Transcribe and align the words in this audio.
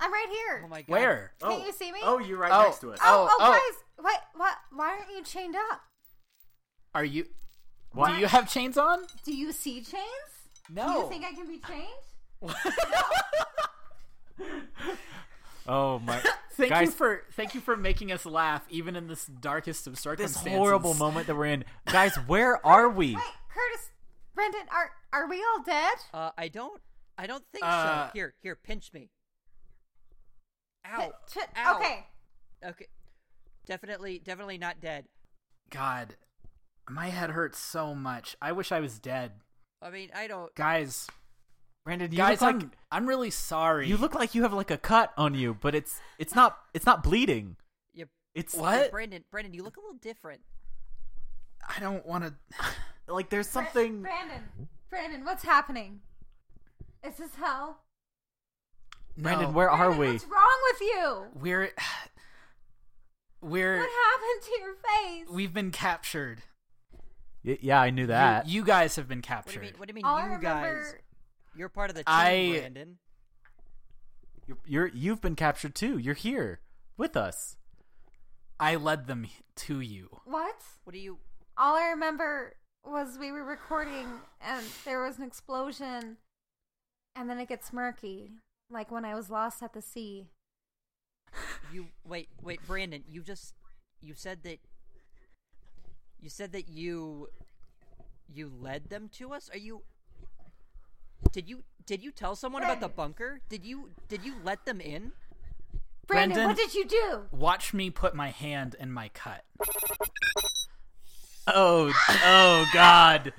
I'm 0.00 0.12
right 0.12 0.28
here. 0.30 0.62
Oh 0.64 0.68
my 0.68 0.82
God. 0.82 0.88
Where? 0.88 1.32
Can't 1.40 1.64
you 1.66 1.72
see 1.72 1.90
me? 1.92 2.00
Oh, 2.02 2.18
you're 2.18 2.38
right 2.38 2.52
Oh. 2.52 2.62
next 2.64 2.80
to 2.80 2.92
us. 2.92 2.98
Oh, 3.02 3.28
Oh, 3.30 3.36
oh, 3.40 3.44
oh. 3.48 3.52
guys! 3.52 3.84
What? 4.04 4.20
What? 4.34 4.54
Why 4.72 4.88
aren't 4.90 5.10
you 5.16 5.22
chained 5.22 5.56
up? 5.70 5.80
Are 6.94 7.04
you? 7.04 7.26
What? 7.92 8.08
Do 8.08 8.16
you 8.16 8.26
have 8.26 8.50
chains 8.50 8.76
on? 8.76 9.00
Do 9.24 9.34
you 9.34 9.52
see 9.52 9.80
chains? 9.80 9.94
Do 10.68 10.74
No. 10.74 11.02
you 11.02 11.08
think 11.08 11.24
I 11.24 11.32
can 11.32 11.46
be 11.46 11.60
chained? 11.66 11.86
Oh 15.68 15.98
my! 15.98 16.22
Thank 16.52 16.70
Guys, 16.70 16.86
you 16.86 16.92
for 16.92 17.22
thank 17.32 17.54
you 17.54 17.60
for 17.60 17.76
making 17.76 18.12
us 18.12 18.24
laugh, 18.24 18.62
even 18.70 18.94
in 18.94 19.08
this 19.08 19.26
darkest 19.26 19.86
of 19.88 19.98
circumstances. 19.98 20.44
this 20.44 20.52
horrible 20.54 20.94
moment 20.94 21.26
that 21.26 21.34
we're 21.34 21.46
in, 21.46 21.64
guys. 21.86 22.14
Where 22.28 22.64
are 22.64 22.88
we? 22.88 23.16
Wait, 23.16 23.22
Curtis, 23.52 23.90
Brendan, 24.34 24.62
are 24.70 24.92
are 25.12 25.28
we 25.28 25.42
all 25.44 25.62
dead? 25.64 25.94
Uh, 26.14 26.30
I 26.38 26.46
don't. 26.48 26.80
I 27.18 27.26
don't 27.26 27.42
think 27.52 27.64
Uh, 27.64 28.06
so. 28.06 28.10
Here, 28.14 28.34
here, 28.42 28.54
pinch 28.54 28.92
me. 28.94 29.10
Ow. 30.86 31.12
Ch- 31.28 31.34
ch- 31.34 31.38
Ow. 31.58 31.76
Okay. 31.76 32.06
Okay. 32.64 32.86
Definitely, 33.66 34.20
definitely 34.20 34.58
not 34.58 34.80
dead. 34.80 35.06
God, 35.70 36.14
my 36.88 37.08
head 37.08 37.30
hurts 37.30 37.58
so 37.58 37.92
much. 37.94 38.36
I 38.40 38.52
wish 38.52 38.70
I 38.70 38.78
was 38.80 38.98
dead, 39.00 39.32
I 39.82 39.90
mean, 39.90 40.10
I 40.14 40.26
don't. 40.28 40.54
guys. 40.54 41.08
Brandon, 41.86 42.10
you 42.10 42.16
guys, 42.18 42.40
look 42.42 42.50
I'm 42.50 42.58
like 42.58 42.68
I'm 42.90 43.06
really 43.06 43.30
sorry. 43.30 43.86
you 43.88 43.96
look 43.96 44.12
like 44.14 44.34
you 44.34 44.42
have 44.42 44.52
like 44.52 44.72
a 44.72 44.76
cut 44.76 45.12
on 45.16 45.34
you, 45.34 45.54
but 45.54 45.72
it's 45.74 46.00
it's 46.18 46.34
not 46.34 46.58
it's 46.74 46.84
not 46.84 47.02
bleeding. 47.04 47.54
You, 47.94 48.06
It's 48.34 48.54
What? 48.56 48.90
Brandon, 48.90 49.22
Brandon, 49.30 49.54
you 49.54 49.62
look 49.62 49.76
a 49.76 49.80
little 49.80 49.96
different. 50.02 50.40
I 51.66 51.78
don't 51.80 52.04
want 52.04 52.24
to. 52.24 52.34
like 53.12 53.30
there's 53.30 53.48
something. 53.48 54.02
Brandon, 54.02 54.42
Brandon, 54.90 55.24
what's 55.24 55.44
happening? 55.44 56.00
Is 57.06 57.14
this 57.18 57.36
hell? 57.36 57.78
Brandon, 59.16 59.46
No. 59.46 59.52
where 59.52 59.70
are 59.70 59.92
we? 59.92 60.08
What's 60.12 60.24
wrong 60.24 60.58
with 60.72 60.80
you? 60.80 61.22
We're 61.34 61.70
we're 63.40 63.78
What 63.78 63.88
happened 63.88 64.42
to 64.44 64.60
your 64.60 64.74
face? 64.74 65.28
we've 65.34 65.54
been 65.54 65.70
captured. 65.70 66.42
Y- 67.44 67.58
yeah, 67.60 67.80
I 67.80 67.90
knew 67.90 68.08
that. 68.08 68.48
You, 68.48 68.54
you 68.62 68.64
guys 68.66 68.96
have 68.96 69.06
been 69.06 69.18
What 69.18 69.22
do 69.22 69.28
captured. 69.28 69.54
you 69.54 69.60
mean? 69.60 69.72
What 69.76 69.86
do 69.88 69.90
you 69.92 69.94
mean, 69.94 70.04
All 70.04 70.16
I 70.16 70.24
you 70.24 70.32
remember, 70.34 70.82
guys? 70.82 70.94
You're 71.56 71.68
part 71.68 71.90
of 71.90 71.96
the 71.96 72.02
team, 72.04 72.14
I- 72.14 72.56
Brandon. 72.58 72.98
You're, 74.46 74.58
you're 74.64 74.86
you've 74.88 75.20
been 75.20 75.34
captured 75.34 75.74
too. 75.74 75.98
You're 75.98 76.14
here 76.14 76.60
with 76.96 77.16
us. 77.16 77.56
I 78.60 78.76
led 78.76 79.06
them 79.06 79.26
to 79.56 79.80
you. 79.80 80.20
what? 80.24 80.62
What 80.84 80.92
do 80.92 80.98
you? 80.98 81.18
All 81.58 81.74
I 81.74 81.88
remember 81.88 82.54
was 82.84 83.18
we 83.18 83.32
were 83.32 83.42
recording 83.44 84.06
and 84.40 84.64
there 84.84 85.02
was 85.02 85.18
an 85.18 85.24
explosion, 85.24 86.18
and 87.16 87.28
then 87.28 87.38
it 87.38 87.48
gets 87.48 87.72
murky, 87.72 88.30
like 88.70 88.90
when 88.92 89.04
I 89.04 89.14
was 89.16 89.30
lost 89.30 89.62
at 89.62 89.72
the 89.72 89.82
sea. 89.82 90.28
You 91.72 91.86
wait, 92.04 92.28
wait, 92.40 92.60
Brandon. 92.66 93.02
You 93.10 93.22
just 93.22 93.54
you 94.00 94.14
said 94.14 94.44
that 94.44 94.60
you 96.20 96.28
said 96.30 96.52
that 96.52 96.68
you 96.68 97.28
you 98.32 98.48
led 98.60 98.90
them 98.90 99.08
to 99.14 99.32
us. 99.34 99.50
Are 99.52 99.58
you? 99.58 99.82
Did 101.32 101.48
you 101.48 101.64
did 101.86 102.02
you 102.02 102.10
tell 102.10 102.34
someone 102.34 102.62
about 102.62 102.80
the 102.80 102.88
bunker? 102.88 103.40
Did 103.48 103.64
you 103.64 103.90
did 104.08 104.24
you 104.24 104.34
let 104.44 104.64
them 104.64 104.80
in? 104.80 105.12
Brandon, 106.06 106.36
Brendan? 106.36 106.46
what 106.46 106.56
did 106.56 106.74
you 106.74 106.84
do? 106.84 107.22
Watch 107.32 107.74
me 107.74 107.90
put 107.90 108.14
my 108.14 108.30
hand 108.30 108.76
in 108.78 108.92
my 108.92 109.08
cut. 109.08 109.44
Oh 111.46 111.92
oh 112.24 112.66
God. 112.72 113.32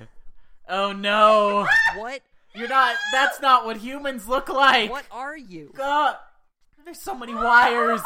Oh 0.68 0.92
no. 0.92 1.66
What 1.96 2.22
You're 2.54 2.68
not. 2.68 2.96
That's 3.12 3.40
not 3.40 3.64
what 3.64 3.78
humans 3.78 4.28
look 4.28 4.48
like. 4.48 4.90
what 4.90 5.06
are 5.10 5.36
you? 5.36 5.72
God. 5.74 6.16
There's 6.84 7.00
so 7.00 7.14
many 7.14 7.34
wires. 7.34 8.00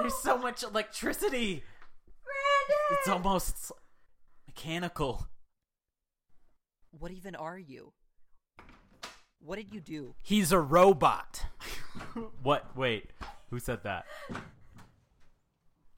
There's 0.00 0.14
so 0.14 0.38
much 0.38 0.62
electricity. 0.62 1.62
Brandon! 2.24 2.98
It's 2.98 3.08
almost 3.08 3.72
mechanical. 4.46 5.26
What 6.98 7.12
even 7.12 7.34
are 7.34 7.58
you? 7.58 7.92
What 9.44 9.56
did 9.56 9.74
you 9.74 9.80
do? 9.80 10.14
He's 10.22 10.52
a 10.52 10.60
robot. 10.60 11.46
What? 12.42 12.76
Wait. 12.76 13.10
Who 13.50 13.58
said 13.58 13.82
that? 13.84 14.04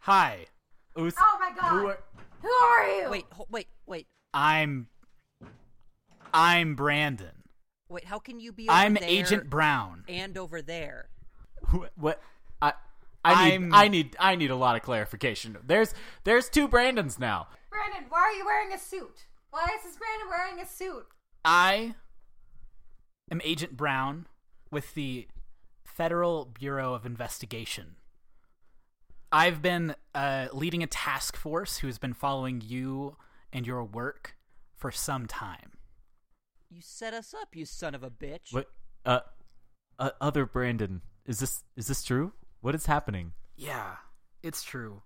Hi, 0.00 0.46
Who's, 0.94 1.14
Oh 1.18 1.36
my 1.40 1.50
god! 1.58 1.70
who 1.70 1.86
are- 1.88 1.98
Who 2.42 2.48
are 2.50 2.86
you? 3.02 3.10
Wait, 3.10 3.24
ho- 3.32 3.46
wait, 3.50 3.68
wait, 3.86 4.06
I'm 4.34 4.88
I'm 6.32 6.74
Brandon. 6.74 7.42
wait. 7.88 8.04
How 8.04 8.18
can 8.18 8.38
you 8.40 8.52
be? 8.52 8.68
Over 8.68 8.76
I'm 8.78 8.94
there 8.94 9.04
Agent 9.08 9.48
Brown. 9.48 10.04
and 10.08 10.36
over 10.36 10.60
there. 10.62 11.08
who, 11.68 11.86
what? 11.96 12.20
I. 12.60 12.72
I 13.26 13.44
need, 13.48 13.52
I'm- 13.54 13.74
I 13.74 13.88
need 13.88 14.16
I 14.20 14.34
need 14.34 14.50
a 14.50 14.56
lot 14.56 14.76
of 14.76 14.82
clarification. 14.82 15.56
There's 15.64 15.94
there's 16.24 16.48
two 16.50 16.68
Brandons 16.68 17.18
now. 17.18 17.48
Brandon, 17.70 18.04
why 18.10 18.18
are 18.20 18.32
you 18.32 18.44
wearing 18.44 18.72
a 18.74 18.78
suit? 18.78 19.24
Why 19.50 19.64
is 19.76 19.82
this 19.84 19.96
Brandon 19.96 20.28
wearing 20.28 20.60
a 20.60 20.66
suit? 20.66 21.06
I 21.44 21.94
am 23.30 23.40
Agent 23.44 23.76
Brown 23.76 24.26
with 24.70 24.94
the 24.94 25.28
Federal 25.84 26.46
Bureau 26.46 26.94
of 26.94 27.06
Investigation. 27.06 27.96
I've 29.32 29.62
been 29.62 29.94
uh, 30.14 30.48
leading 30.52 30.82
a 30.82 30.86
task 30.86 31.36
force 31.36 31.78
who 31.78 31.88
has 31.88 31.98
been 31.98 32.14
following 32.14 32.62
you 32.64 33.16
and 33.52 33.66
your 33.66 33.84
work 33.84 34.36
for 34.76 34.90
some 34.90 35.26
time. 35.26 35.72
You 36.70 36.80
set 36.80 37.14
us 37.14 37.34
up, 37.34 37.54
you 37.54 37.64
son 37.64 37.94
of 37.94 38.02
a 38.02 38.10
bitch. 38.10 38.52
What? 38.52 38.68
Uh, 39.04 39.20
uh, 39.98 40.10
other 40.20 40.46
Brandon. 40.46 41.02
Is 41.26 41.38
this 41.38 41.62
is 41.76 41.86
this 41.86 42.02
true? 42.02 42.32
What 42.60 42.74
is 42.74 42.86
happening? 42.86 43.32
Yeah, 43.56 43.96
it's 44.42 44.62
true. 44.62 45.02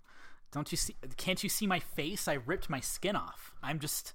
Don't 0.50 0.70
you 0.72 0.76
see? 0.76 0.96
Can't 1.16 1.42
you 1.42 1.48
see 1.48 1.66
my 1.66 1.78
face? 1.78 2.26
I 2.26 2.34
ripped 2.34 2.70
my 2.70 2.80
skin 2.80 3.16
off. 3.16 3.52
I'm 3.62 3.78
just. 3.78 4.14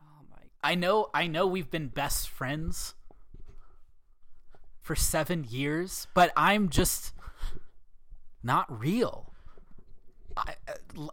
Oh 0.00 0.24
my! 0.30 0.38
I 0.62 0.76
know. 0.76 1.08
I 1.12 1.26
know. 1.26 1.46
We've 1.46 1.70
been 1.70 1.88
best 1.88 2.28
friends 2.28 2.94
for 4.84 4.94
seven 4.94 5.44
years, 5.48 6.06
but 6.14 6.30
I'm 6.36 6.68
just 6.68 7.14
not 8.42 8.66
real. 8.68 9.32
I, 10.36 10.54
uh, 10.68 11.08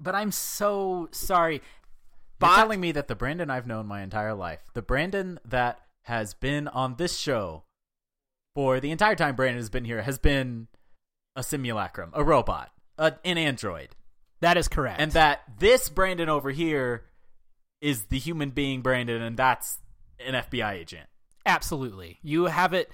but 0.00 0.14
I'm 0.14 0.30
so 0.30 1.08
sorry. 1.10 1.60
You're 2.40 2.54
telling 2.54 2.80
me 2.80 2.92
that 2.92 3.08
the 3.08 3.16
Brandon 3.16 3.50
I've 3.50 3.66
known 3.66 3.86
my 3.86 4.02
entire 4.02 4.34
life, 4.34 4.60
the 4.72 4.82
Brandon 4.82 5.38
that 5.44 5.80
has 6.04 6.32
been 6.32 6.68
on 6.68 6.94
this 6.94 7.18
show 7.18 7.64
for 8.54 8.80
the 8.80 8.92
entire 8.92 9.16
time 9.16 9.34
Brandon 9.34 9.58
has 9.58 9.68
been 9.68 9.84
here, 9.84 10.00
has 10.02 10.18
been 10.18 10.68
a 11.36 11.42
simulacrum, 11.42 12.10
a 12.14 12.22
robot, 12.24 12.70
a, 12.96 13.14
an 13.24 13.36
android, 13.36 13.90
that 14.40 14.56
is 14.56 14.68
correct. 14.68 15.00
and 15.00 15.12
that 15.12 15.42
this 15.58 15.88
Brandon 15.88 16.28
over 16.28 16.50
here 16.50 17.04
is 17.80 18.04
the 18.04 18.18
human 18.18 18.50
being 18.50 18.80
Brandon, 18.80 19.20
and 19.20 19.36
that's 19.36 19.78
an 20.24 20.34
FBI 20.34 20.72
agent. 20.72 21.09
Absolutely. 21.46 22.18
You 22.22 22.44
have 22.46 22.72
it 22.74 22.90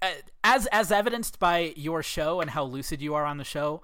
uh, 0.00 0.10
as 0.44 0.66
as 0.66 0.92
evidenced 0.92 1.38
by 1.38 1.72
your 1.76 2.02
show 2.02 2.40
and 2.40 2.48
how 2.50 2.64
lucid 2.64 3.00
you 3.02 3.14
are 3.14 3.24
on 3.24 3.36
the 3.38 3.44
show, 3.44 3.82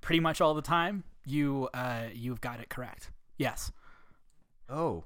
pretty 0.00 0.20
much 0.20 0.40
all 0.40 0.54
the 0.54 0.62
time, 0.62 1.04
you 1.24 1.68
uh, 1.74 2.04
you've 2.14 2.40
got 2.40 2.60
it 2.60 2.68
correct. 2.68 3.10
Yes. 3.38 3.72
Oh. 4.68 5.04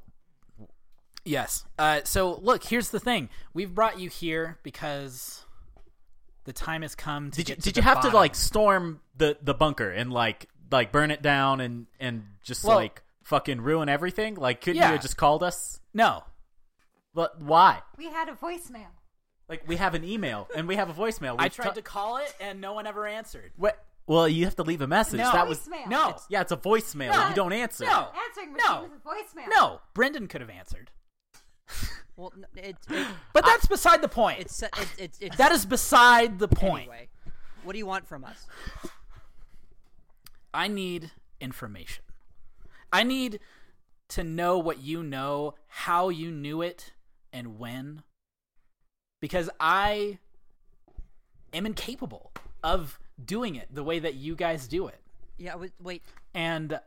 Yes. 1.24 1.64
Uh, 1.78 2.00
so 2.04 2.38
look, 2.42 2.64
here's 2.64 2.90
the 2.90 3.00
thing: 3.00 3.28
we've 3.52 3.74
brought 3.74 3.98
you 3.98 4.08
here 4.08 4.58
because 4.62 5.44
the 6.44 6.52
time 6.52 6.82
has 6.82 6.94
come 6.94 7.30
to 7.30 7.36
Did 7.36 7.48
you 7.50 7.54
to 7.56 7.60
did 7.60 7.76
you 7.76 7.82
have 7.82 7.96
bottom. 7.96 8.10
to 8.12 8.16
like 8.16 8.34
storm 8.34 9.00
the 9.16 9.36
the 9.42 9.54
bunker 9.54 9.90
and 9.90 10.12
like 10.12 10.48
like 10.70 10.92
burn 10.92 11.10
it 11.10 11.20
down 11.22 11.60
and 11.60 11.86
and 11.98 12.24
just 12.42 12.64
Well- 12.64 12.76
like 12.76 13.02
fucking 13.24 13.60
ruin 13.60 13.88
everything? 13.88 14.34
Like 14.34 14.60
couldn't 14.62 14.76
Yeah. 14.78 14.88
you 14.88 14.92
have 14.94 15.02
just 15.02 15.16
called 15.16 15.42
us? 15.42 15.80
No. 15.92 16.24
But 17.14 17.40
why? 17.42 17.80
We 17.98 18.06
had 18.06 18.28
a 18.28 18.32
voicemail. 18.32 18.86
Like 19.48 19.66
we 19.66 19.76
have 19.76 19.94
an 19.94 20.04
email 20.04 20.48
and 20.56 20.68
we 20.68 20.76
have 20.76 20.88
a 20.88 20.92
voicemail. 20.92 21.34
I 21.38 21.44
We've 21.44 21.54
tried 21.54 21.64
ta- 21.68 21.72
to 21.72 21.82
call 21.82 22.18
it 22.18 22.32
and 22.40 22.60
no 22.60 22.72
one 22.72 22.86
ever 22.86 23.06
answered. 23.06 23.52
What? 23.56 23.84
Well, 24.06 24.28
you 24.28 24.44
have 24.44 24.56
to 24.56 24.62
leave 24.62 24.80
a 24.80 24.86
message. 24.86 25.18
No. 25.18 25.30
That 25.32 25.46
was 25.48 25.60
Voicemail. 25.68 25.88
No. 25.88 26.16
yeah, 26.28 26.40
it's 26.40 26.50
a 26.52 26.56
voicemail. 26.56 27.12
No. 27.12 27.28
You 27.28 27.34
don't 27.34 27.52
answer. 27.52 27.84
No. 27.84 28.08
Answering 28.28 28.52
machine 28.52 28.66
No. 28.68 28.82
with 28.82 28.92
a 28.92 29.08
voicemail. 29.08 29.48
No, 29.50 29.80
Brendan 29.94 30.26
could 30.28 30.40
have 30.40 30.50
answered. 30.50 30.90
Well, 32.16 32.32
n- 32.36 32.46
it, 32.56 32.76
it, 32.90 33.06
But 33.32 33.44
that's 33.44 33.66
beside 33.66 34.02
the 34.02 34.08
point. 34.08 34.40
it's 34.40 34.62
it's 34.62 34.94
it's, 34.98 35.18
it's 35.20 35.36
that 35.36 35.52
is 35.52 35.64
beside 35.64 36.38
the 36.38 36.48
point. 36.48 36.82
anyway. 36.88 37.08
What 37.62 37.72
do 37.72 37.78
you 37.78 37.86
want 37.86 38.06
from 38.06 38.24
us? 38.24 38.46
I 40.52 40.68
need 40.68 41.10
information. 41.40 42.04
I 42.92 43.04
need 43.04 43.38
to 44.08 44.24
know 44.24 44.58
what 44.58 44.80
you 44.82 45.02
know, 45.02 45.54
how 45.68 46.08
you 46.08 46.30
knew 46.32 46.62
it, 46.62 46.92
and 47.32 47.58
when. 47.58 48.02
Because 49.20 49.50
I 49.60 50.18
am 51.52 51.66
incapable 51.66 52.32
of 52.62 52.98
doing 53.22 53.54
it 53.54 53.68
the 53.74 53.84
way 53.84 53.98
that 53.98 54.14
you 54.14 54.34
guys 54.34 54.66
do 54.66 54.86
it. 54.86 55.00
Yeah, 55.38 55.54
wait, 55.80 56.02
And 56.34 56.80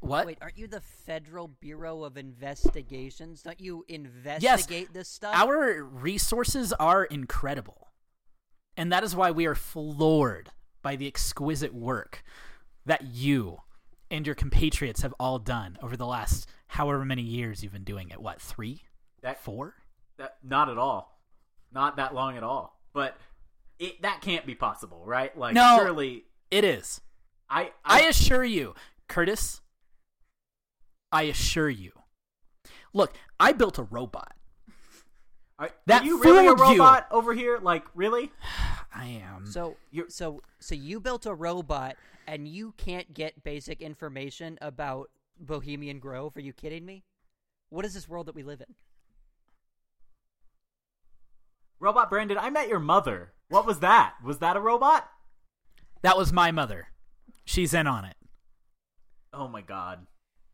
what? 0.00 0.26
wait. 0.26 0.38
Aren't 0.40 0.58
you 0.58 0.66
the 0.66 0.80
Federal 0.80 1.48
Bureau 1.48 2.04
of 2.04 2.16
Investigations? 2.16 3.42
Don't 3.42 3.60
you 3.60 3.84
investigate 3.88 4.92
this 4.92 5.08
stuff? 5.08 5.34
Our 5.34 5.82
resources 5.82 6.72
are 6.74 7.04
incredible. 7.04 7.88
And 8.76 8.92
that 8.92 9.02
is 9.04 9.14
why 9.14 9.30
we 9.30 9.46
are 9.46 9.54
floored 9.54 10.50
by 10.82 10.96
the 10.96 11.06
exquisite 11.06 11.74
work 11.74 12.22
that 12.86 13.02
you 13.02 13.58
and 14.10 14.24
your 14.24 14.34
compatriots 14.34 15.02
have 15.02 15.14
all 15.20 15.38
done 15.38 15.76
over 15.82 15.96
the 15.96 16.06
last 16.06 16.48
however 16.68 17.04
many 17.04 17.22
years 17.22 17.62
you've 17.62 17.72
been 17.72 17.84
doing 17.84 18.08
it. 18.10 18.22
What, 18.22 18.40
three? 18.40 18.82
That 19.22 19.42
Four? 19.42 19.74
That 20.18 20.36
not 20.42 20.68
at 20.68 20.78
all. 20.78 21.18
Not 21.72 21.96
that 21.96 22.14
long 22.14 22.36
at 22.36 22.42
all. 22.42 22.80
But 22.92 23.16
it 23.78 24.02
that 24.02 24.20
can't 24.20 24.46
be 24.46 24.54
possible, 24.54 25.02
right? 25.06 25.36
Like 25.36 25.54
No. 25.54 25.76
surely 25.78 26.24
It 26.50 26.64
is. 26.64 27.00
I 27.48 27.72
I 27.84 28.02
I, 28.04 28.08
assure 28.08 28.44
you, 28.44 28.74
Curtis, 29.08 29.60
I 31.12 31.22
assure 31.24 31.68
you. 31.70 31.92
Look, 32.92 33.14
I 33.38 33.52
built 33.52 33.78
a 33.78 33.82
robot. 33.84 34.32
are, 35.58 35.70
that 35.86 36.02
are 36.02 36.04
you 36.04 36.20
really 36.22 36.46
a 36.46 36.56
fooled 36.56 36.58
you. 36.76 36.80
robot 36.82 37.06
over 37.10 37.34
here? 37.34 37.58
Like 37.60 37.84
really? 37.94 38.32
I 38.94 39.06
am. 39.24 39.46
So 39.46 39.76
You're- 39.90 40.10
so 40.10 40.40
so 40.60 40.74
you 40.74 41.00
built 41.00 41.26
a 41.26 41.34
robot 41.34 41.96
and 42.26 42.46
you 42.48 42.72
can't 42.76 43.12
get 43.14 43.42
basic 43.44 43.80
information 43.80 44.58
about 44.60 45.10
Bohemian 45.38 45.98
Grove? 46.00 46.36
Are 46.36 46.40
you 46.40 46.52
kidding 46.52 46.84
me? 46.84 47.04
What 47.70 47.84
is 47.84 47.94
this 47.94 48.08
world 48.08 48.26
that 48.26 48.34
we 48.34 48.42
live 48.42 48.60
in? 48.60 48.74
Robot 51.80 52.10
Brandon, 52.10 52.38
I 52.38 52.50
met 52.50 52.68
your 52.68 52.78
mother. 52.78 53.32
What 53.48 53.66
was 53.66 53.80
that? 53.80 54.14
Was 54.22 54.38
that 54.38 54.56
a 54.56 54.60
robot? 54.60 55.08
that 56.02 56.16
was 56.16 56.32
my 56.32 56.50
mother. 56.50 56.88
She's 57.44 57.74
in 57.74 57.86
on 57.86 58.04
it. 58.04 58.16
Oh 59.32 59.48
my 59.48 59.60
god. 59.62 60.06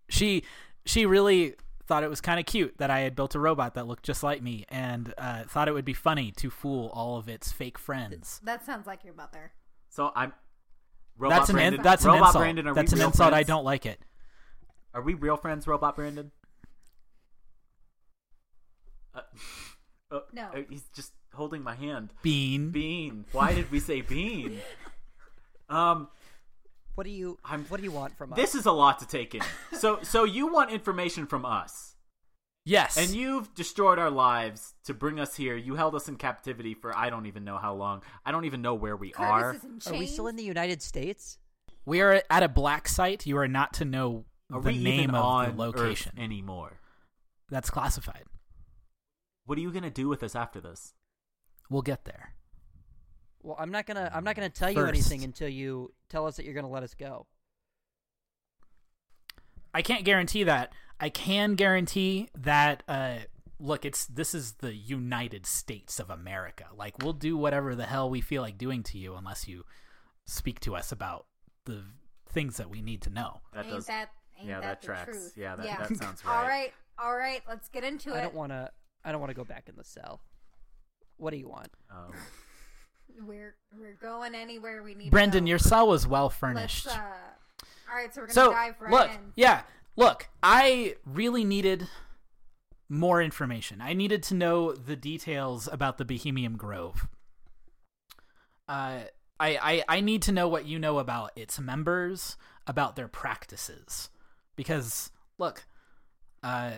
she 0.09 0.43
she 0.85 1.05
really 1.07 1.55
thought 1.87 2.03
it 2.03 2.11
was 2.11 2.21
kind 2.21 2.41
of 2.41 2.47
cute 2.47 2.79
that 2.79 2.91
I 2.91 3.01
had 3.01 3.15
built 3.15 3.35
a 3.35 3.39
robot 3.39 3.75
that 3.75 3.87
looked 3.87 4.05
just 4.05 4.23
like 4.23 4.43
me, 4.43 4.65
and 4.69 5.15
uh, 5.19 5.45
thought 5.45 5.69
it 5.69 5.73
would 5.73 5.85
be 5.85 5.93
funny 5.95 6.33
to 6.33 6.51
fool 6.51 6.91
all 6.93 7.17
of 7.17 7.29
its 7.29 7.53
fake 7.53 7.79
friends. 7.79 8.41
That 8.45 8.65
sounds 8.65 8.87
like 8.87 9.05
your 9.05 9.15
mother. 9.15 9.53
So 9.89 10.11
I'm. 10.15 10.33
Robot 11.19 11.39
that's 11.39 11.51
an 11.51 11.55
Brandon, 11.57 11.81
in, 11.81 11.85
that's 11.85 12.05
an 12.05 12.11
Robot 12.11 12.29
insult. 12.29 12.43
Brandon, 12.43 12.67
are 12.67 12.75
that's 12.75 12.93
we 12.93 12.97
an 12.97 13.01
real 13.01 13.09
insult. 13.09 13.33
I 13.33 13.43
don't 13.43 13.65
like 13.65 13.87
it. 13.87 14.01
Are 14.93 15.01
we 15.03 15.15
real 15.15 15.37
friends, 15.37 15.67
Robot 15.67 15.97
Brandon? 15.97 16.31
Uh, 19.15 19.21
uh, 20.11 20.21
No. 20.33 20.43
uh, 20.55 20.63
he's 20.69 20.85
just 20.95 21.13
holding 21.35 21.63
my 21.63 21.75
hand. 21.75 22.13
Bean. 22.23 22.71
Bean. 22.71 23.25
Why 23.33 23.53
did 23.55 23.71
we 23.71 23.81
say 23.81 24.01
bean? 24.03 24.61
Um, 25.69 26.09
What 26.95 27.05
do 27.05 27.11
you 27.11 27.39
I'm- 27.45 27.65
what 27.69 27.79
do 27.79 27.83
you 27.83 27.91
want 27.91 28.17
from 28.17 28.33
us? 28.33 28.37
this 28.37 28.55
is 28.55 28.67
a 28.67 28.71
lot 28.73 29.01
to 29.01 29.07
take 29.07 29.35
in. 29.35 29.43
So, 29.73 29.99
so 30.03 30.23
you 30.23 30.47
want 30.47 30.71
information 30.71 31.27
from 31.27 31.45
us, 31.45 31.97
Yes. 32.65 32.97
and 32.97 33.11
you've 33.11 33.53
destroyed 33.55 33.99
our 33.99 34.09
lives 34.11 34.75
to 34.85 34.95
bring 34.95 35.19
us 35.19 35.35
here. 35.35 35.57
You 35.57 35.75
held 35.75 35.97
us 35.97 36.07
in 36.09 36.15
captivity 36.17 36.73
for 36.75 36.97
I 36.97 37.11
don't 37.11 37.27
even 37.27 37.43
know 37.43 37.59
how 37.59 37.75
long. 37.75 38.03
I 38.25 38.31
don't 38.31 38.45
even 38.45 38.63
know 38.63 38.75
where 38.75 38.97
we 38.97 39.13
are. 39.15 39.55
Curtis 39.55 39.65
is 39.65 39.87
in. 39.89 39.95
Are 39.95 39.99
we 39.99 40.07
still 40.07 40.29
in 40.29 40.37
the 40.37 40.45
United 40.45 40.81
States? 40.83 41.39
we 41.85 42.01
are 42.01 42.23
at 42.31 42.43
a 42.45 42.49
black 42.49 42.87
site. 42.87 43.27
You 43.27 43.39
are 43.39 43.49
not 43.49 43.73
to 43.75 43.85
know 43.85 44.25
Are 44.53 44.61
the 44.61 44.69
we 44.71 44.79
name 44.79 45.01
even 45.01 45.15
of 45.17 45.25
on 45.25 45.57
the 45.57 45.63
location. 45.65 46.13
Earth 46.17 46.23
anymore? 46.23 46.79
That's 47.51 47.71
classified. 47.71 48.25
What 49.47 49.57
are 49.59 49.61
you 49.61 49.73
gonna 49.73 49.91
do 49.91 50.09
with 50.09 50.23
us 50.23 50.37
after 50.37 50.61
this? 50.61 50.93
We'll 51.71 51.83
get 51.83 52.05
there. 52.05 52.35
Well, 53.43 53.57
I'm 53.59 53.71
not 53.71 53.87
gonna 53.87 54.11
I'm 54.13 54.25
not 54.25 54.35
gonna 54.35 54.51
tell 54.51 54.71
you 54.71 54.85
anything 54.85 55.23
until 55.25 55.49
you 55.49 55.93
tell 56.09 56.27
us 56.27 56.37
that 56.37 56.45
you're 56.45 56.55
gonna 56.55 56.69
let 56.69 56.83
us 56.83 56.95
go. 56.95 57.27
I 59.73 59.83
can't 59.83 60.05
guarantee 60.05 60.43
that. 60.45 60.73
I 60.99 61.11
can 61.11 61.55
guarantee 61.55 62.29
that. 62.37 62.83
Uh, 62.89 63.19
look, 63.61 63.85
it's 63.85 64.07
this 64.07 64.35
is 64.35 64.53
the 64.55 64.75
United 64.75 65.47
States 65.47 66.01
of 66.01 66.11
America. 66.11 66.65
Like 66.75 66.99
we'll 67.03 67.13
do 67.13 67.37
whatever 67.37 67.75
the 67.77 67.87
hell 67.87 68.11
we 68.11 68.21
feel 68.21 68.43
like 68.43 68.59
doing 68.59 68.83
to 68.85 68.99
you, 68.99 69.15
unless 69.15 69.47
you 69.47 69.65
speak 70.25 70.59
to 70.61 70.75
us 70.75 70.91
about 70.91 71.27
the 71.67 71.85
things 72.29 72.57
that 72.57 72.69
we 72.69 72.83
need 72.83 73.03
to 73.03 73.11
know. 73.11 73.43
That 73.55 73.67
ain't 73.67 73.75
does. 73.75 73.87
that 73.87 74.11
ain't 74.39 74.49
yeah, 74.49 74.61
that, 74.61 74.81
that 74.81 74.83
tracks. 74.83 75.11
truth? 75.11 75.33
Yeah, 75.37 75.55
that- 75.55 75.89
that 75.89 75.97
sounds 75.97 76.23
All 76.27 76.33
right. 76.35 76.49
right, 76.49 76.73
all 76.99 77.17
right. 77.17 77.43
Let's 77.49 77.69
get 77.69 77.85
into 77.85 78.13
I 78.13 78.17
it. 78.17 78.19
I 78.19 78.23
don't 78.23 78.35
wanna 78.35 78.71
I 79.07 79.13
don't 79.13 79.21
wanna 79.21 79.33
go 79.35 79.45
back 79.45 79.69
in 79.69 79.77
the 79.77 79.85
cell. 79.85 80.21
What 81.17 81.31
do 81.31 81.39
you 81.39 81.49
want? 81.49 81.69
Um, 81.91 82.13
We're 83.27 83.55
we're 83.79 83.95
going 83.95 84.35
anywhere 84.35 84.83
we 84.83 84.95
need. 84.95 85.11
Brendan, 85.11 85.45
to 85.45 85.47
go. 85.47 85.51
your 85.51 85.59
cell 85.59 85.89
was 85.89 86.07
well 86.07 86.29
furnished. 86.29 86.89
uh, 86.89 86.91
all 87.89 87.97
right, 87.97 88.13
so 88.13 88.21
we're 88.21 88.27
gonna 88.27 88.35
so 88.35 88.51
dive 88.53 88.75
right 88.81 88.91
look, 88.93 89.11
in. 89.11 89.33
yeah, 89.37 89.63
look. 89.97 90.29
I 90.43 90.97
really 91.07 91.45
needed 91.45 91.89
more 92.89 93.23
information. 93.23 93.81
I 93.81 93.95
needed 93.95 94.23
to 94.25 94.35
know 94.35 94.73
the 94.73 94.97
details 94.97 95.69
about 95.71 95.97
the 95.99 96.05
Bohemian 96.05 96.57
Grove. 96.57 97.09
Uh, 98.69 99.03
I, 99.39 99.57
I 99.57 99.85
I 99.89 100.01
need 100.01 100.23
to 100.23 100.33
know 100.33 100.49
what 100.49 100.67
you 100.67 100.79
know 100.79 100.99
about 100.99 101.31
its 101.37 101.59
members, 101.59 102.37
about 102.67 102.97
their 102.97 103.09
practices, 103.09 104.11
because 104.57 105.11
look, 105.39 105.65
uh, 106.43 106.73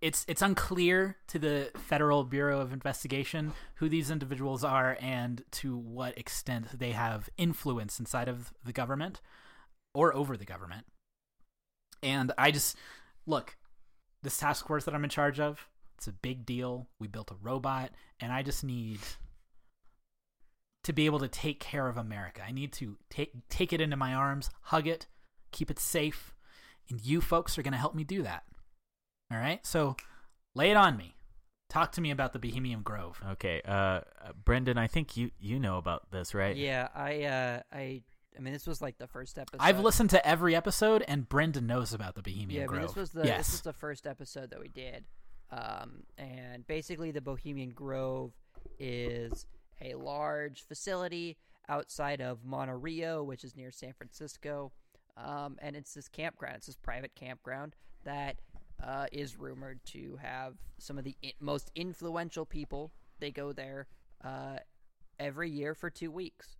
it's 0.00 0.24
it's 0.28 0.42
unclear 0.42 1.16
to 1.28 1.38
the 1.38 1.70
Federal 1.76 2.24
Bureau 2.24 2.60
of 2.60 2.72
Investigation 2.72 3.52
who 3.76 3.88
these 3.88 4.10
individuals 4.10 4.62
are 4.62 4.96
and 5.00 5.42
to 5.52 5.76
what 5.76 6.18
extent 6.18 6.78
they 6.78 6.92
have 6.92 7.30
influence 7.38 7.98
inside 7.98 8.28
of 8.28 8.52
the 8.64 8.72
government 8.72 9.20
or 9.94 10.14
over 10.14 10.36
the 10.36 10.44
government. 10.44 10.86
And 12.02 12.32
I 12.36 12.50
just 12.50 12.76
look, 13.26 13.56
this 14.22 14.36
task 14.36 14.66
force 14.66 14.84
that 14.84 14.94
I'm 14.94 15.04
in 15.04 15.10
charge 15.10 15.40
of, 15.40 15.66
it's 15.96 16.06
a 16.06 16.12
big 16.12 16.44
deal. 16.44 16.88
We 16.98 17.08
built 17.08 17.30
a 17.30 17.36
robot, 17.40 17.90
and 18.20 18.32
I 18.32 18.42
just 18.42 18.62
need 18.62 19.00
to 20.84 20.92
be 20.92 21.06
able 21.06 21.18
to 21.18 21.28
take 21.28 21.58
care 21.58 21.88
of 21.88 21.96
America. 21.96 22.42
I 22.46 22.52
need 22.52 22.72
to 22.74 22.96
take 23.10 23.48
take 23.48 23.72
it 23.72 23.80
into 23.80 23.96
my 23.96 24.12
arms, 24.12 24.50
hug 24.60 24.86
it, 24.86 25.06
keep 25.52 25.70
it 25.70 25.78
safe, 25.78 26.34
and 26.90 27.04
you 27.04 27.20
folks 27.20 27.58
are 27.58 27.62
going 27.62 27.72
to 27.72 27.78
help 27.78 27.94
me 27.94 28.04
do 28.04 28.22
that. 28.22 28.44
All 29.30 29.38
right? 29.38 29.64
So, 29.66 29.96
lay 30.54 30.70
it 30.70 30.76
on 30.76 30.96
me. 30.96 31.14
Talk 31.68 31.92
to 31.92 32.00
me 32.00 32.10
about 32.12 32.32
the 32.32 32.38
Bohemian 32.38 32.82
Grove. 32.82 33.20
okay, 33.32 33.60
uh, 33.66 33.72
uh, 33.72 34.02
Brendan, 34.44 34.78
I 34.78 34.86
think 34.86 35.16
you 35.16 35.32
you 35.40 35.58
know 35.58 35.78
about 35.78 36.10
this, 36.12 36.32
right? 36.32 36.54
Yeah, 36.56 36.88
I 36.94 37.24
uh 37.24 37.60
I 37.72 38.02
I 38.36 38.40
mean 38.40 38.52
this 38.52 38.68
was 38.68 38.80
like 38.80 38.98
the 38.98 39.08
first 39.08 39.36
episode. 39.36 39.60
I've 39.64 39.80
listened 39.80 40.10
to 40.10 40.24
every 40.26 40.54
episode, 40.54 41.04
and 41.08 41.28
Brendan 41.28 41.66
knows 41.66 41.92
about 41.92 42.14
the 42.14 42.22
Bohemian 42.22 42.50
Yeah, 42.60 42.62
I 42.62 42.66
Grove. 42.66 42.80
mean, 42.82 42.86
this 42.86 42.96
was 42.96 43.10
the 43.10 43.26
yes. 43.26 43.38
this 43.38 43.52
was 43.54 43.60
the 43.62 43.72
first 43.72 44.06
episode 44.06 44.50
that 44.50 44.60
we 44.60 44.68
did, 44.68 45.06
um, 45.50 46.04
and 46.16 46.64
basically 46.68 47.10
the 47.10 47.20
Bohemian 47.20 47.70
Grove 47.70 48.32
is 48.78 49.44
a 49.82 49.94
large 49.94 50.62
facility 50.62 51.36
outside 51.68 52.20
of 52.20 52.44
Monterey, 52.44 53.18
which 53.22 53.42
is 53.42 53.56
near 53.56 53.72
San 53.72 53.92
Francisco, 53.92 54.70
um, 55.16 55.58
and 55.60 55.74
it's 55.74 55.94
this 55.94 56.06
campground. 56.06 56.58
It's 56.58 56.66
this 56.66 56.76
private 56.76 57.16
campground 57.16 57.74
that 58.04 58.36
uh, 58.82 59.06
is 59.12 59.36
rumored 59.38 59.80
to 59.86 60.18
have 60.22 60.54
some 60.78 60.98
of 60.98 61.04
the 61.04 61.16
i- 61.24 61.32
most 61.40 61.70
influential 61.74 62.44
people. 62.46 62.92
They 63.20 63.30
go 63.30 63.52
there 63.52 63.86
uh, 64.24 64.58
every 65.18 65.50
year 65.50 65.74
for 65.74 65.90
two 65.90 66.10
weeks. 66.10 66.56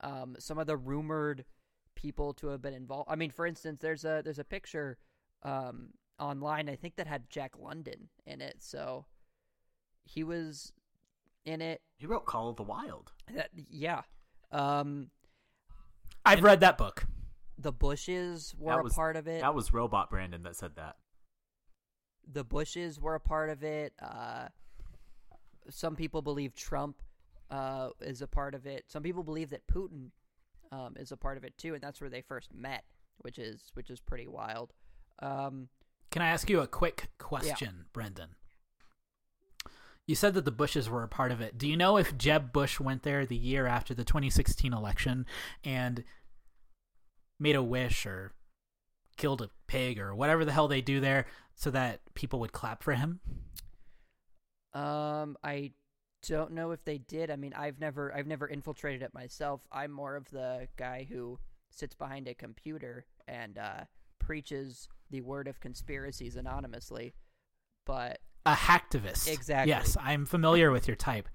Um, 0.00 0.36
some 0.38 0.58
of 0.58 0.66
the 0.66 0.76
rumored 0.76 1.44
people 1.94 2.32
to 2.34 2.48
have 2.48 2.62
been 2.62 2.74
involved. 2.74 3.08
I 3.10 3.16
mean, 3.16 3.30
for 3.30 3.46
instance, 3.46 3.80
there's 3.80 4.04
a 4.04 4.22
there's 4.24 4.38
a 4.38 4.44
picture 4.44 4.98
um, 5.42 5.90
online 6.18 6.68
I 6.68 6.76
think 6.76 6.96
that 6.96 7.06
had 7.06 7.28
Jack 7.30 7.52
London 7.58 8.08
in 8.26 8.40
it. 8.40 8.56
So 8.58 9.04
he 10.04 10.24
was 10.24 10.72
in 11.44 11.60
it. 11.60 11.82
He 11.98 12.06
wrote 12.06 12.26
Call 12.26 12.48
of 12.48 12.56
the 12.56 12.62
Wild. 12.62 13.12
That 13.34 13.50
yeah. 13.54 14.02
Um, 14.50 15.10
I've 16.24 16.42
read 16.42 16.60
that 16.60 16.76
book. 16.78 17.04
the 17.58 17.72
Bushes 17.72 18.54
were 18.58 18.72
That 18.82 18.86
a 18.86 18.94
part 18.94 19.16
of 19.16 19.28
it. 19.28 19.40
That 19.42 19.54
was 19.54 19.72
Robot 19.72 20.10
Brandon 20.10 20.42
that 20.42 20.56
said 20.56 20.76
that. 20.76 20.96
The 22.32 22.44
Bushes 22.44 23.00
were 23.00 23.14
a 23.14 23.20
part 23.20 23.50
of 23.50 23.62
it. 23.62 23.92
Uh, 24.00 24.48
some 25.68 25.96
people 25.96 26.22
believe 26.22 26.54
Trump 26.54 26.96
uh, 27.50 27.90
is 28.00 28.22
a 28.22 28.26
part 28.26 28.54
of 28.54 28.66
it. 28.66 28.84
Some 28.88 29.02
people 29.02 29.22
believe 29.22 29.50
that 29.50 29.66
Putin 29.66 30.10
um, 30.72 30.94
is 30.96 31.12
a 31.12 31.16
part 31.16 31.36
of 31.36 31.44
it 31.44 31.56
too, 31.58 31.74
and 31.74 31.82
that's 31.82 32.00
where 32.00 32.10
they 32.10 32.22
first 32.22 32.54
met, 32.54 32.84
which 33.18 33.38
is 33.38 33.70
which 33.74 33.90
is 33.90 34.00
pretty 34.00 34.26
wild. 34.26 34.72
Um, 35.20 35.68
Can 36.10 36.22
I 36.22 36.28
ask 36.28 36.48
you 36.48 36.60
a 36.60 36.66
quick 36.66 37.10
question, 37.18 37.86
Brendan? 37.92 38.30
You 40.06 40.14
said 40.16 40.34
that 40.34 40.44
the 40.44 40.50
Bushes 40.50 40.88
were 40.88 41.04
a 41.04 41.08
part 41.08 41.30
of 41.30 41.40
it. 41.40 41.56
Do 41.56 41.68
you 41.68 41.76
know 41.76 41.96
if 41.96 42.16
Jeb 42.16 42.52
Bush 42.52 42.80
went 42.80 43.02
there 43.04 43.24
the 43.24 43.36
year 43.36 43.66
after 43.66 43.94
the 43.94 44.04
2016 44.04 44.72
election 44.72 45.24
and 45.62 46.02
made 47.38 47.54
a 47.54 47.62
wish 47.62 48.06
or 48.06 48.32
killed 49.16 49.42
a 49.42 49.50
pig 49.66 50.00
or 50.00 50.14
whatever 50.14 50.44
the 50.44 50.52
hell 50.52 50.66
they 50.66 50.80
do 50.80 50.98
there 50.98 51.26
so 51.60 51.70
that 51.70 52.00
people 52.14 52.40
would 52.40 52.52
clap 52.52 52.82
for 52.82 52.94
him? 52.94 53.20
um, 54.72 55.36
I 55.44 55.72
don't 56.26 56.52
know 56.52 56.70
if 56.70 56.82
they 56.84 56.98
did. 56.98 57.30
I 57.30 57.36
mean, 57.36 57.52
I've 57.54 57.78
never 57.78 58.14
I've 58.14 58.26
never 58.26 58.48
infiltrated 58.48 59.02
it 59.02 59.12
myself. 59.12 59.66
I'm 59.70 59.90
more 59.90 60.16
of 60.16 60.30
the 60.30 60.68
guy 60.76 61.06
who 61.10 61.38
sits 61.70 61.94
behind 61.94 62.28
a 62.28 62.34
computer 62.34 63.04
and 63.28 63.58
uh, 63.58 63.84
preaches 64.18 64.88
the 65.10 65.20
word 65.20 65.48
of 65.48 65.60
conspiracies 65.60 66.36
anonymously. 66.36 67.14
But 67.84 68.20
A 68.46 68.54
hacktivist. 68.54 69.30
Exactly. 69.30 69.70
Yes, 69.70 69.96
I'm 70.00 70.24
familiar 70.24 70.70
with 70.70 70.88
your 70.88 70.96
type. 70.96 71.28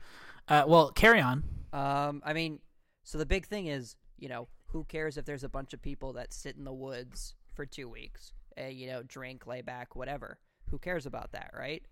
Uh, 0.47 0.63
well, 0.67 0.91
carry 0.91 1.21
on. 1.21 1.43
Um, 1.73 2.21
I 2.25 2.33
mean, 2.33 2.59
so 3.03 3.17
the 3.17 3.25
big 3.25 3.45
thing 3.45 3.67
is, 3.67 3.95
you 4.17 4.29
know, 4.29 4.47
who 4.67 4.85
cares 4.85 5.17
if 5.17 5.25
there's 5.25 5.43
a 5.43 5.49
bunch 5.49 5.73
of 5.73 5.81
people 5.81 6.13
that 6.13 6.33
sit 6.33 6.55
in 6.55 6.63
the 6.63 6.73
woods 6.73 7.35
for 7.53 7.65
two 7.65 7.89
weeks, 7.89 8.33
uh, 8.59 8.67
you 8.67 8.87
know, 8.87 9.03
drink, 9.03 9.47
lay 9.47 9.61
back, 9.61 9.95
whatever. 9.95 10.37
Who 10.69 10.79
cares 10.79 11.05
about 11.05 11.31
that, 11.33 11.51
right? 11.57 11.83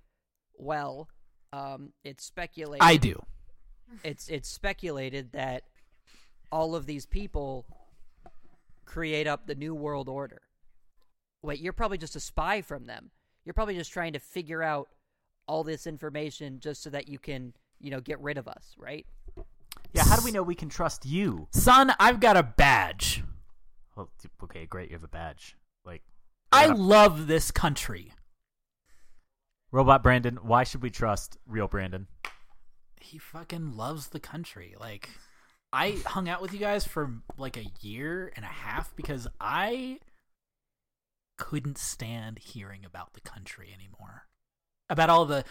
Well, 0.56 1.10
um, 1.52 1.94
it's 2.04 2.26
speculated. 2.26 2.84
I 2.84 2.98
do. 2.98 3.22
It's 4.04 4.28
it's 4.30 4.50
speculated 4.50 5.34
that 5.34 5.64
all 6.52 6.76
of 6.76 6.86
these 6.86 7.06
people 7.06 7.66
create 8.86 9.28
up 9.28 9.48
the 9.48 9.56
new 9.56 9.76
world 9.76 10.10
order. 10.10 10.42
Wait, 11.42 11.60
you're 11.60 11.74
probably 11.74 11.98
just 11.98 12.16
a 12.16 12.20
spy 12.20 12.62
from 12.62 12.86
them. 12.86 13.12
You're 13.46 13.54
probably 13.54 13.76
just 13.76 13.92
trying 13.92 14.14
to 14.14 14.20
figure 14.20 14.64
out 14.64 14.90
all 15.48 15.64
this 15.64 15.86
information 15.86 16.60
just 16.60 16.82
so 16.82 16.90
that 16.90 17.08
you 17.08 17.20
can, 17.20 17.54
you 17.80 17.92
know, 17.92 18.00
get 18.00 18.20
rid 18.22 18.38
of 18.38 18.48
us, 18.48 18.76
right? 18.78 19.06
Yeah, 19.94 20.04
how 20.06 20.16
do 20.16 20.24
we 20.24 20.32
know 20.32 20.42
we 20.42 20.56
can 20.56 20.70
trust 20.70 21.06
you? 21.06 21.48
Son, 21.52 21.94
I've 22.00 22.20
got 22.20 22.38
a 22.38 22.44
badge. 22.44 23.24
Well, 23.96 24.10
okay, 24.44 24.66
great, 24.66 24.90
you 24.90 24.96
have 24.96 25.04
a 25.04 25.08
badge. 25.08 25.58
Like, 25.86 26.02
I 26.54 26.68
love 26.68 27.28
this 27.28 27.50
country. 27.52 28.14
Robot 29.72 30.04
Brandon, 30.04 30.38
why 30.44 30.64
should 30.64 30.84
we 30.84 30.92
trust 30.92 31.38
real 31.48 31.68
Brandon? 31.68 32.06
He 33.02 33.18
fucking 33.18 33.76
loves 33.76 34.10
the 34.10 34.20
country. 34.20 34.76
Like, 34.80 35.10
I 35.74 35.98
hung 36.06 36.30
out 36.30 36.44
with 36.44 36.54
you 36.54 36.60
guys 36.60 36.86
for 36.86 37.12
like 37.38 37.58
a 37.58 37.66
year 37.82 38.32
and 38.36 38.46
a 38.46 38.50
half 38.50 38.96
because 38.96 39.28
I 39.42 40.00
couldn't 41.40 41.80
stand 41.80 42.38
hearing 42.38 42.86
about 42.86 43.14
the 43.14 43.22
country 43.22 43.74
anymore. 43.74 44.28
About 44.90 45.10
all 45.10 45.26
the 45.26 45.44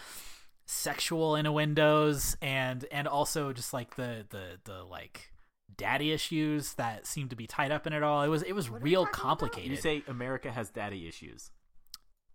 sexual 0.65 1.35
innuendos 1.35 2.37
and 2.41 2.85
and 2.89 3.05
also 3.05 3.51
just 3.51 3.73
like 3.73 3.97
the 3.97 4.25
the 4.29 4.59
the 4.63 4.83
like 4.83 5.32
daddy 5.77 6.11
issues 6.11 6.73
that 6.75 7.05
seem 7.07 7.29
to 7.29 7.35
be 7.35 7.47
tied 7.47 7.71
up 7.71 7.85
in 7.87 7.93
it 7.93 8.03
all. 8.03 8.21
It 8.23 8.27
was 8.27 8.41
it 8.43 8.53
was 8.53 8.69
What 8.69 8.77
are 8.77 8.83
we 8.83 8.89
real 8.91 9.01
about? 9.03 9.13
complicated. 9.13 9.71
You 9.71 9.77
say 9.77 10.03
America 10.07 10.51
has 10.51 10.69
daddy 10.69 11.07
issues. 11.07 11.51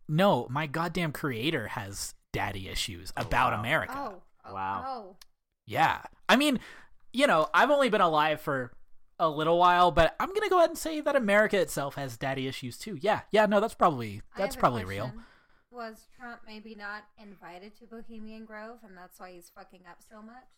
no, 0.09 0.47
my 0.51 0.67
goddamn 0.67 1.13
creator 1.13 1.69
has 1.69 2.15
daddy 2.33 2.69
issues 2.69 3.13
oh, 3.17 3.23
about 3.23 3.53
wow. 3.53 3.61
America. 3.61 3.95
Oh, 3.97 4.23
oh, 4.47 4.55
Wow. 4.55 4.85
Oh, 4.87 5.17
Yeah. 5.67 6.01
I 6.29 6.37
mean, 6.37 6.61
you 7.13 7.27
know, 7.27 7.49
I've 7.55 7.71
only 7.71 7.89
been 7.91 8.01
alive 8.01 8.41
for 8.41 8.73
a 9.19 9.29
little 9.29 9.59
while, 9.59 9.91
but 9.91 10.15
I'm 10.21 10.29
going 10.29 10.43
to 10.43 10.49
go 10.49 10.59
ahead 10.59 10.71
and 10.71 10.79
say 10.79 11.01
that 11.01 11.17
America 11.17 11.59
itself 11.61 11.97
has 11.97 12.17
daddy 12.17 12.47
issues 12.47 12.79
too. 12.79 12.97
Yeah. 13.01 13.23
Yeah, 13.31 13.47
no, 13.47 13.61
that's 13.61 13.75
probably 13.75 14.23
that's 14.37 14.57
probably 14.57 14.85
real. 14.85 15.13
Was 15.71 16.07
Trump 16.19 16.41
maybe 16.47 16.75
not 16.75 17.05
invited 17.23 17.77
to 17.79 17.87
Bohemian 17.87 18.45
Grove, 18.47 18.79
and 18.87 18.97
that's 18.97 19.21
why 19.21 19.33
he's 19.33 19.51
fucking 19.55 19.81
up 19.89 19.99
so 20.09 20.23
much? 20.23 20.49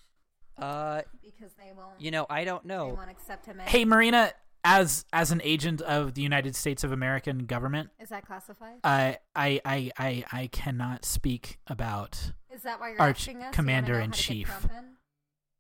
Uh, 0.61 1.03
Because 1.25 1.53
they 1.59 1.73
won't. 1.77 2.01
you 2.01 2.11
know, 2.11 2.27
I 2.31 2.45
don't 2.45 2.63
they 2.63 2.69
know. 2.75 2.89
won't 2.89 3.11
accept 3.11 3.47
him. 3.47 3.59
Hey, 3.61 3.85
Marina, 3.85 4.33
as 4.65 5.05
as 5.13 5.31
an 5.31 5.41
agent 5.43 5.81
of 5.83 6.15
the 6.15 6.23
United 6.23 6.55
States 6.55 6.85
of 6.85 6.93
American 6.93 7.47
government, 7.47 7.91
is 7.99 8.11
that 8.11 8.27
classified? 8.27 8.77
I 8.85 9.19
I 9.35 9.61
I 9.65 9.91
I, 9.99 10.25
I 10.33 10.47
cannot 10.49 11.05
speak 11.05 11.59
about 11.67 12.33
is 12.53 12.63
that 12.63 12.79
why 12.81 12.91
you're 12.91 13.01
Arch 13.01 13.21
asking 13.29 13.43
us? 13.43 13.55
Commander 13.55 13.95
in 13.95 14.01
how 14.01 14.05
to 14.05 14.11
get 14.11 14.17
Chief. 14.17 14.67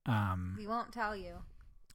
In? 0.06 0.12
um 0.12 0.54
We 0.58 0.66
won't 0.66 0.92
tell 0.92 1.16
you. 1.16 1.36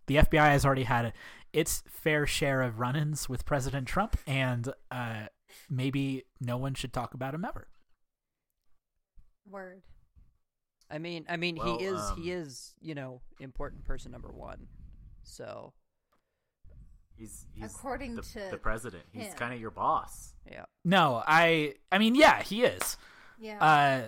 the 0.08 0.16
FBI 0.18 0.48
has 0.50 0.66
already 0.66 0.84
had 0.84 1.14
its 1.54 1.84
fair 1.88 2.26
share 2.28 2.62
of 2.62 2.80
run-ins 2.80 3.30
with 3.30 3.46
President 3.46 3.88
Trump 3.88 4.18
and 4.26 4.74
uh 4.90 5.28
maybe 5.70 6.24
no 6.42 6.58
one 6.58 6.74
should 6.74 6.92
talk 6.94 7.14
about 7.14 7.34
him 7.36 7.46
ever. 7.46 7.68
Word. 9.50 9.82
I 10.89 10.98
mean, 11.00 11.25
I 11.30 11.38
mean, 11.38 11.56
Well, 11.58 11.77
he 11.80 11.86
is 11.86 12.00
um, 12.00 12.22
he 12.22 12.32
is 12.32 12.74
you 12.82 12.96
know 12.96 13.22
important 13.39 13.84
person 13.86 14.12
number 14.12 14.30
one. 14.32 14.68
So 15.24 15.74
He's, 17.18 17.46
he's 17.54 17.74
According 17.74 18.15
the, 18.18 18.22
to 18.24 18.48
the 18.51 18.58
president. 18.58 19.04
He's 19.13 19.34
kind 19.36 19.54
of 19.54 19.62
your 19.62 19.72
boss. 19.72 20.34
yeah, 20.51 20.65
No, 20.84 21.24
I 21.25 21.75
I 21.92 21.98
mean, 21.98 22.13
yeah, 22.15 22.44
he 22.44 22.63
is. 22.65 22.98
Yeah. 23.39 23.60
Uh, 23.63 24.08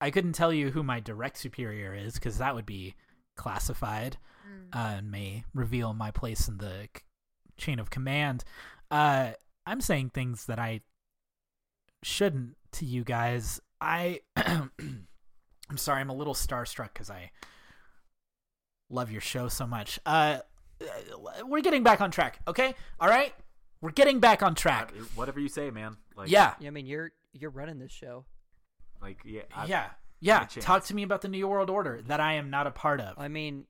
I 0.00 0.10
couldn't 0.10 0.32
tell 0.32 0.50
you 0.52 0.70
who 0.70 0.82
my 0.82 1.00
direct 1.00 1.36
superior 1.36 1.94
is 1.94 2.14
because 2.14 2.38
that 2.38 2.54
would 2.54 2.66
be 2.66 2.94
classified 3.36 4.16
Mm. 4.48 4.74
uh, 4.74 4.96
and 4.96 5.10
may 5.10 5.44
reveal 5.52 5.92
my 5.92 6.10
place 6.10 6.48
in 6.48 6.56
the 6.56 6.88
c- 6.96 7.02
chain 7.58 7.78
of 7.78 7.90
command. 7.90 8.42
Uh, 8.90 9.32
I'm 9.66 9.82
saying 9.82 10.10
things 10.10 10.46
that 10.46 10.58
I 10.58 10.80
shouldn't 12.02 12.56
to 12.72 12.86
you 12.86 13.04
guys. 13.04 13.60
I 13.82 14.20
I'm 15.70 15.76
sorry, 15.78 16.00
I'm 16.00 16.10
a 16.10 16.14
little 16.14 16.34
starstruck 16.34 16.92
because 16.92 17.10
I 17.10 17.30
love 18.90 19.10
your 19.10 19.20
show 19.20 19.48
so 19.48 19.66
much. 19.66 19.98
Uh, 20.04 20.38
we're 21.44 21.60
getting 21.62 21.82
back 21.82 22.00
on 22.00 22.10
track, 22.10 22.40
okay? 22.48 22.74
All 22.98 23.08
right, 23.08 23.32
we're 23.80 23.92
getting 23.92 24.20
back 24.20 24.42
on 24.42 24.54
track. 24.54 24.92
Uh, 24.98 25.04
Whatever 25.14 25.40
you 25.40 25.48
say, 25.48 25.70
man. 25.70 25.96
Like, 26.16 26.30
yeah, 26.30 26.54
yeah. 26.60 26.68
I 26.68 26.70
mean, 26.70 26.86
you're 26.86 27.12
you're 27.32 27.50
running 27.50 27.78
this 27.78 27.92
show. 27.92 28.24
Like, 29.00 29.18
yeah. 29.24 29.42
I- 29.54 29.66
yeah, 29.66 29.86
yeah. 30.20 30.44
Talk 30.46 30.84
to 30.86 30.94
me 30.94 31.02
about 31.02 31.22
the 31.22 31.28
New 31.28 31.46
World 31.48 31.70
Order 31.70 32.02
that 32.08 32.20
I 32.20 32.34
am 32.34 32.50
not 32.50 32.66
a 32.66 32.70
part 32.70 33.00
of 33.00 33.14
I 33.18 33.28
mean, 33.28 33.64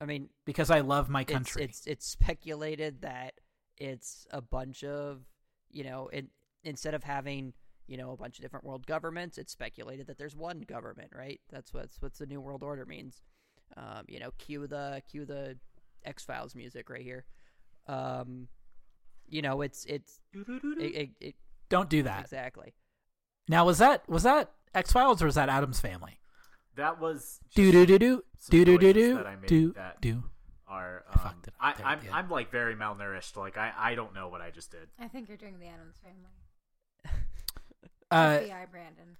I 0.00 0.06
mean, 0.06 0.28
because 0.44 0.70
I 0.70 0.80
love 0.80 1.08
my 1.08 1.22
it's 1.22 1.32
country. 1.32 1.64
it's 1.64 1.86
it's 1.86 2.06
speculated 2.06 3.02
that 3.02 3.34
it's 3.76 4.26
a 4.30 4.40
bunch 4.40 4.84
of 4.84 5.20
you 5.70 5.84
know, 5.84 6.08
in, 6.08 6.28
instead 6.64 6.94
of 6.94 7.02
having 7.04 7.52
you 7.86 7.96
know 7.96 8.10
a 8.12 8.16
bunch 8.16 8.38
of 8.38 8.42
different 8.42 8.64
world 8.64 8.86
governments, 8.86 9.38
it's 9.38 9.52
speculated 9.52 10.06
that 10.08 10.18
there's 10.18 10.36
one 10.36 10.60
government, 10.60 11.12
right? 11.14 11.40
That's 11.50 11.72
what's 11.72 12.00
what's 12.00 12.18
the 12.18 12.26
new 12.26 12.40
world 12.40 12.62
order 12.62 12.84
means. 12.86 13.22
Um, 13.76 14.04
you 14.08 14.20
know, 14.20 14.30
cue 14.38 14.66
the 14.66 15.02
cue 15.10 15.24
the 15.24 15.56
X 16.04 16.24
Files 16.24 16.54
music 16.54 16.88
right 16.90 17.02
here. 17.02 17.24
Um, 17.88 18.48
you 19.28 19.42
know, 19.42 19.60
it's 19.62 19.84
it's 19.86 20.20
it, 20.34 20.80
it, 20.80 21.10
it, 21.20 21.34
Don't 21.68 21.88
do 21.90 22.02
that. 22.04 22.20
exactly. 22.22 22.74
Now 23.48 23.64
was 23.66 23.78
that 23.78 24.08
was 24.08 24.22
that 24.24 24.52
X 24.74 24.92
Files 24.92 25.22
or 25.22 25.26
was 25.26 25.34
that 25.36 25.48
Addams 25.48 25.80
Family? 25.80 26.18
That 26.76 27.00
was 27.00 27.40
Do 27.54 27.72
do 27.72 27.86
do 27.86 27.98
do 27.98 28.22
do 28.50 28.64
do 28.64 28.78
do 28.78 28.92
do 28.92 29.14
that 29.14 29.26
I 29.26 29.36
made 29.36 29.48
do 29.48 29.74
do. 30.00 30.24
are. 30.68 31.04
I 31.08 31.12
Um, 31.12 31.18
fucked 31.22 31.48
it 31.48 31.54
up 31.54 31.60
I, 31.60 31.72
there, 31.74 31.86
I'm. 31.86 32.00
I'm 32.12 32.30
like 32.30 32.50
very 32.50 32.74
malnourished. 32.76 33.36
Like 33.36 33.56
I 33.56 33.72
I 33.76 33.94
don't 33.94 34.14
know 34.14 34.28
what 34.28 34.40
I 34.42 34.50
just 34.50 34.70
did. 34.70 34.88
I 34.98 35.08
think 35.08 35.28
you're 35.28 35.38
doing 35.38 35.58
the 35.58 35.66
Addams 35.66 35.96
family. 36.02 36.30
Uh, 38.10 38.38
FBI 38.38 38.70
Brandon. 38.70 39.16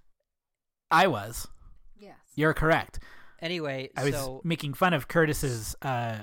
I 0.89 1.07
was. 1.07 1.47
Yes. 1.99 2.15
You're 2.35 2.53
correct. 2.53 2.99
Anyway, 3.41 3.89
I 3.95 4.03
was 4.05 4.13
so 4.15 4.41
making 4.43 4.73
fun 4.73 4.93
of 4.93 5.07
Curtis's 5.07 5.75
uh, 5.81 6.19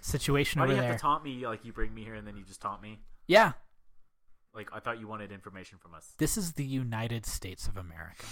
situation 0.00 0.60
Why 0.60 0.66
do 0.66 0.72
over 0.72 0.76
you 0.76 0.82
have 0.82 0.90
there. 0.92 0.98
to 0.98 1.02
taunt 1.02 1.24
me? 1.24 1.46
Like 1.46 1.64
you 1.64 1.72
bring 1.72 1.92
me 1.94 2.04
here 2.04 2.14
and 2.14 2.26
then 2.26 2.36
you 2.36 2.44
just 2.44 2.60
taunt 2.60 2.80
me. 2.82 3.00
yeah, 3.26 3.52
Like 4.54 4.68
I 4.72 4.80
thought 4.80 4.98
you 5.00 5.08
wanted 5.08 5.30
information 5.32 5.78
from 5.78 5.94
us. 5.94 6.12
this 6.18 6.36
is 6.38 6.52
the 6.54 6.64
United 6.64 7.26
States 7.26 7.66
of 7.66 7.76
America. 7.76 8.24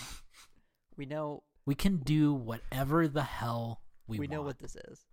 we 0.97 1.05
know 1.07 1.43
We 1.67 1.75
can 1.75 1.97
do 1.99 2.33
whatever 2.33 3.07
the 3.09 3.23
hell 3.25 3.83
we, 4.07 4.17
want. 4.19 4.21
we 4.31 4.35
know 4.35 4.43
what 4.43 4.59
this 4.61 4.77
is. 4.77 5.05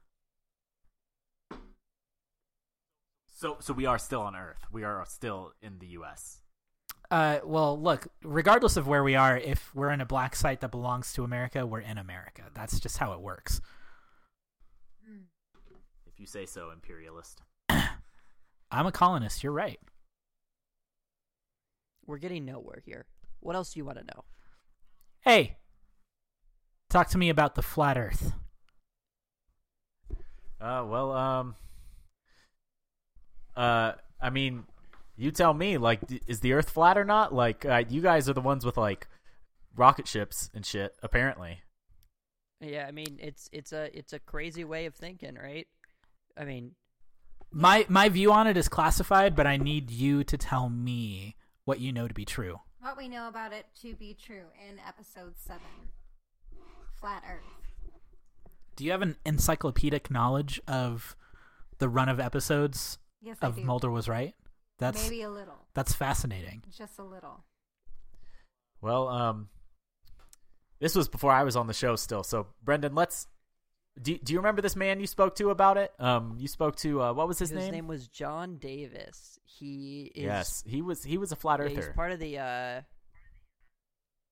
So 3.28 3.58
so 3.60 3.74
we 3.74 3.86
are 3.86 4.00
still 4.00 4.22
on 4.22 4.36
Earth. 4.36 4.66
We 4.72 4.84
are 4.84 5.04
still 5.08 5.54
in 5.62 5.80
the 5.80 5.88
U.S. 6.00 6.42
Uh, 7.10 7.40
well, 7.46 7.80
look, 7.80 8.08
regardless 8.22 8.76
of 8.76 8.88
where 8.88 9.04
we 9.04 9.16
are, 9.16 9.38
if 9.38 9.74
we're 9.74 9.92
in 9.92 10.02
a 10.02 10.06
black 10.06 10.36
site 10.36 10.60
that 10.62 10.72
belongs 10.72 11.14
to 11.14 11.24
America, 11.24 11.66
we're 11.66 11.80
in 11.80 11.98
America. 11.98 12.44
That's 12.54 12.80
just 12.80 12.98
how 12.98 13.14
it 13.14 13.22
works. 13.22 13.62
If 16.06 16.20
you 16.20 16.26
say 16.26 16.46
so, 16.46 16.72
imperialist. 16.72 17.42
I'm 17.70 18.86
a 18.86 18.92
colonist. 18.92 19.44
You're 19.44 19.54
right. 19.54 19.80
We're 22.06 22.18
getting 22.18 22.44
nowhere 22.44 22.82
here. 22.86 23.06
What 23.40 23.56
else 23.56 23.74
do 23.74 23.80
you 23.80 23.86
want 23.86 24.00
to 24.00 24.04
know? 24.04 24.26
Hey, 25.22 25.58
talk 26.90 27.08
to 27.10 27.18
me 27.18 27.30
about 27.30 27.56
the 27.56 27.62
flat 27.62 27.98
Earth. 27.98 28.34
Uh, 30.60 30.84
well, 30.88 31.12
um, 31.12 31.56
uh, 33.56 33.94
I 34.20 34.30
mean, 34.30 34.64
you 35.18 35.32
tell 35.32 35.54
me. 35.54 35.78
Like, 35.78 36.02
is 36.28 36.40
the 36.40 36.54
Earth 36.54 36.70
flat 36.70 36.98
or 36.98 37.04
not? 37.06 37.34
Like, 37.34 37.66
uh, 37.66 37.84
you 37.90 38.02
guys 38.02 38.30
are 38.30 38.34
the 38.34 38.42
ones 38.42 38.66
with 38.66 38.78
like 38.78 39.08
rocket 39.76 40.08
ships 40.08 40.50
and 40.54 40.66
shit. 40.66 40.96
Apparently, 41.04 41.62
Yeah, 42.62 42.86
I 42.88 42.92
mean 42.92 43.18
it's 43.20 43.50
it's 43.52 43.74
a 43.74 43.96
it's 43.98 44.14
a 44.14 44.20
crazy 44.20 44.64
way 44.64 44.86
of 44.86 44.96
thinking, 44.96 45.36
right? 45.36 45.68
I 46.38 46.46
mean, 46.46 46.72
My 47.52 47.86
my 47.90 48.10
view 48.10 48.32
on 48.32 48.48
it 48.48 48.58
is 48.58 48.70
classified, 48.70 49.36
but 49.36 49.48
I 49.48 49.58
need 49.58 49.90
you 49.92 50.24
to 50.24 50.38
tell 50.38 50.70
me 50.70 51.36
what 51.66 51.80
you 51.80 51.92
know 51.92 52.08
to 52.08 52.14
be 52.14 52.26
true. 52.26 52.60
What 52.80 52.96
we 52.98 53.08
know 53.10 53.28
about 53.28 53.54
it 53.54 53.66
to 53.82 53.96
be 53.96 54.14
true 54.14 54.46
in 54.70 54.78
episode 54.88 55.34
7 55.38 55.60
Flat 57.02 57.24
Earth. 57.28 57.44
Do 58.76 58.86
you 58.86 58.92
have 58.92 59.02
an 59.02 59.18
encyclopedic 59.26 60.12
knowledge 60.12 60.62
of 60.68 61.16
the 61.80 61.90
run 61.90 62.08
of 62.08 62.20
episodes 62.20 63.00
Yes, 63.22 63.38
I 63.42 63.48
of 63.48 63.56
do. 63.56 63.64
Mulder 63.64 63.90
was 63.90 64.08
right? 64.08 64.36
That's 64.80 65.04
Maybe 65.04 65.24
a 65.24 65.30
little. 65.30 65.66
that's 65.74 65.94
fascinating. 65.94 66.64
Just 66.76 67.00
a 67.00 67.04
little. 67.04 67.44
well, 68.82 69.08
um, 69.08 69.50
this 70.80 70.96
was 70.96 71.10
before 71.10 71.32
I 71.32 71.44
was 71.44 71.56
on 71.56 71.68
the 71.68 71.74
show 71.74 71.96
still. 71.96 72.24
So, 72.24 72.48
Brendan, 72.64 72.96
let's. 72.96 73.28
Do, 74.00 74.16
do 74.16 74.32
you 74.34 74.38
remember 74.38 74.62
this 74.62 74.76
man 74.76 75.00
you 75.00 75.08
spoke 75.08 75.36
to 75.38 75.50
about 75.50 75.78
it? 75.78 75.92
Um, 75.98 76.36
you 76.38 76.48
spoke 76.48 76.76
to 76.78 77.02
uh, 77.02 77.14
what 77.14 77.28
was 77.28 77.40
his, 77.40 77.52
name? 77.52 77.62
his 77.62 77.72
name? 77.72 77.88
was 77.88 78.08
John 78.08 78.58
Davis. 78.58 79.40
He 79.44 80.12
is 80.14 80.24
yes, 80.24 80.64
he 80.68 80.84
was. 80.84 81.04
He 81.04 81.18
was 81.18 81.32
a 81.32 81.36
flat 81.36 81.60
yeah, 81.64 81.70
he's 81.70 81.90
part 81.96 82.12
of 82.12 82.20
the 82.20 82.38
uh 82.38 82.82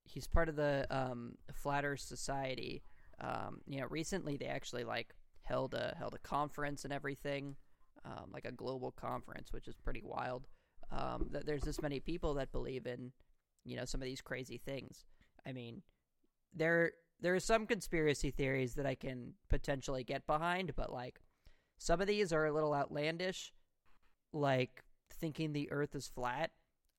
he's 0.04 0.28
part 0.28 0.50
of 0.50 0.56
the 0.56 0.86
um 0.92 1.36
Flat 1.54 1.84
Earth 1.84 2.02
Society. 2.02 2.84
Um, 3.20 3.62
you 3.66 3.80
know, 3.80 3.88
recently 3.90 4.38
they 4.38 4.46
actually 4.46 4.84
like 4.84 5.16
held 5.42 5.74
a 5.74 5.96
held 5.98 6.14
a 6.14 6.20
conference 6.20 6.84
and 6.84 6.94
everything, 6.94 7.56
um, 8.06 8.30
like 8.32 8.46
a 8.46 8.52
global 8.52 8.92
conference, 8.92 9.52
which 9.52 9.68
is 9.68 9.76
pretty 9.76 10.02
wild. 10.04 10.48
Um, 10.92 11.28
that 11.32 11.46
there's 11.46 11.64
this 11.64 11.82
many 11.82 12.00
people 12.00 12.36
that 12.36 12.52
believe 12.52 12.86
in, 12.86 13.12
you 13.64 13.76
know, 13.76 13.86
some 13.86 14.02
of 14.02 14.06
these 14.06 14.22
crazy 14.22 14.62
things. 14.64 15.06
I 15.46 15.52
mean, 15.52 15.82
there 16.54 16.92
there 17.20 17.34
are 17.34 17.40
some 17.40 17.66
conspiracy 17.66 18.30
theories 18.32 18.76
that 18.76 18.86
I 18.86 18.96
can 18.96 19.34
potentially 19.50 20.04
get 20.04 20.28
behind, 20.28 20.76
but 20.76 20.92
like 20.92 21.20
some 21.78 22.02
of 22.02 22.08
these 22.08 22.32
are 22.32 22.46
a 22.46 22.54
little 22.54 22.74
outlandish, 22.74 23.54
like 24.34 24.84
thinking 25.12 25.54
the 25.54 25.72
Earth 25.72 25.96
is 25.96 26.08
flat. 26.08 26.52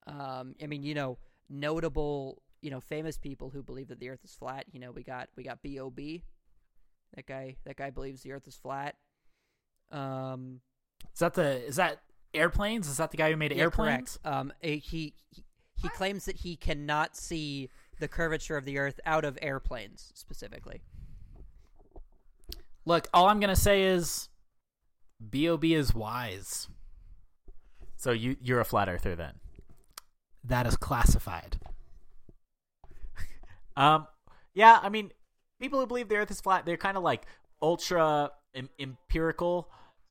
Um, 0.06 0.54
I 0.62 0.66
mean, 0.66 0.82
you 0.82 0.94
know, 0.94 1.18
notable, 1.48 2.42
you 2.62 2.70
know, 2.70 2.80
famous 2.80 3.18
people 3.18 3.50
who 3.50 3.62
believe 3.62 3.88
that 3.88 4.00
the 4.00 4.08
Earth 4.08 4.24
is 4.24 4.34
flat. 4.34 4.64
You 4.72 4.80
know, 4.80 4.90
we 4.90 5.02
got 5.02 5.28
we 5.36 5.44
got 5.44 5.62
B.O.B. 5.62 6.24
That 7.14 7.26
guy, 7.26 7.56
that 7.64 7.76
guy 7.76 7.90
believes 7.90 8.22
the 8.22 8.32
Earth 8.32 8.48
is 8.48 8.56
flat. 8.56 8.96
Um, 9.92 10.60
Is 11.12 11.20
that 11.20 11.34
the 11.34 11.64
is 11.66 11.76
that 11.76 12.00
airplanes? 12.34 12.88
Is 12.88 12.98
that 12.98 13.10
the 13.10 13.16
guy 13.16 13.30
who 13.30 13.36
made 13.36 13.52
yeah, 13.52 13.62
airplanes? 13.62 14.18
correct. 14.22 14.36
Um, 14.36 14.52
he 14.60 14.78
he, 14.78 15.14
he 15.74 15.88
claims 15.88 16.24
that 16.26 16.36
he 16.36 16.56
cannot 16.56 17.16
see 17.16 17.70
the 17.98 18.08
curvature 18.08 18.56
of 18.56 18.64
the 18.64 18.78
Earth 18.78 19.00
out 19.06 19.24
of 19.24 19.38
airplanes 19.40 20.12
specifically. 20.14 20.82
Look, 22.84 23.08
all 23.12 23.28
I'm 23.28 23.40
gonna 23.40 23.56
say 23.56 23.82
is, 23.82 24.28
Bob 25.18 25.64
is 25.64 25.94
wise. 25.94 26.68
so 27.96 28.12
you 28.12 28.36
you're 28.40 28.60
a 28.60 28.64
flat 28.64 28.88
earther 28.88 29.16
then. 29.16 29.34
That 30.44 30.66
is 30.66 30.76
classified. 30.76 31.58
Um, 33.78 34.06
yeah, 34.54 34.78
I 34.82 34.88
mean, 34.88 35.10
people 35.60 35.78
who 35.78 35.86
believe 35.86 36.08
the 36.08 36.16
Earth 36.16 36.30
is 36.30 36.40
flat, 36.40 36.64
they're 36.64 36.78
kind 36.78 36.96
of 36.96 37.02
like 37.02 37.26
ultra 37.60 38.30
em- 38.54 38.70
empirical, 38.78 39.70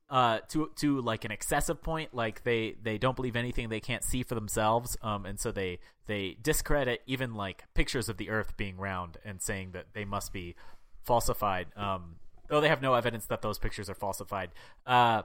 uh, 0.10 0.39
to 0.50 0.70
to 0.78 1.02
like 1.02 1.26
an 1.26 1.32
excessive 1.32 1.82
point. 1.82 2.13
Like 2.13 2.44
they 2.44 2.76
they 2.82 2.98
don't 2.98 3.15
believe 3.15 3.36
anything 3.36 3.70
they 3.70 3.80
can't 3.80 4.04
see 4.04 4.24
for 4.24 4.36
themselves. 4.36 4.96
Um, 5.02 5.26
and 5.26 5.39
so 5.39 5.52
they 5.52 5.80
they 6.08 6.38
discredit 6.41 7.02
even 7.08 7.34
like 7.34 7.63
pictures 7.74 8.10
of 8.10 8.18
the 8.18 8.30
Earth 8.30 8.56
being 8.58 8.78
round 8.78 9.18
and 9.26 9.41
saying 9.41 9.72
that 9.72 9.88
they 9.94 10.06
must 10.06 10.32
be 10.34 10.56
falsified. 11.04 11.68
Um, 11.76 12.18
though 12.50 12.62
they 12.62 12.70
have 12.70 12.82
no 12.82 12.94
evidence 12.94 13.26
that 13.28 13.41
those 13.41 13.58
pictures 13.58 13.89
are 13.89 13.96
falsified. 13.96 14.52
Uh, 14.86 15.24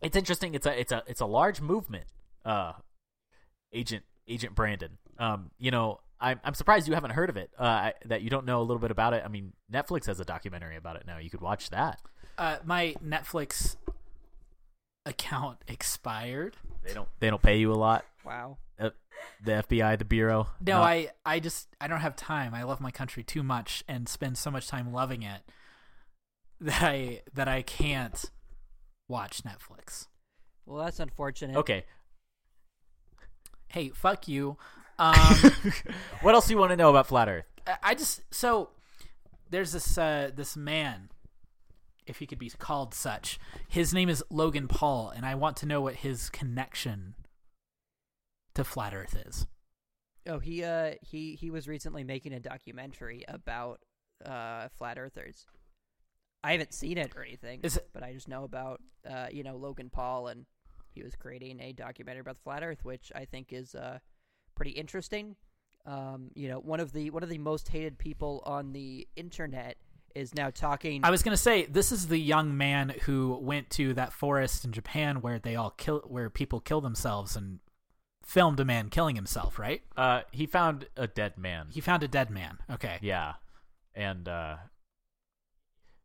it's 0.00 0.16
interesting. 0.16 0.54
It's 0.54 0.66
a 0.66 0.78
it's 0.78 0.92
a 0.92 1.02
it's 1.06 1.20
a 1.20 1.26
large 1.26 1.60
movement. 1.60 2.04
Uh, 2.44 2.72
Agent 3.72 4.04
Agent 4.28 4.54
Brandon. 4.54 4.98
Um, 5.18 5.50
you 5.58 5.70
know, 5.72 5.98
I'm 6.20 6.40
I'm 6.44 6.54
surprised 6.54 6.86
you 6.86 6.94
haven't 6.94 7.10
heard 7.10 7.30
of 7.30 7.36
it. 7.36 7.50
Uh, 7.58 7.64
I- 7.64 7.94
that 8.06 8.22
you 8.22 8.30
don't 8.30 8.46
know 8.46 8.60
a 8.60 8.62
little 8.62 8.78
bit 8.78 8.90
about 8.92 9.12
it. 9.14 9.22
I 9.24 9.28
mean, 9.28 9.52
Netflix 9.72 10.06
has 10.06 10.20
a 10.20 10.24
documentary 10.24 10.76
about 10.76 10.94
it 10.96 11.04
now. 11.06 11.18
You 11.18 11.30
could 11.30 11.40
watch 11.40 11.70
that. 11.70 12.00
Uh, 12.36 12.58
my 12.64 12.94
Netflix 13.04 13.74
account 15.08 15.58
expired. 15.66 16.56
They 16.84 16.94
don't 16.94 17.08
they 17.20 17.30
don't 17.30 17.42
pay 17.42 17.58
you 17.58 17.72
a 17.72 17.74
lot. 17.74 18.04
Wow. 18.24 18.58
Uh, 18.78 18.90
the 19.44 19.52
FBI, 19.68 19.98
the 19.98 20.04
bureau. 20.04 20.46
No, 20.64 20.74
Not- 20.78 20.82
I 20.82 21.08
I 21.24 21.40
just 21.40 21.68
I 21.80 21.88
don't 21.88 22.00
have 22.00 22.14
time. 22.14 22.54
I 22.54 22.62
love 22.62 22.80
my 22.80 22.90
country 22.90 23.22
too 23.24 23.42
much 23.42 23.82
and 23.88 24.08
spend 24.08 24.38
so 24.38 24.50
much 24.50 24.68
time 24.68 24.92
loving 24.92 25.22
it 25.22 25.42
that 26.60 26.82
I 26.82 27.22
that 27.34 27.48
I 27.48 27.62
can't 27.62 28.24
watch 29.08 29.42
Netflix. 29.42 30.06
Well, 30.66 30.84
that's 30.84 31.00
unfortunate. 31.00 31.56
Okay. 31.56 31.84
Hey, 33.68 33.88
fuck 33.90 34.28
you. 34.28 34.56
Um, 34.98 35.14
what 36.22 36.34
else 36.34 36.46
do 36.46 36.54
you 36.54 36.58
want 36.58 36.70
to 36.70 36.76
know 36.76 36.90
about 36.90 37.06
flat 37.06 37.28
Earth? 37.28 37.44
I- 37.66 37.76
I 37.82 37.94
just 37.94 38.22
so 38.32 38.70
there's 39.50 39.72
this 39.72 39.96
uh, 39.98 40.30
this 40.34 40.56
man, 40.56 41.10
if 42.08 42.18
he 42.18 42.26
could 42.26 42.38
be 42.38 42.50
called 42.50 42.94
such. 42.94 43.38
His 43.68 43.92
name 43.94 44.08
is 44.08 44.24
Logan 44.30 44.68
Paul, 44.68 45.10
and 45.14 45.24
I 45.26 45.34
want 45.34 45.56
to 45.58 45.66
know 45.66 45.80
what 45.80 45.96
his 45.96 46.30
connection 46.30 47.14
to 48.54 48.64
flat 48.64 48.94
Earth 48.94 49.16
is. 49.26 49.46
Oh, 50.26 50.38
he 50.40 50.62
uh 50.62 50.94
he 51.00 51.36
he 51.36 51.50
was 51.50 51.66
recently 51.68 52.04
making 52.04 52.32
a 52.34 52.40
documentary 52.40 53.24
about 53.28 53.80
uh 54.24 54.68
flat 54.76 54.98
earthers. 54.98 55.46
I 56.44 56.52
haven't 56.52 56.74
seen 56.74 56.98
it 56.98 57.12
or 57.16 57.22
anything, 57.22 57.60
it- 57.62 57.88
but 57.94 58.02
I 58.02 58.12
just 58.12 58.28
know 58.28 58.44
about 58.44 58.80
uh 59.08 59.28
you 59.32 59.42
know 59.42 59.56
Logan 59.56 59.88
Paul 59.90 60.28
and 60.28 60.44
he 60.94 61.02
was 61.02 61.14
creating 61.14 61.60
a 61.60 61.72
documentary 61.72 62.20
about 62.20 62.34
the 62.34 62.42
flat 62.42 62.62
earth 62.62 62.84
which 62.84 63.10
I 63.14 63.24
think 63.24 63.52
is 63.52 63.74
uh 63.74 64.00
pretty 64.54 64.72
interesting. 64.72 65.36
Um 65.86 66.30
you 66.34 66.48
know, 66.48 66.58
one 66.58 66.80
of 66.80 66.92
the 66.92 67.08
one 67.10 67.22
of 67.22 67.30
the 67.30 67.38
most 67.38 67.68
hated 67.68 67.96
people 67.96 68.42
on 68.44 68.72
the 68.72 69.08
internet 69.16 69.76
is 70.14 70.34
now 70.34 70.50
talking 70.50 71.04
I 71.04 71.10
was 71.10 71.22
gonna 71.22 71.36
say 71.36 71.66
this 71.66 71.92
is 71.92 72.08
the 72.08 72.18
young 72.18 72.56
man 72.56 72.94
who 73.02 73.38
went 73.40 73.70
to 73.70 73.94
that 73.94 74.12
forest 74.12 74.64
in 74.64 74.72
Japan 74.72 75.20
where 75.20 75.38
they 75.38 75.56
all 75.56 75.70
kill 75.70 76.00
where 76.06 76.30
people 76.30 76.60
kill 76.60 76.80
themselves 76.80 77.36
and 77.36 77.60
filmed 78.24 78.60
a 78.60 78.64
man 78.64 78.90
killing 78.90 79.16
himself. 79.16 79.58
Right? 79.58 79.82
Uh, 79.96 80.22
he 80.32 80.46
found 80.46 80.86
a 80.96 81.06
dead 81.06 81.38
man. 81.38 81.68
He 81.70 81.80
found 81.80 82.02
a 82.02 82.08
dead 82.08 82.30
man. 82.30 82.58
Okay. 82.70 82.98
Yeah, 83.00 83.34
and 83.94 84.28
uh, 84.28 84.56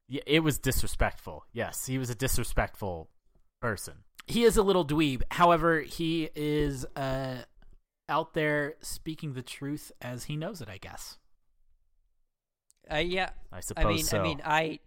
yeah, 0.08 0.22
it 0.26 0.40
was 0.40 0.58
disrespectful. 0.60 1.46
Yes, 1.54 1.86
he 1.86 1.98
was 1.98 2.10
a 2.10 2.16
disrespectful 2.16 3.10
person. 3.62 3.96
he 4.28 4.44
is 4.44 4.58
a 4.58 4.64
little 4.64 4.86
dweeb. 4.86 5.24
However, 5.32 5.82
he 5.82 6.30
is 6.36 6.86
uh, 6.96 7.44
out 8.10 8.34
there 8.34 8.76
speaking 8.82 9.34
the 9.34 9.42
truth 9.42 9.92
as 10.02 10.26
he 10.26 10.36
knows 10.36 10.62
it. 10.62 10.70
I 10.70 10.78
guess. 10.78 11.18
Uh, 12.92 12.98
yeah, 12.98 13.30
I 13.52 13.60
suppose 13.62 13.86
I 13.86 13.90
mean 13.90 14.04
so. 14.04 14.20
I 14.20 14.24
mean 14.24 14.42
I 14.44 14.80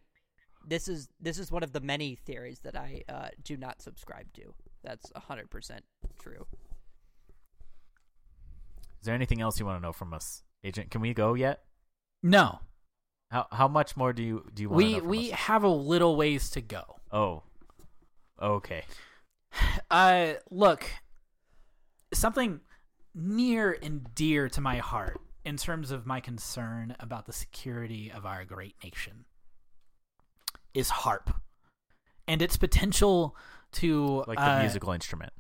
this 0.67 0.89
is 0.89 1.09
this 1.21 1.39
is 1.39 1.51
one 1.53 1.63
of 1.63 1.73
the 1.73 1.81
many 1.81 2.17
theories 2.17 2.59
that 2.61 2.77
I 2.77 3.03
uh 3.09 3.29
do 3.43 3.57
not 3.57 3.81
subscribe 3.83 4.33
to. 4.35 4.55
That's 4.83 5.11
100% 5.13 5.81
true. 6.21 6.47
Is 9.01 9.07
there 9.07 9.15
anything 9.15 9.41
else 9.41 9.59
you 9.59 9.67
want 9.67 9.79
to 9.79 9.83
know 9.83 9.93
from 9.93 10.13
us, 10.15 10.43
Agent? 10.65 10.91
Can 10.91 11.01
we 11.01 11.13
go 11.15 11.35
yet? 11.35 11.63
No, 12.23 12.61
How 13.31 13.47
how 13.53 13.69
much 13.69 13.97
more 13.97 14.13
do 14.13 14.23
you 14.23 14.49
do 14.55 14.63
you 14.63 14.69
want 14.69 14.81
to 14.81 14.87
we 14.87 14.93
know 14.95 14.99
from 15.01 15.09
we 15.09 15.33
us? 15.33 15.39
have 15.41 15.63
a 15.65 15.69
little 15.69 16.17
ways 16.17 16.51
to 16.51 16.61
go. 16.61 16.83
Oh, 17.13 17.43
okay. 18.41 18.85
Uh, 19.91 20.35
look, 20.51 20.85
something 22.13 22.61
near 23.15 23.73
and 23.83 24.13
dear 24.15 24.49
to 24.51 24.61
my 24.61 24.77
heart 24.79 25.19
in 25.47 25.57
terms 25.57 25.91
of 25.91 26.05
my 26.07 26.21
concern 26.21 26.95
about 27.01 27.25
the 27.27 27.33
security 27.33 28.11
of 28.15 28.27
our 28.27 28.45
great 28.45 28.75
nation. 28.85 29.25
is 30.75 30.91
HAARP 30.91 31.33
and 32.29 32.43
its 32.43 32.57
potential 32.59 33.35
to 33.73 34.25
Like 34.27 34.37
the 34.39 34.51
uh, 34.51 34.61
musical 34.61 34.93
instrument. 34.93 35.33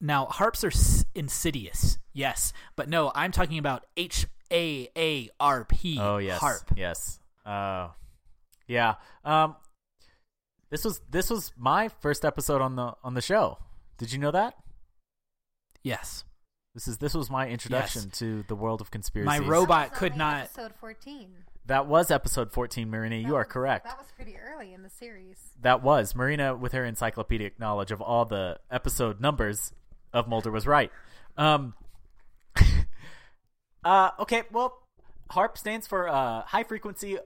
Now, 0.00 0.26
harps 0.26 0.64
are 0.64 0.68
s- 0.72 1.04
insidious, 1.14 1.98
yes, 2.12 2.52
but 2.74 2.88
no, 2.88 3.12
I'm 3.14 3.30
talking 3.30 3.58
about 3.58 3.84
H 3.96 4.26
A 4.52 4.88
A 4.96 5.30
R 5.38 5.64
P. 5.64 5.98
Oh 6.00 6.18
yes, 6.18 6.40
HAARP. 6.40 6.76
Yes. 6.76 7.20
Uh, 7.44 7.88
yeah. 8.66 8.94
Um, 9.24 9.56
this 10.70 10.84
was 10.84 11.00
this 11.08 11.30
was 11.30 11.52
my 11.56 11.88
first 11.88 12.24
episode 12.24 12.60
on 12.60 12.76
the 12.76 12.94
on 13.04 13.14
the 13.14 13.22
show. 13.22 13.58
Did 13.98 14.12
you 14.12 14.18
know 14.18 14.32
that? 14.32 14.54
Yes, 15.82 16.24
This 16.76 16.88
is 16.88 16.98
this 16.98 17.14
was 17.14 17.30
my 17.30 17.48
introduction 17.48 18.02
Yes. 18.08 18.18
to 18.18 18.42
the 18.48 18.54
world 18.54 18.82
of 18.82 18.90
conspiracies. 18.90 19.26
my 19.26 19.38
robot 19.38 19.84
That 19.86 19.90
was 19.92 19.98
could 19.98 20.12
only 20.12 20.24
not. 20.24 20.42
Episode 20.42 20.74
fourteen. 20.78 21.30
That 21.64 21.86
was 21.86 22.10
episode 22.10 22.52
fourteen, 22.52 22.90
Marina. 22.90 23.16
You 23.16 23.28
That 23.28 23.34
are 23.34 23.44
correct. 23.46 23.86
That 23.86 23.96
was 23.96 24.08
pretty 24.14 24.36
early 24.36 24.74
in 24.74 24.82
the 24.82 24.90
series. 24.90 25.38
That 25.62 25.82
was 25.82 26.14
Marina 26.14 26.54
with 26.54 26.72
her 26.72 26.84
encyclopedic 26.84 27.58
knowledge 27.58 27.92
of 27.92 28.02
all 28.02 28.26
the 28.26 28.60
episode 28.70 29.22
numbers 29.22 29.72
of 30.12 30.28
Mulder 30.28 30.50
was 30.50 30.66
right. 30.66 30.92
Um, 31.38 31.72
uh, 33.82 34.10
okay, 34.20 34.42
well, 34.52 34.82
HAARP 35.30 35.56
stands 35.56 35.86
for 35.86 36.06
uh, 36.10 36.42
High 36.42 36.62
Frequency 36.64 37.16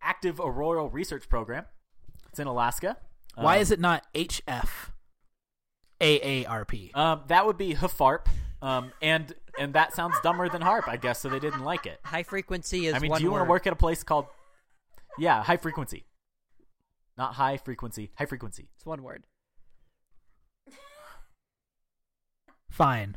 Active 0.00 0.38
Auroral 0.40 0.88
Research 0.90 1.28
Program. 1.28 1.64
It's 2.28 2.38
in 2.38 2.46
Alaska. 2.46 2.98
Why 3.34 3.56
Um, 3.56 3.62
is 3.62 3.72
it 3.72 3.80
not 3.80 4.06
H 4.14 4.42
F 4.46 4.92
A 6.00 6.44
A 6.44 6.46
R 6.46 6.64
P? 6.64 6.92
Um, 6.94 7.22
that 7.26 7.46
would 7.46 7.58
be 7.58 7.74
HFARP. 7.74 8.26
Um, 8.62 8.92
and 9.00 9.34
and 9.58 9.74
that 9.74 9.94
sounds 9.94 10.16
dumber 10.22 10.48
than 10.48 10.62
HAARP, 10.62 10.88
I 10.88 10.96
guess. 10.96 11.20
So 11.20 11.28
they 11.28 11.38
didn't 11.38 11.64
like 11.64 11.86
it. 11.86 12.00
High 12.04 12.22
frequency 12.22 12.86
is 12.86 12.94
I 12.94 12.98
mean, 12.98 13.10
one 13.10 13.18
do 13.18 13.24
you 13.24 13.30
want 13.30 13.44
to 13.44 13.48
work 13.48 13.66
at 13.66 13.72
a 13.72 13.76
place 13.76 14.02
called? 14.02 14.26
Yeah, 15.18 15.42
high 15.42 15.56
frequency. 15.56 16.04
Not 17.16 17.34
high 17.34 17.56
frequency. 17.56 18.10
High 18.16 18.26
frequency. 18.26 18.68
It's 18.76 18.86
one 18.86 19.02
word. 19.02 19.24
Fine. 22.70 23.16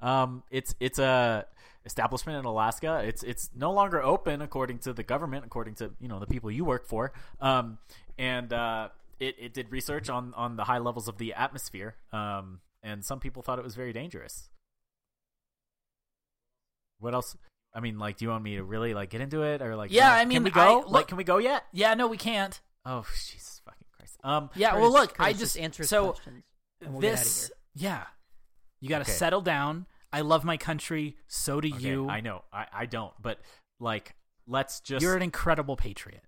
Um, 0.00 0.42
it's 0.50 0.74
it's 0.78 0.98
a 0.98 1.46
establishment 1.84 2.38
in 2.38 2.44
Alaska. 2.44 3.02
It's 3.04 3.22
it's 3.22 3.50
no 3.54 3.72
longer 3.72 4.02
open 4.02 4.42
according 4.42 4.78
to 4.80 4.92
the 4.92 5.02
government, 5.02 5.44
according 5.44 5.76
to 5.76 5.92
you 6.00 6.08
know 6.08 6.18
the 6.18 6.26
people 6.26 6.50
you 6.50 6.64
work 6.64 6.86
for. 6.86 7.12
Um, 7.40 7.78
and 8.18 8.52
uh, 8.52 8.88
it 9.18 9.36
it 9.38 9.54
did 9.54 9.70
research 9.70 10.08
on 10.08 10.34
on 10.34 10.56
the 10.56 10.64
high 10.64 10.78
levels 10.78 11.08
of 11.08 11.18
the 11.18 11.34
atmosphere. 11.34 11.96
Um, 12.12 12.60
and 12.82 13.04
some 13.04 13.20
people 13.20 13.42
thought 13.42 13.58
it 13.58 13.64
was 13.64 13.74
very 13.74 13.92
dangerous. 13.92 14.48
What 16.98 17.14
else? 17.14 17.36
I 17.74 17.80
mean, 17.80 17.98
like, 17.98 18.16
do 18.18 18.24
you 18.24 18.30
want 18.30 18.44
me 18.44 18.56
to 18.56 18.64
really 18.64 18.94
like 18.94 19.10
get 19.10 19.20
into 19.20 19.42
it, 19.42 19.62
or 19.62 19.74
like, 19.76 19.90
Yeah, 19.90 20.08
no? 20.10 20.14
I 20.14 20.24
mean, 20.24 20.36
can 20.36 20.44
we 20.44 20.50
I- 20.50 20.54
go? 20.54 20.78
look- 20.80 20.90
like, 20.90 21.08
can 21.08 21.16
we 21.16 21.24
go 21.24 21.38
yet? 21.38 21.64
Yeah, 21.72 21.94
no, 21.94 22.06
we 22.06 22.16
can't. 22.18 22.60
Oh, 22.84 23.06
Jesus 23.24 23.60
fucking 23.64 23.86
Christ. 23.96 24.16
Um, 24.22 24.50
Yeah, 24.54 24.70
Curtis- 24.70 24.82
well, 24.82 24.92
look, 24.92 25.12
I 25.18 25.24
Curtis, 25.32 25.38
just 25.40 25.58
answer 25.58 25.84
so 25.84 26.12
questions. 26.12 26.44
we'll 26.82 27.00
this. 27.00 27.50
Yeah, 27.74 28.06
you 28.80 28.88
got 28.88 28.98
to 28.98 29.02
Okay. 29.02 29.12
settle 29.12 29.40
down. 29.40 29.86
I 30.12 30.20
love 30.20 30.44
my 30.44 30.58
country. 30.58 31.16
So 31.26 31.60
do 31.60 31.72
okay, 31.74 31.88
you. 31.88 32.08
I 32.08 32.20
know, 32.20 32.44
I 32.52 32.66
I 32.72 32.86
don't, 32.86 33.14
but 33.22 33.40
like, 33.80 34.14
let's 34.46 34.80
just 34.80 35.02
You're 35.02 35.16
an 35.16 35.22
incredible 35.22 35.76
patriot. 35.76 36.24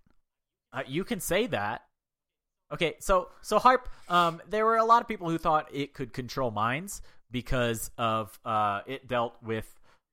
Uh, 0.73 0.83
you 0.87 1.05
can 1.05 1.21
say 1.21 1.47
that. 1.49 1.85
Okay, 2.73 2.95
so 2.99 3.29
so 3.43 3.59
HAARP. 3.59 3.87
Um, 4.09 4.43
there 4.49 4.65
were 4.65 4.77
a 4.77 4.85
lot 4.85 5.03
of 5.03 5.09
people 5.09 5.29
who 5.29 5.39
thought 5.39 5.69
it 5.73 5.95
could 5.95 6.13
control 6.13 6.51
minds 6.51 7.03
because 7.31 7.91
of 7.99 8.39
uh, 8.45 8.81
it 8.87 9.07
dealt 9.07 9.35
with 9.43 9.67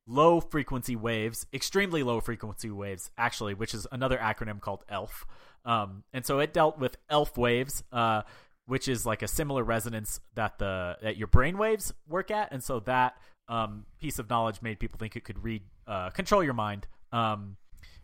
low 0.08 0.42
frequency 0.42 0.96
waves, 0.96 1.46
extremely 1.54 2.04
low 2.04 2.20
frequency 2.20 2.70
waves, 2.70 3.10
actually, 3.18 3.54
which 3.54 3.74
is 3.74 3.88
another 3.92 4.18
acronym 4.18 4.60
called 4.60 4.84
ELF. 4.90 5.26
Um, 5.64 6.04
and 6.14 6.26
so 6.26 6.40
it 6.40 6.54
dealt 6.54 6.80
with 6.80 6.98
ELF 7.10 7.38
waves, 7.38 7.84
uh, 7.92 8.24
which 8.66 8.88
is 8.88 9.06
like 9.06 9.22
a 9.22 9.28
similar 9.28 9.64
resonance 9.64 10.20
that 10.36 10.60
the 10.60 10.98
that 11.02 11.18
your 11.18 11.28
brain 11.28 11.58
waves 11.58 11.94
work 12.08 12.32
at, 12.32 12.52
and 12.52 12.64
so 12.64 12.80
that 12.82 13.16
um, 13.48 13.86
piece 14.00 14.20
of 14.20 14.30
knowledge 14.30 14.62
made 14.62 14.80
people 14.80 14.98
think 14.98 15.16
it 15.16 15.24
could 15.24 15.44
read 15.44 15.64
uh, 15.88 16.10
control 16.10 16.44
your 16.44 16.54
mind. 16.54 16.88
Um, 17.12 17.58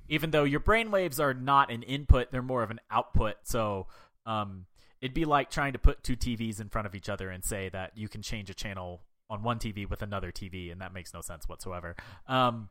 even 0.10 0.32
though 0.32 0.44
your 0.44 0.60
brain 0.60 0.92
waves 0.92 1.20
are 1.20 1.34
not 1.34 1.72
an 1.72 1.84
input, 1.84 2.32
they're 2.32 2.42
more 2.42 2.64
of 2.64 2.72
an 2.72 2.80
output. 2.90 3.36
So 3.44 3.88
um, 4.28 4.66
it'd 5.02 5.14
be 5.16 5.26
like 5.26 5.50
trying 5.50 5.74
to 5.74 5.80
put 5.80 6.04
two 6.04 6.16
TVs 6.16 6.60
in 6.62 6.70
front 6.70 6.86
of 6.86 6.94
each 6.94 7.10
other 7.10 7.30
and 7.30 7.44
say 7.44 7.70
that 7.70 7.98
you 7.98 8.08
can 8.08 8.22
change 8.22 8.50
a 8.50 8.54
channel 8.54 9.02
on 9.30 9.42
one 9.44 9.58
TV 9.60 9.90
with 9.90 10.02
another 10.02 10.32
TV, 10.32 10.72
and 10.72 10.80
that 10.82 10.94
makes 10.94 11.14
no 11.14 11.22
sense 11.22 11.50
whatsoever. 11.50 11.96
Um, 12.28 12.70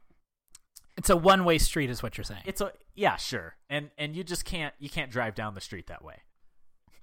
It's 0.97 1.11
a 1.11 1.17
one 1.17 1.45
way 1.45 1.59
street, 1.59 1.91
is 1.91 2.03
what 2.03 2.17
you're 2.17 2.25
saying. 2.25 2.43
it's 2.47 2.61
a 2.61 2.73
yeah, 2.95 3.17
sure, 3.17 3.57
and 3.69 3.91
and 3.99 4.15
you 4.17 4.25
just 4.25 4.45
can't 4.45 4.75
you 4.79 4.89
can't 4.89 5.11
drive 5.11 5.35
down 5.35 5.55
the 5.55 5.61
street 5.61 5.87
that 5.89 6.03
way 6.05 6.23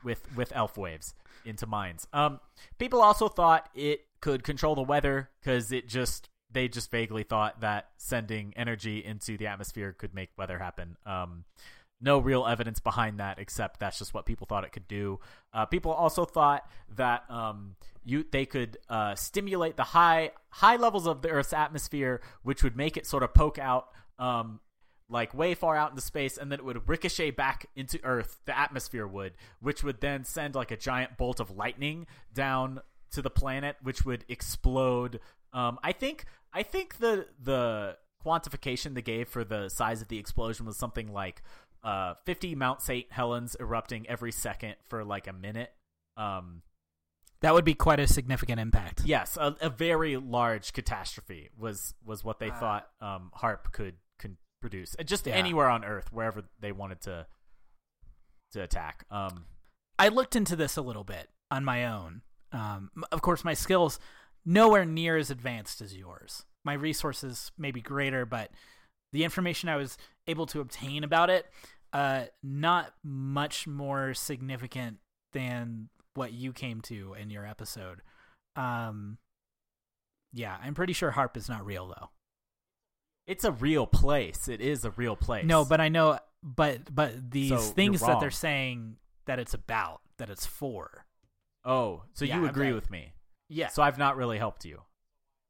with 0.04 0.22
with 0.36 0.52
ELF 0.56 0.78
waves 0.78 1.14
into 1.46 1.68
mines. 1.68 2.08
Um, 2.14 2.40
people 2.80 3.02
also 3.02 3.28
thought 3.28 3.70
it 3.76 4.02
could 4.22 4.44
control 4.44 4.74
the 4.76 4.82
weather 4.82 5.30
because 5.40 5.72
it 5.72 5.88
just 5.88 6.30
they 6.52 6.68
just 6.68 6.90
vaguely 6.92 7.24
thought 7.24 7.62
that 7.62 7.90
sending 7.98 8.54
energy 8.56 9.04
into 9.04 9.38
the 9.38 9.48
atmosphere 9.48 9.92
could 9.94 10.14
make 10.16 10.30
weather 10.38 10.58
happen. 10.60 10.98
Um, 11.06 11.44
no 12.04 12.20
real 12.20 12.46
evidence 12.46 12.80
behind 12.80 13.20
that 13.20 13.40
except 13.40 13.80
that's 13.80 13.98
just 13.98 14.14
what 14.14 14.26
people 14.26 14.46
thought 14.46 14.64
it 14.64 14.72
could 14.72 14.88
do. 14.88 15.20
Uh, 15.54 15.66
people 15.66 15.92
also 15.92 16.26
thought 16.26 16.70
that 16.96 17.24
um, 17.30 17.76
you 18.04 18.26
they 18.32 18.46
could 18.46 18.78
uh, 18.90 19.16
stimulate 19.16 19.78
the 19.78 19.84
high 19.84 20.32
high 20.50 20.76
levels 20.76 21.08
of 21.08 21.22
the 21.22 21.30
Earth's 21.30 21.54
atmosphere, 21.54 22.22
which 22.44 22.64
would 22.64 22.76
make 22.76 22.98
it 22.98 23.08
sort 23.08 23.24
of 23.24 23.34
poke 23.34 23.58
out 23.58 23.88
um, 24.20 24.60
like 25.10 25.34
way 25.34 25.54
far 25.54 25.76
out 25.76 25.92
into 25.92 26.02
space, 26.02 26.38
and 26.38 26.52
then 26.52 26.60
it 26.60 26.66
would 26.66 26.88
ricochet 26.90 27.32
back 27.32 27.68
into 27.76 28.00
Earth. 28.04 28.40
The 28.46 28.58
atmosphere 28.58 29.08
would, 29.08 29.34
which 29.62 29.84
would 29.84 30.02
then 30.02 30.26
send 30.26 30.56
like 30.56 30.72
a 30.72 30.78
giant 30.78 31.18
bolt 31.18 31.40
of 31.40 31.52
lightning 31.52 32.08
down 32.34 32.82
to 33.12 33.22
the 33.22 33.30
planet, 33.30 33.78
which 33.82 34.06
would 34.06 34.26
explode. 34.28 35.20
Um, 35.54 35.80
I 35.84 35.94
think 35.94 36.26
I 36.52 36.64
think 36.64 36.98
the 36.98 37.28
the 37.42 37.98
quantification 38.26 38.94
they 38.94 39.02
gave 39.02 39.28
for 39.28 39.44
the 39.44 39.70
size 39.70 40.02
of 40.02 40.08
the 40.08 40.18
explosion 40.18 40.66
was 40.66 40.78
something 40.78 41.12
like 41.12 41.42
uh, 41.84 42.14
50 42.26 42.56
Mount 42.56 42.82
St. 42.82 43.12
Helens 43.12 43.56
erupting 43.60 44.08
every 44.10 44.32
second 44.32 44.76
for 44.88 45.04
like 45.04 45.28
a 45.28 45.34
minute. 45.34 45.72
Um, 46.18 46.62
that 47.42 47.54
would 47.54 47.66
be 47.66 47.74
quite 47.74 48.00
a 48.00 48.08
significant 48.08 48.60
impact. 48.60 49.02
yes, 49.06 49.38
a, 49.38 49.56
a 49.60 49.70
very 49.70 50.16
large 50.18 50.72
catastrophe 50.74 51.50
was 51.58 51.94
was 52.06 52.24
what 52.24 52.40
they 52.40 52.50
Uh, 52.52 52.60
thought 52.60 52.88
um, 53.02 53.32
HAARP 53.36 53.72
could 53.74 53.96
could 54.18 54.38
produce. 54.62 54.96
Just 55.06 55.28
Yeah. 55.28 55.34
anywhere 55.34 55.68
on 55.70 55.84
Earth, 55.84 56.12
wherever 56.14 56.44
they 56.60 56.72
wanted 56.72 57.02
to 57.02 57.28
to 58.54 58.62
attack. 58.62 59.06
Um, 59.12 59.46
I 60.00 60.08
looked 60.10 60.36
into 60.36 60.56
this 60.56 60.78
a 60.78 60.82
little 60.82 61.04
bit 61.04 61.30
on 61.52 61.66
my 61.66 61.86
own. 61.86 62.22
Um, 62.52 62.92
of 63.12 63.22
course, 63.22 63.44
my 63.44 63.54
skills 63.56 64.00
nowhere 64.46 64.86
near 64.86 65.18
as 65.18 65.30
advanced 65.32 65.82
as 65.82 65.96
yours. 65.96 66.46
My 66.64 66.74
resources 66.74 67.52
may 67.58 67.72
be 67.72 67.82
greater, 67.82 68.26
but 68.26 68.52
the 69.12 69.24
information 69.24 69.70
I 69.70 69.76
was 69.76 69.98
able 70.28 70.46
to 70.48 70.60
obtain 70.62 71.04
about 71.04 71.30
it, 71.30 71.46
uh, 71.92 72.26
not 72.42 72.94
much 73.04 73.68
more 73.68 74.14
significant 74.14 74.98
than 75.34 75.90
what 76.16 76.32
you 76.34 76.54
came 76.54 76.82
to 76.82 77.14
in 77.20 77.30
your 77.30 77.46
episode. 77.46 78.02
Um, 78.56 79.18
yeah, 80.32 80.58
I'm 80.64 80.74
pretty 80.74 80.94
sure 80.94 81.12
HAARP 81.12 81.38
is 81.38 81.50
not 81.50 81.66
real 81.66 81.88
though. 81.88 82.10
it's 83.28 83.44
a 83.44 83.52
real 83.52 83.86
place. 83.88 84.48
It 84.48 84.62
is 84.62 84.86
a 84.86 84.92
real 84.92 85.16
place. 85.16 85.46
No, 85.46 85.66
but 85.66 85.80
I 85.82 85.90
know, 85.90 86.20
but 86.42 86.94
but 86.94 87.32
these 87.32 87.50
So, 87.50 87.58
things 87.58 88.02
that 88.02 88.20
they're 88.20 88.32
saying 88.32 88.98
that 89.26 89.40
it's 89.40 89.54
about, 89.54 90.02
that 90.18 90.30
it's 90.30 90.46
for. 90.46 91.06
oh, 91.66 92.04
so 92.14 92.26
Yeah, 92.26 92.40
you 92.40 92.46
agree 92.48 92.74
with 92.74 92.90
me? 92.92 93.14
Yeah. 93.50 93.68
So 93.70 93.82
I've 93.84 93.98
not 93.98 94.18
really 94.18 94.38
helped 94.38 94.66
you. 94.66 94.82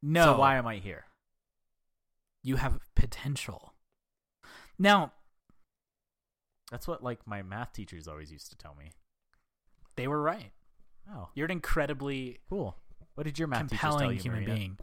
no. 0.02 0.26
So 0.26 0.38
why 0.40 0.56
am 0.58 0.68
I 0.68 0.78
here? 0.78 1.06
you 2.46 2.58
have 2.58 2.78
potential. 2.96 3.73
Now, 4.80 5.14
That's 6.72 6.88
what 6.88 7.04
like 7.04 7.26
my 7.28 7.42
math 7.42 7.74
teachers 7.74 8.08
always 8.08 8.32
used 8.32 8.50
to 8.52 8.58
tell 8.58 8.76
me. 8.76 8.92
they 9.96 10.08
were 10.08 10.22
right. 10.22 10.52
Oh, 11.14 11.30
You're 11.36 11.46
an 11.46 11.52
incredibly 11.52 12.40
cool. 12.50 12.78
What 13.16 13.26
did 13.26 13.38
your 13.38 13.48
math 13.48 13.64
teachers 13.64 13.80
tell 13.80 13.92
compelling 13.92 14.16
you, 14.18 14.22
human 14.24 14.40
Marina? 14.44 14.56
being. 14.56 14.78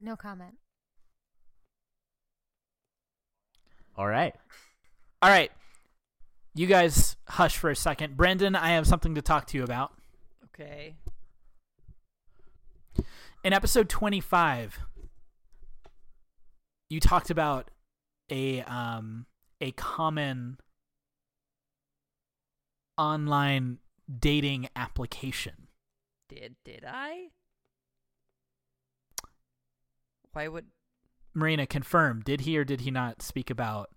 No 0.00 0.16
comment. 0.16 0.54
All 3.96 4.06
right. 4.06 4.34
All 5.22 5.28
right. 5.30 5.50
You 6.54 6.66
guys 6.66 7.16
hush 7.28 7.56
for 7.56 7.70
a 7.70 7.76
second. 7.76 8.16
Brendan, 8.16 8.54
I 8.56 8.70
have 8.70 8.86
something 8.86 9.14
to 9.16 9.22
talk 9.22 9.46
to 9.48 9.56
you 9.58 9.64
about. 9.64 9.92
Okay. 10.46 10.94
In 13.42 13.52
episode 13.52 13.88
25, 13.88 14.78
you 16.88 17.00
talked 17.00 17.30
about 17.30 17.70
a 18.30 18.62
um 18.62 19.26
a 19.60 19.72
common 19.72 20.58
online 22.96 23.78
dating 24.18 24.68
application. 24.76 25.68
Did 26.28 26.56
did 26.64 26.84
I? 26.86 27.28
Why 30.32 30.48
would 30.48 30.66
Marina, 31.34 31.66
confirm. 31.66 32.22
Did 32.22 32.42
he 32.42 32.56
or 32.56 32.64
did 32.64 32.82
he 32.82 32.90
not 32.90 33.20
speak 33.20 33.50
about 33.50 33.90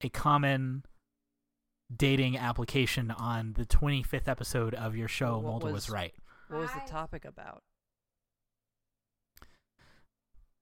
a 0.00 0.08
common 0.08 0.84
dating 1.94 2.36
application 2.36 3.10
on 3.12 3.52
the 3.52 3.64
25th 3.64 4.26
episode 4.26 4.74
of 4.74 4.96
your 4.96 5.08
show 5.08 5.34
What 5.36 5.42
Mulder 5.44 5.66
was, 5.66 5.74
was- 5.74 5.90
right. 5.90 6.14
What 6.48 6.60
was 6.60 6.70
the 6.72 6.90
topic 6.90 7.24
about? 7.24 7.62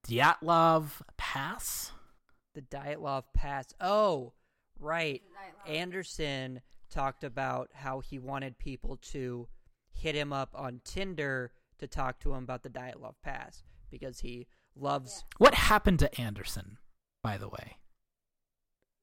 Dyatlov 0.07 1.03
Pass? 1.17 1.93
The 2.55 2.63
Dyatlov 2.63 3.25
Pass. 3.35 3.73
Oh, 3.81 4.33
right. 4.79 5.23
Anderson 5.67 6.61
talked 6.91 7.23
about 7.25 7.71
how 7.75 8.01
he 8.01 8.19
wanted 8.19 8.59
people 8.59 8.97
to 9.13 9.47
hit 9.93 10.15
him 10.15 10.33
up 10.33 10.51
on 10.55 10.81
Tinder 10.85 11.53
to 11.79 11.87
talk 11.87 12.19
to 12.21 12.33
him 12.35 12.43
about 12.43 12.63
the 12.63 12.71
Dyatlov 12.71 13.15
Pass 13.23 13.63
because 13.91 14.21
he 14.21 14.47
loves. 14.75 15.25
What 15.39 15.55
happened 15.55 15.99
to 16.01 16.21
Anderson, 16.21 16.79
by 17.23 17.37
the 17.39 17.49
way? 17.49 17.77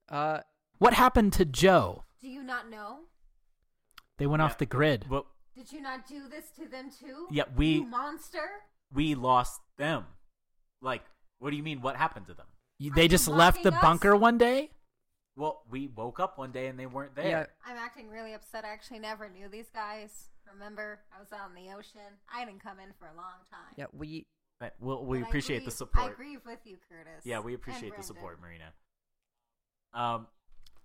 Uh, 0.10 0.42
What 0.80 0.94
happened 0.94 1.34
to 1.34 1.46
Joe? 1.46 2.04
Do 2.22 2.28
you 2.28 2.44
not 2.44 2.70
know? 2.70 3.00
They 4.18 4.28
went 4.28 4.42
Yeah. 4.42 4.46
off 4.46 4.58
the 4.58 4.66
grid. 4.66 5.08
Well, 5.10 5.26
Did 5.56 5.72
you 5.72 5.82
not 5.82 6.06
do 6.08 6.28
this 6.28 6.52
to 6.52 6.68
them 6.68 6.92
too? 6.92 7.28
yeah, 7.32 7.46
we 7.56 7.76
You 7.76 7.84
monster. 7.86 8.64
we 8.92 9.16
lost 9.16 9.62
them. 9.78 10.06
Like, 10.82 11.04
what 11.40 11.50
do 11.52 11.56
you 11.58 11.64
mean? 11.64 11.82
What 11.82 11.96
happened 11.96 12.28
to 12.28 12.34
them? 12.36 12.48
You- 12.80 12.92
Are 12.92 12.96
They 12.96 13.04
you 13.04 13.10
just 13.10 13.28
left 13.28 13.64
the 13.64 13.74
us? 13.74 13.82
bunker 13.82 14.16
one 14.16 14.38
day? 14.38 14.72
Well, 15.36 15.62
we 15.70 15.88
woke 15.88 16.20
up 16.20 16.38
one 16.38 16.52
day 16.52 16.68
and 16.68 16.80
they 16.80 16.86
weren't 16.88 17.16
there. 17.16 17.28
yeah, 17.28 17.46
I'm 17.66 17.78
acting 17.78 18.10
really 18.10 18.34
upset. 18.34 18.66
I 18.66 18.70
actually 18.70 19.00
never 19.00 19.30
knew 19.30 19.48
these 19.50 19.70
guys. 19.70 20.30
Remember, 20.52 21.00
I 21.16 21.20
was 21.20 21.32
out 21.32 21.50
in 21.50 21.56
the 21.64 21.72
ocean. 21.74 22.02
I 22.34 22.44
didn't 22.46 22.62
come 22.64 22.80
in 22.80 22.90
for 23.00 23.06
a 23.06 23.16
long 23.16 23.44
time. 23.50 23.74
yeah. 23.76 23.86
We 23.94 24.26
But 24.60 24.74
well, 24.80 25.06
we 25.06 25.20
But 25.20 25.26
I 25.26 25.28
appreciate 25.30 25.66
the 25.66 25.72
support. 25.72 26.14
I 26.14 26.16
grieve 26.16 26.40
with 26.46 26.60
you, 26.66 26.78
Curtis. 26.90 27.24
Yeah, 27.26 27.40
we 27.40 27.54
appreciate 27.54 27.96
the 27.96 28.02
support, 28.04 28.42
Marina. 28.42 28.74
Um, 29.94 30.28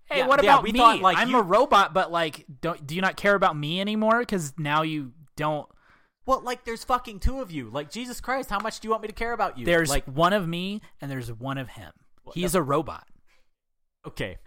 Hey, 0.07 0.19
Yeah, 0.19 0.27
what 0.27 0.43
yeah, 0.43 0.51
about 0.55 0.65
we 0.65 0.73
me? 0.73 0.79
thought, 0.81 1.01
like, 1.01 1.17
I'm 1.17 1.31
you- 1.31 1.39
a 1.39 1.43
robot, 1.43 1.95
but 1.95 2.11
like, 2.11 2.45
don't 2.61 2.85
do 2.87 2.95
you 2.97 3.01
not 3.01 3.17
care 3.17 3.35
about 3.35 3.57
me 3.57 3.81
anymore? 3.81 4.19
Because 4.21 4.53
now 4.59 4.83
you 4.83 5.13
don't. 5.37 5.67
Well, 6.27 6.41
like, 6.43 6.65
there's 6.65 6.85
fucking 6.85 7.21
two 7.21 7.41
of 7.41 7.51
you. 7.51 7.69
Like, 7.71 7.91
Jesus 7.91 8.21
Christ, 8.21 8.51
how 8.51 8.59
much 8.61 8.81
do 8.81 8.87
you 8.87 8.91
want 8.91 9.03
me 9.03 9.09
to 9.09 9.15
care 9.15 9.33
about 9.33 9.59
you? 9.59 9.65
There's 9.67 9.91
like, 9.91 10.05
one 10.07 10.33
of 10.33 10.47
me 10.47 10.81
and 11.01 11.11
there's 11.11 11.33
one 11.33 11.59
of 11.59 11.69
him. 11.71 11.93
Well, 12.25 12.33
He's 12.35 12.53
that- 12.53 12.59
a 12.59 12.63
robot. 12.63 13.07
okay. 14.07 14.39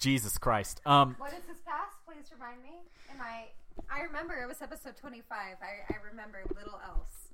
Jesus 0.00 0.36
Christ. 0.36 0.80
Um, 0.84 1.14
What 1.18 1.32
is 1.32 1.44
his 1.48 1.60
past? 1.60 1.96
Please 2.06 2.26
remind 2.32 2.62
me. 2.62 2.70
Am 3.10 3.20
I? 3.20 3.46
I 3.90 4.02
remember 4.02 4.34
it 4.42 4.48
was 4.48 4.60
episode 4.60 4.96
25. 4.96 5.24
I, 5.32 5.92
I 5.94 5.96
remember 6.10 6.42
little 6.56 6.78
else. 6.86 7.28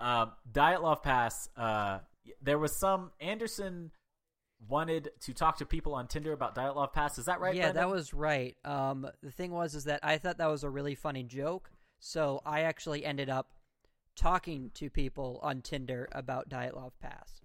um, 0.00 0.32
Dyatlov 0.52 1.02
Pass. 1.02 1.48
Uh, 1.56 2.00
there 2.42 2.58
was 2.58 2.76
some 2.76 3.10
Anderson 3.20 3.90
wanted 4.68 5.10
to 5.20 5.34
talk 5.34 5.58
to 5.58 5.66
people 5.66 5.94
on 5.94 6.06
Tinder 6.06 6.32
about 6.32 6.54
Dyatlov 6.54 6.92
Pass. 6.92 7.18
Is 7.18 7.26
that 7.26 7.40
right? 7.40 7.54
yeah, 7.54 7.72
that 7.72 7.88
was 7.88 8.14
right. 8.14 8.56
Um, 8.64 9.08
the 9.22 9.30
thing 9.30 9.50
was 9.50 9.74
is 9.74 9.84
that 9.84 10.00
I 10.02 10.18
thought 10.18 10.38
that 10.38 10.50
was 10.50 10.64
a 10.64 10.70
really 10.70 10.94
funny 10.94 11.22
joke, 11.22 11.70
so 11.98 12.40
I 12.44 12.62
actually 12.62 13.04
ended 13.04 13.28
up 13.28 13.52
talking 14.16 14.70
to 14.74 14.90
people 14.90 15.40
on 15.42 15.60
Tinder 15.62 16.08
about 16.12 16.48
Dyatlov 16.48 16.92
Pass. 17.00 17.40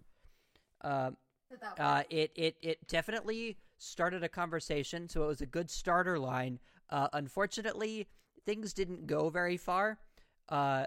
Um, 0.81 1.17
Did 1.49 1.61
that 1.61 1.79
uh, 1.79 2.03
it 2.09 2.31
it 2.35 2.55
it 2.61 2.87
definitely 2.87 3.57
started 3.77 4.23
a 4.23 4.29
conversation, 4.29 5.09
so 5.09 5.23
it 5.23 5.27
was 5.27 5.41
a 5.41 5.45
good 5.45 5.69
starter 5.69 6.19
line. 6.19 6.59
Uh, 6.89 7.07
unfortunately, 7.13 8.07
things 8.45 8.73
didn't 8.73 9.07
go 9.07 9.29
very 9.29 9.57
far. 9.57 9.99
Uh, 10.47 10.85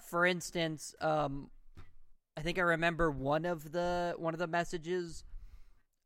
for 0.00 0.26
instance, 0.26 0.94
um, 1.00 1.50
I 2.36 2.40
think 2.40 2.58
I 2.58 2.62
remember 2.62 3.10
one 3.10 3.44
of 3.44 3.72
the 3.72 4.14
one 4.18 4.34
of 4.34 4.38
the 4.38 4.46
messages 4.46 5.24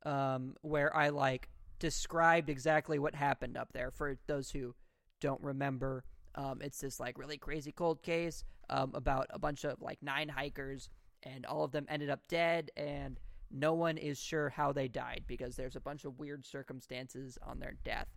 um, 0.05 0.55
where 0.63 0.95
I 0.95 1.09
like 1.11 1.49
described 1.79 2.51
exactly 2.51 2.99
what 2.99 3.15
happened 3.15 3.57
up 3.57 3.73
there. 3.73 3.91
For 3.91 4.19
those 4.27 4.51
who 4.51 4.75
don't 5.21 5.43
remember, 5.43 6.05
um, 6.35 6.61
it's 6.63 6.81
this 6.81 7.01
like 7.01 7.19
really 7.19 7.39
crazy 7.39 7.73
cold 7.73 8.03
case 8.03 8.45
um, 8.71 8.93
about 8.95 9.27
a 9.31 9.39
bunch 9.39 9.65
of 9.65 9.81
like 9.81 10.03
nine 10.03 10.29
hikers, 10.29 10.91
and 11.23 11.47
all 11.47 11.65
of 11.65 11.73
them 11.73 11.87
ended 11.89 12.11
up 12.11 12.21
dead, 12.29 12.71
and 12.77 13.19
no 13.51 13.75
one 13.75 13.97
is 13.97 14.19
sure 14.19 14.51
how 14.51 14.73
they 14.73 14.89
died 14.89 15.25
because 15.27 15.57
there's 15.57 15.77
a 15.77 15.81
bunch 15.81 16.05
of 16.05 16.19
weird 16.19 16.45
circumstances 16.45 17.39
on 17.43 17.59
their 17.59 17.77
death. 17.85 18.09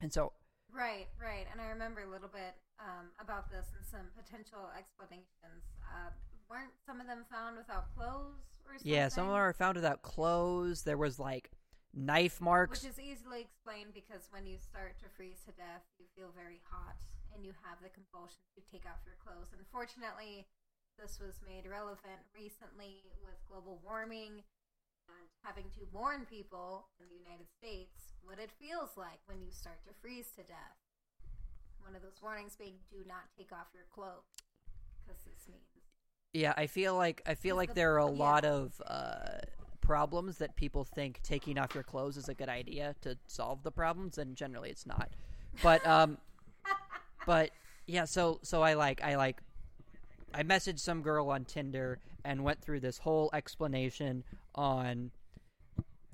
And 0.00 0.12
so, 0.12 0.32
Right, 0.72 1.06
right. 1.22 1.46
And 1.52 1.60
I 1.60 1.68
remember 1.70 2.02
a 2.02 2.10
little 2.10 2.28
bit 2.28 2.52
um, 2.80 3.08
about 3.22 3.50
this 3.50 3.70
and 3.76 3.86
some 3.86 4.12
potential 4.12 4.68
explanations. 4.76 5.64
Uh, 5.80 6.10
weren't 6.50 6.72
some 6.86 7.00
of 7.00 7.06
them 7.06 7.24
found 7.30 7.56
without 7.56 7.94
clothes 7.94 8.42
or 8.66 8.78
something? 8.78 8.92
yeah, 8.92 9.08
some 9.08 9.26
of 9.26 9.32
them 9.32 9.40
are 9.40 9.52
found 9.52 9.76
without 9.76 10.02
clothes. 10.02 10.82
There 10.82 10.96
was 10.96 11.18
like 11.18 11.50
knife 11.94 12.40
marks. 12.40 12.82
Which 12.82 12.90
is 12.90 13.00
easily 13.00 13.40
explained 13.48 13.94
because 13.94 14.28
when 14.30 14.46
you 14.46 14.58
start 14.60 14.98
to 15.00 15.08
freeze 15.16 15.40
to 15.46 15.52
death, 15.56 15.84
you 15.98 16.06
feel 16.14 16.30
very 16.36 16.60
hot 16.68 16.96
and 17.34 17.44
you 17.44 17.52
have 17.64 17.80
the 17.82 17.92
compulsion 17.92 18.40
to 18.56 18.62
take 18.64 18.84
off 18.84 19.00
your 19.04 19.16
clothes. 19.20 19.52
Unfortunately, 19.56 20.48
this 20.96 21.20
was 21.20 21.40
made 21.44 21.68
relevant 21.68 22.24
recently 22.32 23.04
with 23.20 23.36
global 23.44 23.80
warming 23.84 24.40
and 25.12 25.26
having 25.44 25.68
to 25.76 25.84
warn 25.92 26.24
people 26.24 26.88
in 26.98 27.06
the 27.12 27.20
United 27.20 27.46
States 27.52 28.16
what 28.24 28.40
it 28.40 28.50
feels 28.58 28.96
like 28.96 29.20
when 29.28 29.38
you 29.44 29.52
start 29.52 29.78
to 29.84 29.92
freeze 30.00 30.32
to 30.34 30.42
death. 30.48 30.80
One 31.84 31.94
of 31.94 32.02
those 32.02 32.18
warnings 32.18 32.56
being 32.58 32.80
do 32.90 33.04
not 33.06 33.30
take 33.36 33.52
off 33.52 33.70
your 33.76 33.86
clothes 33.92 34.26
because 35.04 35.22
this 35.22 35.46
means 35.46 35.75
Yeah, 36.36 36.52
I 36.54 36.66
feel 36.66 36.94
like 36.94 37.22
I 37.24 37.34
feel 37.34 37.56
like 37.56 37.70
the- 37.70 37.76
there 37.76 37.94
are 37.94 37.98
a 38.06 38.12
yeah. 38.12 38.18
lot 38.18 38.44
of 38.44 38.82
uh, 38.86 39.38
problems 39.80 40.36
that 40.38 40.54
people 40.54 40.84
think 40.84 41.22
taking 41.22 41.56
off 41.56 41.74
your 41.74 41.82
clothes 41.82 42.18
is 42.18 42.28
a 42.28 42.34
good 42.34 42.50
idea 42.50 42.94
to 43.00 43.16
solve 43.26 43.62
the 43.62 43.70
problems, 43.70 44.18
and 44.18 44.36
generally 44.36 44.68
it's 44.68 44.84
not. 44.84 45.08
But 45.62 45.86
um, 45.86 46.18
but 47.26 47.52
yeah, 47.86 48.04
so 48.04 48.38
so 48.42 48.60
I 48.62 48.74
like 48.74 49.02
I 49.02 49.16
like 49.16 49.40
I 50.34 50.42
messaged 50.42 50.80
some 50.80 51.00
girl 51.00 51.30
on 51.30 51.46
Tinder 51.46 52.00
and 52.22 52.44
went 52.44 52.60
through 52.60 52.80
this 52.80 52.98
whole 52.98 53.30
explanation 53.32 54.22
on 54.54 55.12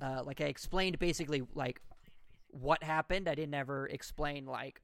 uh, 0.01 0.23
like 0.23 0.39
I 0.39 0.45
explained 0.45 0.99
basically 0.99 1.43
like 1.53 1.81
what 2.49 2.81
happened. 2.81 3.27
I 3.27 3.35
didn't 3.35 3.55
ever 3.55 3.87
explain 3.87 4.45
like 4.45 4.81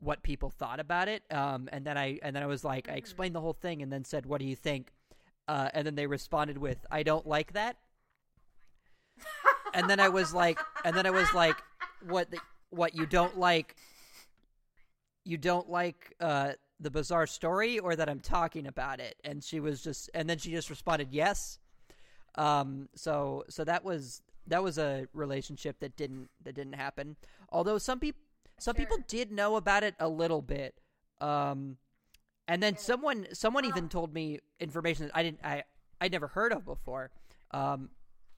what 0.00 0.22
people 0.22 0.50
thought 0.50 0.80
about 0.80 1.08
it. 1.08 1.22
Um, 1.30 1.68
and 1.72 1.84
then 1.84 1.98
I 1.98 2.18
and 2.22 2.34
then 2.34 2.42
I 2.42 2.46
was 2.46 2.64
like 2.64 2.88
I 2.88 2.94
explained 2.94 3.34
the 3.34 3.40
whole 3.40 3.52
thing 3.52 3.82
and 3.82 3.92
then 3.92 4.04
said, 4.04 4.26
"What 4.26 4.40
do 4.40 4.46
you 4.46 4.56
think?" 4.56 4.92
Uh, 5.46 5.68
and 5.72 5.86
then 5.86 5.94
they 5.94 6.06
responded 6.06 6.58
with, 6.58 6.78
"I 6.90 7.02
don't 7.02 7.26
like 7.26 7.52
that." 7.54 7.76
and 9.74 9.88
then 9.88 10.00
I 10.00 10.08
was 10.08 10.32
like, 10.32 10.58
and 10.84 10.96
then 10.96 11.06
I 11.06 11.10
was 11.10 11.32
like, 11.34 11.56
"What? 12.06 12.30
The, 12.30 12.38
what 12.70 12.94
you 12.94 13.06
don't 13.06 13.38
like? 13.38 13.76
You 15.24 15.36
don't 15.36 15.68
like 15.68 16.14
uh, 16.20 16.52
the 16.80 16.90
bizarre 16.90 17.26
story, 17.26 17.78
or 17.78 17.96
that 17.96 18.08
I'm 18.08 18.20
talking 18.20 18.66
about 18.66 19.00
it?" 19.00 19.16
And 19.24 19.42
she 19.42 19.60
was 19.60 19.82
just, 19.82 20.10
and 20.14 20.28
then 20.28 20.38
she 20.38 20.50
just 20.50 20.70
responded, 20.70 21.08
"Yes." 21.10 21.58
Um, 22.36 22.88
so 22.94 23.44
so 23.48 23.64
that 23.64 23.84
was 23.84 24.22
that 24.46 24.62
was 24.62 24.78
a 24.78 25.08
relationship 25.12 25.80
that 25.80 25.96
didn't 25.96 26.28
that 26.44 26.54
didn't 26.54 26.74
happen. 26.74 27.16
Although 27.50 27.78
some 27.78 27.98
people 27.98 28.20
some 28.58 28.74
people 28.74 28.98
did 29.06 29.30
know 29.32 29.56
about 29.56 29.82
it 29.84 29.94
a 29.98 30.08
little 30.08 30.42
bit. 30.42 30.74
Um, 31.20 31.76
and 32.46 32.62
then 32.62 32.76
someone 32.76 33.26
someone 33.32 33.64
even 33.64 33.88
told 33.88 34.12
me 34.14 34.40
information 34.60 35.06
that 35.06 35.16
I 35.16 35.22
didn't 35.22 35.40
I 35.44 35.64
I'd 36.00 36.12
never 36.12 36.28
heard 36.28 36.52
of 36.52 36.64
before. 36.64 37.10
Um, 37.50 37.90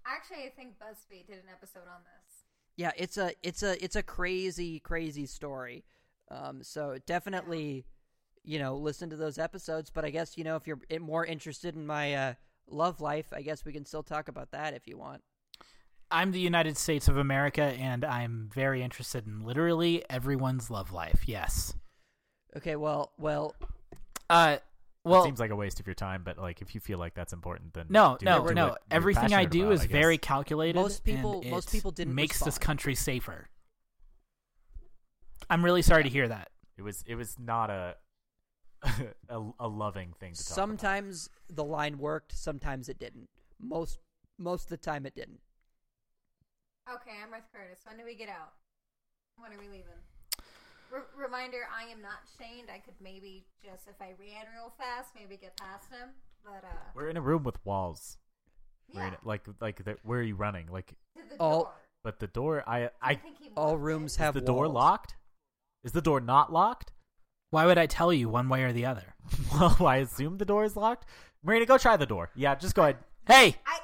actually, 0.06 0.44
I 0.44 0.50
think 0.50 0.74
BuzzFeed 0.78 1.26
did 1.26 1.36
an 1.36 1.50
episode 1.52 1.88
on 1.88 2.02
this. 2.04 2.44
yeah, 2.76 2.92
it's 2.96 3.18
a 3.18 3.32
it's 3.42 3.62
a 3.62 3.82
it's 3.82 3.96
a 3.96 4.02
crazy 4.02 4.80
crazy 4.80 5.26
story. 5.26 5.84
Um, 6.30 6.62
so 6.62 6.96
definitely, 7.06 7.84
you 8.44 8.58
know, 8.58 8.76
listen 8.76 9.10
to 9.10 9.16
those 9.16 9.38
episodes. 9.38 9.90
But 9.90 10.04
I 10.04 10.10
guess 10.10 10.36
you 10.38 10.44
know 10.44 10.56
if 10.56 10.66
you're 10.66 10.80
more 11.00 11.24
interested 11.24 11.74
in 11.76 11.86
my 11.86 12.14
uh, 12.14 12.34
love 12.68 13.00
life, 13.00 13.32
I 13.32 13.42
guess 13.42 13.64
we 13.64 13.72
can 13.72 13.84
still 13.84 14.02
talk 14.02 14.28
about 14.28 14.52
that 14.52 14.74
if 14.74 14.86
you 14.86 14.96
want. 14.98 15.22
I'm 16.10 16.32
the 16.32 16.40
United 16.40 16.76
States 16.76 17.08
of 17.08 17.16
America, 17.16 17.62
and 17.62 18.04
I'm 18.04 18.50
very 18.52 18.82
interested 18.82 19.26
in 19.26 19.40
literally 19.44 20.04
everyone's 20.10 20.70
love 20.70 20.92
life. 20.92 21.22
Yes. 21.26 21.74
Okay, 22.56 22.76
well, 22.76 23.12
well, 23.18 23.54
Uh, 24.28 24.58
Well, 25.04 25.14
well, 25.14 25.24
seems 25.24 25.40
like 25.40 25.50
a 25.50 25.56
waste 25.56 25.80
of 25.80 25.86
your 25.86 25.94
time, 25.94 26.22
but 26.24 26.36
like 26.36 26.60
if 26.62 26.74
you 26.74 26.80
feel 26.80 26.98
like 26.98 27.14
that's 27.14 27.32
important, 27.32 27.72
then 27.74 27.86
no, 27.88 28.16
do 28.18 28.24
no, 28.26 28.44
it- 28.44 28.48
do 28.48 28.54
no. 28.54 28.76
Everything 28.90 29.32
I 29.32 29.44
do 29.46 29.62
about, 29.62 29.72
is 29.74 29.80
I 29.82 29.86
very 29.86 30.18
calculated. 30.18 30.78
Most 30.78 31.04
people- 31.04 31.40
and 31.42 31.50
most 31.50 31.70
people 31.72 31.90
didn't 31.90 32.14
makes 32.14 32.38
this 32.40 32.58
country 32.58 32.94
safer. 32.94 33.48
I'm 35.48 35.64
really 35.64 35.82
sorry 35.82 36.02
to 36.04 36.08
hear 36.08 36.28
that. 36.28 36.50
It 36.76 36.82
was 36.82 37.02
it 37.06 37.14
was 37.14 37.38
not 37.38 37.70
a 37.70 37.96
a, 39.28 39.42
a 39.58 39.68
loving 39.68 40.12
thing 40.18 40.32
to 40.32 40.38
talk 40.38 40.46
about. 40.48 40.54
sometimes 40.54 41.28
the 41.48 41.64
line 41.64 41.98
worked, 41.98 42.32
sometimes 42.36 42.88
it 42.88 42.98
didn't. 42.98 43.28
Most 43.58 43.98
most 44.38 44.64
of 44.64 44.68
the 44.70 44.76
time, 44.78 45.04
it 45.06 45.14
didn't. 45.14 45.40
Okay, 46.88 47.16
I'm 47.22 47.30
with 47.30 47.42
Curtis. 47.52 47.78
When 47.86 47.96
do 47.98 48.04
we 48.04 48.14
get 48.14 48.28
out? 48.28 48.52
When 49.36 49.52
are 49.52 49.58
we 49.60 49.66
leaving? 49.68 50.00
R- 50.92 51.06
reminder: 51.16 51.58
I 51.74 51.90
am 51.90 52.02
not 52.02 52.18
chained. 52.38 52.68
I 52.72 52.78
could 52.78 52.94
maybe 53.00 53.44
just, 53.64 53.86
if 53.88 54.00
I 54.00 54.14
ran 54.18 54.46
real 54.56 54.72
fast, 54.76 55.10
maybe 55.14 55.36
get 55.36 55.56
past 55.56 55.90
him. 55.90 56.10
But 56.44 56.64
uh, 56.64 56.72
We're 56.94 57.08
in 57.08 57.16
a 57.16 57.20
room 57.20 57.42
with 57.44 57.64
walls. 57.64 58.18
Marina? 58.92 59.12
Yeah. 59.12 59.16
Like 59.28 59.42
like 59.60 59.84
the, 59.84 59.96
where 60.02 60.18
are 60.20 60.22
you 60.24 60.34
running? 60.34 60.66
Like 60.70 60.94
All- 61.38 61.72
but 62.02 62.18
the 62.18 62.26
door 62.28 62.64
I 62.66 62.84
I 62.84 62.90
I 63.02 63.14
think 63.14 63.36
he 63.38 63.50
All 63.56 63.76
rooms 63.76 64.16
it. 64.16 64.18
have 64.20 64.34
is 64.36 64.40
the 64.42 64.46
door 64.46 64.66
locked? 64.68 65.14
Is 65.84 65.92
the 65.92 66.00
door 66.02 66.20
not 66.20 66.52
locked? 66.52 66.92
Why 67.50 67.66
would 67.66 67.78
I 67.78 67.86
tell 67.86 68.12
you 68.12 68.28
one 68.28 68.48
way 68.48 68.62
or 68.64 68.72
the 68.72 68.86
other? 68.86 69.14
well, 69.52 69.86
I 69.86 69.96
assume 69.98 70.38
the 70.38 70.44
door 70.44 70.64
is 70.64 70.76
locked. 70.76 71.06
Marina, 71.44 71.66
go 71.66 71.78
try 71.78 71.96
the 71.96 72.06
door. 72.06 72.30
Yeah, 72.34 72.54
just 72.54 72.74
go 72.74 72.82
ahead. 72.82 72.96
Hey, 73.26 73.56
I 73.66 73.78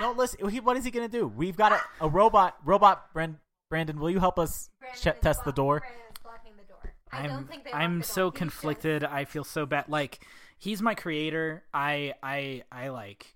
Don't 0.00 0.16
listen. 0.18 0.48
He, 0.48 0.60
what 0.60 0.76
is 0.76 0.84
he 0.84 0.90
gonna 0.90 1.08
do? 1.08 1.28
We've 1.28 1.56
got 1.56 1.72
a, 1.72 1.80
a 2.00 2.08
robot. 2.08 2.56
Robot, 2.64 3.12
Brand, 3.12 3.36
Brandon, 3.68 4.00
will 4.00 4.10
you 4.10 4.18
help 4.18 4.38
us 4.38 4.70
Brandon 4.80 5.00
check, 5.00 5.16
is 5.16 5.20
test 5.22 5.44
the 5.44 5.52
door? 5.52 5.80
Brandon 5.80 6.00
is 6.10 6.16
blocking 6.22 6.52
the 6.56 6.64
door. 6.64 6.94
I 7.12 7.18
I'm 7.24 7.28
don't 7.30 7.48
think 7.48 7.64
they 7.64 7.72
I'm 7.72 7.98
the 7.98 8.04
so 8.04 8.14
door. 8.22 8.24
He's 8.24 8.32
just- 8.32 8.38
conflicted. 8.38 9.04
I 9.04 9.24
feel 9.26 9.44
so 9.44 9.66
bad. 9.66 9.84
Like 9.88 10.26
he's 10.58 10.80
my 10.82 10.94
creator. 10.94 11.64
I 11.74 12.14
I 12.22 12.62
I 12.72 12.88
like 12.88 13.34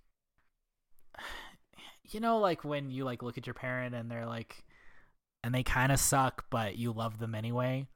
you 2.11 2.21
know 2.21 2.39
like 2.39 2.65
when 2.65 2.91
you 2.91 3.05
like 3.05 3.23
look 3.23 3.37
at 3.39 3.47
your 3.47 3.55
parent 3.55 3.95
and 3.95 4.11
they're 4.11 4.27
like 4.27 4.65
and 5.43 5.55
they 5.55 5.63
kind 5.63 5.93
of 5.93 6.01
suck 6.01 6.47
but 6.51 6.77
you 6.77 6.93
love 6.93 7.19
them 7.19 7.35
anyway. 7.35 7.87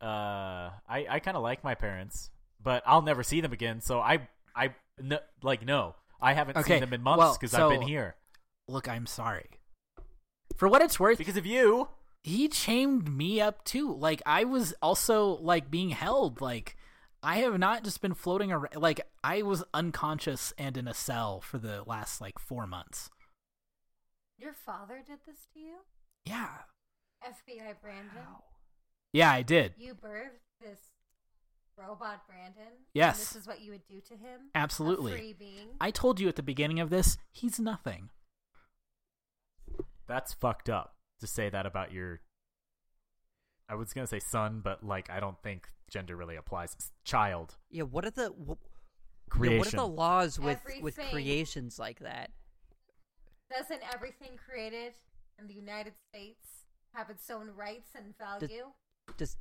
Uh, 0.00 0.70
I 0.88 1.06
I 1.08 1.18
kind 1.20 1.36
of 1.36 1.42
like 1.42 1.64
my 1.64 1.74
parents, 1.74 2.30
but 2.62 2.82
I'll 2.86 3.00
never 3.02 3.22
see 3.22 3.40
them 3.40 3.52
again. 3.52 3.80
So 3.80 4.00
I 4.00 4.28
I 4.54 4.74
no, 5.00 5.18
like 5.42 5.64
no, 5.64 5.94
I 6.24 6.32
haven't 6.32 6.56
Okay, 6.56 6.74
seen 6.74 6.80
them 6.80 6.92
in 6.92 7.02
months 7.02 7.18
well, 7.18 7.32
because 7.34 7.50
so- 7.52 7.70
I've 7.70 7.78
been 7.78 7.88
here 7.88 8.16
Look, 8.66 8.88
I'm 8.88 9.06
sorry. 9.06 9.50
For 10.56 10.68
what 10.68 10.80
it's 10.80 10.98
worth, 10.98 11.18
because 11.18 11.36
of 11.36 11.44
you. 11.44 11.88
he 12.22 12.48
chained 12.48 13.14
me 13.14 13.40
up 13.40 13.62
too. 13.64 13.92
Like 13.94 14.22
I 14.24 14.44
was 14.44 14.72
also 14.80 15.36
like 15.36 15.70
being 15.70 15.90
held. 15.90 16.40
Like 16.40 16.76
I 17.22 17.36
have 17.36 17.58
not 17.58 17.84
just 17.84 18.00
been 18.00 18.14
floating 18.14 18.50
around. 18.52 18.76
Like 18.76 19.00
I 19.22 19.42
was 19.42 19.62
unconscious 19.74 20.52
and 20.56 20.76
in 20.78 20.88
a 20.88 20.94
cell 20.94 21.40
for 21.42 21.58
the 21.58 21.82
last 21.86 22.20
like 22.22 22.38
four 22.38 22.66
months. 22.66 23.10
Your 24.38 24.52
father 24.54 25.02
did 25.06 25.18
this 25.26 25.46
to 25.54 25.60
you, 25.60 25.76
Yeah, 26.24 26.48
FBI 27.24 27.74
Brandon. 27.82 28.26
yeah, 29.12 29.30
I 29.30 29.42
did. 29.42 29.74
You 29.78 29.94
birthed 29.94 30.40
this 30.60 30.80
robot 31.76 32.26
Brandon. 32.26 32.62
and 32.66 32.76
Yes. 32.92 33.18
this 33.18 33.36
is 33.36 33.46
what 33.46 33.60
you 33.60 33.72
would 33.72 33.86
do 33.86 34.00
to 34.02 34.14
him. 34.16 34.50
Absolutely. 34.54 35.12
A 35.12 35.16
free 35.16 35.32
being. 35.32 35.68
I 35.80 35.90
told 35.90 36.20
you 36.20 36.28
at 36.28 36.36
the 36.36 36.42
beginning 36.42 36.80
of 36.80 36.90
this, 36.90 37.16
he's 37.32 37.58
nothing. 37.58 38.10
That's 40.06 40.32
fucked 40.34 40.68
up 40.68 40.94
to 41.20 41.26
say 41.26 41.48
that 41.50 41.66
about 41.66 41.92
your. 41.92 42.20
I 43.68 43.74
was 43.74 43.92
gonna 43.94 44.06
say 44.06 44.20
son, 44.20 44.60
but 44.62 44.84
like 44.84 45.08
I 45.10 45.20
don't 45.20 45.40
think 45.42 45.68
gender 45.90 46.16
really 46.16 46.36
applies. 46.36 46.74
It's 46.74 46.92
child 47.04 47.56
Yeah, 47.70 47.84
what 47.84 48.04
are 48.04 48.10
the 48.10 48.28
wh- 48.30 48.50
yeah, 48.50 48.54
creation. 49.30 49.58
what 49.58 49.68
are 49.74 49.76
the 49.78 49.86
laws 49.86 50.38
with 50.38 50.60
with 50.82 50.98
creations 51.10 51.78
like 51.78 52.00
that? 52.00 52.30
Doesn't 53.50 53.80
everything 53.94 54.36
created 54.36 54.92
in 55.38 55.46
the 55.46 55.54
United 55.54 55.94
States 56.10 56.64
have 56.94 57.08
its 57.08 57.28
own 57.30 57.50
rights 57.56 57.90
and 57.94 58.16
value? 58.18 58.72
Just 59.18 59.38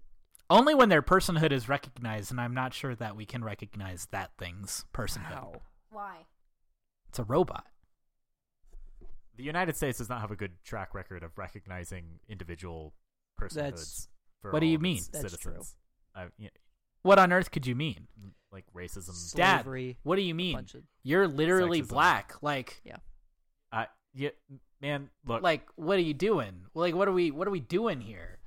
Only 0.49 0.75
when 0.75 0.89
their 0.89 1.01
personhood 1.01 1.51
is 1.51 1.67
recognized, 1.69 2.31
and 2.31 2.39
I'm 2.39 2.53
not 2.53 2.73
sure 2.73 2.95
that 2.95 3.15
we 3.15 3.25
can 3.25 3.43
recognize 3.43 4.07
that 4.11 4.31
thing's 4.37 4.85
personhood. 4.93 5.23
how? 5.23 5.61
Why? 5.89 6.25
It's 7.09 7.19
a 7.19 7.23
robot. 7.23 7.65
The 9.35 9.43
United 9.43 9.75
States 9.75 9.97
does 9.97 10.09
not 10.09 10.21
have 10.21 10.31
a 10.31 10.35
good 10.35 10.63
track 10.63 10.93
record 10.93 11.23
of 11.23 11.37
recognizing 11.37 12.19
individual 12.27 12.93
personhoods. 13.39 13.53
That's- 13.55 14.07
for 14.41 14.51
What 14.51 14.59
do 14.59 14.65
you 14.67 14.77
mean? 14.77 15.01
That's 15.11 15.31
citizens. 15.31 15.75
Uh, 16.13 16.27
yeah, 16.37 16.49
What 17.01 17.17
on 17.17 17.31
earth 17.31 17.49
could 17.51 17.65
you 17.65 17.75
mean? 17.75 18.07
like 18.51 18.65
racism. 18.73 19.33
Dad, 19.35 19.63
Slavery, 19.63 19.97
what 20.03 20.17
do 20.17 20.21
you 20.21 20.35
mean? 20.35 20.67
You're 21.01 21.27
literally 21.27 21.81
Sexism. 21.81 21.87
black. 21.89 22.43
Like, 22.43 22.81
Yeah. 22.83 22.97
I 23.71 23.87
yeah, 24.13 24.29
man. 24.81 25.09
Look, 25.25 25.41
like, 25.41 25.67
what 25.75 25.97
are 25.97 26.01
you 26.03 26.13
doing? 26.13 26.65
Like, 26.75 26.93
what 26.93 27.07
are 27.07 27.11
we? 27.13 27.31
What 27.31 27.47
are 27.47 27.51
we 27.51 27.61
doing 27.61 27.99
here? 28.01 28.37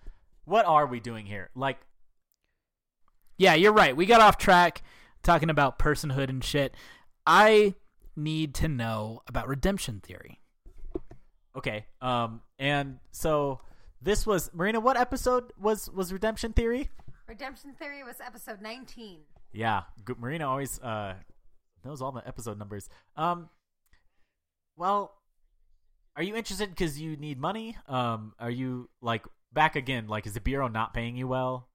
What 0.47 0.65
are 0.65 0.87
we 0.87 0.99
doing 1.01 1.27
here? 1.27 1.51
Like, 1.55 1.79
Yeah, 3.37 3.55
you're 3.55 3.73
right. 3.73 3.95
We 3.95 4.07
got 4.07 4.21
off 4.23 4.39
track 4.39 4.83
talking 5.23 5.51
about 5.51 5.79
personhood 5.79 6.31
and 6.31 6.43
shit. 6.43 6.75
I 7.27 7.75
need 8.17 8.55
to 8.55 8.69
know 8.69 9.21
about 9.27 9.47
redemption 9.49 10.01
theory. 10.01 10.41
okay, 11.57 11.85
um, 12.01 12.41
and 12.59 12.99
so 13.11 13.61
this 14.01 14.27
was 14.27 14.51
Marina. 14.55 14.81
What 14.81 14.97
episode 14.97 15.53
was 15.59 15.91
was 15.91 16.13
Redemption 16.13 16.53
Theory? 16.53 16.89
Redemption 17.29 17.73
Theory 17.75 18.05
was 18.05 18.17
episode 18.25 18.63
19. 18.63 19.19
Yeah. 19.53 19.83
Marina 20.19 20.49
always 20.49 20.79
uh 20.81 21.15
knows 21.85 22.01
all 22.01 22.13
the 22.13 22.27
episode 22.27 22.59
numbers. 22.59 22.89
Um, 23.17 23.49
well, 24.77 25.15
are 26.17 26.23
you 26.23 26.37
interested 26.37 26.71
because 26.71 27.01
you 27.01 27.17
need 27.17 27.39
money? 27.39 27.77
Um, 27.89 28.33
are 28.39 28.51
you 28.51 28.89
like 29.01 29.25
back 29.57 29.75
again? 29.75 30.07
Like, 30.07 30.25
is 30.29 30.35
the 30.35 30.41
bureau 30.41 30.69
not 30.69 30.95
paying 30.95 31.17
you 31.17 31.27
well? 31.27 31.67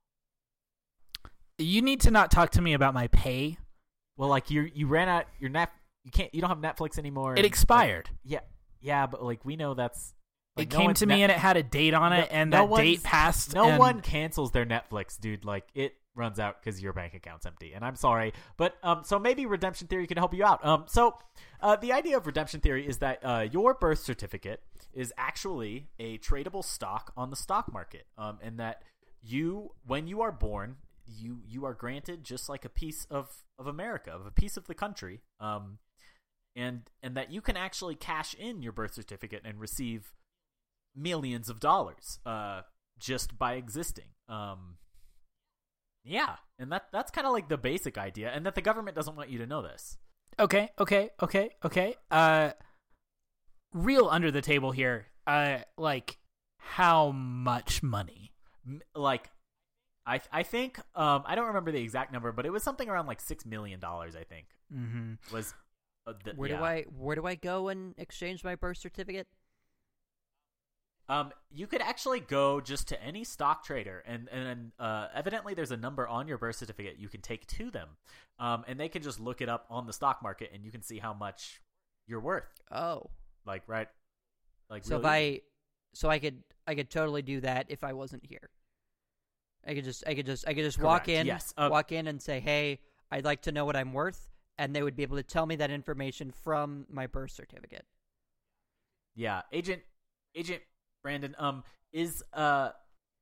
You 1.58 1.82
need 1.82 2.00
to 2.02 2.12
not 2.12 2.32
talk 2.32 2.52
to 2.52 2.62
me 2.62 2.74
about 2.74 2.94
my 2.94 3.08
pay. 3.08 3.58
Well, 4.18 4.30
like 4.30 4.50
you 4.50 4.70
you 4.74 4.88
ran 4.88 5.10
out 5.10 5.26
your 5.40 5.50
net. 5.50 5.72
You 6.06 6.12
can't. 6.12 6.34
You 6.34 6.42
don't 6.42 6.50
have 6.50 6.60
Netflix 6.60 6.98
anymore. 6.98 7.36
It 7.36 7.46
expired. 7.46 8.10
like, 8.10 8.18
yeah, 8.24 8.40
yeah, 8.80 9.08
but 9.08 9.24
like 9.24 9.44
we 9.44 9.56
know 9.58 9.74
that's. 9.74 10.14
Like, 10.58 10.68
it 10.68 10.74
no 10.74 10.80
came 10.80 10.94
to 10.96 11.06
me 11.06 11.24
and 11.24 11.32
it 11.32 11.38
had 11.38 11.56
a 11.56 11.64
date 11.64 11.94
on 11.94 12.12
it, 12.12 12.20
No- 12.20 12.28
and 12.32 12.50
no 12.50 12.68
that 12.68 12.76
date 12.78 13.04
passed. 13.04 13.54
No 13.54 13.70
and- 13.70 13.80
one 13.80 14.02
cancels 14.02 14.52
their 14.52 14.66
Netflix, 14.66 15.20
dude. 15.20 15.46
Like 15.46 15.66
it 15.74 15.96
runs 16.16 16.40
out 16.40 16.62
because 16.62 16.82
your 16.82 16.94
bank 16.94 17.14
account's 17.14 17.46
empty. 17.46 17.74
And 17.74 17.84
I'm 17.86 17.96
sorry, 17.96 18.34
but 18.58 18.76
um, 18.84 19.02
so 19.04 19.20
maybe 19.20 19.46
redemption 19.46 19.88
theory 19.88 20.08
can 20.08 20.18
help 20.18 20.34
you 20.34 20.44
out. 20.44 20.64
Um, 20.66 20.86
so 20.88 21.18
uh, 21.62 21.76
the 21.76 21.94
idea 21.94 22.18
of 22.18 22.26
redemption 22.26 22.60
theory 22.60 22.88
is 22.88 22.98
that 23.00 23.20
uh, 23.24 23.48
your 23.52 23.74
birth 23.74 24.00
certificate 24.00 24.62
is 24.94 25.14
actually 25.18 25.88
a 26.00 26.18
tradable 26.18 26.64
stock 26.64 27.14
on 27.16 27.30
the 27.30 27.36
stock 27.36 27.72
market. 27.72 28.08
Um, 28.18 28.40
and 28.42 28.60
that 28.60 28.84
you, 29.22 29.72
when 29.86 30.08
you 30.08 30.22
are 30.22 30.32
born, 30.32 30.78
you 31.08 31.40
you 31.46 31.66
are 31.66 31.74
granted 31.74 32.24
just 32.24 32.48
like 32.48 32.64
a 32.64 32.70
piece 32.70 33.06
of 33.10 33.44
of 33.60 33.68
America, 33.68 34.12
of 34.12 34.26
a 34.26 34.32
piece 34.32 34.56
of 34.56 34.68
the 34.68 34.76
country. 34.76 35.22
Um, 35.40 35.80
and 36.56 36.90
and 37.02 37.16
that 37.16 37.32
you 37.32 37.42
can 37.42 37.58
actually 37.58 37.96
cash 37.96 38.34
in 38.34 38.62
your 38.62 38.72
birth 38.72 38.94
certificate 38.94 39.42
and 39.46 39.60
receive 39.60 40.14
millions 40.96 41.50
of 41.50 41.60
dollars 41.60 42.20
uh 42.26 42.62
just 43.00 43.38
by 43.38 43.54
existing 43.54 44.10
um 44.28 44.76
yeah 46.04 46.36
and 46.60 46.72
that 46.72 46.88
that's 46.92 47.12
kind 47.12 47.28
of 47.28 47.34
like 47.34 47.48
the 47.50 47.58
basic 47.58 47.98
idea 47.98 48.30
and 48.32 48.46
that 48.46 48.56
the 48.56 48.62
government 48.62 48.96
doesn't 48.96 49.16
want 49.16 49.30
you 49.30 49.38
to 49.40 49.46
know 49.46 49.62
this 49.62 49.98
Okay, 50.40 50.70
okay, 50.80 51.10
okay, 51.22 51.50
okay. 51.64 51.94
Uh, 52.10 52.52
real 53.74 54.08
under 54.10 54.32
the 54.32 54.42
table 54.42 54.72
here. 54.72 55.08
Uh, 55.28 55.60
like 55.78 56.18
how 56.58 57.12
much 57.12 57.84
money? 57.84 58.32
Like 58.96 59.30
i 60.06 60.20
i 60.32 60.42
think 60.42 60.80
um 60.96 61.22
i 61.28 61.36
don't 61.36 61.46
remember 61.48 61.72
the 61.72 61.80
exact 61.80 62.12
number 62.12 62.32
but 62.32 62.44
it 62.44 62.50
was 62.50 62.64
something 62.64 62.90
around 62.90 63.06
like 63.06 63.22
6 63.22 63.46
million 63.46 63.80
dollars 63.80 64.16
i 64.16 64.24
think 64.24 64.48
Mm-hmm. 64.74 65.14
was 65.36 65.54
uh, 66.08 66.14
the, 66.24 66.32
Where 66.32 66.50
do. 66.50 66.56
I 66.56 66.84
where 66.98 67.16
do 67.16 67.28
I 67.28 67.36
go 67.36 67.68
and 67.68 67.94
exchange 68.00 68.44
my 68.44 68.56
birth 68.56 68.78
certificate? 68.78 69.28
Um, 71.12 71.34
you 71.54 71.68
could 71.68 71.82
actually 71.82 72.22
go 72.22 72.62
just 72.62 72.88
to 72.88 73.04
any 73.04 73.26
stock 73.26 73.66
trader, 73.66 74.02
and 74.08 74.30
and 74.30 74.72
uh, 74.80 75.08
evidently 75.14 75.54
there's 75.54 75.72
a 75.72 75.78
number 75.78 76.08
on 76.08 76.26
your 76.26 76.38
birth 76.38 76.56
certificate 76.56 76.96
you 76.98 77.10
can 77.10 77.20
take 77.20 77.46
to 77.48 77.70
them, 77.70 77.90
um, 78.40 78.64
and 78.66 78.80
they 78.80 78.88
can 78.88 79.02
just 79.02 79.20
look 79.20 79.42
it 79.42 79.50
up 79.50 79.66
on 79.70 79.86
the 79.86 79.92
stock 79.92 80.24
market, 80.24 80.52
and 80.54 80.64
you 80.64 80.72
can 80.72 80.82
see 80.82 81.00
how 81.00 81.14
much 81.14 81.62
you're 82.08 82.22
worth. 82.22 82.62
Oh, 82.72 83.10
Like 83.46 83.64
right, 83.68 83.90
like 84.70 84.86
so 84.86 85.00
if 85.00 85.06
I 85.06 85.42
so 85.94 86.10
I 86.10 86.20
could 86.20 86.44
I 86.66 86.76
could 86.76 86.90
totally 86.90 87.22
do 87.22 87.42
that 87.42 87.66
if 87.68 87.84
I 87.84 87.92
wasn't 87.92 88.26
here. 88.26 88.50
I 89.68 89.74
could 89.74 89.84
just 89.84 90.08
I 90.08 90.16
could 90.16 90.26
just 90.26 90.48
I 90.48 90.54
could 90.54 90.64
just 90.64 90.80
walk 90.80 91.10
in, 91.10 91.28
yes. 91.28 91.54
Uh, 91.58 91.68
walk 91.70 91.92
in 91.92 92.08
and 92.08 92.22
say, 92.22 92.40
"Hey, 92.40 92.80
I'd 93.12 93.26
like 93.26 93.42
to 93.42 93.52
know 93.52 93.66
what 93.66 93.76
I'm 93.76 93.92
worth," 93.92 94.30
and 94.58 94.74
they 94.74 94.82
would 94.82 94.96
be 94.96 95.04
able 95.04 95.18
to 95.18 95.24
tell 95.24 95.46
me 95.46 95.58
that 95.58 95.72
information 95.72 96.32
from 96.32 96.86
my 96.90 97.06
birth 97.06 97.32
certificate. 97.32 97.86
yeah, 99.16 99.42
agent 99.52 99.82
agent 100.36 100.62
Brandon, 101.04 101.36
um, 101.40 101.64
is 101.94 102.24
uh, 102.34 102.70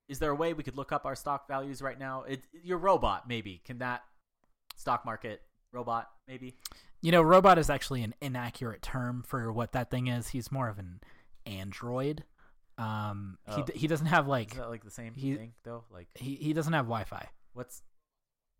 is 0.08 0.20
there 0.20 0.32
a 0.32 0.36
way 0.36 0.54
we 0.54 0.64
could 0.64 0.78
look 0.78 0.92
up 0.92 1.06
our 1.06 1.16
stock 1.16 1.48
values 1.48 1.82
right 1.82 1.98
now? 2.00 2.24
It, 2.24 2.42
your 2.64 2.78
robot 2.78 3.28
maybe 3.28 3.62
can 3.66 3.80
that 3.80 4.04
stock 4.76 5.06
market 5.06 5.42
robot 5.72 6.10
maybe? 6.28 6.56
You 7.02 7.12
know, 7.12 7.22
robot 7.22 7.58
is 7.58 7.70
actually 7.70 8.04
an 8.04 8.14
inaccurate 8.22 8.82
term 8.82 9.24
for 9.26 9.52
what 9.54 9.72
that 9.72 9.90
thing 9.90 10.08
is. 10.08 10.30
He's 10.30 10.52
more 10.52 10.68
of 10.68 10.78
an 10.80 11.00
android. 11.46 12.24
Um, 12.78 13.38
he 13.56 13.62
Oh. 13.62 13.66
d- 13.66 13.74
he 13.78 13.88
doesn't 13.88 14.08
have 14.08 14.28
like 14.28 14.52
Is 14.52 14.58
that 14.58 14.70
like 14.70 14.84
the 14.84 14.92
same 14.92 15.14
he- 15.14 15.36
thing 15.36 15.54
though? 15.64 15.84
Like 15.92 16.08
he 16.16 16.36
he 16.36 16.54
doesn't 16.54 16.74
have 16.74 16.86
Wi-Fi. 16.86 17.28
what's 17.54 17.82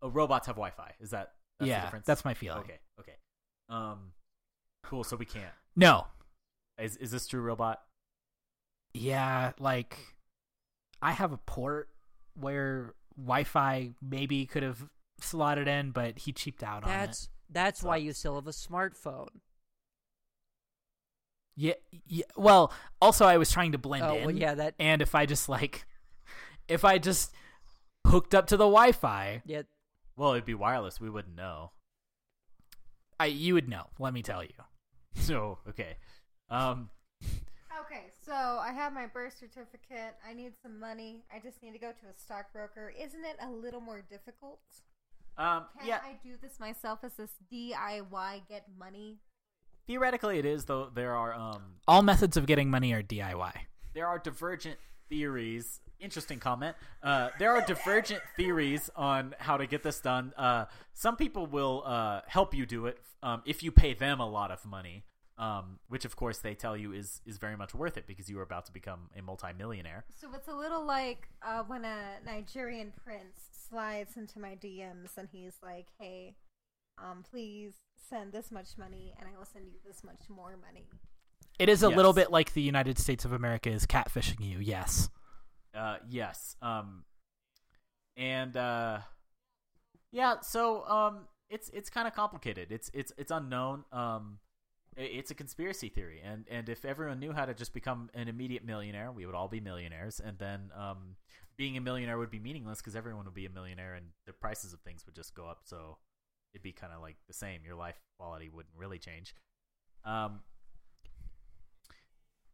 oh 0.02 0.08
robots 0.08 0.46
have 0.46 0.56
Wi-Fi? 0.56 0.94
Is 1.00 1.10
that 1.10 1.32
that's 1.58 1.66
the 1.66 1.66
yeah, 1.68 1.84
difference? 1.84 2.06
that's 2.06 2.24
my 2.24 2.34
feeling. 2.34 2.60
Okay, 2.60 2.78
okay. 2.98 3.14
Um, 3.68 4.12
cool. 4.84 5.04
So 5.04 5.16
we 5.16 5.26
can't. 5.26 5.52
No, 5.76 6.06
Is 6.78 6.96
is 6.96 7.10
this 7.10 7.26
true, 7.26 7.40
robot? 7.40 7.82
Yeah, 8.94 9.52
like 9.58 9.96
I 11.02 11.12
have 11.12 11.32
a 11.32 11.38
port 11.38 11.88
where 12.34 12.94
Wi-Fi 13.16 13.90
maybe 14.02 14.46
could 14.46 14.62
have 14.62 14.88
slotted 15.20 15.68
in, 15.68 15.90
but 15.90 16.18
he 16.18 16.32
cheaped 16.32 16.62
out 16.62 16.84
on 16.84 16.90
it. 16.90 16.92
That's 16.92 17.28
That's 17.50 17.82
why 17.82 17.96
you 17.96 18.12
still 18.12 18.36
have 18.36 18.46
a 18.46 18.50
smartphone. 18.50 19.28
Yeah, 21.56 21.74
yeah. 22.06 22.24
Well, 22.36 22.72
also 23.02 23.26
I 23.26 23.36
was 23.36 23.50
trying 23.50 23.72
to 23.72 23.78
blend 23.78 24.04
Oh, 24.04 24.14
in. 24.14 24.24
well, 24.26 24.34
yeah, 24.34 24.54
that- 24.54 24.74
And 24.78 25.02
if 25.02 25.14
I 25.14 25.26
just 25.26 25.48
like, 25.48 25.84
if 26.68 26.84
I 26.84 26.98
just 26.98 27.32
hooked 28.06 28.34
up 28.34 28.46
to 28.48 28.56
the 28.56 28.64
Wi-Fi, 28.64 29.42
Yeah, 29.44 29.62
Well, 30.16 30.32
it'd 30.32 30.44
be 30.44 30.54
wireless. 30.54 31.00
We 31.00 31.10
wouldn't 31.10 31.34
know. 31.36 31.72
I 33.18 33.26
you 33.26 33.54
would 33.54 33.68
know. 33.68 33.88
Let 33.98 34.14
me 34.14 34.22
tell 34.22 34.42
you. 34.42 34.54
So 35.14 35.58
okay. 35.68 35.96
Um. 36.48 36.88
Okay, 37.84 38.04
so 38.30 38.60
I 38.62 38.72
have 38.72 38.92
my 38.92 39.06
birth 39.06 39.36
certificate. 39.38 40.14
I 40.28 40.34
need 40.34 40.52
some 40.62 40.78
money. 40.78 41.24
I 41.34 41.40
just 41.40 41.62
need 41.62 41.72
to 41.72 41.78
go 41.78 41.88
to 41.88 42.06
a 42.06 42.14
stockbroker. 42.16 42.92
Isn't 42.96 43.24
it 43.24 43.36
a 43.42 43.50
little 43.50 43.80
more 43.80 44.02
difficult? 44.08 44.60
Um. 45.36 45.64
Can 45.78 45.88
yeah. 45.88 45.98
I 46.04 46.16
do 46.22 46.34
this 46.40 46.60
myself 46.60 47.00
as 47.02 47.14
this 47.14 47.30
DIY 47.52 48.42
get 48.48 48.66
money? 48.78 49.18
Theoretically, 49.86 50.38
it 50.38 50.44
is 50.44 50.66
though. 50.66 50.90
There 50.94 51.14
are 51.14 51.34
um. 51.34 51.62
All 51.88 52.02
methods 52.02 52.36
of 52.36 52.46
getting 52.46 52.70
money 52.70 52.92
are 52.92 53.02
DIY. 53.02 53.52
there 53.94 54.06
are 54.06 54.18
divergent 54.18 54.78
theories. 55.08 55.80
Interesting 55.98 56.38
comment. 56.38 56.76
Uh, 57.02 57.30
there 57.38 57.54
are 57.54 57.62
divergent 57.66 58.22
theories 58.36 58.90
on 58.96 59.34
how 59.38 59.56
to 59.56 59.66
get 59.66 59.82
this 59.82 60.00
done. 60.00 60.32
Uh, 60.36 60.66
some 60.94 61.16
people 61.16 61.46
will 61.46 61.82
uh, 61.84 62.20
help 62.26 62.54
you 62.54 62.64
do 62.64 62.86
it 62.86 62.98
um, 63.22 63.42
if 63.44 63.62
you 63.62 63.70
pay 63.72 63.92
them 63.92 64.20
a 64.20 64.28
lot 64.28 64.50
of 64.50 64.64
money, 64.64 65.04
um, 65.40 65.78
which 65.88 66.04
of 66.04 66.14
course 66.14 66.38
they 66.38 66.54
tell 66.54 66.76
you 66.76 66.92
is 66.92 67.20
is 67.26 67.38
very 67.38 67.56
much 67.56 67.74
worth 67.74 67.96
it 67.96 68.06
because 68.06 68.28
you 68.30 68.38
are 68.38 68.42
about 68.42 68.66
to 68.66 68.72
become 68.72 69.08
a 69.18 69.22
multimillionaire. 69.22 70.04
So 70.20 70.28
it's 70.34 70.46
a 70.48 70.54
little 70.54 70.84
like 70.84 71.28
uh, 71.42 71.62
when 71.66 71.84
a 71.84 72.18
Nigerian 72.24 72.92
prince 73.04 73.48
slides 73.68 74.16
into 74.16 74.38
my 74.38 74.54
DMs 74.56 75.16
and 75.16 75.28
he's 75.32 75.54
like, 75.62 75.86
"Hey, 75.98 76.36
um, 76.98 77.24
please 77.28 77.74
send 78.08 78.32
this 78.32 78.50
much 78.52 78.76
money, 78.78 79.14
and 79.18 79.28
I 79.28 79.36
will 79.38 79.46
send 79.46 79.66
you 79.72 79.78
this 79.86 80.04
much 80.04 80.28
more 80.28 80.56
money." 80.56 80.86
It 81.58 81.68
is 81.68 81.82
a 81.82 81.88
Yes. 81.88 81.96
little 81.96 82.12
bit 82.12 82.30
like 82.30 82.52
the 82.52 82.62
United 82.62 82.98
States 82.98 83.24
of 83.24 83.32
America 83.32 83.70
is 83.70 83.86
catfishing 83.86 84.40
you. 84.40 84.58
Yes. 84.60 85.08
Uh, 85.74 85.98
yes. 86.08 86.56
Um, 86.62 87.04
and 88.16 88.56
uh, 88.56 88.98
yeah. 90.12 90.40
So 90.40 90.84
um, 90.86 91.28
it's 91.48 91.68
it's 91.70 91.88
kind 91.90 92.06
of 92.08 92.14
complicated. 92.14 92.72
It's 92.72 92.90
it's 92.92 93.12
it's 93.16 93.30
unknown. 93.30 93.84
Um, 93.92 94.38
i- 94.40 94.49
it's 94.96 95.30
a 95.30 95.34
conspiracy 95.34 95.88
theory, 95.88 96.20
and 96.24 96.44
and 96.50 96.68
if 96.68 96.84
everyone 96.84 97.20
knew 97.20 97.32
how 97.32 97.44
to 97.46 97.54
just 97.54 97.72
become 97.72 98.10
an 98.14 98.28
immediate 98.28 98.64
millionaire, 98.64 99.12
we 99.12 99.26
would 99.26 99.34
all 99.34 99.48
be 99.48 99.60
millionaires, 99.60 100.20
and 100.20 100.38
then 100.38 100.70
um, 100.76 101.16
being 101.56 101.76
a 101.76 101.80
millionaire 101.80 102.18
would 102.18 102.30
be 102.30 102.38
meaningless 102.38 102.78
because 102.78 102.96
everyone 102.96 103.24
would 103.24 103.34
be 103.34 103.46
a 103.46 103.50
millionaire, 103.50 103.94
and 103.94 104.06
the 104.26 104.32
prices 104.32 104.72
of 104.72 104.80
things 104.80 105.04
would 105.06 105.14
just 105.14 105.34
go 105.34 105.46
up. 105.46 105.60
So 105.64 105.98
it'd 106.52 106.62
be 106.62 106.72
kind 106.72 106.92
of 106.92 107.00
like 107.00 107.16
the 107.28 107.34
same. 107.34 107.60
Your 107.64 107.76
life 107.76 108.00
quality 108.18 108.48
wouldn't 108.48 108.74
really 108.76 108.98
change. 108.98 109.34
Um, 110.04 110.40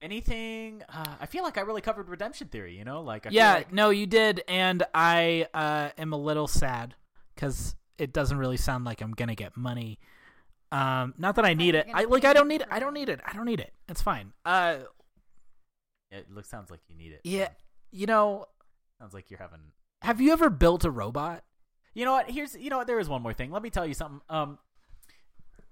anything? 0.03 0.83
Uh, 0.93 1.15
I 1.21 1.27
feel 1.27 1.43
like 1.43 1.59
I 1.59 1.63
really 1.63 1.81
covered 1.81 2.09
redemption 2.09 2.49
theory. 2.49 2.77
You 2.77 2.85
know, 2.85 3.03
like 3.03 3.27
I 3.27 3.31
yeah. 3.31 3.55
like- 3.55 3.73
No, 3.73 3.91
you 3.91 4.07
did, 4.07 4.43
and 4.49 4.83
I 4.95 5.47
uh, 5.55 5.91
am 5.99 6.13
a 6.13 6.19
little 6.19 6.47
sad 6.49 6.95
because 7.35 7.75
it 7.99 8.13
doesn't 8.13 8.39
really 8.39 8.57
sound 8.57 8.85
like 8.85 9.01
I'm 9.01 9.13
gonna 9.13 9.35
get 9.35 9.57
money. 9.57 9.99
Um, 10.77 11.15
not 11.19 11.37
that 11.37 11.45
I 11.45 11.55
need 11.55 11.75
it. 11.75 11.87
I 11.93 12.05
like. 12.05 12.25
I 12.25 12.33
don't 12.33 12.49
need 12.49 12.61
it. 12.63 12.69
I 12.71 12.79
don't 12.79 12.95
need 12.95 13.09
it. 13.09 13.21
I 13.25 13.33
don't 13.33 13.47
need 13.47 13.61
it. 13.61 13.73
It's 13.89 14.03
fine. 14.03 14.33
Uh, 14.45 14.79
It 16.11 16.31
looks 16.31 16.49
sounds 16.49 16.71
like 16.71 16.81
you 16.89 16.97
need 16.97 17.13
it. 17.13 17.21
yeah. 17.25 17.49
You 17.91 18.07
know, 18.07 18.47
Sounds 19.01 19.15
like 19.15 19.31
you're 19.31 19.39
having. 19.39 19.61
have 20.03 20.21
you 20.21 20.33
ever 20.33 20.51
built 20.51 20.85
a 20.85 20.91
robot? 20.91 21.45
You 21.95 22.05
know 22.05 22.13
what? 22.13 22.31
Here's 22.31 22.55
you 22.57 22.69
know 22.71 22.79
what? 22.79 22.87
There 22.87 22.99
is 22.99 23.09
one 23.09 23.23
more 23.23 23.33
thing. 23.33 23.51
Let 23.51 23.63
me 23.63 23.71
tell 23.71 23.87
you 23.87 23.95
something. 23.95 24.21
Um, 24.29 24.59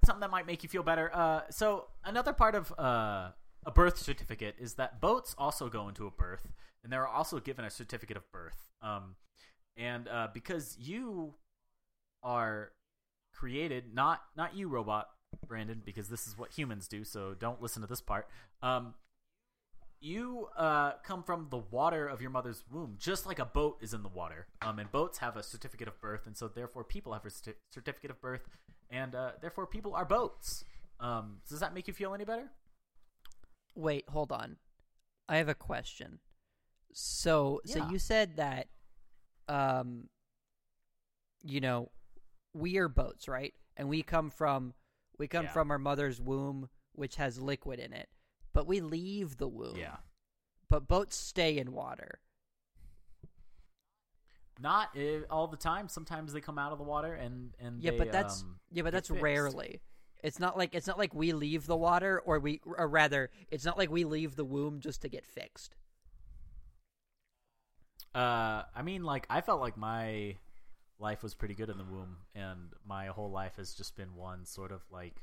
something 0.05 0.21
that 0.21 0.31
might 0.31 0.47
make 0.47 0.63
you 0.63 0.69
feel 0.69 0.83
better. 0.83 1.11
Uh, 1.15 1.43
so 1.51 1.87
another 2.05 2.33
part 2.33 2.55
of 2.55 2.73
uh 2.79 3.31
a 3.67 3.71
birth 3.73 3.97
certificate 3.99 4.55
is 4.59 4.75
that 4.75 5.01
boats 5.01 5.35
also 5.39 5.69
go 5.69 5.89
into 5.89 6.07
a 6.07 6.11
birth, 6.11 6.47
and 6.83 6.93
they're 6.93 7.07
also 7.07 7.41
given 7.41 7.65
a 7.65 7.71
certificate 7.71 8.17
of 8.17 8.31
birth. 8.31 8.71
Um, 8.83 9.17
and 9.77 10.07
uh, 10.09 10.29
because 10.33 10.77
you 10.79 11.35
are 12.23 12.73
created, 13.35 13.95
not 13.95 14.23
not 14.37 14.57
you, 14.57 14.69
robot 14.69 15.09
Brandon, 15.47 15.83
because 15.85 16.09
this 16.09 16.27
is 16.27 16.39
what 16.39 16.53
humans 16.53 16.89
do. 16.89 17.05
So 17.05 17.35
don't 17.35 17.61
listen 17.61 17.83
to 17.83 17.89
this 17.89 18.01
part. 18.01 18.29
Um, 18.63 18.95
you 20.01 20.49
uh, 20.57 20.93
come 21.03 21.23
from 21.23 21.47
the 21.51 21.57
water 21.57 22.07
of 22.07 22.21
your 22.21 22.31
mother's 22.31 22.63
womb, 22.71 22.97
just 22.99 23.27
like 23.27 23.39
a 23.39 23.45
boat 23.45 23.79
is 23.81 23.95
in 23.95 24.03
the 24.03 24.09
water. 24.09 24.47
Um, 24.61 24.79
and 24.79 24.93
boats 24.93 25.19
have 25.19 25.37
a 25.37 25.43
certificate 25.43 25.89
of 25.89 25.99
birth, 26.01 26.27
and 26.27 26.37
so 26.37 26.47
therefore 26.47 26.85
people 26.85 27.15
have 27.15 27.25
a 27.25 27.31
certi- 27.31 27.55
certificate 27.73 28.11
of 28.11 28.21
birth, 28.21 28.43
and 28.91 29.15
uh, 29.15 29.33
therefore 29.41 29.67
people 29.67 29.95
are 29.95 30.05
boats. 30.05 30.65
Um, 31.01 31.39
does 31.49 31.61
that 31.61 31.75
make 31.75 31.89
you 31.89 31.95
feel 31.95 32.15
any 32.15 32.25
better? 32.25 32.51
Wait, 33.75 34.05
hold 34.09 34.31
on. 34.31 34.57
I 35.29 35.39
have 35.39 35.49
a 35.49 35.55
question. 35.55 36.19
So, 36.93 37.61
so 37.65 37.89
you 37.91 37.99
said 37.99 38.37
that, 38.37 38.69
um, 39.49 40.09
you 41.43 41.61
know, 41.61 41.91
we 42.55 42.79
are 42.79 42.89
boats, 42.89 43.29
right? 43.29 43.53
And 43.77 43.89
we 43.89 44.03
come 44.03 44.31
from 44.31 44.73
we 45.19 45.29
come 45.29 45.45
Yeah. 45.45 45.53
from 45.53 45.71
our 45.71 45.79
mother's 45.79 46.21
womb, 46.21 46.69
which 46.93 47.17
has 47.17 47.39
liquid 47.41 47.79
in 47.79 47.93
it, 47.93 48.09
but 48.53 48.67
we 48.67 48.81
leave 48.81 49.37
the 49.37 49.49
womb. 49.49 49.77
Yeah. 49.77 49.97
But 50.69 50.89
boats 50.89 51.17
stay 51.17 51.59
in 51.59 51.73
water. 51.73 52.21
Not 54.61 54.97
uh, 54.97 55.23
all 55.31 55.49
the 55.49 55.57
time. 55.57 55.89
Sometimes 55.89 56.33
they 56.33 56.41
come 56.41 56.59
out 56.59 56.73
of 56.73 56.79
the 56.79 56.85
water, 56.85 57.13
and 57.15 57.51
and 57.59 57.83
Yeah, 57.83 57.91
they, 57.93 57.99
but 57.99 58.13
that's 58.13 58.43
um, 58.43 58.61
yeah, 58.73 58.83
but 58.83 58.93
that's 58.93 59.09
fixed. 59.09 59.23
rarely. 59.23 59.81
It's 60.23 60.39
not 60.39 60.57
like 60.57 60.75
it's 60.75 60.87
not 60.87 60.97
like 60.97 61.13
we 61.13 61.33
leave 61.33 61.67
the 61.67 61.77
water, 61.77 62.21
or 62.25 62.39
we, 62.39 62.61
or 62.65 62.89
rather, 62.89 63.31
it's 63.51 63.65
not 63.65 63.77
like 63.77 63.91
we 63.91 64.05
leave 64.05 64.37
the 64.37 64.45
womb 64.45 64.81
just 64.81 65.03
to 65.03 65.09
get 65.09 65.27
fixed. 65.27 65.75
Uh, 68.15 68.63
I 68.75 68.83
mean, 68.83 69.03
like 69.03 69.27
I 69.29 69.41
felt 69.41 69.61
like 69.61 69.77
my 69.77 70.37
life 70.99 71.23
was 71.23 71.35
pretty 71.35 71.55
good 71.55 71.69
in 71.69 71.79
the 71.79 71.85
womb, 71.85 72.19
and 72.35 72.73
my 72.87 73.07
whole 73.07 73.31
life 73.31 73.57
has 73.57 73.75
just 73.75 73.97
been 73.97 74.15
one 74.15 74.45
sort 74.47 74.73
of 74.73 74.83
like 74.91 75.17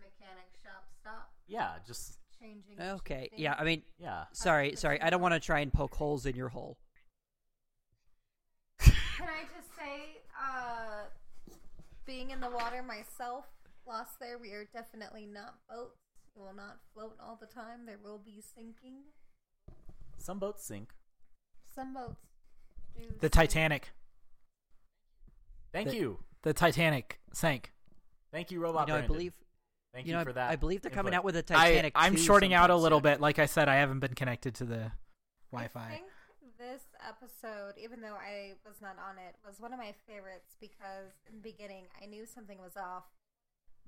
Mechanic 0.00 0.48
shop 0.62 0.84
stop 1.00 1.30
yeah, 1.50 1.72
just 1.86 2.18
changing. 2.40 2.80
Okay, 2.80 3.28
things. 3.30 3.40
yeah. 3.40 3.54
I 3.58 3.64
mean, 3.64 3.82
yeah. 3.98 4.24
sorry, 4.32 4.76
sorry. 4.76 5.00
I 5.02 5.10
don't 5.10 5.20
want 5.20 5.34
to 5.34 5.40
try 5.40 5.60
and 5.60 5.72
poke 5.72 5.94
holes 5.94 6.24
in 6.26 6.36
your 6.36 6.48
hole. 6.48 6.78
Can 8.78 8.94
I 9.28 9.42
just 9.54 9.76
say, 9.76 10.22
uh, 10.40 11.04
being 12.06 12.30
in 12.30 12.40
the 12.40 12.48
water 12.48 12.82
myself, 12.82 13.44
lost 13.86 14.20
there, 14.20 14.38
we 14.38 14.52
are 14.52 14.64
definitely 14.72 15.26
not 15.26 15.56
boats. 15.68 15.98
We 16.36 16.42
will 16.42 16.54
not 16.54 16.78
float 16.94 17.16
all 17.20 17.36
the 17.38 17.46
time. 17.46 17.84
There 17.84 17.98
will 18.02 18.20
be 18.24 18.40
sinking. 18.54 19.02
Some 20.16 20.38
boats 20.38 20.64
sink. 20.64 20.94
Some 21.74 21.92
boats 21.92 22.22
do. 22.22 22.29
The. 23.20 23.28
Titanic. 23.28 23.90
Thank 25.72 25.90
The- 25.90 25.96
you, 25.96 26.24
The 26.42 26.52
Titanic 26.52 27.20
sank. 27.32 27.72
thank 28.32 28.50
you, 28.50 28.60
robot. 28.60 28.88
you 28.88 28.94
know, 28.94 28.98
I 29.00 29.06
believe 29.06 29.34
Thank 29.92 30.06
you 30.06 30.12
you, 30.12 30.18
know, 30.18 30.24
for 30.24 30.30
I- 30.30 30.34
that. 30.34 30.50
I 30.50 30.56
believe 30.56 30.82
they're 30.82 30.90
coming 30.90 31.14
out 31.14 31.24
with 31.24 31.36
a 31.36 31.42
Titanic. 31.42 31.92
I'm 31.96 32.16
shorting 32.16 32.54
out 32.54 32.70
a 32.70 32.76
little 32.76 32.98
soon. 32.98 33.02
bit. 33.04 33.20
Like 33.20 33.38
I 33.38 33.46
said, 33.46 33.68
I 33.68 33.76
haven't 33.76 34.00
been 34.00 34.14
connected 34.14 34.54
to 34.56 34.64
the 34.64 34.92
Wi-Fi. 35.52 35.88
think 35.90 36.06
this 36.58 36.82
episode, 37.08 37.74
even 37.78 38.00
though 38.00 38.14
I 38.14 38.54
was 38.66 38.80
not 38.82 38.96
on 38.98 39.16
it, 39.18 39.34
was 39.46 39.58
one 39.60 39.72
of 39.72 39.78
my 39.78 39.92
favorites 40.06 40.54
because 40.60 41.10
in 41.28 41.36
the 41.36 41.42
beginning 41.42 41.86
I 42.00 42.06
knew 42.06 42.26
something 42.26 42.58
was 42.58 42.76
off, 42.76 43.04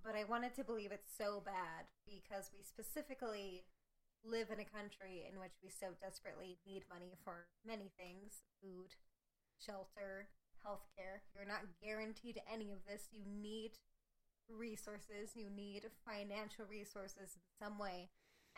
but 0.02 0.14
I 0.16 0.24
wanted 0.24 0.54
to 0.56 0.64
believe 0.64 0.90
it 0.90 1.04
so 1.18 1.40
bad 1.44 1.86
because 2.06 2.50
we 2.52 2.62
specifically 2.62 3.64
live 4.22 4.50
in 4.50 4.62
a 4.62 4.72
country 4.72 5.26
in 5.26 5.38
which 5.38 5.58
we 5.62 5.68
so 5.68 5.94
desperately 5.98 6.58
need 6.66 6.86
money 6.86 7.18
for 7.26 7.50
many 7.66 7.90
things 7.98 8.42
food, 8.62 8.94
shelter, 9.58 10.30
healthcare. 10.62 11.26
You're 11.34 11.48
not 11.48 11.66
guaranteed 11.82 12.40
any 12.46 12.70
of 12.70 12.86
this. 12.86 13.10
You 13.10 13.26
need 13.26 13.78
resources, 14.48 15.34
you 15.34 15.50
need 15.50 15.90
financial 16.06 16.66
resources 16.68 17.34
in 17.34 17.44
some 17.58 17.78
way. 17.78 18.10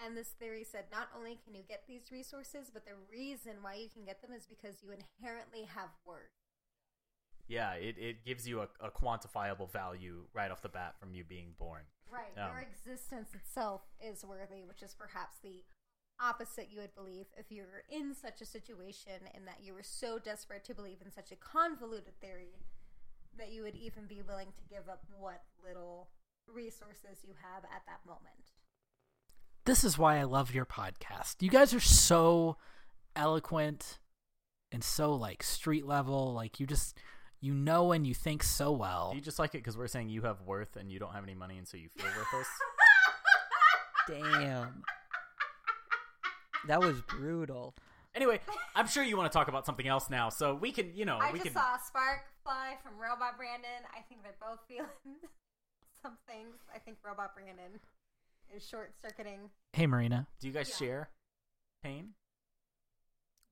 And 0.02 0.16
this 0.16 0.34
theory 0.34 0.64
said 0.64 0.90
not 0.90 1.08
only 1.16 1.38
can 1.44 1.54
you 1.54 1.62
get 1.62 1.84
these 1.86 2.10
resources, 2.10 2.70
but 2.72 2.84
the 2.84 2.98
reason 3.10 3.62
why 3.62 3.74
you 3.74 3.88
can 3.88 4.04
get 4.04 4.20
them 4.20 4.32
is 4.32 4.46
because 4.46 4.82
you 4.82 4.90
inherently 4.90 5.64
have 5.70 5.94
worth. 6.04 6.43
Yeah, 7.48 7.72
it, 7.74 7.96
it 7.98 8.24
gives 8.24 8.48
you 8.48 8.60
a, 8.60 8.68
a 8.80 8.90
quantifiable 8.90 9.70
value 9.70 10.24
right 10.32 10.50
off 10.50 10.62
the 10.62 10.68
bat 10.68 10.94
from 10.98 11.14
you 11.14 11.24
being 11.24 11.54
born. 11.58 11.82
Right. 12.10 12.32
Um, 12.42 12.52
Your 12.52 12.62
existence 12.62 13.30
itself 13.34 13.82
is 14.00 14.24
worthy, 14.24 14.64
which 14.64 14.82
is 14.82 14.94
perhaps 14.98 15.36
the 15.42 15.64
opposite 16.20 16.68
you 16.70 16.80
would 16.80 16.94
believe 16.94 17.26
if 17.36 17.50
you 17.50 17.62
were 17.62 17.84
in 17.90 18.14
such 18.14 18.40
a 18.40 18.46
situation 18.46 19.12
and 19.34 19.46
that 19.46 19.58
you 19.62 19.74
were 19.74 19.82
so 19.82 20.18
desperate 20.18 20.64
to 20.64 20.74
believe 20.74 20.98
in 21.04 21.10
such 21.10 21.32
a 21.32 21.36
convoluted 21.36 22.18
theory 22.20 22.54
that 23.36 23.50
you 23.52 23.62
would 23.62 23.74
even 23.74 24.06
be 24.06 24.22
willing 24.26 24.52
to 24.56 24.74
give 24.74 24.88
up 24.88 25.02
what 25.18 25.42
little 25.66 26.08
resources 26.46 27.24
you 27.26 27.34
have 27.42 27.64
at 27.64 27.82
that 27.86 28.00
moment. 28.06 28.52
This 29.64 29.82
is 29.82 29.98
why 29.98 30.18
I 30.18 30.24
love 30.24 30.54
your 30.54 30.66
podcast. 30.66 31.36
You 31.40 31.50
guys 31.50 31.74
are 31.74 31.80
so 31.80 32.58
eloquent 33.16 33.98
and 34.70 34.84
so 34.84 35.14
like 35.14 35.42
street 35.42 35.86
level. 35.86 36.32
Like 36.32 36.60
you 36.60 36.66
just 36.66 36.96
You 37.44 37.52
know 37.52 37.92
and 37.92 38.06
you 38.06 38.14
think 38.14 38.42
so 38.42 38.72
well. 38.72 39.10
Do 39.10 39.16
you 39.16 39.22
just 39.22 39.38
like 39.38 39.50
it 39.54 39.58
because 39.58 39.76
we're 39.76 39.86
saying 39.86 40.08
you 40.08 40.22
have 40.22 40.40
worth 40.46 40.76
and 40.76 40.90
you 40.90 40.98
don't 40.98 41.12
have 41.12 41.24
any 41.24 41.34
money 41.34 41.58
and 41.58 41.68
so 41.68 41.76
you 41.76 41.90
feel 41.90 42.06
worthless? 42.16 42.48
Damn. 44.08 44.82
That 46.68 46.80
was 46.80 47.02
brutal. 47.02 47.74
anyway, 48.14 48.40
I'm 48.74 48.86
sure 48.86 49.02
you 49.02 49.18
want 49.18 49.30
to 49.30 49.36
talk 49.36 49.48
about 49.48 49.66
something 49.66 49.86
else 49.86 50.08
now, 50.08 50.30
so 50.30 50.54
we 50.54 50.72
can, 50.72 50.92
you 50.94 51.04
know, 51.04 51.18
I 51.20 51.32
we 51.32 51.38
just 51.38 51.50
can. 51.52 51.54
saw 51.54 51.74
a 51.74 51.80
spark 51.86 52.20
fly 52.42 52.76
from 52.82 52.92
Robot 52.98 53.36
Brandon. 53.36 53.68
I 53.94 54.00
think 54.08 54.22
they're 54.22 54.36
both 54.40 54.60
feeling 54.66 54.88
some 56.02 56.16
things. 56.26 56.56
I 56.74 56.78
think 56.78 56.96
Robot 57.04 57.34
Brandon 57.34 57.78
is 58.56 58.66
short 58.66 58.94
circuiting. 59.02 59.50
hey, 59.74 59.86
Marina. 59.86 60.26
Do 60.40 60.46
you 60.46 60.54
guys 60.54 60.70
Yeah. 60.70 60.86
share 60.86 61.08
pain? 61.82 62.14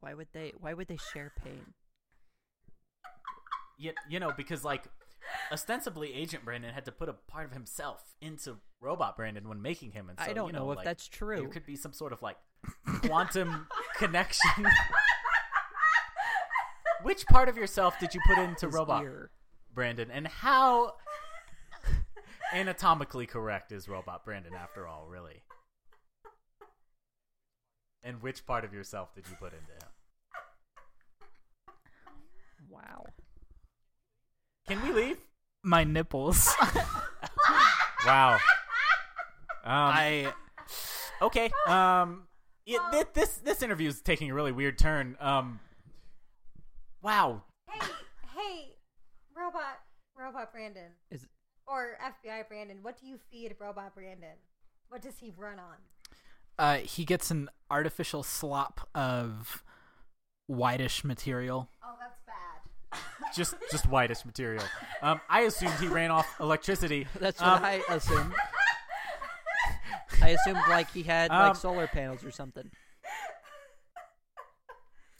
Why 0.00 0.14
would 0.14 0.28
they? 0.32 0.52
Why 0.58 0.72
would 0.72 0.88
they 0.88 0.98
share 1.12 1.30
pain? 1.44 1.74
You, 3.78 3.92
you 4.08 4.20
know, 4.20 4.32
because 4.36 4.64
like 4.64 4.84
ostensibly 5.50 6.14
Agent 6.14 6.44
Brandon 6.44 6.72
had 6.72 6.84
to 6.86 6.92
put 6.92 7.08
a 7.08 7.12
part 7.12 7.46
of 7.46 7.52
himself 7.52 8.02
into 8.20 8.56
Robot 8.80 9.16
Brandon 9.16 9.48
when 9.48 9.62
making 9.62 9.92
him, 9.92 10.08
and 10.08 10.18
so, 10.18 10.24
I 10.24 10.32
don't 10.32 10.48
you 10.48 10.52
know, 10.52 10.66
know 10.66 10.72
if 10.72 10.76
like, 10.76 10.84
that's 10.84 11.08
true. 11.08 11.40
There 11.40 11.48
could 11.48 11.66
be 11.66 11.76
some 11.76 11.92
sort 11.92 12.12
of 12.12 12.22
like 12.22 12.36
quantum 13.02 13.66
connection. 13.96 14.66
Which 17.02 17.26
part 17.26 17.48
of 17.48 17.56
yourself 17.56 17.98
did 17.98 18.14
you 18.14 18.20
put 18.26 18.38
into 18.42 18.66
His 18.66 18.74
Robot 18.74 19.02
ear. 19.02 19.30
Brandon, 19.74 20.10
and 20.10 20.26
how 20.26 20.94
anatomically 22.54 23.26
correct 23.26 23.72
is 23.72 23.88
Robot 23.88 24.24
Brandon 24.24 24.54
after 24.54 24.86
all, 24.86 25.06
really? 25.08 25.42
And 28.04 28.20
which 28.20 28.44
part 28.46 28.64
of 28.64 28.72
yourself 28.72 29.14
did 29.14 29.24
you 29.28 29.36
put 29.36 29.52
into 29.52 29.72
him? 29.72 29.90
Wow. 32.68 33.06
Can 34.72 34.82
we 34.82 34.92
leave? 34.92 35.18
My 35.62 35.84
nipples. 35.84 36.50
Wow. 38.04 38.34
Um, 38.34 38.40
I 39.64 40.32
okay. 41.22 41.50
Um, 41.68 42.24
yeah, 42.66 42.90
thi- 42.90 43.04
this 43.14 43.36
this 43.36 43.62
interview 43.62 43.88
is 43.88 44.00
taking 44.00 44.28
a 44.28 44.34
really 44.34 44.50
weird 44.50 44.76
turn. 44.76 45.16
Um, 45.20 45.60
wow. 47.00 47.42
Hey, 47.70 47.86
hey, 48.36 48.76
Robot, 49.36 49.78
Robot 50.18 50.50
Brandon, 50.52 50.90
Is 51.12 51.28
or 51.68 51.96
FBI 52.04 52.48
Brandon. 52.48 52.78
What 52.82 53.00
do 53.00 53.06
you 53.06 53.18
feed 53.30 53.54
Robot 53.60 53.94
Brandon? 53.94 54.34
What 54.88 55.00
does 55.00 55.18
he 55.20 55.32
run 55.36 55.60
on? 55.60 55.76
uh, 56.58 56.78
he 56.78 57.04
gets 57.04 57.30
an 57.30 57.50
artificial 57.70 58.24
slop 58.24 58.88
of 58.96 59.62
whitish 60.48 61.04
material. 61.04 61.68
Oh, 61.84 61.94
that's 62.00 62.18
bad. 62.18 62.21
Just 63.34 63.54
just 63.70 63.86
whitish 63.86 64.24
material. 64.24 64.64
Um, 65.00 65.20
I 65.28 65.40
assumed 65.42 65.72
he 65.74 65.86
ran 65.88 66.10
off 66.10 66.26
electricity. 66.40 67.06
that's 67.18 67.40
what 67.40 67.48
Um, 67.48 67.64
I 67.64 67.82
assumed. 67.88 68.34
I 70.22 70.28
assumed 70.30 70.60
like 70.68 70.90
he 70.92 71.02
had 71.02 71.30
Um, 71.30 71.48
like 71.48 71.56
solar 71.56 71.86
panels 71.86 72.24
or 72.24 72.30
something. 72.30 72.70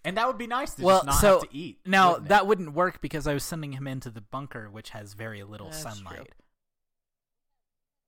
And 0.04 0.16
that 0.16 0.26
would 0.26 0.38
be 0.38 0.48
nice 0.48 0.74
to 0.74 0.82
well, 0.82 0.96
just 0.98 1.06
not 1.06 1.14
so 1.20 1.40
have 1.40 1.48
to 1.50 1.56
eat. 1.56 1.78
now 1.86 2.10
wouldn't 2.12 2.28
that 2.28 2.46
wouldn't 2.46 2.72
work 2.74 3.00
because 3.00 3.26
I 3.28 3.34
was 3.34 3.44
sending 3.44 3.72
him 3.72 3.86
into 3.86 4.10
the 4.10 4.20
bunker, 4.20 4.68
which 4.68 4.90
has 4.90 5.14
very 5.14 5.42
little 5.44 5.68
That's 5.70 5.82
sunlight. 5.82 6.16
true. 6.16 6.26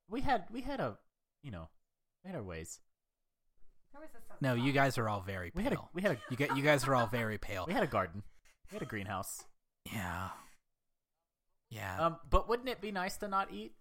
we 0.09 0.21
had 0.23 0.45
we 0.51 0.61
had 0.63 0.81
a 0.81 0.99
you 1.43 1.51
know 1.53 1.69
we 2.25 2.31
had 2.31 2.37
our 2.37 2.43
ways. 2.43 2.81
There 3.93 4.01
was 4.01 4.11
a 4.11 4.27
sun 4.27 4.37
No, 4.41 4.55
you 4.55 4.73
guys 4.73 4.99
are 4.99 5.09
all 5.09 5.21
very 5.21 5.53
We 5.55 5.63
had 5.63 5.73
a 5.73 5.79
we 5.95 6.03
had 6.03 6.13
a 6.13 6.19
you, 6.31 6.37
get, 6.37 6.57
you 6.57 6.65
guys 6.65 6.85
are 6.87 6.97
all 6.97 7.07
very 7.07 7.39
pale. 7.39 7.65
we 7.69 7.73
had 7.73 7.85
a 7.85 7.89
garden. 7.89 8.25
We 8.73 8.75
had 8.75 8.83
a 8.83 8.87
greenhouse. 8.87 9.45
Yeah. 9.93 10.29
Yeah. 11.71 11.99
Um, 12.07 12.17
but 12.31 12.49
wouldn't 12.49 12.69
it 12.69 12.81
be 12.81 12.93
nice 12.93 13.17
to 13.19 13.29
not 13.29 13.53
eat? 13.53 13.73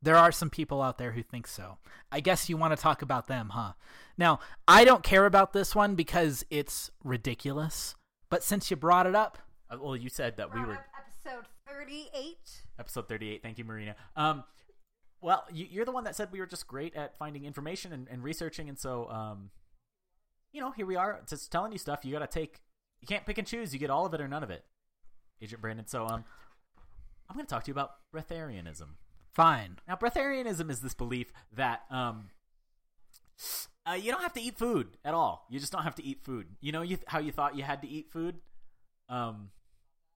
there 0.00 0.16
are 0.16 0.32
some 0.32 0.50
people 0.50 0.82
out 0.82 0.98
there 0.98 1.12
who 1.12 1.22
think 1.22 1.46
so. 1.46 1.78
I 2.10 2.20
guess 2.20 2.48
you 2.48 2.56
want 2.56 2.76
to 2.76 2.82
talk 2.82 3.02
about 3.02 3.28
them, 3.28 3.50
huh? 3.50 3.72
Now, 4.18 4.40
I 4.66 4.84
don't 4.84 5.04
care 5.04 5.26
about 5.26 5.52
this 5.52 5.74
one 5.74 5.94
because 5.94 6.44
it's 6.50 6.90
ridiculous. 7.04 7.94
But 8.28 8.42
since 8.42 8.70
you 8.70 8.76
brought 8.76 9.06
it 9.06 9.14
up, 9.14 9.38
Uh, 9.70 9.76
well, 9.80 9.96
you 9.96 10.08
said 10.08 10.36
that 10.38 10.52
we 10.54 10.60
were 10.60 10.74
up 10.74 10.84
episode 11.24 11.46
thirty-eight. 11.68 12.62
episode 12.78 13.06
38 13.08 13.42
thank 13.42 13.58
you 13.58 13.64
marina 13.64 13.94
um 14.16 14.42
well 15.20 15.44
you, 15.52 15.66
you're 15.70 15.84
the 15.84 15.92
one 15.92 16.04
that 16.04 16.16
said 16.16 16.28
we 16.32 16.40
were 16.40 16.46
just 16.46 16.66
great 16.66 16.94
at 16.96 17.16
finding 17.16 17.44
information 17.44 17.92
and, 17.92 18.08
and 18.08 18.22
researching 18.24 18.68
and 18.68 18.78
so 18.78 19.08
um 19.08 19.50
you 20.52 20.60
know 20.60 20.70
here 20.70 20.86
we 20.86 20.96
are 20.96 21.20
just 21.28 21.50
telling 21.50 21.72
you 21.72 21.78
stuff. 21.78 22.04
You 22.04 22.12
gotta 22.12 22.26
take 22.26 22.60
you 23.00 23.06
can't 23.06 23.26
pick 23.26 23.38
and 23.38 23.46
choose. 23.46 23.72
You 23.72 23.78
get 23.78 23.90
all 23.90 24.06
of 24.06 24.14
it 24.14 24.20
or 24.20 24.28
none 24.28 24.42
of 24.42 24.50
it. 24.50 24.64
Agent 25.40 25.60
brandon 25.60 25.86
so 25.86 26.06
um 26.06 26.24
i'm 27.28 27.36
gonna 27.36 27.46
talk 27.46 27.64
to 27.64 27.68
you 27.68 27.72
about 27.72 27.92
breatharianism. 28.14 28.88
Fine. 29.32 29.78
now 29.88 29.96
breatharianism 29.96 30.70
is 30.70 30.80
this 30.80 30.94
belief 30.94 31.32
that 31.54 31.82
um 31.90 32.28
uh, 33.84 33.94
you 33.94 34.12
don't 34.12 34.22
have 34.22 34.34
to 34.34 34.40
eat 34.40 34.56
food 34.56 34.96
at 35.04 35.14
all. 35.14 35.46
You 35.50 35.58
just 35.58 35.72
don't 35.72 35.82
have 35.82 35.96
to 35.96 36.04
eat 36.04 36.22
food. 36.22 36.46
You 36.60 36.70
know 36.70 36.82
you 36.82 36.98
how 37.06 37.18
you 37.18 37.32
thought 37.32 37.56
you 37.56 37.64
had 37.64 37.82
to 37.82 37.88
eat 37.88 38.10
food? 38.12 38.36
Um 39.08 39.50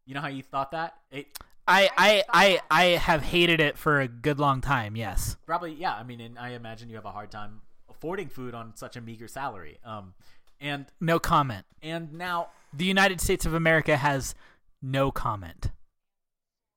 you 0.05 0.15
know 0.15 0.21
how 0.21 0.29
you 0.29 0.43
thought 0.43 0.71
that? 0.71 0.95
It 1.11 1.27
I, 1.69 1.91
I, 1.97 2.23
I, 2.29 2.61
I 2.71 2.85
have 2.97 3.23
hated 3.23 3.61
it 3.61 3.77
for 3.77 4.01
a 4.01 4.07
good 4.07 4.39
long 4.39 4.61
time, 4.61 4.95
yes. 4.95 5.37
Probably, 5.47 5.75
yeah. 5.75 5.95
I 5.95 6.05
mean, 6.05 6.21
and 6.21 6.39
I 6.39 6.51
imagine 6.51 6.89
you 6.89 6.95
have 6.95 7.05
a 7.05 7.11
hard 7.11 7.31
time 7.33 7.61
affording 7.97 8.29
food 8.29 8.55
on 8.55 8.77
such 8.77 8.97
a 8.97 9.01
meager 9.01 9.29
salary. 9.29 9.79
Um, 9.85 10.15
and 10.61 10.87
No 11.01 11.19
comment. 11.19 11.65
and 11.83 12.13
now 12.15 12.49
The 12.73 12.85
United 12.85 13.21
States 13.21 13.45
of 13.47 13.55
America 13.55 13.97
has 13.97 14.35
no 14.83 15.11
comment. 15.11 15.71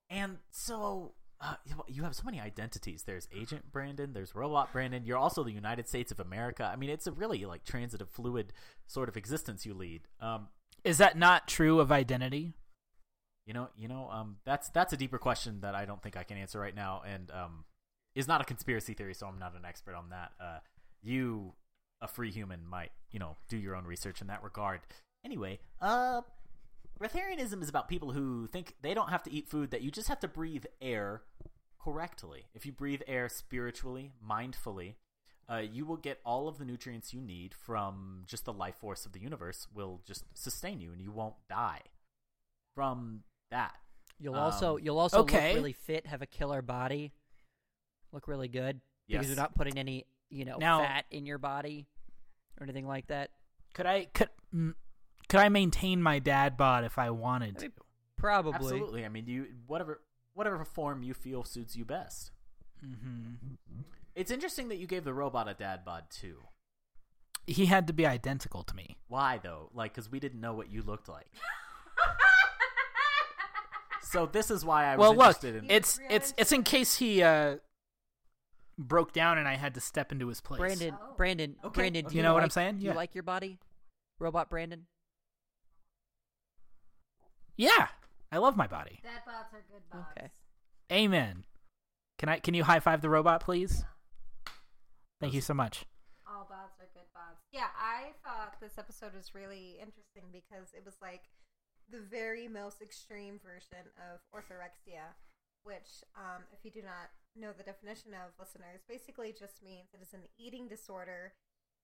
and 0.09 0.37
so 0.49 1.13
uh, 1.41 1.55
you- 1.87 2.03
have 2.03 2.15
so 2.15 2.23
many 2.25 2.39
identities. 2.41 3.03
There's 3.03 3.27
Agent 3.33 3.71
Brandon. 3.71 4.11
There's 4.11 4.35
Robot 4.35 4.73
Brandon. 4.73 5.05
You're 5.05 5.17
also 5.17 5.41
the 5.43 5.51
United 5.53 5.87
States 5.87 6.11
of 6.11 6.19
America. 6.19 6.69
I 6.69 6.75
mean, 6.75 6.89
it's 6.89 7.07
a 7.07 7.13
really 7.13 7.45
like 7.45 7.63
transitive, 7.63 8.09
fluid 8.09 8.51
sort 8.87 9.07
of 9.07 9.15
existence 9.15 9.65
you 9.65 9.73
lead. 9.73 10.01
Um, 10.19 10.47
Is 10.83 10.97
that 10.97 11.17
not 11.17 11.47
true 11.47 11.79
of 11.79 11.91
identity? 11.91 12.53
you 13.45 13.53
know, 13.53 13.67
you 13.77 13.87
know, 13.87 14.07
um, 14.11 14.35
that's 14.45 14.69
that's 14.69 14.93
a 14.93 14.97
deeper 14.97 15.17
question 15.17 15.61
that 15.61 15.73
I 15.73 15.85
don't 15.85 16.03
think 16.03 16.15
I 16.15 16.21
can 16.23 16.37
answer 16.37 16.59
right 16.59 16.75
now, 16.75 17.01
and 17.07 17.31
um, 17.31 17.63
is 18.13 18.27
not 18.27 18.41
a 18.41 18.43
conspiracy 18.43 18.93
theory, 18.93 19.15
so 19.15 19.25
I'm 19.25 19.39
not 19.39 19.55
an 19.55 19.65
expert 19.65 19.95
on 19.95 20.09
that. 20.09 20.31
Uh, 20.39 20.59
you, 21.01 21.53
a 22.01 22.07
free 22.07 22.31
human, 22.31 22.67
might 22.67 22.91
you 23.11 23.19
know 23.19 23.37
do 23.47 23.57
your 23.57 23.75
own 23.75 23.85
research 23.85 24.21
in 24.21 24.27
that 24.27 24.43
regard. 24.43 24.81
Anyway, 25.25 25.59
uh, 25.81 26.21
breatharianism 26.99 27.61
is 27.61 27.69
about 27.69 27.87
people 27.87 28.11
who 28.11 28.47
think 28.47 28.75
they 28.81 28.93
don't 28.93 29.09
have 29.09 29.23
to 29.23 29.31
eat 29.31 29.47
food; 29.49 29.71
that 29.71 29.81
you 29.81 29.91
just 29.91 30.07
have 30.07 30.19
to 30.19 30.27
breathe 30.27 30.65
air 30.81 31.21
correctly. 31.79 32.45
If 32.53 32.65
you 32.65 32.71
breathe 32.71 33.01
air 33.07 33.29
spiritually, 33.29 34.11
mindfully, 34.25 34.95
uh, 35.49 35.57
you 35.57 35.85
will 35.85 35.97
get 35.97 36.19
all 36.25 36.47
of 36.47 36.57
the 36.57 36.65
nutrients 36.65 37.13
you 37.13 37.21
need 37.21 37.53
from 37.53 38.23
just 38.25 38.45
the 38.45 38.53
life 38.53 38.75
force 38.75 39.05
of 39.05 39.13
the 39.13 39.19
universe. 39.19 39.67
Will 39.73 40.01
just 40.05 40.25
sustain 40.33 40.79
you, 40.79 40.91
and 40.91 41.01
you 41.01 41.11
won't 41.11 41.35
die 41.49 41.81
from 42.75 43.23
that. 43.51 43.75
You'll 44.19 44.35
also 44.35 44.75
Um, 44.77 44.83
you'll 44.83 44.99
also 44.99 45.21
okay. 45.21 45.49
look 45.49 45.55
really 45.55 45.73
fit, 45.73 46.05
have 46.07 46.21
a 46.21 46.25
killer 46.27 46.61
body, 46.61 47.13
look 48.11 48.27
really 48.27 48.49
good 48.49 48.81
because 49.07 49.27
Yes. 49.27 49.27
you're 49.27 49.41
not 49.41 49.55
putting 49.55 49.77
any 49.77 50.05
you 50.29 50.45
know 50.45 50.57
Now- 50.57 50.79
fat 50.79 51.05
in 51.11 51.25
your 51.25 51.37
body 51.37 51.87
or 52.59 52.63
anything 52.63 52.87
like 52.87 53.07
that. 53.07 53.31
Could 53.73 53.85
I 53.85 54.05
could 54.05 54.29
mm, 54.53 54.73
could 55.27 55.39
I 55.39 55.49
maintain 55.49 56.01
my 56.01 56.19
dad 56.19 56.57
bod 56.57 56.83
if 56.83 56.97
I 56.97 57.09
wanted 57.11 57.57
I 57.57 57.67
to? 57.67 57.71
Probably. 58.17 58.53
Absolutely. 58.53 59.05
I 59.05 59.09
mean, 59.09 59.25
you 59.27 59.47
whatever 59.67 60.01
whatever 60.33 60.63
form 60.65 61.03
you 61.03 61.13
feel 61.13 61.43
suits 61.43 61.75
you 61.75 61.85
best. 61.85 62.31
hmm 62.81 63.35
It's 64.15 64.31
interesting 64.31 64.69
that 64.69 64.77
you 64.77 64.87
gave 64.87 65.03
the 65.03 65.13
robot 65.13 65.47
a 65.47 65.53
dad 65.53 65.85
bod 65.85 66.05
too. 66.09 66.43
He 67.47 67.65
had 67.67 67.87
to 67.87 67.93
be 67.93 68.05
identical 68.05 68.63
to 68.63 68.75
me. 68.75 68.97
Why 69.07 69.39
though? 69.41 69.69
Like, 69.73 69.93
because 69.93 70.11
we 70.11 70.19
didn't 70.19 70.41
know 70.41 70.53
what 70.53 70.69
you 70.69 70.81
looked 70.81 71.09
like. 71.09 71.31
So 74.01 74.25
this 74.25 74.49
is 74.49 74.65
why 74.65 74.85
I 74.85 74.95
was 74.95 75.01
well, 75.01 75.11
look, 75.11 75.27
interested 75.27 75.55
in. 75.55 75.69
it's 75.69 75.99
it's 76.09 76.33
it's 76.35 76.51
in 76.51 76.63
case 76.63 76.95
he 76.95 77.21
uh 77.21 77.57
broke 78.79 79.11
down 79.13 79.37
and 79.37 79.47
I 79.47 79.55
had 79.55 79.73
to 79.75 79.81
step 79.81 80.11
into 80.11 80.27
his 80.27 80.41
place. 80.41 80.59
Brandon, 80.59 80.95
Oh. 80.99 81.13
Brandon, 81.15 81.55
Okay, 81.63 81.81
Brandon. 81.81 82.05
Do 82.05 82.15
You 82.15 82.23
know 82.23 82.33
what 82.33 82.41
I'm 82.43 82.49
saying? 82.49 82.79
Do 82.79 82.85
Yeah. 82.85 82.91
you 82.91 82.95
like 82.95 83.13
your 83.13 83.23
body, 83.23 83.59
robot 84.19 84.49
Brandon? 84.49 84.87
Yeah, 87.57 87.89
I 88.31 88.37
love 88.37 88.55
my 88.55 88.67
body. 88.67 88.99
Dad 89.03 89.21
bots 89.25 89.53
are 89.53 89.63
good 89.69 89.83
bots. 89.91 90.11
Okay. 90.17 90.31
Amen. 90.91 91.45
Can 92.17 92.29
I 92.29 92.39
can 92.39 92.53
you 92.53 92.63
high 92.63 92.79
five 92.79 93.01
the 93.01 93.09
robot, 93.09 93.41
please? 93.41 93.83
Thank 95.19 95.33
you 95.33 95.41
so 95.41 95.53
much. 95.53 95.85
All 96.25 96.45
bots 96.49 96.79
are 96.79 96.87
good 96.93 97.07
bots. 97.13 97.43
Yeah, 97.51 97.67
I 97.77 98.13
thought 98.23 98.59
this 98.61 98.77
episode 98.77 99.13
was 99.13 99.35
really 99.35 99.77
interesting 99.81 100.23
because 100.31 100.73
it 100.73 100.85
was 100.85 100.95
like 101.01 101.23
the 101.91 101.99
very 101.99 102.47
most 102.47 102.81
extreme 102.81 103.39
version 103.43 103.89
of 104.11 104.19
orthorexia, 104.33 105.15
which, 105.63 106.03
um, 106.15 106.43
if 106.51 106.63
you 106.63 106.71
do 106.71 106.81
not 106.81 107.11
know 107.35 107.51
the 107.55 107.63
definition 107.63 108.11
of 108.13 108.35
listeners, 108.39 108.81
basically 108.87 109.33
just 109.33 109.63
means 109.63 109.89
it 109.93 110.01
is 110.01 110.13
an 110.13 110.27
eating 110.37 110.67
disorder 110.67 111.33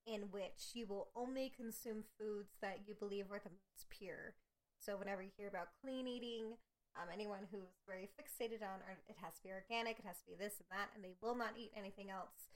in 0.05 0.29
which 0.31 0.73
you 0.73 0.85
will 0.85 1.09
only 1.15 1.51
consume 1.55 2.03
foods 2.17 2.57
that 2.61 2.85
you 2.87 2.93
believe 2.93 3.31
are 3.31 3.41
the 3.41 3.49
most 3.49 3.89
pure. 3.89 4.35
So 4.77 4.97
whenever 4.97 5.21
you 5.21 5.33
hear 5.37 5.47
about 5.47 5.73
clean 5.81 6.07
eating, 6.07 6.57
um, 6.95 7.09
anyone 7.11 7.49
who's 7.51 7.73
very 7.87 8.07
fixated 8.15 8.61
on 8.61 8.79
it 9.09 9.17
has 9.21 9.35
to 9.35 9.43
be 9.43 9.51
organic, 9.51 9.99
it 9.99 10.05
has 10.05 10.19
to 10.21 10.27
be 10.29 10.37
this 10.37 10.61
and 10.61 10.69
that, 10.71 10.93
and 10.95 11.03
they 11.03 11.17
will 11.21 11.35
not 11.35 11.57
eat 11.57 11.71
anything 11.75 12.09
else. 12.09 12.53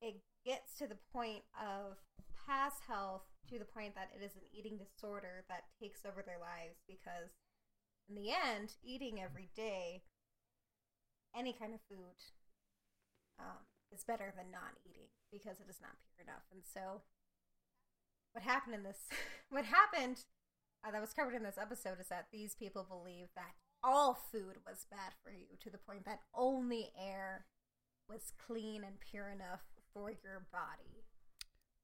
It 0.00 0.22
gets 0.44 0.74
to 0.78 0.86
the 0.86 0.98
point 1.12 1.44
of 1.54 2.00
past 2.46 2.82
health 2.88 3.28
to 3.48 3.58
the 3.58 3.68
point 3.68 3.94
that 3.94 4.10
it 4.16 4.24
is 4.24 4.34
an 4.34 4.48
eating 4.52 4.78
disorder 4.78 5.44
that 5.48 5.68
takes 5.78 6.04
over 6.06 6.22
their 6.22 6.40
lives 6.40 6.80
because 6.88 7.30
in 8.08 8.16
the 8.16 8.30
end, 8.32 8.74
eating 8.82 9.20
every 9.20 9.50
day, 9.54 10.02
any 11.36 11.52
kind 11.52 11.74
of 11.74 11.80
food, 11.88 12.16
um, 13.38 13.66
is 13.92 14.04
better 14.04 14.32
than 14.36 14.50
not 14.50 14.76
eating 14.88 15.08
because 15.32 15.60
it 15.60 15.68
is 15.68 15.80
not 15.80 15.96
pure 16.14 16.24
enough. 16.26 16.44
And 16.52 16.62
so, 16.64 17.02
what 18.32 18.44
happened 18.44 18.74
in 18.74 18.82
this, 18.82 19.08
what 19.50 19.64
happened 19.64 20.24
uh, 20.86 20.90
that 20.90 21.00
was 21.00 21.12
covered 21.12 21.34
in 21.34 21.42
this 21.42 21.58
episode 21.58 22.00
is 22.00 22.08
that 22.08 22.26
these 22.32 22.54
people 22.54 22.84
believe 22.88 23.28
that 23.34 23.54
all 23.82 24.14
food 24.14 24.56
was 24.66 24.86
bad 24.90 25.12
for 25.22 25.30
you 25.30 25.56
to 25.62 25.70
the 25.70 25.78
point 25.78 26.04
that 26.04 26.20
only 26.34 26.90
air 27.00 27.46
was 28.08 28.32
clean 28.46 28.82
and 28.84 29.00
pure 29.00 29.28
enough 29.30 29.62
for 29.94 30.10
your 30.10 30.46
body. 30.52 31.04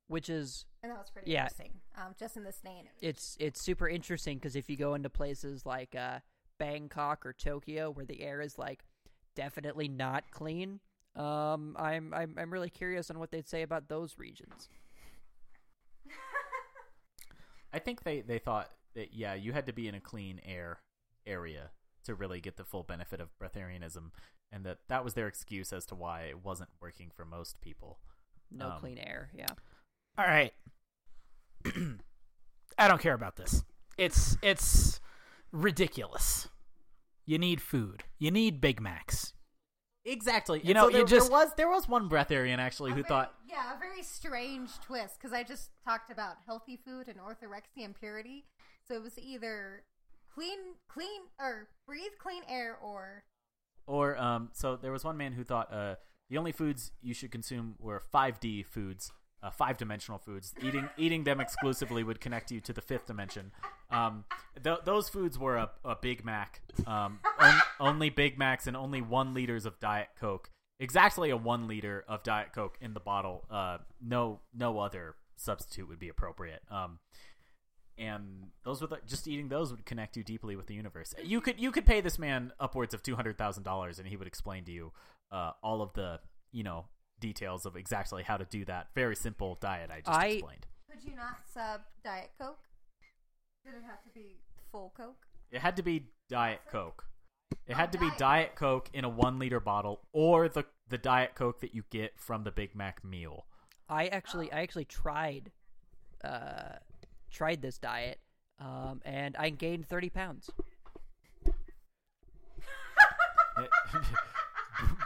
which 0.08 0.28
is 0.28 0.66
And 0.82 0.92
that 0.92 0.98
was 0.98 1.10
pretty 1.10 1.30
Yeah. 1.30 1.44
interesting. 1.44 1.80
Um, 1.96 2.14
just 2.18 2.36
in 2.36 2.44
this 2.44 2.60
day 2.60 2.76
and 2.78 2.86
age. 2.88 2.94
it's 3.00 3.36
it's 3.40 3.60
super 3.60 3.88
interesting 3.88 4.38
because 4.38 4.54
if 4.54 4.68
you 4.70 4.76
go 4.76 4.94
into 4.94 5.10
places 5.10 5.64
like 5.66 5.94
uh, 5.96 6.20
Bangkok 6.58 7.24
or 7.26 7.32
Tokyo 7.32 7.90
where 7.90 8.04
the 8.06 8.20
air 8.22 8.40
is 8.40 8.56
like 8.58 8.84
definitely 9.36 9.86
not 9.86 10.24
clean, 10.32 10.80
um, 11.14 11.76
I'm 11.78 12.12
I'm 12.12 12.34
I'm 12.36 12.52
really 12.52 12.70
curious 12.70 13.08
on 13.10 13.20
what 13.20 13.30
they'd 13.30 13.48
say 13.48 13.62
about 13.62 13.88
those 13.88 14.18
regions. 14.18 14.68
I 17.72 17.78
think 17.78 18.02
they, 18.04 18.20
they 18.22 18.38
thought 18.38 18.70
that 18.94 19.12
yeah, 19.12 19.34
you 19.34 19.52
had 19.52 19.66
to 19.66 19.72
be 19.72 19.86
in 19.88 19.94
a 19.94 20.00
clean 20.00 20.40
air 20.44 20.78
area 21.26 21.70
to 22.04 22.14
really 22.14 22.40
get 22.40 22.56
the 22.56 22.64
full 22.64 22.82
benefit 22.82 23.20
of 23.20 23.28
breatharianism, 23.38 24.10
and 24.50 24.64
that 24.64 24.78
that 24.88 25.04
was 25.04 25.14
their 25.14 25.26
excuse 25.26 25.72
as 25.72 25.84
to 25.86 25.94
why 25.94 26.22
it 26.22 26.44
wasn't 26.44 26.70
working 26.80 27.10
for 27.14 27.24
most 27.24 27.60
people. 27.60 27.98
No 28.50 28.70
Um, 28.70 28.80
clean 28.80 28.98
air, 28.98 29.30
yeah. 29.34 29.46
All 30.16 30.24
right. 30.24 30.52
I 32.78 32.88
don't 32.88 33.00
care 33.00 33.14
about 33.14 33.36
this. 33.36 33.64
It's 33.98 34.36
it's 34.42 35.00
ridiculous. 35.52 36.48
You 37.26 37.38
need 37.38 37.60
food. 37.60 38.04
You 38.18 38.30
need 38.30 38.60
Big 38.60 38.80
Macs. 38.80 39.32
Exactly. 40.04 40.60
You 40.60 40.66
And 40.70 40.74
know, 40.74 40.82
so 40.84 40.88
you 40.88 40.96
there, 40.98 41.04
just- 41.04 41.28
there 41.30 41.38
was 41.38 41.54
there 41.56 41.68
was 41.68 41.88
one 41.88 42.08
breatharian 42.08 42.58
actually 42.58 42.90
who 42.92 42.96
very- 43.02 43.08
thought 43.08 43.34
yeah, 43.48 43.74
a 43.74 43.78
very 43.78 44.02
strange 44.02 44.78
twist 44.80 45.16
because 45.18 45.32
I 45.32 45.42
just 45.42 45.70
talked 45.84 46.10
about 46.12 46.36
healthy 46.46 46.76
food 46.76 47.08
and 47.08 47.18
orthorexia 47.18 47.84
and 47.84 47.94
purity. 47.94 48.44
So 48.86 48.94
it 48.94 49.02
was 49.02 49.18
either 49.18 49.82
clean, 50.32 50.58
clean, 50.88 51.22
or 51.40 51.68
breathe 51.86 52.12
clean 52.20 52.42
air, 52.48 52.76
or 52.80 53.24
Or 53.88 54.16
um, 54.16 54.50
so 54.52 54.76
there 54.76 54.92
was 54.92 55.02
one 55.04 55.16
man 55.16 55.32
who 55.32 55.42
thought 55.42 55.72
uh, 55.72 55.96
the 56.30 56.38
only 56.38 56.52
foods 56.52 56.92
you 57.02 57.12
should 57.14 57.32
consume 57.32 57.74
were 57.80 58.00
5D 58.00 58.64
foods, 58.64 59.10
uh, 59.46 59.50
five 59.50 59.78
dimensional 59.78 60.18
foods. 60.18 60.54
Eating 60.62 60.88
eating 60.96 61.24
them 61.24 61.40
exclusively 61.40 62.02
would 62.02 62.20
connect 62.20 62.50
you 62.50 62.60
to 62.60 62.72
the 62.72 62.80
fifth 62.80 63.06
dimension. 63.06 63.52
Um, 63.90 64.24
th- 64.62 64.80
those 64.84 65.08
foods 65.08 65.38
were 65.38 65.56
a, 65.56 65.70
a 65.84 65.94
Big 65.94 66.24
Mac, 66.24 66.62
um, 66.86 67.20
on- 67.38 67.60
only 67.78 68.10
Big 68.10 68.38
Macs 68.38 68.66
and 68.66 68.76
only 68.76 69.00
one 69.00 69.34
liters 69.34 69.64
of 69.66 69.78
Diet 69.78 70.08
Coke. 70.18 70.50
Exactly 70.80 71.30
a 71.30 71.36
one 71.36 71.68
liter 71.68 72.04
of 72.08 72.22
Diet 72.22 72.52
Coke 72.52 72.76
in 72.80 72.92
the 72.92 73.00
bottle. 73.00 73.44
Uh, 73.50 73.78
no 74.04 74.40
no 74.52 74.78
other 74.80 75.14
substitute 75.36 75.88
would 75.88 75.98
be 75.98 76.08
appropriate. 76.08 76.62
Um, 76.70 76.98
and 77.98 78.48
those 78.64 78.82
were 78.82 78.88
just 79.06 79.26
eating 79.26 79.48
those 79.48 79.70
would 79.70 79.86
connect 79.86 80.16
you 80.16 80.24
deeply 80.24 80.56
with 80.56 80.66
the 80.66 80.74
universe. 80.74 81.14
You 81.22 81.40
could 81.40 81.60
you 81.60 81.70
could 81.70 81.86
pay 81.86 82.00
this 82.00 82.18
man 82.18 82.52
upwards 82.58 82.92
of 82.92 83.02
two 83.02 83.16
hundred 83.16 83.38
thousand 83.38 83.62
dollars, 83.62 83.98
and 83.98 84.08
he 84.08 84.16
would 84.16 84.26
explain 84.26 84.64
to 84.64 84.72
you 84.72 84.92
uh, 85.30 85.52
all 85.62 85.80
of 85.80 85.92
the 85.94 86.20
you 86.52 86.62
know 86.62 86.86
details 87.20 87.64
of 87.66 87.76
exactly 87.76 88.22
how 88.22 88.36
to 88.36 88.44
do 88.44 88.64
that 88.64 88.88
very 88.94 89.16
simple 89.16 89.56
diet 89.60 89.90
I 89.90 90.00
just 90.00 90.10
I- 90.10 90.26
explained. 90.26 90.66
could 90.90 91.02
you 91.04 91.16
not 91.16 91.38
sub 91.52 91.80
Diet 92.04 92.30
Coke? 92.40 92.58
Did 93.64 93.74
it 93.74 93.82
have 93.86 94.02
to 94.04 94.10
be 94.14 94.36
full 94.70 94.92
Coke? 94.96 95.26
It 95.50 95.60
had 95.60 95.76
to 95.76 95.82
be 95.82 96.06
Diet 96.28 96.60
Coke. 96.70 97.04
It 97.66 97.76
had 97.76 97.92
to 97.92 97.98
be 97.98 98.06
Diet 98.10 98.18
Diet 98.18 98.54
Coke 98.56 98.90
in 98.92 99.04
a 99.04 99.08
one 99.08 99.38
liter 99.38 99.60
bottle, 99.60 100.00
or 100.12 100.48
the 100.48 100.64
the 100.88 100.98
Diet 100.98 101.34
Coke 101.34 101.60
that 101.60 101.74
you 101.74 101.84
get 101.90 102.18
from 102.18 102.44
the 102.44 102.52
Big 102.52 102.74
Mac 102.76 103.04
meal. 103.04 103.46
I 103.88 104.06
actually 104.06 104.52
I 104.52 104.60
actually 104.62 104.84
tried 104.84 105.50
uh 106.24 106.76
tried 107.30 107.60
this 107.62 107.76
diet 107.78 108.18
um 108.60 109.00
and 109.04 109.36
I 109.36 109.50
gained 109.50 109.86
30 109.86 110.10
pounds. 110.10 110.50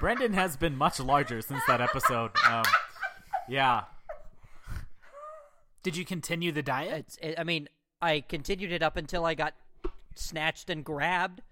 Brendan 0.01 0.33
has 0.33 0.57
been 0.57 0.77
much 0.77 0.99
larger 0.99 1.43
since 1.43 1.61
that 1.67 1.81
episode. 1.83 2.31
Um, 2.49 2.65
yeah, 3.49 3.83
Did 5.83 5.97
you 5.97 6.05
continue 6.05 6.53
the 6.53 6.63
diet? 6.63 7.05
It's 7.07 7.17
it, 7.19 7.35
I 7.39 7.45
mean, 7.45 7.69
I 8.01 8.21
continued 8.27 8.73
it 8.73 8.83
up 8.83 8.97
until 8.97 9.25
I 9.27 9.35
got 9.35 9.55
snatched 10.15 10.71
and 10.71 10.85
grabbed. 10.85 11.43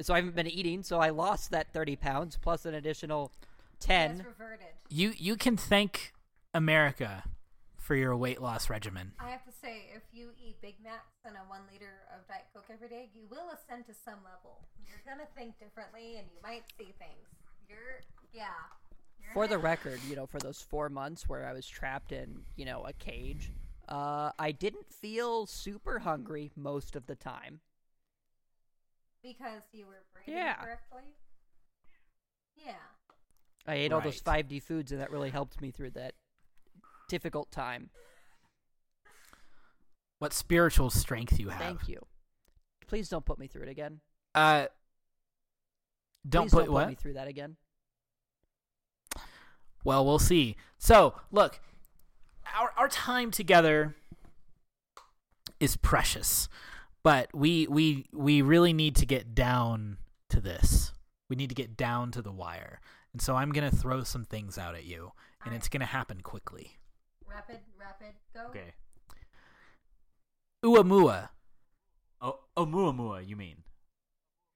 So 0.00 0.14
I 0.14 0.16
haven't 0.16 0.34
been 0.34 0.46
eating, 0.46 0.82
so 0.82 0.98
I 0.98 1.10
lost 1.10 1.50
that 1.50 1.72
30 1.72 1.96
pounds 1.96 2.38
plus 2.40 2.64
an 2.64 2.74
additional 2.74 3.32
10. 3.80 4.24
Reverted. 4.26 4.66
You 4.88 5.12
you 5.16 5.36
can 5.36 5.56
thank 5.56 6.12
America 6.54 7.24
for 7.76 7.94
your 7.94 8.16
weight 8.16 8.40
loss 8.40 8.70
regimen. 8.70 9.12
I 9.20 9.30
have 9.30 9.44
to 9.44 9.52
say, 9.52 9.90
if 9.94 10.02
you 10.12 10.30
eat 10.42 10.56
Big 10.62 10.76
Macs 10.82 11.20
and 11.24 11.36
a 11.36 11.48
one 11.48 11.60
liter 11.70 12.02
of 12.16 12.26
Diet 12.26 12.46
Coke 12.54 12.66
every 12.72 12.88
day, 12.88 13.10
you 13.14 13.22
will 13.30 13.50
ascend 13.52 13.86
to 13.86 13.94
some 13.94 14.18
level. 14.24 14.64
You're 14.88 15.02
gonna 15.06 15.28
think 15.36 15.58
differently, 15.58 16.16
and 16.16 16.26
you 16.32 16.40
might 16.42 16.64
see 16.78 16.94
things. 16.98 17.28
You're, 17.70 18.00
yeah. 18.32 18.44
You're 19.22 19.32
For 19.32 19.46
the 19.46 19.58
record, 19.58 20.00
you 20.08 20.16
know, 20.16 20.26
for 20.26 20.38
those 20.40 20.60
4 20.60 20.88
months 20.90 21.28
where 21.28 21.46
I 21.46 21.52
was 21.52 21.66
trapped 21.66 22.12
in, 22.12 22.42
you 22.56 22.64
know, 22.64 22.84
a 22.84 22.92
cage, 22.92 23.52
uh 23.88 24.32
I 24.38 24.52
didn't 24.52 24.92
feel 24.92 25.46
super 25.46 26.00
hungry 26.00 26.50
most 26.56 26.96
of 26.96 27.06
the 27.06 27.14
time. 27.16 27.60
because 29.22 29.62
you 29.72 29.86
were 29.86 30.02
breathing 30.14 30.34
Yeah. 30.34 30.54
correctly. 30.54 31.02
Yeah. 32.56 32.72
I 33.66 33.74
ate 33.74 33.92
all 33.92 34.00
those 34.00 34.20
5D 34.22 34.58
foods 34.60 34.92
and 34.92 35.00
that 35.00 35.10
really 35.10 35.28
helped 35.30 35.60
me 35.60 35.70
through 35.70 35.90
that 35.90 36.14
difficult 37.08 37.50
time. 37.50 37.90
What 40.18 40.32
spiritual 40.32 40.88
strength 40.90 41.38
you 41.38 41.48
have. 41.50 41.60
Thank 41.60 41.88
you. 41.88 42.06
Please 42.86 43.08
don't 43.08 43.24
put 43.24 43.38
me 43.38 43.46
through 43.46 43.62
it 43.64 43.68
again. 43.68 44.00
Uh 44.34 44.66
don't 46.28 46.44
Please 46.44 46.50
put 46.52 46.58
don't 46.58 46.66
put 46.66 46.72
what? 46.72 46.88
me 46.88 46.94
through 46.94 47.14
that 47.14 47.28
again. 47.28 47.56
Well, 49.84 50.04
we'll 50.04 50.18
see. 50.18 50.56
So, 50.78 51.14
look, 51.30 51.60
our 52.54 52.72
our 52.76 52.88
time 52.88 53.30
together 53.30 53.96
is 55.58 55.76
precious, 55.76 56.48
but 57.02 57.34
we 57.34 57.66
we 57.66 58.06
we 58.12 58.42
really 58.42 58.72
need 58.72 58.96
to 58.96 59.06
get 59.06 59.34
down 59.34 59.96
to 60.28 60.40
this. 60.40 60.92
We 61.28 61.36
need 61.36 61.48
to 61.48 61.54
get 61.54 61.76
down 61.76 62.10
to 62.12 62.22
the 62.22 62.32
wire. 62.32 62.80
And 63.12 63.20
so 63.20 63.36
I'm 63.36 63.50
going 63.52 63.68
to 63.68 63.74
throw 63.74 64.04
some 64.04 64.24
things 64.24 64.56
out 64.56 64.74
at 64.74 64.84
you, 64.84 65.12
and 65.44 65.54
it's 65.54 65.68
going 65.68 65.80
to 65.80 65.86
happen 65.86 66.20
quickly. 66.20 66.78
Rapid, 67.26 67.58
rapid, 67.78 68.14
go. 68.34 68.46
okay. 68.48 68.74
Uamua. 70.64 71.30
Oh, 72.20 72.40
Oumuamua, 72.56 73.26
you 73.26 73.36
mean? 73.36 73.62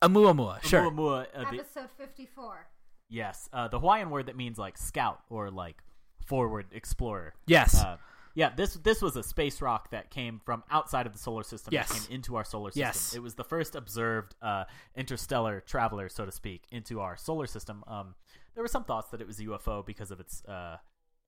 Amuamua, 0.08 0.62
sure. 0.64 0.82
Oumuamua, 0.90 1.26
uh, 1.34 1.50
the, 1.50 1.56
Episode 1.58 1.90
54. 1.96 2.66
yes, 3.08 3.48
uh, 3.52 3.68
the 3.68 3.78
Hawaiian 3.78 4.10
word 4.10 4.26
that 4.26 4.36
means 4.36 4.58
like 4.58 4.76
scout 4.78 5.20
or 5.30 5.50
like 5.50 5.82
forward 6.26 6.66
explorer. 6.72 7.34
Yes. 7.46 7.82
Uh, 7.82 7.96
yeah, 8.36 8.50
this 8.56 8.74
this 8.74 9.00
was 9.00 9.14
a 9.16 9.22
space 9.22 9.60
rock 9.62 9.90
that 9.90 10.10
came 10.10 10.40
from 10.44 10.64
outside 10.70 11.06
of 11.06 11.12
the 11.12 11.18
solar 11.18 11.44
system. 11.44 11.72
Yes. 11.72 11.88
that 11.88 12.08
came 12.08 12.16
into 12.16 12.34
our 12.36 12.44
solar 12.44 12.70
system. 12.70 12.80
Yes. 12.80 13.14
It 13.14 13.22
was 13.22 13.34
the 13.36 13.44
first 13.44 13.76
observed 13.76 14.34
uh, 14.42 14.64
interstellar 14.96 15.60
traveler, 15.60 16.08
so 16.08 16.24
to 16.26 16.32
speak, 16.32 16.64
into 16.72 17.00
our 17.00 17.16
solar 17.16 17.46
system. 17.46 17.84
Um, 17.86 18.16
there 18.54 18.62
were 18.64 18.68
some 18.68 18.84
thoughts 18.84 19.10
that 19.10 19.20
it 19.20 19.26
was 19.26 19.38
a 19.38 19.44
UFO 19.44 19.86
because 19.86 20.10
of 20.10 20.18
its 20.18 20.44
uh, 20.46 20.78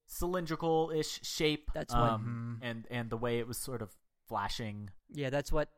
cylindrical-ish 0.07 1.21
shape. 1.23 1.71
That's 1.75 1.95
what- 1.95 2.03
um, 2.03 2.59
and 2.63 2.87
and 2.91 3.11
the 3.11 3.17
way 3.17 3.39
it 3.39 3.47
was 3.47 3.59
sort 3.59 3.83
of 3.83 3.95
flashing. 4.29 4.91
Yeah, 5.13 5.31
that's 5.31 5.53
what 5.53 5.69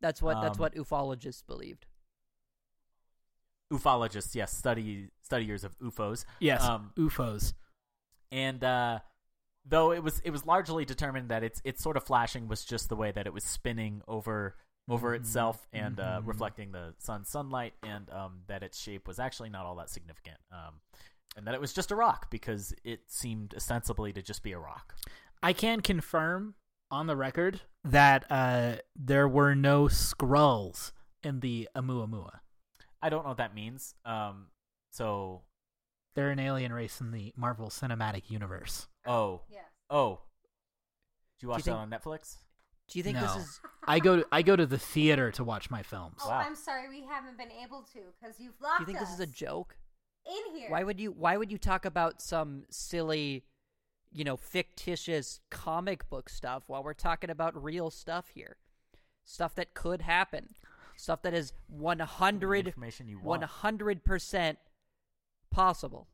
that's 0.00 0.20
what 0.20 0.40
that's 0.42 0.58
Um, 0.58 0.62
what 0.62 0.74
ufologists 0.74 1.46
believed. 1.46 1.86
Ufologists, 3.72 4.34
yes, 4.34 4.56
study 4.56 5.08
studiers 5.22 5.64
of 5.64 5.76
UFOs. 5.80 6.24
yes. 6.40 6.62
Um, 6.62 6.92
UFOs. 6.96 7.54
and 8.30 8.62
uh, 8.62 8.98
though 9.64 9.92
it 9.92 10.02
was 10.02 10.20
it 10.24 10.30
was 10.30 10.44
largely 10.46 10.84
determined 10.84 11.28
that 11.30 11.42
its 11.42 11.60
its 11.64 11.82
sort 11.82 11.96
of 11.96 12.04
flashing 12.04 12.48
was 12.48 12.64
just 12.64 12.88
the 12.88 12.96
way 12.96 13.10
that 13.12 13.26
it 13.26 13.32
was 13.32 13.44
spinning 13.44 14.02
over 14.06 14.56
over 14.88 15.14
itself 15.14 15.66
and 15.72 16.00
uh, 16.00 16.20
Mhm. 16.20 16.26
reflecting 16.26 16.72
the 16.72 16.94
sun's 16.98 17.28
sunlight, 17.28 17.74
and 17.84 18.10
um, 18.10 18.40
that 18.48 18.62
its 18.64 18.78
shape 18.78 19.06
was 19.06 19.18
actually 19.20 19.48
not 19.48 19.64
all 19.64 19.76
that 19.76 19.88
significant, 19.88 20.38
um, 20.50 20.80
and 21.36 21.46
that 21.46 21.54
it 21.54 21.60
was 21.60 21.72
just 21.72 21.92
a 21.92 21.94
rock 21.96 22.30
because 22.30 22.74
it 22.82 23.00
seemed 23.06 23.54
ostensibly 23.54 24.12
to 24.12 24.20
just 24.22 24.42
be 24.42 24.50
a 24.52 24.58
rock. 24.58 24.94
I 25.42 25.52
can 25.52 25.80
confirm 25.82 26.54
on 26.90 27.06
the 27.06 27.14
record 27.16 27.60
that 27.84 28.24
uh, 28.30 28.76
there 28.96 29.28
were 29.28 29.54
no 29.54 29.84
Skrulls 29.84 30.90
in 31.22 31.40
the 31.40 31.68
Amuamua. 31.76 32.40
I 33.02 33.08
don't 33.10 33.22
know 33.24 33.30
what 33.30 33.38
that 33.38 33.54
means. 33.54 33.94
Um, 34.04 34.46
so 34.90 35.42
They're 36.14 36.30
an 36.30 36.38
alien 36.38 36.72
race 36.72 37.00
in 37.00 37.10
the 37.10 37.32
Marvel 37.36 37.68
Cinematic 37.68 38.30
Universe. 38.30 38.86
oh 39.06 39.42
yeah. 39.50 39.58
oh, 39.90 40.20
did 41.38 41.44
you 41.44 41.48
watch 41.48 41.62
think- 41.62 41.76
that 41.76 41.80
on 41.80 41.90
Netflix? 41.90 42.36
Do 42.88 42.98
you 42.98 43.02
think 43.04 43.16
no. 43.16 43.22
this 43.22 43.36
is? 43.44 43.60
I 43.86 44.00
go 44.00 44.16
to 44.16 44.26
I 44.30 44.42
go 44.42 44.54
to 44.54 44.66
the 44.66 44.78
theater 44.78 45.30
to 45.32 45.44
watch 45.44 45.70
my 45.70 45.82
films. 45.82 46.18
Oh, 46.24 46.28
Wow. 46.28 46.38
I'm 46.44 46.54
sorry, 46.56 46.88
we 46.90 47.02
haven't 47.06 47.38
been 47.38 47.52
able 47.64 47.82
to 47.94 48.00
because 48.20 48.38
you've 48.38 48.60
locked 48.60 48.78
Do 48.78 48.82
you 48.82 48.86
think 48.86 48.98
this 48.98 49.12
is 49.14 49.20
a 49.20 49.26
joke? 49.26 49.76
in 50.26 50.56
here. 50.56 50.70
Why 50.70 50.84
would 50.84 51.00
you? 51.00 51.10
Why 51.12 51.36
would 51.36 51.50
you 51.50 51.58
talk 51.58 51.84
about 51.84 52.20
some 52.20 52.64
silly, 52.70 53.44
you 54.12 54.24
know, 54.24 54.36
fictitious 54.36 55.40
comic 55.50 56.08
book 56.10 56.28
stuff 56.28 56.64
while 56.68 56.82
we're 56.82 56.92
talking 56.92 57.30
about 57.30 57.60
real 57.60 57.90
stuff 57.90 58.28
here? 58.34 58.56
Stuff 59.24 59.54
that 59.54 59.72
could 59.74 60.02
happen. 60.02 60.48
Stuff 61.02 61.22
that 61.22 61.34
is 61.34 61.52
one 61.66 61.98
hundred 61.98 62.68
information 62.68 63.08
you 63.08 63.18
want. 63.18 63.42
hundred 63.42 64.04
percent 64.04 64.56
possible. 65.50 66.06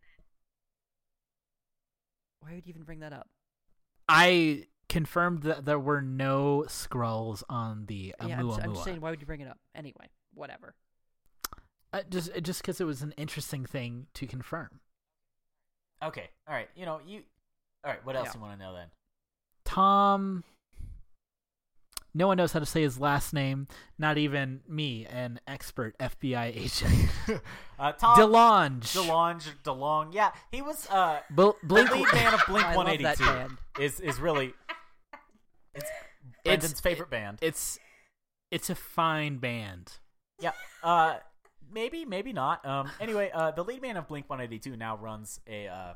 Why 2.41 2.55
would 2.55 2.67
you 2.67 2.71
even 2.71 2.85
bring 2.85 3.01
that 3.01 3.13
up? 3.13 3.29
I 4.09 4.65
confirmed 4.89 5.43
that 5.43 5.67
there 5.67 5.79
were 5.79 6.01
no 6.01 6.65
Skrulls 6.69 7.43
on 7.51 7.85
the 7.85 8.15
yeah, 8.27 8.39
I'm, 8.39 8.47
Amuamua. 8.47 8.53
s- 8.61 8.65
I'm 8.65 8.73
just 8.73 8.85
saying, 8.85 9.03
why 9.03 9.11
would 9.11 9.21
you 9.21 9.27
bring 9.27 9.43
it 9.43 9.49
up 9.49 9.59
anyway? 9.75 10.09
Whatever. 10.33 10.75
Uh, 11.93 12.01
just 12.09 12.31
just 12.43 12.63
because 12.63 12.81
it 12.81 12.85
was 12.85 13.03
an 13.03 13.13
interesting 13.19 13.67
thing 13.67 14.07
to 14.15 14.27
confirm. 14.27 14.81
Okay, 16.03 16.31
all 16.49 16.55
right. 16.55 16.71
You 16.75 16.87
know 16.87 17.01
you. 17.07 17.25
All 17.85 17.91
right. 17.91 18.03
What 18.07 18.17
else 18.17 18.29
Yeah. 18.29 18.37
you 18.37 18.41
want 18.41 18.59
to 18.59 18.65
know 18.65 18.73
then? 18.73 18.87
Tom. 19.67 20.45
No 22.19 22.27
one 22.27 22.37
knows 22.37 22.51
how 22.53 22.59
to 22.59 22.67
say 22.67 22.83
his 22.83 22.99
last 22.99 23.33
name. 23.33 23.69
Not 23.97 24.19
even 24.19 24.61
me, 24.67 25.07
an 25.07 25.39
expert 25.47 25.97
FBI 25.99 26.47
agent. 26.57 27.11
Uh, 27.79 27.93
Tom 27.93 28.19
Delange. 28.19 28.93
DeLonge, 28.93 29.45
DeLong. 29.63 30.13
Yeah, 30.13 30.33
he 30.51 30.61
was 30.61 30.89
uh, 30.91 31.21
Bl- 31.31 31.51
the 31.63 31.75
lead 31.75 32.13
man 32.13 32.35
of 32.35 32.41
Blink 32.49 32.67
I 32.67 32.75
love 32.75 32.87
that 32.87 33.21
182. 33.21 33.25
band. 33.25 33.53
Is 33.79 34.01
is 34.01 34.19
really 34.19 34.53
it's 35.77 35.87
Brendan's 36.45 36.81
favorite 36.81 37.09
band. 37.09 37.39
It's 37.41 37.79
it's 38.51 38.69
a 38.69 38.75
fine 38.75 39.39
band. 39.39 39.93
Yeah. 40.41 40.51
Uh, 40.83 41.19
maybe, 41.73 42.05
maybe 42.05 42.33
not. 42.33 42.67
Um. 42.67 42.91
Anyway, 43.01 43.31
uh, 43.33 43.53
the 43.53 43.63
lead 43.63 43.81
man 43.81 43.97
of 43.97 44.09
Blink 44.09 44.29
182 44.29 44.77
now 44.77 44.97
runs 44.97 45.39
a 45.47 45.69
uh, 45.69 45.95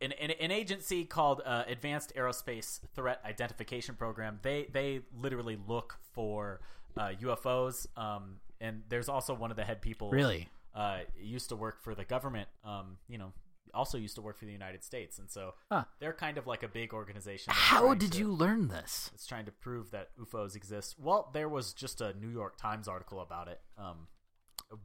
an, 0.00 0.12
an, 0.12 0.30
an 0.30 0.50
agency 0.50 1.04
called 1.04 1.42
uh, 1.44 1.64
Advanced 1.68 2.12
Aerospace 2.16 2.80
Threat 2.94 3.20
Identification 3.24 3.94
Program. 3.96 4.38
They 4.42 4.68
they 4.72 5.00
literally 5.16 5.58
look 5.66 5.98
for 6.12 6.60
uh, 6.96 7.10
UFOs. 7.22 7.86
Um, 7.98 8.36
and 8.60 8.82
there's 8.88 9.08
also 9.08 9.34
one 9.34 9.50
of 9.50 9.56
the 9.56 9.64
head 9.64 9.80
people. 9.82 10.10
Really? 10.10 10.48
Uh, 10.74 10.98
used 11.20 11.48
to 11.48 11.56
work 11.56 11.82
for 11.82 11.94
the 11.94 12.04
government. 12.04 12.48
Um, 12.64 12.98
you 13.08 13.18
know, 13.18 13.32
also 13.74 13.98
used 13.98 14.16
to 14.16 14.22
work 14.22 14.36
for 14.38 14.44
the 14.46 14.52
United 14.52 14.82
States, 14.84 15.18
and 15.18 15.30
so 15.30 15.54
Huh. 15.70 15.84
they're 16.00 16.12
kind 16.12 16.38
of 16.38 16.46
like 16.46 16.62
a 16.62 16.68
big 16.68 16.92
organization. 16.92 17.52
How 17.54 17.94
did 17.94 18.12
to- 18.12 18.18
you 18.18 18.32
learn 18.32 18.68
this? 18.68 19.10
it's 19.14 19.26
trying 19.26 19.46
to 19.46 19.52
prove 19.52 19.90
that 19.92 20.08
UFOs 20.18 20.56
exist. 20.56 20.96
Well, 20.98 21.30
there 21.32 21.48
was 21.48 21.72
just 21.72 22.00
a 22.00 22.12
New 22.14 22.28
York 22.28 22.56
Times 22.56 22.88
article 22.88 23.20
about 23.20 23.48
it. 23.48 23.60
Um, 23.78 24.08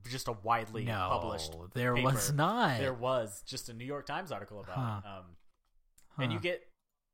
just 0.10 0.28
a 0.28 0.32
widely 0.32 0.86
No, 0.86 1.08
published. 1.12 1.54
there 1.74 1.96
paper. 1.96 2.06
was 2.06 2.34
not. 2.34 2.80
There 2.80 2.94
was 2.94 3.44
just 3.46 3.70
a 3.70 3.74
New 3.74 3.86
York 3.86 4.06
Times 4.06 4.32
article 4.32 4.60
about 4.60 4.78
it. 4.78 5.04
Huh. 5.08 5.18
Um, 5.20 5.26
and 6.18 6.34
you 6.34 6.40
get. 6.40 6.62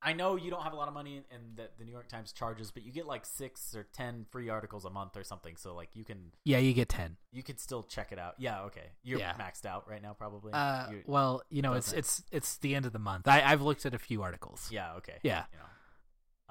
I 0.04 0.14
know 0.14 0.34
you 0.34 0.50
don't 0.50 0.62
have 0.64 0.72
a 0.72 0.76
lot 0.76 0.88
of 0.88 0.94
money, 0.94 1.22
and 1.30 1.56
that 1.58 1.78
the 1.78 1.84
New 1.84 1.92
York 1.92 2.08
Times 2.08 2.32
charges, 2.32 2.72
but 2.72 2.82
you 2.82 2.90
get 2.90 3.06
like 3.06 3.24
six 3.24 3.72
or 3.76 3.84
ten 3.92 4.26
free 4.32 4.48
articles 4.48 4.84
a 4.84 4.90
month 4.90 5.16
or 5.16 5.22
something. 5.22 5.54
So 5.56 5.76
like 5.76 5.90
you 5.94 6.04
can 6.04 6.32
Yeah, 6.44 6.58
you 6.58 6.72
get 6.72 6.88
ten. 6.88 7.16
you 7.30 7.44
could 7.44 7.60
still 7.60 7.84
check 7.84 8.10
it 8.10 8.18
out. 8.18 8.34
Yeah, 8.38 8.62
okay. 8.62 8.90
You're 9.04 9.20
Yeah. 9.20 9.34
maxed 9.34 9.64
out 9.64 9.88
right 9.88 10.02
now, 10.02 10.12
probably. 10.12 10.52
Uh, 10.52 10.90
You- 10.90 11.02
well, 11.06 11.42
you 11.50 11.62
know, 11.62 11.74
it's 11.74 11.92
it's 11.92 12.24
it's 12.32 12.56
the 12.58 12.74
end 12.74 12.84
of 12.84 12.92
the 12.92 12.98
month. 12.98 13.28
I, 13.28 13.42
I've 13.42 13.62
looked 13.62 13.86
at 13.86 13.94
a 13.94 13.98
few 13.98 14.22
articles. 14.22 14.68
Yeah. 14.72 14.94
Okay. 14.94 15.18
Yeah. 15.22 15.44
You 15.52 15.58
know. 15.58 15.64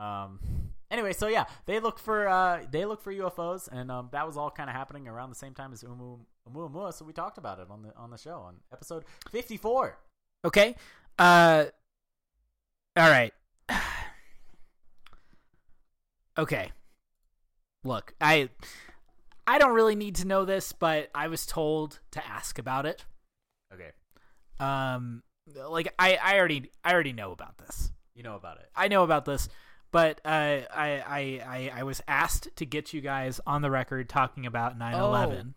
Um. 0.02 0.39
Anyway, 0.91 1.14
so 1.14 1.30
yeah, 1.30 1.45
they 1.68 1.80
look 1.80 1.97
for 1.97 2.28
uh 2.28 2.66
they 2.70 2.84
look 2.84 3.02
for 3.02 3.14
UFOs, 3.14 3.70
and 3.72 3.89
um 3.89 4.10
that 4.12 4.28
was 4.28 4.36
all 4.36 4.52
kind 4.52 4.70
of 4.70 4.76
happening 4.76 5.08
around 5.08 5.30
the 5.30 5.38
same 5.38 5.54
time 5.54 5.72
as 5.72 5.84
Umu. 5.84 6.18
So 6.91 7.06
we 7.06 7.14
talked 7.14 7.38
about 7.38 7.60
it 7.60 7.68
on 7.70 7.82
the 7.84 7.95
on 7.95 8.12
the 8.12 8.18
show 8.18 8.39
on 8.39 8.56
episode 8.74 9.06
fifty 9.32 9.56
four. 9.56 9.97
Okay. 10.43 10.76
Uh. 11.18 11.64
All 12.97 13.10
right. 13.10 13.34
okay. 16.38 16.74
Look, 17.86 18.14
I 18.20 18.49
I 19.47 19.60
don't 19.60 19.74
really 19.74 19.95
need 19.95 20.16
to 20.16 20.28
know 20.28 20.45
this, 20.45 20.72
but 20.74 21.10
I 21.16 21.28
was 21.30 21.45
told 21.45 21.99
to 22.12 22.26
ask 22.28 22.60
about 22.60 22.86
it. 22.86 23.06
Okay. 23.74 23.91
Um, 24.60 25.24
like 25.68 25.93
I 25.97 26.18
I 26.22 26.38
already 26.38 26.70
I 26.84 26.93
already 26.93 27.14
know 27.14 27.32
about 27.32 27.58
this. 27.58 27.91
You 28.14 28.24
know 28.24 28.36
about 28.36 28.58
it. 28.58 28.70
I 28.76 28.88
know 28.88 29.04
about 29.04 29.26
this, 29.26 29.49
but 29.91 30.21
uh, 30.25 30.29
I, 30.29 30.63
I 30.75 31.19
I 31.45 31.71
I 31.79 31.83
was 31.83 32.01
asked 32.07 32.49
to 32.55 32.65
get 32.65 32.93
you 32.93 33.01
guys 33.01 33.39
on 33.45 33.61
the 33.61 33.69
record 33.71 34.07
talking 34.09 34.45
about 34.45 34.77
9/11, 34.79 35.53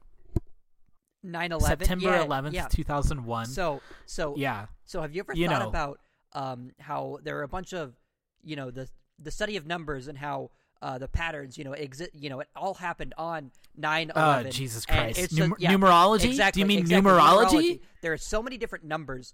9/11. 1.24 1.62
September 1.62 2.07
yeah, 2.07 2.24
11th, 2.26 2.53
Yeah. 2.53 2.68
2001. 2.68 3.47
So 3.47 3.80
so 4.07 4.35
yeah, 4.37 4.66
So 4.85 5.01
have 5.01 5.14
you 5.14 5.20
ever 5.20 5.32
You 5.35 5.49
thought 5.49 5.62
know. 5.62 5.68
about 5.68 6.01
um, 6.32 6.72
how 6.80 7.18
there 7.22 7.39
are 7.39 7.43
a 7.45 7.49
bunch 7.49 7.72
of, 7.72 7.95
you 8.43 8.57
know, 8.57 8.70
the 8.70 8.89
the 9.18 9.30
study 9.30 9.57
of 9.57 9.66
numbers 9.66 10.09
and 10.09 10.18
how 10.18 10.51
uh, 10.82 10.99
the 10.99 11.09
patterns, 11.09 11.57
you 11.57 11.64
know, 11.64 11.72
exist. 11.72 12.11
You 12.14 12.28
know, 12.28 12.41
it 12.41 12.49
all 12.55 12.74
happened 12.74 13.14
on 13.16 13.53
9 13.76 14.12
Oh, 14.14 14.43
Jesus 14.45 14.85
Christ. 14.85 15.18
just- 15.35 15.53
yeah, 15.59 15.72
numerology? 15.72 16.53
Do 16.53 16.61
you 16.61 16.66
mean 16.66 16.80
exactly, 16.80 17.11
numerology? 17.11 17.80
There 18.03 18.12
are 18.12 18.18
so 18.18 18.43
many 18.43 18.59
different 18.59 18.85
numbers. 18.85 19.32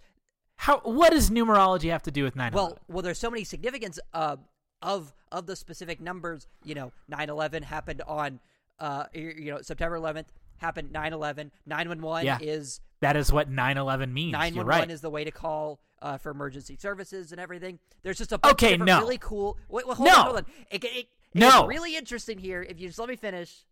how 0.57 0.79
what 0.81 1.11
does 1.11 1.31
numerology 1.31 1.91
have 1.91 2.03
to 2.05 2.11
do 2.13 2.23
with 2.23 2.37
9/11? 2.37 2.53
Well, 2.53 2.79
well, 2.87 3.03
there's 3.03 3.19
so 3.19 3.31
many 3.31 3.43
significance 3.45 3.99
uh, 4.13 4.37
of 4.83 5.13
of 5.33 5.47
the 5.47 5.57
specific 5.57 6.01
numbers. 6.01 6.47
You 6.65 6.75
know, 6.75 6.93
9/11 7.11 7.63
happened 7.65 8.03
on, 8.07 8.41
uh, 8.79 9.05
you 9.13 9.51
know, 9.53 9.61
September 9.63 9.97
11th 9.97 10.27
happened 10.59 10.93
9/11. 10.93 11.51
911 11.67 12.27
Yeah. 12.27 12.39
is 12.41 12.81
that 13.01 13.17
is 13.17 13.33
what 13.33 13.49
9/11 13.51 14.13
means. 14.13 14.33
You're 14.33 14.39
911 14.65 14.67
right. 14.67 14.91
is 14.91 15.01
the 15.01 15.11
way 15.11 15.25
to 15.25 15.31
call 15.31 15.81
uh, 16.03 16.17
for 16.19 16.31
emergency 16.31 16.77
services 16.77 17.31
and 17.33 17.41
everything. 17.41 17.79
There's 18.03 18.19
just 18.19 18.33
a 18.33 18.39
bunch 18.39 18.53
Okay, 18.55 18.75
of 18.75 18.81
no. 18.81 19.01
really 19.01 19.19
cool. 19.19 19.59
Wait, 19.69 19.87
wait, 19.87 19.97
hold 19.97 20.09
No. 20.09 20.15
on, 20.17 20.25
hold 20.25 20.37
on. 20.39 20.47
It, 20.71 20.83
it, 20.85 20.97
it 20.97 21.09
No. 21.35 21.67
really 21.67 21.95
interesting 21.97 22.39
here. 22.39 22.63
If 22.63 22.81
you 22.81 22.89
just 22.89 22.99
let 22.99 23.09
me 23.09 23.17
finish. 23.17 23.67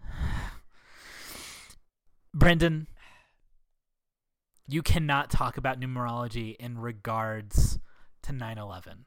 Brendan, 2.34 2.88
you 4.66 4.82
cannot 4.82 5.30
talk 5.30 5.56
about 5.56 5.80
numerology 5.80 6.56
in 6.56 6.78
regards 6.78 7.78
to 8.22 8.32
9/11. 8.32 9.04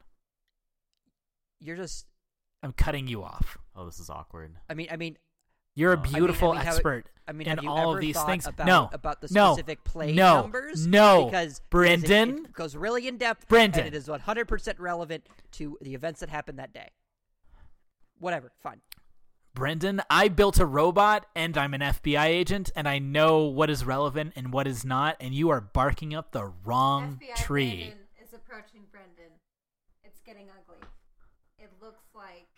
You're 1.60 1.76
just. 1.76 2.06
I'm 2.62 2.72
cutting 2.72 3.06
you 3.08 3.22
off. 3.22 3.58
Oh, 3.74 3.84
this 3.84 4.00
is 4.00 4.10
awkward. 4.10 4.56
I 4.68 4.74
mean, 4.74 4.88
I 4.90 4.96
mean, 4.96 5.16
You're 5.74 5.92
a 5.92 5.96
mean- 6.00 6.14
I 6.14 6.18
beautiful 6.18 6.52
mean, 6.52 6.58
have 6.58 6.66
it- 6.66 6.76
expert. 6.76 7.04
I 7.28 7.32
mean, 7.32 7.48
in 7.48 7.56
have 7.56 7.64
you 7.64 7.70
all 7.70 7.90
ever 7.90 7.98
of 7.98 8.00
these 8.00 8.14
thought 8.14 8.28
things. 8.28 8.46
About, 8.46 8.66
no, 8.66 8.88
about 8.92 9.20
the 9.20 9.28
no, 9.32 9.52
specific 9.54 9.82
play 9.82 10.12
no, 10.12 10.42
numbers? 10.42 10.86
no, 10.86 11.24
because 11.26 11.60
Brendan, 11.70 12.30
it, 12.30 12.44
it 12.46 12.52
goes 12.52 12.76
really 12.76 13.08
in 13.08 13.18
depth. 13.18 13.48
Brendan. 13.48 13.80
and 13.86 13.94
it 13.94 13.96
is 13.96 14.08
100 14.08 14.46
percent 14.46 14.78
relevant 14.78 15.26
to 15.52 15.76
the 15.80 15.94
events 15.94 16.20
that 16.20 16.28
happened 16.28 16.58
that 16.60 16.72
day. 16.72 16.88
Whatever, 18.18 18.52
fine. 18.62 18.80
Brendan, 19.54 20.02
I 20.10 20.28
built 20.28 20.60
a 20.60 20.66
robot 20.66 21.26
and 21.34 21.56
I'm 21.56 21.72
an 21.74 21.80
FBI 21.80 22.26
agent 22.26 22.70
and 22.76 22.86
I 22.86 22.98
know 22.98 23.44
what 23.44 23.70
is 23.70 23.84
relevant 23.84 24.34
and 24.36 24.52
what 24.52 24.66
is 24.66 24.84
not, 24.84 25.16
and 25.18 25.34
you 25.34 25.48
are 25.50 25.60
barking 25.60 26.14
up 26.14 26.32
the 26.32 26.52
wrong 26.64 27.20
FBI 27.22 27.34
tree. 27.36 27.76
Brandon 27.76 27.98
is 28.22 28.32
approaching 28.34 28.82
Brendan. 28.90 29.32
It's 30.04 30.20
getting 30.20 30.46
ugly. 30.50 30.65
It 31.86 31.90
looks 31.90 32.04
like 32.14 32.48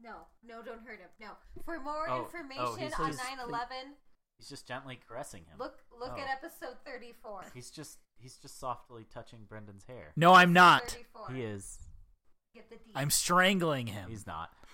no, 0.00 0.26
no, 0.44 0.62
don't 0.62 0.84
hurt 0.86 1.00
him. 1.00 1.08
No. 1.18 1.30
For 1.64 1.80
more 1.80 2.08
Oh, 2.08 2.14
oh, 2.20 2.24
information 2.24 2.78
he's- 2.78 2.92
on 3.00 3.06
he's- 3.06 3.18
9/11, 3.18 3.96
He's 4.38 4.48
just 4.48 4.68
gently 4.68 4.96
caressing 5.08 5.44
him. 5.46 5.58
look 5.58 5.82
look 5.90 6.12
Oh. 6.14 6.18
at 6.20 6.28
episode 6.28 6.76
34. 6.84 7.50
He's 7.54 7.70
just 7.70 7.98
he's 8.18 8.36
just 8.36 8.58
softly 8.60 9.04
touching 9.04 9.44
Brendan's 9.44 9.84
hair. 9.86 10.12
No, 10.16 10.34
I'm 10.34 10.52
not. 10.52 10.82
34. 10.90 11.30
He 11.32 11.42
is. 11.42 11.78
Get 12.54 12.68
the 12.70 12.76
D. 12.76 12.92
I'm 12.94 13.10
strangling 13.10 13.86
him. 13.88 14.10
He's 14.10 14.26
not. 14.26 14.52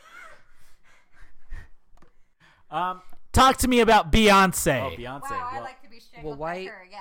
Um. 2.70 3.02
Talk 3.32 3.56
to 3.58 3.68
me 3.68 3.80
about 3.80 4.10
Beyonce. 4.12 4.80
Oh, 4.92 4.96
Beyonce. 4.96 5.30
wow, 5.30 5.48
I 5.50 5.54
well, 5.54 5.62
like 5.64 5.82
to 5.82 5.88
be 5.88 6.00
strangled 6.00 6.38
why- 6.38 6.64
by 6.66 6.70
her. 6.70 6.84
Yeah. 6.90 7.00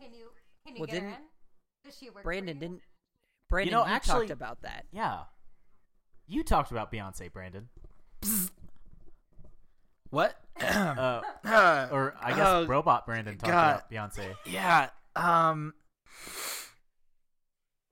Can 0.00 0.12
you 0.12 0.30
can 0.66 0.74
you 0.76 0.80
Well, 0.80 0.86
get 0.86 0.94
her 1.02 1.08
didn't- 1.10 1.14
in? 1.14 1.28
Does 1.84 1.98
she 1.98 2.10
work? 2.10 2.24
Brandon 2.24 2.56
for 2.58 2.64
you? 2.64 2.68
didn't. 2.68 2.82
Brandon, 3.48 3.72
know, 3.72 3.86
you 3.86 3.92
actually- 3.92 4.20
talked 4.28 4.30
about 4.30 4.62
that. 4.62 4.86
yeah. 4.92 5.24
You 6.32 6.42
talked 6.42 6.70
about 6.70 6.90
Beyonce, 6.90 7.30
Brandon. 7.30 7.68
what? 10.10 10.34
Uh, 10.62 11.20
Uh, 11.44 11.88
or 11.90 12.14
I 12.20 12.30
guess 12.30 12.46
Oh, 12.48 12.66
Robot 12.66 13.04
Brandon 13.04 13.36
talked 13.36 13.50
God. 13.52 13.82
about 13.88 13.90
Beyonce. 13.90 14.34
yeah. 14.46 14.88
Um. 15.16 15.74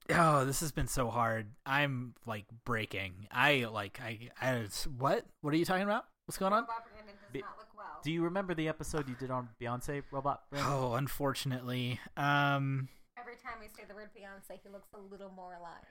Oh, 0.09 0.45
this 0.45 0.59
has 0.61 0.71
been 0.71 0.87
so 0.87 1.09
hard. 1.09 1.51
I'm 1.65 2.15
like 2.25 2.45
breaking. 2.65 3.27
I 3.31 3.65
like 3.71 3.99
I 4.01 4.29
I 4.41 4.65
what? 4.97 5.25
What 5.41 5.53
are 5.53 5.57
you 5.57 5.65
talking 5.65 5.83
about? 5.83 6.05
What's 6.25 6.37
going 6.37 6.53
on? 6.53 6.65
Brandon 6.65 7.13
does 7.21 7.31
Be- 7.31 7.41
not 7.41 7.57
look 7.57 7.67
well. 7.77 7.99
Do 8.03 8.11
you 8.11 8.23
remember 8.23 8.53
the 8.53 8.67
episode 8.69 9.07
you 9.07 9.15
did 9.19 9.29
on 9.31 9.49
Beyonce 9.61 10.01
robot? 10.11 10.41
Brandon? 10.49 10.71
Oh, 10.73 10.93
unfortunately. 10.93 11.99
Um 12.17 12.89
Every 13.19 13.35
time 13.35 13.53
we 13.59 13.67
say 13.67 13.83
the 13.87 13.93
word 13.95 14.09
Beyonce, 14.17 14.57
he 14.63 14.69
looks 14.69 14.87
a 14.93 14.99
little 15.11 15.29
more 15.35 15.53
alive. 15.53 15.85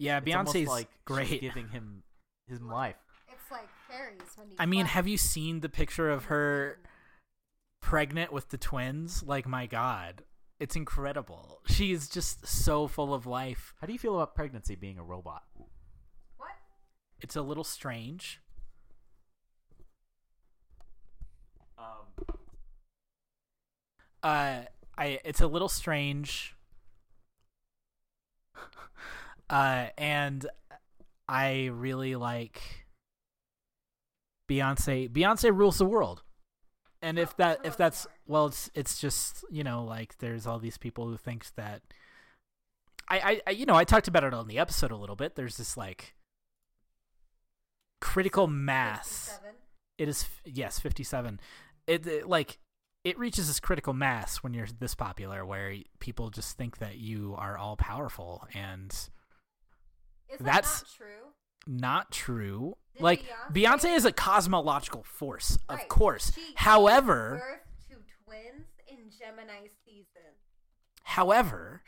Yeah, 0.00 0.18
It's 0.24 0.34
almost 0.34 0.56
Beyonce's 0.56 0.68
like 0.68 0.88
she's 0.88 1.04
great. 1.04 1.40
giving 1.40 1.68
him 1.68 2.02
his 2.48 2.60
life. 2.62 2.96
It's 3.28 3.50
like 3.50 3.68
fairies 3.88 4.20
when 4.36 4.50
you. 4.50 4.56
I 4.58 4.66
mean, 4.66 4.82
clap. 4.86 4.94
have 4.94 5.08
you 5.08 5.16
seen 5.18 5.60
the 5.60 5.68
picture 5.68 6.10
of 6.10 6.24
her 6.26 6.78
pregnant 7.82 8.32
with 8.32 8.48
the 8.48 8.58
twins? 8.58 9.22
Like 9.22 9.46
my 9.46 9.66
god. 9.66 10.22
It's 10.58 10.76
incredible. 10.76 11.60
She's 11.66 12.08
just 12.08 12.46
so 12.46 12.86
full 12.86 13.14
of 13.14 13.26
life. 13.26 13.72
How 13.80 13.86
do 13.86 13.92
you 13.94 13.98
feel 13.98 14.14
about 14.14 14.34
pregnancy 14.34 14.74
being 14.74 14.98
a 14.98 15.02
robot? 15.04 15.42
What? 16.36 16.50
It's 17.20 17.34
a 17.36 17.42
little 17.42 17.64
strange. 17.64 18.40
Um, 21.78 22.36
Uh, 24.22 24.64
I 24.98 25.18
it's 25.24 25.40
a 25.40 25.46
little 25.46 25.68
strange. 25.70 26.54
uh, 29.50 29.86
and 29.98 30.46
I 31.28 31.66
really 31.66 32.16
like 32.16 32.62
Beyonce. 34.48 35.10
Beyonce 35.10 35.54
rules 35.54 35.78
the 35.78 35.84
world. 35.84 36.22
And 37.02 37.18
if 37.18 37.36
that 37.38 37.60
if 37.64 37.76
that's 37.76 38.06
well, 38.26 38.46
it's 38.46 38.70
it's 38.74 39.00
just 39.00 39.44
you 39.50 39.64
know 39.64 39.84
like 39.84 40.18
there's 40.18 40.46
all 40.46 40.58
these 40.58 40.78
people 40.78 41.08
who 41.08 41.16
thinks 41.16 41.50
that. 41.52 41.82
I, 43.08 43.18
I, 43.18 43.40
I 43.46 43.50
you 43.50 43.66
know 43.66 43.74
I 43.74 43.84
talked 43.84 44.06
about 44.06 44.22
it 44.24 44.34
on 44.34 44.46
the 44.46 44.58
episode 44.58 44.92
a 44.92 44.96
little 44.96 45.16
bit. 45.16 45.34
There's 45.34 45.56
this 45.56 45.76
like 45.76 46.14
critical 48.00 48.46
mass 48.46 49.28
57? 49.28 49.54
it 49.98 50.08
is 50.08 50.26
yes 50.46 50.78
57 50.80 51.38
it, 51.86 52.06
it 52.06 52.26
like 52.26 52.58
it 53.04 53.18
reaches 53.18 53.46
this 53.46 53.60
critical 53.60 53.92
mass 53.92 54.38
when 54.38 54.54
you're 54.54 54.66
this 54.78 54.94
popular 54.94 55.44
where 55.44 55.74
people 56.00 56.30
just 56.30 56.56
think 56.56 56.78
that 56.78 56.96
you 56.96 57.34
are 57.38 57.56
all 57.56 57.76
powerful 57.76 58.46
and 58.54 59.10
Is 60.32 60.38
that 60.38 60.44
That's- 60.44 60.82
not 60.82 60.90
true? 60.96 61.32
not 61.66 62.10
true 62.10 62.76
Did 62.94 63.02
like 63.02 63.22
Beyonce- 63.52 63.52
beyonce 63.52 63.96
is 63.96 64.04
a 64.06 64.12
cosmological 64.12 65.02
force 65.04 65.58
of 65.68 65.86
course 65.88 66.32
She 66.34 66.54
however 66.56 67.60
birth 67.88 67.98
to 67.98 68.04
twins 68.24 68.66
in 68.88 69.10
Gemini 69.10 69.68
season. 69.84 70.34
however 71.04 71.82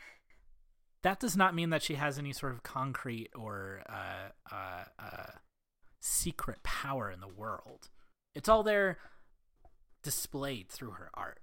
that 1.01 1.19
does 1.19 1.35
not 1.35 1.55
mean 1.55 1.69
that 1.71 1.81
she 1.81 1.95
has 1.95 2.17
any 2.19 2.31
sort 2.33 2.51
of 2.53 2.61
concrete 2.63 3.29
or 3.35 3.81
uh, 3.89 4.29
uh, 4.53 4.83
uh, 4.99 5.31
secret 5.99 6.61
power 6.63 7.09
in 7.11 7.19
the 7.19 7.27
world 7.27 7.89
it's 8.35 8.47
all 8.47 8.61
there 8.63 8.99
displayed 10.03 10.69
through 10.69 10.91
her 10.91 11.09
art 11.15 11.41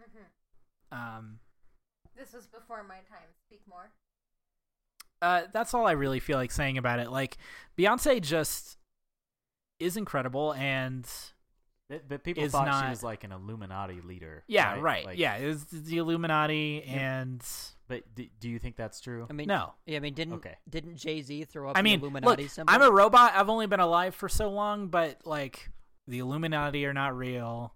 hmm 0.00 0.24
um 0.98 1.38
This 2.16 2.32
was 2.32 2.46
before 2.48 2.82
my 2.82 2.96
time. 3.08 3.30
Speak 3.46 3.62
more. 3.68 3.92
Uh, 5.22 5.42
that's 5.52 5.72
all 5.72 5.86
I 5.86 5.92
really 5.92 6.20
feel 6.20 6.36
like 6.36 6.50
saying 6.50 6.76
about 6.76 6.98
it. 6.98 7.10
Like 7.10 7.38
Beyonce 7.78 8.20
just 8.20 8.76
is 9.78 9.96
incredible, 9.96 10.52
and 10.54 11.08
but, 11.88 12.08
but 12.08 12.24
people 12.24 12.44
Is 12.44 12.52
thought 12.52 12.66
not- 12.66 12.84
she 12.84 12.90
was 12.90 13.02
like 13.02 13.24
an 13.24 13.32
Illuminati 13.32 14.00
leader. 14.02 14.44
yeah, 14.46 14.78
right, 14.80 15.04
Like, 15.04 15.18
yeah, 15.18 15.36
it 15.36 15.46
was 15.46 15.64
the 15.64 15.96
Illuminati, 15.98 16.82
and 16.84 17.42
But 17.88 18.14
do, 18.14 18.26
do 18.40 18.48
you 18.48 18.58
think 18.58 18.76
that's 18.76 19.00
true? 19.00 19.26
I 19.28 19.32
mean, 19.32 19.46
no, 19.48 19.74
yeah, 19.86 19.96
I 19.96 20.00
mean, 20.00 20.14
didn't 20.14 20.34
Okay. 20.34 20.56
didn't 20.68 20.96
Jay 20.96 21.20
Z 21.22 21.44
throw 21.44 21.70
up 21.70 21.76
I 21.76 21.80
the 21.80 21.84
mean, 21.84 22.00
Illuminati 22.00 22.42
look, 22.44 22.50
symbol? 22.50 22.72
I'm 22.74 22.82
a 22.82 22.90
robot. 22.90 23.32
I've 23.34 23.48
only 23.48 23.66
been 23.66 23.80
alive 23.80 24.14
for 24.14 24.28
so 24.28 24.50
long, 24.50 24.88
but 24.88 25.20
like 25.26 25.70
the 26.06 26.18
Illuminati 26.20 26.84
are 26.86 26.94
not 26.94 27.16
real. 27.16 27.74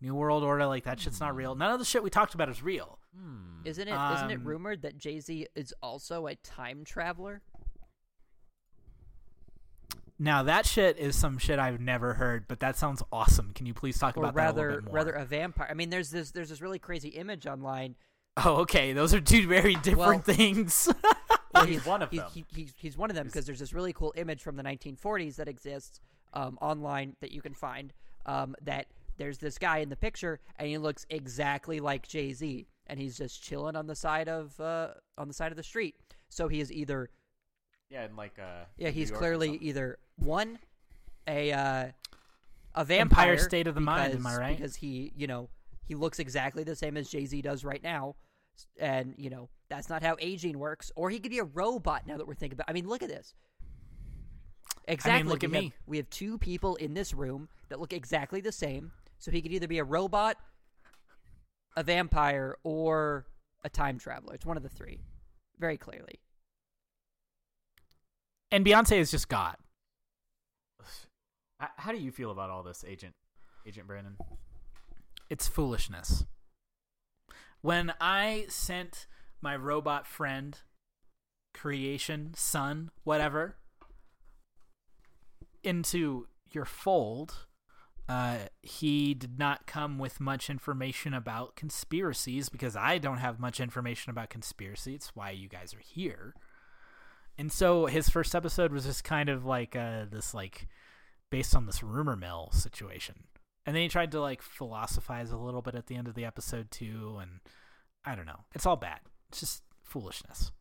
New 0.00 0.14
World 0.14 0.44
Order, 0.44 0.66
like 0.66 0.84
that 0.84 1.00
shit's 1.00 1.20
not 1.20 1.34
real. 1.34 1.54
None 1.54 1.72
of 1.72 1.78
the 1.78 1.84
shit 1.84 2.02
we 2.02 2.10
talked 2.10 2.34
about 2.34 2.48
is 2.48 2.62
real. 2.62 2.98
Hmm. 3.16 3.64
Isn't 3.64 3.88
it? 3.88 3.90
not 3.90 4.30
it 4.30 4.34
Um, 4.36 4.44
rumored 4.44 4.82
that 4.82 4.96
Jay 4.96 5.18
Z 5.20 5.46
is 5.56 5.74
also 5.82 6.26
a 6.28 6.36
time 6.36 6.84
traveler? 6.84 7.42
Now 10.20 10.42
that 10.42 10.66
shit 10.66 10.98
is 10.98 11.14
some 11.16 11.38
shit 11.38 11.58
I've 11.58 11.80
never 11.80 12.14
heard, 12.14 12.46
but 12.48 12.58
that 12.60 12.76
sounds 12.76 13.02
awesome. 13.12 13.52
Can 13.54 13.66
you 13.66 13.74
please 13.74 13.98
talk 13.98 14.16
or 14.16 14.20
about 14.24 14.34
that 14.34 14.40
a 14.40 14.44
rather, 14.44 14.62
little 14.68 14.80
bit 14.82 14.84
more? 14.86 14.94
rather 14.94 15.12
a 15.12 15.24
vampire. 15.24 15.68
I 15.70 15.74
mean, 15.74 15.90
there's 15.90 16.10
this 16.10 16.32
there's 16.32 16.48
this 16.48 16.60
really 16.60 16.78
crazy 16.80 17.10
image 17.10 17.46
online. 17.46 17.94
oh, 18.44 18.56
okay, 18.58 18.92
those 18.92 19.14
are 19.14 19.20
two 19.20 19.46
very 19.46 19.74
different 19.76 19.98
Well- 19.98 20.18
things. 20.36 20.88
Well, 21.54 21.64
he's 21.66 21.84
one 21.86 22.02
of 22.02 22.10
He's, 22.10 22.20
them. 22.20 22.30
he, 22.34 22.44
he's, 22.54 22.74
he's 22.76 22.96
one 22.96 23.10
of 23.10 23.16
them 23.16 23.26
because 23.26 23.46
there's 23.46 23.58
this 23.60 23.72
really 23.72 23.92
cool 23.92 24.12
image 24.16 24.42
from 24.42 24.56
the 24.56 24.62
1940s 24.62 25.36
that 25.36 25.48
exists 25.48 26.00
um, 26.34 26.58
online 26.60 27.16
that 27.20 27.32
you 27.32 27.40
can 27.40 27.54
find. 27.54 27.92
Um, 28.26 28.54
that 28.62 28.86
there's 29.18 29.38
this 29.38 29.58
guy 29.58 29.78
in 29.78 29.88
the 29.90 29.96
picture 29.96 30.40
and 30.56 30.68
he 30.68 30.78
looks 30.78 31.04
exactly 31.10 31.80
like 31.80 32.08
Jay 32.08 32.32
Z, 32.32 32.66
and 32.86 32.98
he's 32.98 33.18
just 33.18 33.42
chilling 33.42 33.76
on 33.76 33.86
the 33.86 33.94
side 33.96 34.28
of 34.28 34.58
uh, 34.60 34.88
on 35.18 35.28
the 35.28 35.34
side 35.34 35.52
of 35.52 35.56
the 35.56 35.62
street. 35.62 35.96
So 36.28 36.48
he 36.48 36.60
is 36.60 36.72
either 36.72 37.10
yeah, 37.90 38.04
in 38.06 38.16
like 38.16 38.38
uh. 38.38 38.64
yeah, 38.76 38.90
he's 38.90 39.10
clearly 39.10 39.58
either 39.60 39.98
one 40.16 40.58
a 41.26 41.52
uh, 41.52 41.86
a 42.74 42.84
vampire 42.84 43.38
State 43.38 43.66
of 43.66 43.74
the 43.74 43.80
Mind, 43.80 44.12
am 44.14 44.26
I 44.26 44.30
because- 44.30 44.38
right? 44.38 44.56
Because 44.56 44.76
he, 44.76 45.12
you 45.16 45.26
know, 45.26 45.48
he 45.84 45.94
looks 45.94 46.18
exactly 46.18 46.64
the 46.64 46.76
same 46.76 46.96
as 46.96 47.08
Jay 47.10 47.24
Z 47.26 47.42
does 47.42 47.64
right 47.64 47.82
now, 47.82 48.14
and 48.78 49.14
you 49.18 49.30
know 49.30 49.48
that's 49.68 49.88
not 49.88 50.02
how 50.02 50.16
aging 50.20 50.58
works. 50.58 50.92
Or 50.96 51.10
he 51.10 51.18
could 51.18 51.30
be 51.30 51.38
a 51.38 51.44
robot. 51.44 52.06
Now 52.06 52.16
that 52.18 52.26
we're 52.26 52.34
thinking 52.34 52.56
about, 52.56 52.66
I 52.68 52.72
mean, 52.72 52.86
look 52.88 53.02
at 53.02 53.08
this. 53.08 53.34
Exactly. 54.86 55.28
look 55.30 55.42
we 55.42 55.46
at 55.48 55.54
have- 55.54 55.62
me. 55.64 55.72
we 55.86 55.96
have 55.98 56.08
two 56.10 56.38
people 56.38 56.76
in 56.76 56.94
this 56.94 57.12
room 57.12 57.48
that 57.68 57.80
look 57.80 57.92
exactly 57.92 58.40
the 58.40 58.52
same. 58.52 58.92
So 59.18 59.30
he 59.30 59.42
could 59.42 59.52
either 59.52 59.68
be 59.68 59.78
a 59.78 59.84
robot, 59.84 60.36
a 61.76 61.82
vampire, 61.82 62.56
or 62.62 63.26
a 63.64 63.68
time 63.68 63.98
traveler. 63.98 64.34
It's 64.34 64.46
one 64.46 64.56
of 64.56 64.62
the 64.62 64.68
three, 64.68 65.00
very 65.58 65.76
clearly. 65.76 66.20
and 68.50 68.64
Beyonce 68.64 68.98
is 68.98 69.10
just 69.10 69.28
God. 69.28 69.56
How 71.58 71.90
do 71.92 71.98
you 71.98 72.12
feel 72.12 72.30
about 72.30 72.50
all 72.50 72.62
this, 72.62 72.84
Agent 72.86 73.14
Agent 73.66 73.86
Brandon? 73.86 74.16
It's 75.28 75.48
foolishness. 75.48 76.24
When 77.60 77.92
I 78.00 78.46
sent 78.48 79.08
my 79.40 79.56
robot 79.56 80.06
friend, 80.06 80.56
creation, 81.52 82.32
son, 82.36 82.90
whatever, 83.02 83.56
into 85.64 86.28
your 86.52 86.64
fold, 86.64 87.47
uh, 88.08 88.38
he 88.62 89.14
did 89.14 89.38
not 89.38 89.66
come 89.66 89.98
with 89.98 90.20
much 90.20 90.48
information 90.48 91.12
about 91.12 91.56
conspiracies 91.56 92.48
because 92.48 92.74
I 92.74 92.98
don't 92.98 93.18
have 93.18 93.38
much 93.38 93.60
information 93.60 94.10
about 94.10 94.30
conspiracy. 94.30 94.94
It's 94.94 95.14
why 95.14 95.30
you 95.30 95.48
guys 95.48 95.74
are 95.74 95.80
here. 95.80 96.34
And 97.36 97.52
so 97.52 97.86
his 97.86 98.08
first 98.08 98.34
episode 98.34 98.72
was 98.72 98.84
just 98.84 99.04
kind 99.04 99.28
of 99.28 99.44
like 99.44 99.76
uh, 99.76 100.06
this, 100.10 100.32
like, 100.34 100.66
based 101.30 101.54
on 101.54 101.66
this 101.66 101.82
rumor 101.82 102.16
mill 102.16 102.50
situation. 102.52 103.24
And 103.66 103.76
then 103.76 103.82
he 103.82 103.88
tried 103.88 104.12
to 104.12 104.20
like 104.20 104.40
philosophize 104.40 105.30
a 105.30 105.36
little 105.36 105.60
bit 105.60 105.74
at 105.74 105.88
the 105.88 105.94
end 105.94 106.08
of 106.08 106.14
the 106.14 106.24
episode 106.24 106.70
too, 106.70 107.18
and 107.20 107.40
I 108.02 108.14
don't 108.14 108.24
know. 108.24 108.44
It's 108.54 108.64
all 108.64 108.76
bad. 108.76 109.00
It's 109.28 109.40
just 109.40 109.62
foolishness. 109.82 110.52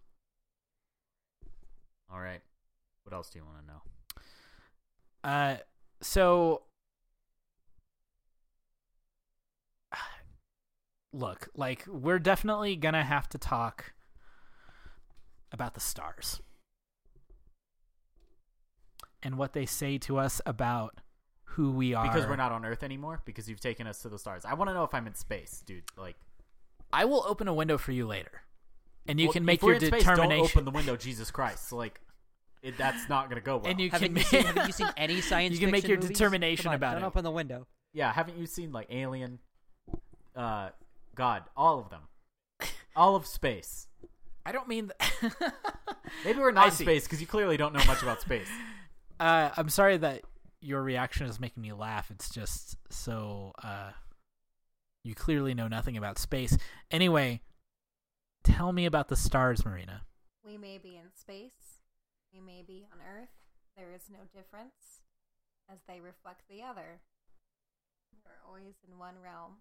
All 2.11 2.19
right. 2.19 2.41
What 3.03 3.15
else 3.15 3.29
do 3.29 3.39
you 3.39 3.45
want 3.45 3.59
to 3.61 3.73
know? 3.73 3.81
Uh, 5.23 5.57
so 6.01 6.63
look, 11.17 11.49
like 11.55 11.85
we're 11.87 12.19
definitely 12.19 12.75
gonna 12.75 13.03
have 13.03 13.27
to 13.29 13.37
talk 13.37 13.93
about 15.51 15.73
the 15.73 15.79
stars 15.79 16.41
and 19.23 19.37
what 19.37 19.53
they 19.53 19.65
say 19.65 19.97
to 19.97 20.17
us 20.17 20.41
about 20.45 20.99
who 21.43 21.71
we 21.71 21.93
are. 21.93 22.05
Because 22.05 22.27
we're 22.27 22.35
not 22.35 22.51
on 22.51 22.63
Earth 22.65 22.83
anymore. 22.83 23.21
Because 23.25 23.49
you've 23.49 23.59
taken 23.59 23.87
us 23.87 24.01
to 24.03 24.09
the 24.09 24.19
stars. 24.19 24.45
I 24.45 24.53
want 24.53 24.69
to 24.69 24.73
know 24.73 24.83
if 24.83 24.93
I'm 24.93 25.07
in 25.07 25.15
space, 25.15 25.63
dude. 25.65 25.83
Like, 25.97 26.15
I 26.93 27.05
will 27.05 27.23
open 27.27 27.47
a 27.47 27.53
window 27.53 27.77
for 27.77 27.91
you 27.91 28.05
later, 28.05 28.43
and 29.07 29.19
you 29.19 29.27
well, 29.27 29.33
can 29.33 29.45
make 29.45 29.59
if 29.59 29.63
we're 29.63 29.73
your 29.73 29.81
in 29.81 29.87
space, 29.87 30.01
determination. 30.03 30.37
Don't 30.37 30.51
open 30.51 30.65
the 30.65 30.71
window, 30.71 30.95
Jesus 30.95 31.31
Christ. 31.31 31.71
Like, 31.73 31.99
it, 32.61 32.77
that's 32.77 33.09
not 33.09 33.29
gonna 33.29 33.41
go 33.41 33.57
well. 33.57 33.71
and 33.71 33.79
you 33.81 33.89
Haven't 33.89 34.09
can 34.09 34.11
you, 34.11 34.15
make, 34.15 34.25
seen, 34.27 34.43
haven't 34.43 34.67
you 34.67 34.73
seen 34.73 34.89
any 34.97 35.21
science? 35.29 35.53
You 35.53 35.59
can 35.59 35.71
make 35.71 35.87
your 35.87 35.97
movies? 35.97 36.09
determination 36.09 36.63
Come 36.63 36.71
on, 36.71 36.75
about 36.75 36.93
don't 36.93 37.03
it. 37.03 37.07
open 37.07 37.23
the 37.23 37.31
window. 37.31 37.67
yeah, 37.93 38.13
haven't 38.13 38.37
you 38.37 38.45
seen 38.45 38.71
like 38.71 38.87
Alien? 38.91 39.39
Uh, 40.35 40.69
God, 41.17 41.43
all 41.55 41.79
of 41.79 41.89
them, 41.89 42.01
all 42.95 43.15
of 43.15 43.25
space. 43.25 43.87
I 44.45 44.51
don't 44.51 44.67
mean. 44.67 44.91
Th- 45.21 45.33
Maybe 46.25 46.39
we're 46.39 46.51
I 46.51 46.53
not 46.53 46.67
in 46.67 46.73
space 46.73 47.03
because 47.03 47.19
you 47.19 47.27
clearly 47.27 47.57
don't 47.57 47.73
know 47.73 47.83
much 47.85 48.01
about 48.01 48.21
space. 48.21 48.47
uh, 49.19 49.49
I'm 49.57 49.69
sorry 49.69 49.97
that 49.97 50.21
your 50.61 50.81
reaction 50.81 51.27
is 51.27 51.39
making 51.39 51.61
me 51.63 51.73
laugh. 51.73 52.09
It's 52.11 52.29
just 52.29 52.77
so 52.89 53.51
uh, 53.61 53.91
you 55.03 55.15
clearly 55.15 55.53
know 55.53 55.67
nothing 55.67 55.97
about 55.97 56.17
space. 56.17 56.57
Anyway, 56.91 57.41
Tell 58.47 58.71
me 58.71 58.85
about 58.85 59.09
the 59.09 59.17
stars, 59.17 59.65
Marina. 59.65 60.03
We 60.45 60.57
may 60.57 60.77
be 60.77 60.95
in 60.95 61.11
space, 61.13 61.83
we 62.33 62.39
may 62.39 62.63
be 62.65 62.87
on 62.93 62.99
Earth. 63.05 63.27
There 63.75 63.91
is 63.93 64.09
no 64.09 64.19
difference, 64.33 65.03
as 65.69 65.79
they 65.85 65.99
reflect 65.99 66.43
the 66.49 66.63
other. 66.63 67.01
We're 68.23 68.47
always 68.47 68.75
in 68.87 68.97
one 68.97 69.15
realm. 69.21 69.57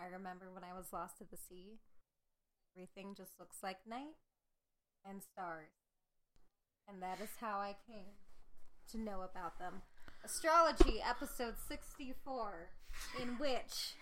I 0.00 0.08
remember 0.08 0.48
when 0.52 0.64
I 0.64 0.72
was 0.72 0.92
lost 0.92 1.18
to 1.18 1.24
the 1.24 1.36
sea, 1.36 1.76
everything 2.74 3.14
just 3.14 3.38
looks 3.38 3.58
like 3.62 3.84
night 3.86 4.16
and 5.04 5.20
stars. 5.22 5.76
And 6.88 7.02
that 7.02 7.20
is 7.20 7.36
how 7.40 7.58
I 7.58 7.76
came 7.86 8.16
to 8.92 8.98
know 8.98 9.20
about 9.20 9.58
them. 9.58 9.82
Astrology, 10.24 11.02
episode 11.04 11.54
64, 11.68 12.70
in 13.20 13.28
which 13.36 13.94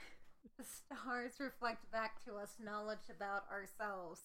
the 0.57 0.64
stars 0.64 1.32
reflect 1.40 1.90
back 1.90 2.24
to 2.24 2.36
us 2.36 2.55
knowledge 2.62 3.11
about 3.11 3.44
ourselves. 3.51 4.20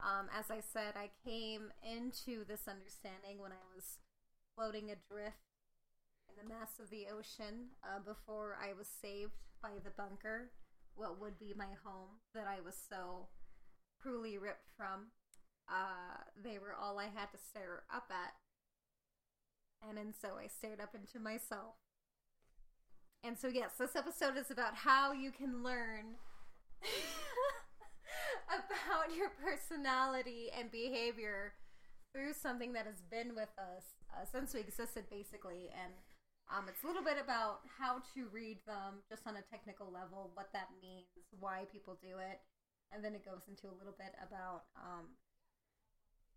Um, 0.00 0.28
as 0.36 0.50
I 0.50 0.60
said, 0.60 0.94
I 0.96 1.10
came 1.22 1.70
into 1.84 2.44
this 2.44 2.66
understanding 2.66 3.38
when 3.38 3.52
I 3.52 3.62
was 3.76 4.00
floating 4.56 4.90
adrift 4.90 5.52
in 6.28 6.34
the 6.40 6.48
mass 6.48 6.80
of 6.80 6.90
the 6.90 7.06
ocean 7.12 7.76
uh, 7.84 8.00
before 8.00 8.56
I 8.60 8.72
was 8.72 8.88
saved 8.88 9.36
by 9.62 9.80
the 9.82 9.90
bunker, 9.90 10.50
what 10.96 11.20
would 11.20 11.38
be 11.38 11.54
my 11.56 11.72
home 11.84 12.20
that 12.34 12.46
I 12.46 12.60
was 12.60 12.74
so 12.88 13.28
cruelly 14.00 14.38
ripped 14.38 14.68
from. 14.76 15.12
Uh, 15.68 16.20
they 16.42 16.58
were 16.58 16.74
all 16.74 16.98
I 16.98 17.04
had 17.04 17.32
to 17.32 17.38
stare 17.38 17.82
up 17.92 18.10
at. 18.10 18.34
And 19.88 19.98
and 19.98 20.14
so 20.14 20.36
I 20.42 20.46
stared 20.46 20.80
up 20.80 20.94
into 20.94 21.18
myself. 21.18 21.74
And 23.24 23.38
so, 23.38 23.48
yes, 23.48 23.70
this 23.78 23.96
episode 23.96 24.36
is 24.36 24.50
about 24.50 24.74
how 24.74 25.12
you 25.12 25.30
can 25.30 25.62
learn 25.62 26.20
about 28.48 29.16
your 29.16 29.30
personality 29.42 30.50
and 30.56 30.70
behavior 30.70 31.54
through 32.12 32.34
something 32.34 32.74
that 32.74 32.84
has 32.84 33.00
been 33.10 33.34
with 33.34 33.48
us 33.56 33.84
uh, 34.12 34.26
since 34.30 34.52
we 34.52 34.60
existed, 34.60 35.04
basically. 35.10 35.70
And 35.72 35.94
um, 36.52 36.68
it's 36.68 36.84
a 36.84 36.86
little 36.86 37.02
bit 37.02 37.16
about 37.16 37.64
how 37.80 38.04
to 38.12 38.28
read 38.28 38.60
them 38.68 39.00
just 39.08 39.26
on 39.26 39.40
a 39.40 39.44
technical 39.48 39.88
level, 39.88 40.30
what 40.34 40.52
that 40.52 40.68
means, 40.76 41.08
why 41.40 41.64
people 41.72 41.96
do 42.00 42.20
it. 42.20 42.44
And 42.92 43.02
then 43.02 43.16
it 43.16 43.24
goes 43.24 43.48
into 43.48 43.66
a 43.66 43.74
little 43.74 43.96
bit 43.96 44.12
about, 44.20 44.68
um, 44.76 45.16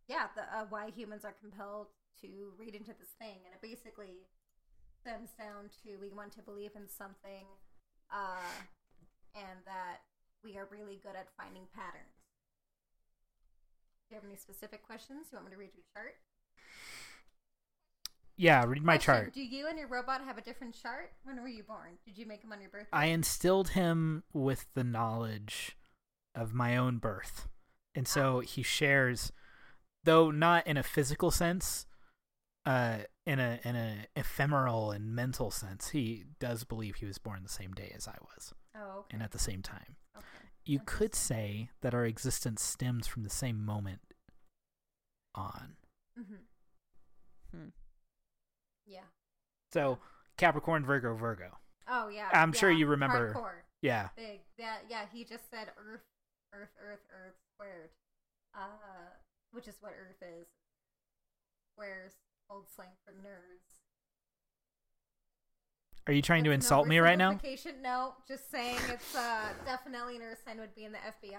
yeah, 0.08 0.32
the, 0.34 0.48
uh, 0.48 0.66
why 0.72 0.90
humans 0.96 1.28
are 1.28 1.36
compelled 1.36 1.92
to 2.24 2.56
read 2.58 2.74
into 2.74 2.96
this 2.96 3.14
thing. 3.20 3.44
And 3.44 3.52
it 3.52 3.62
basically 3.62 4.32
stems 5.04 5.36
down 5.36 5.70
to 5.84 6.00
we 6.00 6.10
want 6.10 6.32
to 6.40 6.42
believe 6.42 6.72
in 6.76 6.88
something 6.88 7.46
uh, 8.10 8.64
and 9.36 9.60
that 9.68 10.08
we 10.44 10.58
are 10.58 10.68
really 10.72 11.00
good 11.04 11.20
at 11.20 11.28
finding 11.36 11.68
patterns. 11.76 12.16
Do 14.08 14.16
you 14.16 14.22
have 14.22 14.26
any 14.26 14.40
specific 14.40 14.88
questions? 14.88 15.28
You 15.32 15.38
want 15.38 15.52
me 15.52 15.54
to 15.54 15.60
read 15.60 15.76
your 15.76 15.84
chart? 15.92 16.16
Yeah, 18.38 18.64
read 18.66 18.84
my 18.84 18.98
Question, 18.98 19.14
chart. 19.14 19.34
Do 19.34 19.42
you 19.44 19.68
and 19.68 19.80
your 19.80 19.88
robot 19.88 20.22
have 20.24 20.38
a 20.38 20.42
different 20.42 20.80
chart? 20.80 21.12
When 21.24 21.42
were 21.42 21.48
you 21.48 21.64
born? 21.64 21.98
Did 22.06 22.18
you 22.18 22.28
make 22.28 22.44
him 22.44 22.52
on 22.52 22.62
your 22.62 22.70
birthday? 22.70 22.90
I 22.94 23.06
instilled 23.06 23.70
him 23.70 24.24
with 24.32 24.68
the 24.76 24.84
knowledge 24.84 25.76
of 26.36 26.54
my 26.54 26.78
own 26.78 27.00
birth. 27.00 27.48
And 27.96 28.08
so 28.08 28.42
he 28.42 28.62
shares 28.62 29.32
though 30.04 30.32
not 30.32 30.66
in 30.68 30.78
a 30.78 30.84
physical 30.84 31.32
sense, 31.32 31.86
uh 32.66 33.00
in 33.26 33.40
a 33.40 33.60
in 33.64 33.76
a 33.76 34.06
ephemeral 34.16 34.92
and 34.92 35.16
mental 35.16 35.50
sense. 35.50 35.90
He 35.90 36.26
does 36.40 36.64
believe 36.64 36.96
he 36.96 37.06
was 37.06 37.18
born 37.18 37.42
the 37.44 37.50
same 37.50 37.74
day 37.74 37.92
as 37.96 38.08
I 38.08 38.16
was 38.22 38.54
oh, 38.76 39.00
okay. 39.00 39.08
and 39.12 39.24
at 39.24 39.32
the 39.32 39.40
same 39.40 39.62
time. 39.62 39.96
okay. 40.16 40.26
You 40.64 40.80
could 40.86 41.16
say 41.16 41.70
that 41.82 41.94
our 41.94 42.06
existence 42.06 42.62
stems 42.62 43.08
from 43.08 43.24
the 43.24 43.30
same 43.30 43.66
moment 43.66 44.02
on. 45.34 45.76
Mm-hmm. 46.20 47.58
Hmm. 47.58 47.70
Yeah. 48.88 49.02
So 49.72 50.00
Capricorn, 50.38 50.86
Virgo, 50.86 51.16
Virgo. 51.16 51.58
Oh 51.88 52.08
yeah. 52.10 52.30
I'm 52.34 52.54
sure 52.54 52.72
you 52.72 52.88
remember- 52.88 53.34
Hardcore. 53.34 53.62
Yeah. 53.82 54.10
Big. 54.16 54.42
That 54.58 54.80
yeah. 54.90 55.06
He 55.12 55.24
just 55.24 55.50
said 55.52 55.68
Earth, 55.78 56.02
Earth, 56.54 56.70
Earth, 56.82 57.00
Earth 57.12 57.36
squared. 57.54 57.90
Uh, 58.56 58.60
which 59.52 59.68
is 59.68 59.76
what 59.82 59.92
Earth 59.92 60.22
is. 60.22 60.48
Squares, 61.74 62.14
old 62.50 62.66
slang 62.76 62.90
for 63.06 63.12
nerds. 63.12 63.78
Are 66.08 66.14
you 66.14 66.22
trying 66.22 66.46
to 66.46 66.52
insult 66.52 66.86
no 66.86 66.90
me 66.90 67.00
right 67.00 67.18
now? 67.18 67.34
oversimplification. 67.34 67.82
No, 67.84 68.14
just 68.28 68.50
saying 68.50 68.78
it's 68.90 69.16
uh 69.16 69.50
definitely 69.66 70.16
an 70.16 70.22
Earth 70.24 70.42
sign 70.46 70.58
would 70.60 70.74
be 70.74 70.86
in 70.86 70.94
the 70.94 71.00
FBI. 71.00 71.36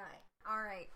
All 0.49 0.59
right. 0.63 0.89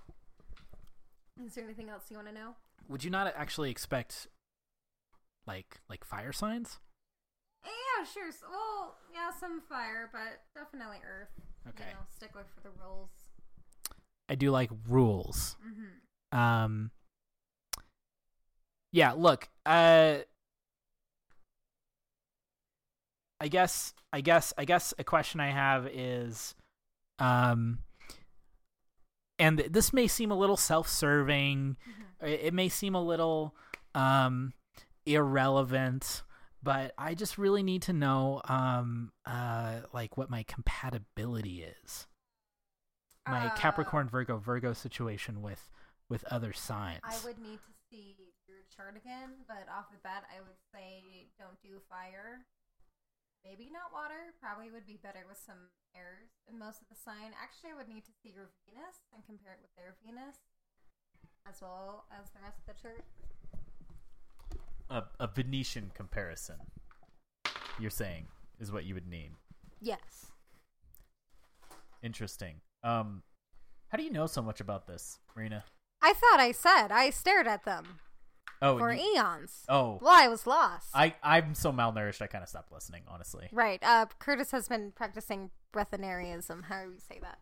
Is 1.44 1.54
there 1.54 1.64
anything 1.64 1.88
else 1.88 2.04
you 2.10 2.16
want 2.16 2.28
to 2.28 2.34
know? 2.34 2.54
Would 2.88 3.02
you 3.04 3.10
not 3.10 3.32
actually 3.36 3.70
expect 3.70 4.28
like 5.46 5.80
like 5.88 6.04
fire 6.04 6.32
signs? 6.32 6.78
Yeah, 7.64 8.04
sure. 8.04 8.32
So, 8.32 8.46
well, 8.50 8.96
yeah, 9.12 9.30
some 9.38 9.60
fire, 9.68 10.10
but 10.12 10.42
definitely 10.54 10.98
Earth. 10.98 11.28
Okay. 11.68 11.84
You 11.88 11.94
know, 11.94 12.00
stickler 12.10 12.44
for 12.54 12.60
the 12.60 12.70
rules. 12.84 13.10
I 14.28 14.34
do 14.34 14.50
like 14.50 14.70
rules. 14.88 15.56
Mm-hmm. 15.64 16.38
Um 16.38 16.90
Yeah, 18.90 19.12
look, 19.12 19.48
uh 19.66 20.18
I 23.40 23.48
guess 23.48 23.94
I 24.12 24.20
guess 24.20 24.52
I 24.56 24.64
guess 24.64 24.94
a 24.98 25.04
question 25.04 25.40
I 25.40 25.50
have 25.50 25.86
is 25.86 26.54
um 27.18 27.78
and 29.38 29.58
this 29.58 29.92
may 29.92 30.06
seem 30.06 30.30
a 30.30 30.38
little 30.38 30.56
self-serving. 30.56 31.76
Mm-hmm. 31.88 32.26
It 32.26 32.40
it 32.44 32.54
may 32.54 32.68
seem 32.68 32.94
a 32.94 33.02
little 33.02 33.54
um 33.94 34.52
irrelevant, 35.06 36.22
but 36.62 36.92
I 36.98 37.14
just 37.14 37.38
really 37.38 37.62
need 37.62 37.82
to 37.82 37.92
know 37.92 38.40
um 38.48 39.12
uh 39.26 39.80
like 39.92 40.16
what 40.16 40.30
my 40.30 40.44
compatibility 40.44 41.62
is. 41.64 42.06
My 43.26 43.46
Uh, 43.46 43.56
Capricorn 43.56 44.08
Virgo 44.08 44.38
Virgo 44.38 44.72
situation 44.72 45.42
with 45.42 45.70
with 46.08 46.24
other 46.24 46.52
signs. 46.52 47.00
I 47.04 47.18
would 47.24 47.38
need 47.38 47.58
to 47.62 47.72
see 47.90 48.16
your 48.46 48.58
chart 48.74 48.96
again, 48.96 49.44
but 49.48 49.68
off 49.70 49.90
the 49.90 49.98
bat, 50.02 50.24
I 50.28 50.40
would 50.40 50.58
say 50.72 51.30
don't 51.38 51.60
do 51.62 51.80
fire. 51.88 52.46
Maybe 53.44 53.70
not 53.72 53.92
water. 53.92 54.34
Probably 54.40 54.70
would 54.70 54.86
be 54.86 54.98
better 55.02 55.24
with 55.26 55.38
some 55.38 55.70
airs 55.96 56.30
in 56.46 56.58
most 56.58 56.80
of 56.80 56.88
the 56.88 56.94
sign. 56.94 57.34
Actually, 57.34 57.70
I 57.72 57.74
would 57.74 57.88
need 57.88 58.04
to 58.06 58.14
see 58.22 58.30
your 58.30 58.50
Venus 58.68 59.02
and 59.14 59.26
compare 59.26 59.54
it 59.54 59.62
with 59.62 59.74
their 59.74 59.96
Venus, 60.04 60.38
as 61.48 61.60
well 61.60 62.06
as 62.12 62.30
the 62.30 62.38
rest 62.40 62.58
of 62.62 62.66
the 62.70 62.78
chart. 62.80 63.02
A, 64.92 65.04
a 65.20 65.26
Venetian 65.26 65.90
comparison. 65.94 66.56
You're 67.80 67.90
saying 67.90 68.26
is 68.60 68.70
what 68.70 68.84
you 68.84 68.92
would 68.94 69.06
need. 69.08 69.30
Yes. 69.80 70.26
Interesting. 72.02 72.56
Um, 72.84 73.22
how 73.88 73.96
do 73.98 74.04
you 74.04 74.10
know 74.10 74.26
so 74.26 74.42
much 74.42 74.60
about 74.60 74.86
this, 74.86 75.18
Marina? 75.36 75.64
I 76.02 76.12
thought 76.12 76.40
I 76.40 76.52
said 76.52 76.88
I 76.90 77.10
stared 77.10 77.46
at 77.46 77.64
them 77.64 78.00
Oh, 78.60 78.76
for 78.78 78.92
you- 78.92 79.14
eons. 79.16 79.64
oh, 79.68 79.98
Well, 80.02 80.12
I 80.14 80.28
was 80.28 80.46
lost. 80.46 80.88
I 80.94 81.14
I'm 81.22 81.54
so 81.54 81.72
malnourished. 81.72 82.20
I 82.20 82.26
kind 82.26 82.42
of 82.42 82.48
stopped 82.48 82.72
listening. 82.72 83.02
Honestly. 83.08 83.48
right. 83.52 83.82
Uh, 83.82 84.06
Curtis 84.18 84.50
has 84.50 84.68
been 84.68 84.92
practicing 84.92 85.50
breatharianism. 85.74 86.64
How 86.64 86.84
do 86.84 86.90
you 86.90 86.98
say 86.98 87.18
that? 87.22 87.38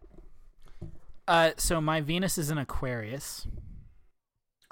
Uh, 1.26 1.50
so 1.56 1.80
my 1.80 2.00
Venus 2.00 2.38
is 2.38 2.50
in 2.50 2.58
Aquarius. 2.58 3.46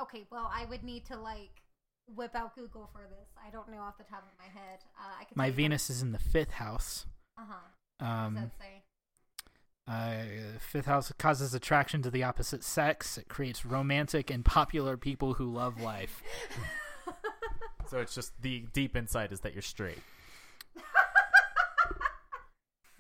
Okay, 0.01 0.27
well, 0.31 0.51
I 0.55 0.65
would 0.67 0.85
need 0.85 1.05
to 1.07 1.17
like 1.19 1.63
whip 2.15 2.35
out 2.35 2.55
Google 2.55 2.89
for 2.93 3.03
this. 3.09 3.29
I 3.45 3.51
don't 3.51 3.71
know 3.71 3.81
off 3.81 3.99
the 3.99 4.05
top 4.05 4.23
of 4.23 4.31
my 4.39 4.45
head. 4.61 4.79
Uh, 4.99 5.21
I 5.21 5.25
could 5.25 5.37
My 5.37 5.51
Venus 5.51 5.91
is 5.91 6.03
in 6.03 6.13
the 6.13 6.19
fifth 6.19 6.53
house. 6.53 7.07
Uh 7.39 7.43
huh. 7.49 7.55
What 7.99 8.09
Um, 8.09 8.35
does 8.35 8.45
that 8.45 8.53
say? 8.59 8.83
uh, 9.87 10.59
fifth 10.59 10.87
house 10.87 11.13
causes 11.19 11.55
attraction 11.55 12.03
to 12.03 12.11
the 12.11 12.23
opposite 12.23 12.63
sex. 12.65 13.17
It 13.19 13.29
creates 13.29 13.65
romantic 13.65 14.31
and 14.31 14.45
popular 14.45 14.97
people 14.97 15.35
who 15.35 15.53
love 15.53 15.81
life. 15.81 16.23
So 17.89 17.99
it's 17.99 18.15
just 18.15 18.33
the 18.43 18.67
deep 18.75 18.95
insight 18.97 19.33
is 19.33 19.41
that 19.41 19.55
you're 19.55 19.63
straight. 19.63 19.99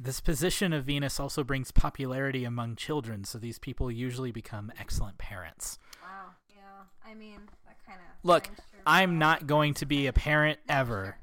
This 0.00 0.20
position 0.20 0.72
of 0.72 0.84
Venus 0.84 1.18
also 1.18 1.42
brings 1.42 1.72
popularity 1.72 2.44
among 2.44 2.76
children, 2.76 3.24
so 3.24 3.36
these 3.36 3.58
people 3.58 3.90
usually 3.90 4.30
become 4.30 4.70
excellent 4.78 5.18
parents. 5.18 5.76
Wow. 6.00 6.26
Yeah. 6.48 6.62
I 7.04 7.14
mean, 7.14 7.40
that 7.66 7.84
kind 7.84 7.98
of. 7.98 8.14
Look, 8.24 8.48
I'm 8.86 9.18
not 9.18 9.46
going 9.46 9.74
to 9.74 9.86
be 9.86 10.06
a 10.06 10.12
parent 10.12 10.58
ever. 10.68 11.16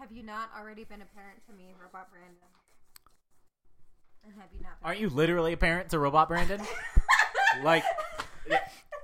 Have 0.00 0.12
you 0.12 0.22
not 0.22 0.50
already 0.58 0.84
been 0.84 1.02
a 1.02 1.06
parent 1.06 1.38
to 1.48 1.52
me, 1.54 1.74
Robot 1.80 2.10
Brandon? 2.10 2.36
And 4.24 4.34
have 4.40 4.48
you 4.52 4.60
not? 4.62 4.72
Aren't 4.82 5.00
you 5.00 5.08
literally 5.08 5.52
a 5.52 5.56
parent 5.56 5.90
to 5.90 5.98
Robot 5.98 6.28
Brandon? 6.28 6.60
like, 7.62 7.84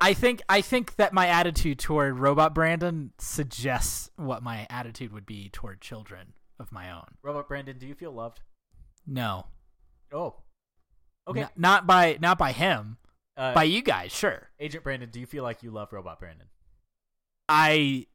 I 0.01 0.15
think 0.15 0.43
I 0.49 0.61
think 0.61 0.97
that 0.97 1.13
my 1.13 1.29
attitude 1.29 1.79
toward 1.79 2.19
Robot 2.19 2.55
Brandon 2.55 3.13
suggests 3.19 4.11
what 4.17 4.43
my 4.43 4.67
attitude 4.71 5.13
would 5.13 5.27
be 5.27 5.49
toward 5.51 5.81
children 5.81 6.35
of 6.59 6.71
my 6.73 6.91
own. 6.91 7.07
Robot 7.23 7.49
Brandon, 7.49 7.79
do 7.79 7.87
you 7.87 7.95
feel 7.95 8.13
loved? 8.13 8.41
No. 9.07 9.47
Oh, 10.13 10.37
Okay. 11.27 11.41
N- 11.43 11.49
not 11.57 11.87
by 11.87 12.19
not 12.21 12.37
by 12.39 12.53
him, 12.53 12.99
Uh, 13.37 13.55
by 13.55 13.65
you 13.65 13.83
guys. 13.83 14.13
Sure. 14.13 14.51
Agent 14.61 14.85
Brandon, 14.85 15.09
do 15.11 15.19
you 15.21 15.27
feel 15.27 15.43
like 15.43 15.63
you 15.63 15.71
love 15.71 15.93
Robot 15.93 16.21
Brandon? 16.21 16.47
I 17.49 18.07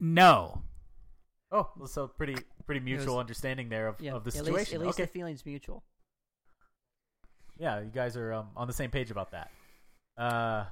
no. 0.00 0.62
Oh, 1.50 1.70
well, 1.76 1.86
so 1.86 2.08
pretty 2.08 2.36
pretty 2.66 2.80
mutual 2.80 3.16
was- 3.16 3.20
understanding 3.20 3.68
there 3.68 3.88
of, 3.88 4.00
Yeah, 4.00 4.12
of 4.14 4.24
the 4.24 4.28
at 4.30 4.44
least, 4.44 4.46
situation. 4.46 4.80
at 4.80 4.86
least 4.86 4.96
okay. 4.98 5.04
the 5.04 5.08
feeling's 5.12 5.44
mutual. 5.46 5.82
yeah, 7.58 7.80
you 7.80 7.90
guys 7.94 8.16
are 8.16 8.32
um, 8.32 8.48
on 8.56 8.66
the 8.66 8.72
same 8.72 8.90
page 8.90 9.10
about 9.10 9.30
that. 9.32 9.50
Uh, 10.16 10.64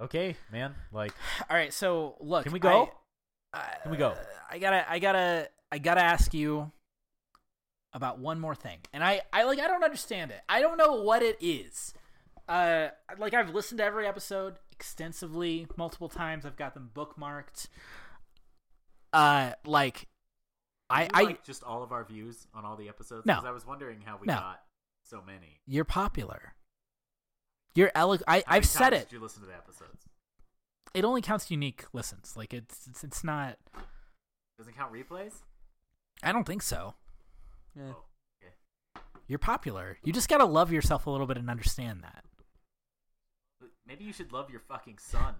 okay, 0.00 0.36
man. 0.52 0.74
Like, 0.92 1.12
All 1.48 1.56
right. 1.56 1.72
So 1.72 2.16
look, 2.20 2.44
Can 2.44 2.52
we 2.52 2.58
go? 2.60 2.90
I, 3.52 3.74
Can 3.82 3.90
we 3.90 3.96
go? 3.96 4.14
I 4.50 4.58
gotta, 4.58 4.90
I 4.90 4.98
gotta, 4.98 5.48
I 5.72 5.78
gotta 5.78 6.02
ask 6.02 6.32
you 6.32 6.70
about 7.92 8.20
one 8.20 8.38
more 8.38 8.54
thing, 8.54 8.78
and 8.92 9.02
I, 9.02 9.22
I 9.32 9.42
like, 9.44 9.58
I 9.58 9.66
don't 9.66 9.82
understand 9.82 10.30
it. 10.30 10.40
I 10.48 10.60
don't 10.60 10.76
know 10.78 11.02
what 11.02 11.22
it 11.22 11.36
is. 11.40 11.92
Uh, 12.48 12.88
like 13.18 13.34
I've 13.34 13.52
listened 13.54 13.78
to 13.78 13.84
every 13.84 14.06
episode 14.06 14.54
extensively, 14.80 15.66
multiple 15.76 16.08
times. 16.08 16.46
I've 16.46 16.56
got 16.56 16.72
them 16.72 16.90
bookmarked. 16.94 17.68
Uh, 19.12 19.52
like, 19.66 20.08
I, 20.88 21.08
I, 21.12 21.22
like 21.24 21.44
just 21.44 21.62
all 21.62 21.82
of 21.82 21.92
our 21.92 22.02
views 22.04 22.46
on 22.54 22.64
all 22.64 22.76
the 22.76 22.88
episodes. 22.88 23.26
No. 23.26 23.36
'Cause 23.36 23.44
I 23.44 23.50
was 23.50 23.66
wondering 23.66 24.00
how 24.00 24.16
we 24.16 24.26
No. 24.26 24.34
got 24.36 24.62
so 25.04 25.20
many. 25.22 25.60
you're 25.66 25.84
popular. 25.84 26.54
You're 27.74 27.90
elo- 27.94 28.18
I 28.26 28.42
I've 28.46 28.64
said 28.66 28.90
times 28.90 29.02
it. 29.02 29.08
Did 29.10 29.16
you 29.16 29.20
listen 29.22 29.42
to 29.42 29.46
the 29.48 29.54
episodes? 29.54 30.04
It 30.94 31.04
only 31.04 31.22
counts 31.22 31.50
unique 31.50 31.84
listens. 31.92 32.36
Like 32.36 32.52
it's, 32.54 32.86
it's, 32.88 33.04
it's 33.04 33.22
not. 33.22 33.58
Doesn't 34.58 34.74
count 34.76 34.92
replays. 34.92 35.34
I 36.22 36.32
don't 36.32 36.44
think 36.46 36.62
so. 36.62 36.94
Yeah. 37.76 37.92
Oh, 37.94 38.04
okay. 38.42 38.54
You're 39.28 39.38
popular. 39.38 39.98
You 40.02 40.12
just 40.12 40.28
gotta 40.28 40.44
love 40.46 40.72
yourself 40.72 41.06
a 41.06 41.10
little 41.10 41.26
bit 41.26 41.36
and 41.36 41.48
understand 41.50 42.02
that. 42.02 42.24
Maybe 43.90 44.04
you 44.04 44.12
should 44.12 44.32
love 44.32 44.50
your 44.50 44.60
fucking 44.60 44.98
son. 44.98 45.34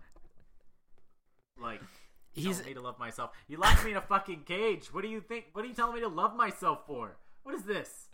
Like, 1.57 1.81
He's 2.33 2.59
tell 2.59 2.67
me 2.67 2.75
to 2.75 2.81
love 2.81 2.99
myself. 2.99 3.31
You 3.47 3.59
locked 3.59 3.85
me 3.85 3.93
in 3.93 3.97
a 3.97 4.01
fucking 4.01 4.43
cage. 4.45 4.93
What 4.93 5.03
do 5.03 5.09
you 5.09 5.21
think? 5.21 5.47
What 5.53 5.65
are 5.65 5.69
you 5.69 5.75
telling 5.75 5.95
me 5.95 6.01
to 6.01 6.09
love 6.09 6.35
myself 6.35 6.81
for? 6.85 7.17
What 7.45 7.55
is 7.55 7.63
this? 7.63 8.09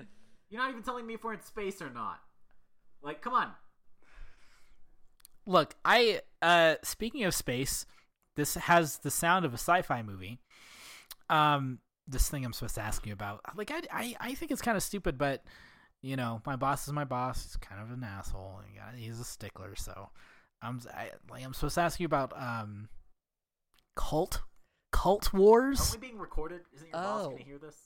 You're 0.51 0.61
not 0.61 0.71
even 0.71 0.83
telling 0.83 1.07
me 1.07 1.15
if 1.15 1.25
we're 1.25 1.33
in 1.33 1.41
space 1.41 1.81
or 1.81 1.89
not. 1.89 2.21
Like, 3.03 3.23
come 3.23 3.33
on. 3.33 3.53
look. 5.47 5.75
I 5.87 6.21
uh, 6.43 6.75
speaking 6.83 7.25
of 7.25 7.35
space, 7.35 7.87
this 8.35 8.55
has 8.57 8.99
the 8.99 9.11
sound 9.11 9.47
of 9.47 9.53
a 9.53 9.59
sci-fi 9.59 10.03
movie. 10.03 10.39
Um, 11.31 11.79
this 12.07 12.29
thing 12.29 12.45
I'm 12.45 12.53
supposed 12.53 12.75
to 12.75 12.83
ask 12.83 13.07
you 13.07 13.15
about. 13.15 13.41
Like, 13.57 13.71
I, 13.71 13.81
I, 13.91 14.17
I 14.21 14.35
think 14.35 14.51
it's 14.51 14.63
kind 14.63 14.77
of 14.77 14.83
stupid, 14.83 15.17
but 15.17 15.45
you 16.07 16.17
know, 16.17 16.41
my 16.47 16.57
boss 16.57 16.87
is 16.87 16.93
my 16.93 17.05
boss. 17.05 17.43
He's 17.43 17.57
kind 17.57 17.81
of 17.83 17.91
an 17.91 18.05
asshole. 18.05 18.61
He's 18.97 19.19
a 19.21 19.25
stickler, 19.25 19.75
so 19.77 20.11
I'm, 20.63 20.81
I, 20.95 21.11
like, 21.31 21.45
I'm 21.45 21.53
supposed 21.55 21.75
to 21.75 21.81
ask 21.83 21.99
you 22.01 22.07
about 22.07 22.33
um, 22.41 22.89
cult, 23.97 24.43
cult 24.93 25.33
wars. 25.33 25.81
Aren't 25.81 26.01
we 26.03 26.09
being 26.09 26.19
recorded? 26.19 26.61
Isn't 26.75 26.89
your 26.89 26.93
boss 27.03 27.25
Oh. 27.27 27.31
gonna 27.31 27.43
hear 27.43 27.59
this? 27.59 27.77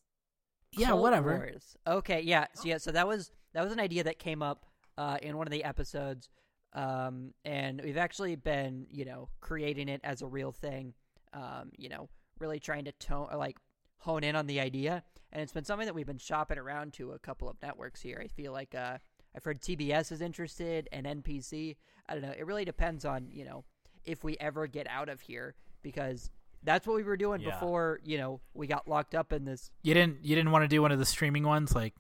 yeah, 0.72 0.88
Cult 0.88 1.00
whatever. 1.02 1.36
Wars. 1.36 1.76
Okay, 1.86 2.20
yeah. 2.20 2.46
So 2.54 2.62
yeah, 2.68 2.78
so 2.78 2.92
that 2.92 3.08
was 3.08 3.30
that 3.54 3.62
was 3.64 3.72
an 3.72 3.80
idea 3.80 4.04
that 4.04 4.18
came 4.18 4.42
up 4.42 4.66
uh, 4.98 5.18
in 5.22 5.36
one 5.36 5.46
of 5.46 5.50
the 5.50 5.64
episodes, 5.64 6.28
um, 6.74 7.32
and 7.44 7.80
we've 7.82 7.96
actually 7.96 8.36
been 8.36 8.86
you 8.90 9.04
know 9.04 9.28
creating 9.40 9.88
it 9.88 10.00
as 10.04 10.22
a 10.22 10.26
real 10.26 10.52
thing. 10.52 10.94
Um, 11.32 11.70
you 11.76 11.88
know, 11.88 12.08
really 12.38 12.60
trying 12.60 12.84
to 12.84 12.92
tone 12.92 13.28
like 13.36 13.56
hone 13.98 14.24
in 14.24 14.36
on 14.36 14.46
the 14.46 14.60
idea, 14.60 15.02
and 15.32 15.42
it's 15.42 15.52
been 15.52 15.64
something 15.64 15.86
that 15.86 15.94
we've 15.94 16.06
been 16.06 16.18
shopping 16.18 16.58
around 16.58 16.92
to 16.94 17.12
a 17.12 17.18
couple 17.18 17.48
of 17.48 17.56
networks 17.62 18.00
here. 18.02 18.20
I 18.22 18.28
feel 18.28 18.52
like 18.52 18.74
uh, 18.74 18.98
I've 19.36 19.44
heard 19.44 19.60
TBS 19.60 20.10
is 20.12 20.20
interested 20.20 20.88
and 20.92 21.06
NPC. 21.06 21.76
I 22.08 22.14
don't 22.14 22.22
know. 22.22 22.34
It 22.36 22.46
really 22.46 22.64
depends 22.64 23.04
on 23.04 23.28
you 23.30 23.44
know 23.44 23.64
if 24.04 24.24
we 24.24 24.36
ever 24.38 24.66
get 24.66 24.86
out 24.88 25.08
of 25.08 25.20
here 25.20 25.54
because. 25.82 26.30
That's 26.62 26.86
what 26.86 26.94
we 26.96 27.02
were 27.04 27.16
doing 27.16 27.40
Yeah. 27.40 27.52
before, 27.52 28.00
you 28.04 28.18
know, 28.18 28.42
we 28.52 28.66
got 28.66 28.86
locked 28.86 29.14
up 29.14 29.32
in 29.32 29.46
this 29.46 29.70
You 29.82 29.94
didn't, 29.94 30.22
you 30.22 30.36
didn't 30.36 30.50
want 30.50 30.62
to 30.62 30.68
do 30.68 30.82
one 30.82 30.92
of 30.92 30.98
the 30.98 31.06
streaming 31.06 31.44
ones 31.44 31.74
like 31.74 31.94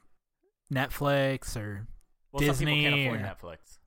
Netflix 0.70 1.56
or 1.56 1.86
Well, 2.30 2.42
some 2.42 2.58
people 2.58 2.74
can't 2.74 2.94
Disney 2.94 3.06
afford 3.06 3.22
or- 3.22 3.24
Netflix. 3.24 3.78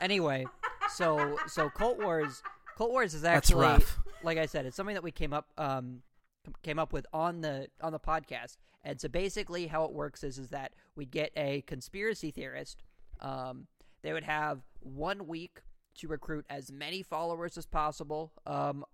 anyway, 0.00 0.46
so 0.94 1.36
so 1.48 1.70
Cult 1.70 1.98
Wars, 2.00 2.42
Cult 2.76 2.90
Wars 2.90 3.14
is 3.14 3.22
That's 3.22 3.50
actually 3.50 3.62
rough. 3.66 3.98
like 4.22 4.38
I 4.38 4.46
said, 4.46 4.66
it's 4.66 4.76
something 4.76 4.94
that 4.94 5.02
we 5.02 5.10
came 5.10 5.32
up 5.32 5.48
um 5.58 6.02
came 6.62 6.78
up 6.78 6.92
with 6.92 7.06
on 7.12 7.40
the 7.40 7.68
on 7.80 7.92
the 7.92 8.00
podcast. 8.00 8.56
And 8.84 9.00
so 9.00 9.08
basically, 9.08 9.66
how 9.66 9.84
it 9.84 9.92
works 9.92 10.22
is 10.24 10.38
is 10.38 10.50
that 10.50 10.72
we'd 10.96 11.10
get 11.10 11.32
a 11.36 11.62
conspiracy 11.62 12.30
theorist. 12.30 12.82
Um, 13.20 13.66
they 14.02 14.12
would 14.12 14.24
have 14.24 14.60
one 14.80 15.26
week 15.26 15.60
to 15.96 16.08
recruit 16.08 16.46
as 16.48 16.70
many 16.70 17.02
followers 17.02 17.58
as 17.58 17.66
possible 17.66 18.32
um, 18.46 18.84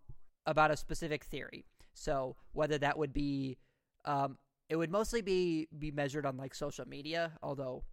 about 0.46 0.70
a 0.70 0.76
specific 0.76 1.24
theory. 1.24 1.66
So 1.92 2.36
whether 2.52 2.78
that 2.78 2.98
would 2.98 3.12
be, 3.12 3.58
um, 4.04 4.38
it 4.68 4.76
would 4.76 4.90
mostly 4.90 5.20
be 5.20 5.68
be 5.78 5.90
measured 5.90 6.26
on 6.26 6.36
like 6.36 6.54
social 6.54 6.88
media. 6.88 7.32
Although 7.42 7.84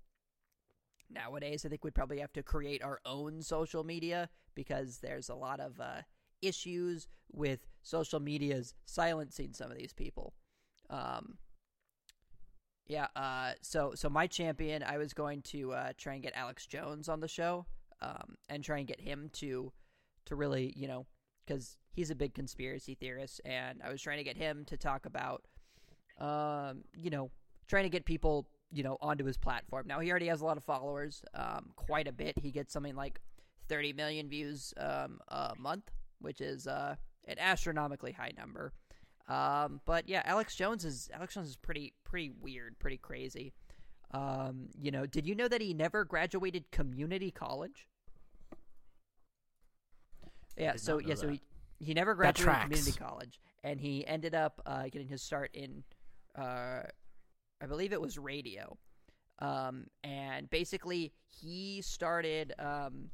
nowadays, 1.09 1.65
I 1.65 1.69
think 1.69 1.83
we'd 1.83 1.95
probably 1.95 2.19
have 2.19 2.33
to 2.33 2.43
create 2.43 2.83
our 2.83 2.99
own 3.05 3.41
social 3.41 3.83
media 3.83 4.29
because 4.55 4.99
there's 4.99 5.29
a 5.29 5.35
lot 5.35 5.59
of 5.59 5.79
uh, 5.79 6.01
issues 6.41 7.07
with 7.31 7.59
social 7.83 8.19
media's 8.19 8.73
silencing 8.85 9.53
some 9.53 9.71
of 9.71 9.77
these 9.77 9.93
people. 9.93 10.33
Um, 10.89 11.37
yeah. 12.87 13.07
Uh, 13.15 13.53
so 13.61 13.93
so 13.95 14.09
my 14.09 14.27
champion, 14.27 14.83
I 14.83 14.97
was 14.97 15.13
going 15.13 15.41
to 15.43 15.71
uh, 15.73 15.93
try 15.97 16.13
and 16.13 16.23
get 16.23 16.33
Alex 16.35 16.65
Jones 16.65 17.07
on 17.07 17.21
the 17.21 17.27
show, 17.27 17.65
um, 18.01 18.35
and 18.49 18.63
try 18.63 18.79
and 18.79 18.87
get 18.87 18.99
him 18.99 19.29
to 19.33 19.71
to 20.25 20.35
really, 20.35 20.73
you 20.75 20.87
know, 20.87 21.05
because 21.45 21.77
he's 21.93 22.11
a 22.11 22.15
big 22.15 22.33
conspiracy 22.33 22.95
theorist, 22.95 23.41
and 23.45 23.81
I 23.83 23.89
was 23.89 24.01
trying 24.01 24.17
to 24.17 24.23
get 24.23 24.37
him 24.37 24.65
to 24.65 24.77
talk 24.77 25.05
about, 25.05 25.43
um, 26.19 26.83
you 26.95 27.09
know, 27.09 27.31
trying 27.67 27.83
to 27.83 27.89
get 27.89 28.05
people, 28.05 28.47
you 28.71 28.83
know, 28.83 28.97
onto 29.01 29.23
his 29.25 29.37
platform. 29.37 29.87
Now 29.87 29.99
he 29.99 30.09
already 30.09 30.27
has 30.27 30.41
a 30.41 30.45
lot 30.45 30.57
of 30.57 30.63
followers, 30.63 31.23
um, 31.33 31.71
quite 31.75 32.07
a 32.07 32.11
bit. 32.11 32.37
He 32.39 32.51
gets 32.51 32.73
something 32.73 32.95
like 32.95 33.21
30 33.69 33.93
million 33.93 34.27
views 34.27 34.73
um, 34.77 35.19
a 35.29 35.53
month, 35.57 35.89
which 36.21 36.41
is 36.41 36.67
uh, 36.67 36.95
an 37.27 37.37
astronomically 37.39 38.11
high 38.11 38.31
number. 38.37 38.73
Um, 39.27 39.81
but 39.85 40.09
yeah, 40.09 40.21
Alex 40.25 40.55
Jones 40.55 40.85
is 40.85 41.09
Alex 41.13 41.35
Jones 41.35 41.49
is 41.49 41.55
pretty 41.55 41.93
pretty 42.03 42.31
weird, 42.41 42.77
pretty 42.79 42.97
crazy. 42.97 43.53
Um, 44.13 44.67
you 44.77 44.91
know, 44.91 45.05
did 45.05 45.25
you 45.25 45.35
know 45.35 45.47
that 45.47 45.61
he 45.61 45.73
never 45.73 46.03
graduated 46.03 46.69
community 46.71 47.31
college? 47.31 47.87
Yeah, 50.57 50.75
so 50.75 50.99
yeah, 50.99 51.15
so 51.15 51.29
he 51.29 51.41
he 51.79 51.93
never 51.93 52.13
graduated 52.13 52.61
community 52.63 52.91
college, 52.91 53.39
and 53.63 53.79
he 53.79 54.05
ended 54.05 54.35
up 54.35 54.61
uh, 54.65 54.83
getting 54.83 55.07
his 55.07 55.23
start 55.23 55.49
in, 55.53 55.83
uh, 56.37 56.83
I 57.61 57.65
believe 57.67 57.93
it 57.93 58.01
was 58.01 58.17
radio, 58.17 58.77
um, 59.39 59.85
and 60.03 60.49
basically 60.49 61.13
he 61.29 61.81
started, 61.81 62.53
um, 62.59 63.09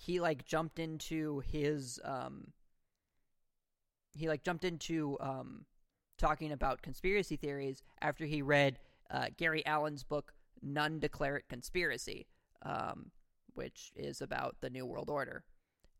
he 0.00 0.18
like 0.18 0.46
jumped 0.46 0.78
into 0.78 1.40
his, 1.40 2.00
um, 2.04 2.52
he 4.14 4.28
like 4.28 4.42
jumped 4.42 4.64
into 4.64 5.18
um, 5.20 5.66
talking 6.16 6.52
about 6.52 6.80
conspiracy 6.80 7.36
theories 7.36 7.82
after 8.00 8.24
he 8.24 8.40
read 8.40 8.78
uh, 9.10 9.26
Gary 9.36 9.64
Allen's 9.66 10.02
book 10.02 10.32
"None 10.62 11.00
Dare 11.00 11.10
Call 11.10 11.34
It 11.34 11.48
Conspiracy," 11.50 12.26
um, 12.62 13.10
which 13.52 13.92
is 13.94 14.22
about 14.22 14.56
the 14.62 14.70
New 14.70 14.86
World 14.86 15.10
Order, 15.10 15.44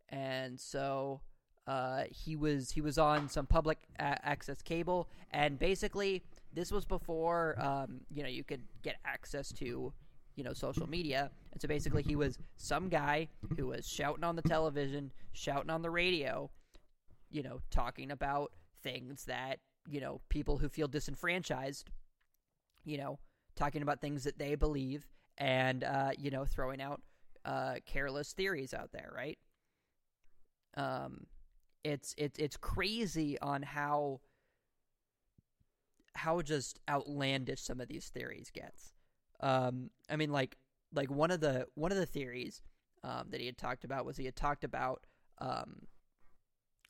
and 0.09 0.59
so 0.59 1.20
uh, 1.66 2.05
he 2.09 2.36
was 2.36 2.70
he 2.70 2.81
was 2.81 2.97
on 2.97 3.28
some 3.28 3.47
public 3.47 3.81
a- 3.98 4.27
access 4.27 4.62
cable, 4.62 5.10
and 5.31 5.59
basically 5.59 6.22
this 6.55 6.72
was 6.72 6.86
before 6.86 7.60
um, 7.60 8.01
you 8.10 8.22
know 8.22 8.31
you 8.31 8.44
could 8.44 8.62
get 8.82 8.97
access 9.05 9.52
to 9.52 9.93
you 10.40 10.44
know 10.44 10.54
social 10.54 10.88
media, 10.88 11.30
and 11.52 11.60
so 11.60 11.68
basically 11.68 12.02
he 12.02 12.16
was 12.16 12.38
some 12.56 12.88
guy 12.88 13.28
who 13.58 13.66
was 13.66 13.86
shouting 13.86 14.24
on 14.24 14.36
the 14.36 14.42
television, 14.42 15.12
shouting 15.34 15.68
on 15.68 15.82
the 15.82 15.90
radio, 15.90 16.50
you 17.30 17.42
know, 17.42 17.60
talking 17.70 18.10
about 18.10 18.50
things 18.82 19.26
that 19.26 19.58
you 19.86 20.00
know 20.00 20.22
people 20.30 20.56
who 20.56 20.70
feel 20.70 20.88
disenfranchised, 20.88 21.90
you 22.86 22.96
know, 22.96 23.18
talking 23.54 23.82
about 23.82 24.00
things 24.00 24.24
that 24.24 24.38
they 24.38 24.54
believe, 24.54 25.06
and 25.36 25.84
uh, 25.84 26.12
you 26.16 26.30
know, 26.30 26.46
throwing 26.46 26.80
out 26.80 27.02
uh, 27.44 27.74
careless 27.84 28.32
theories 28.32 28.72
out 28.72 28.92
there, 28.92 29.12
right? 29.14 29.38
Um, 30.74 31.26
it's 31.84 32.14
it's 32.16 32.38
it's 32.38 32.56
crazy 32.56 33.38
on 33.40 33.60
how 33.60 34.20
how 36.14 36.40
just 36.40 36.80
outlandish 36.88 37.60
some 37.60 37.78
of 37.78 37.88
these 37.88 38.08
theories 38.08 38.50
gets. 38.50 38.94
Um, 39.40 39.90
I 40.08 40.16
mean, 40.16 40.30
like 40.30 40.56
like 40.92 41.10
one 41.10 41.30
of 41.30 41.40
the 41.40 41.66
one 41.74 41.92
of 41.92 41.98
the 41.98 42.06
theories 42.06 42.62
um, 43.02 43.26
that 43.30 43.40
he 43.40 43.46
had 43.46 43.56
talked 43.58 43.84
about 43.84 44.04
was 44.04 44.16
he 44.16 44.24
had 44.24 44.36
talked 44.36 44.64
about 44.64 45.04
um, 45.38 45.86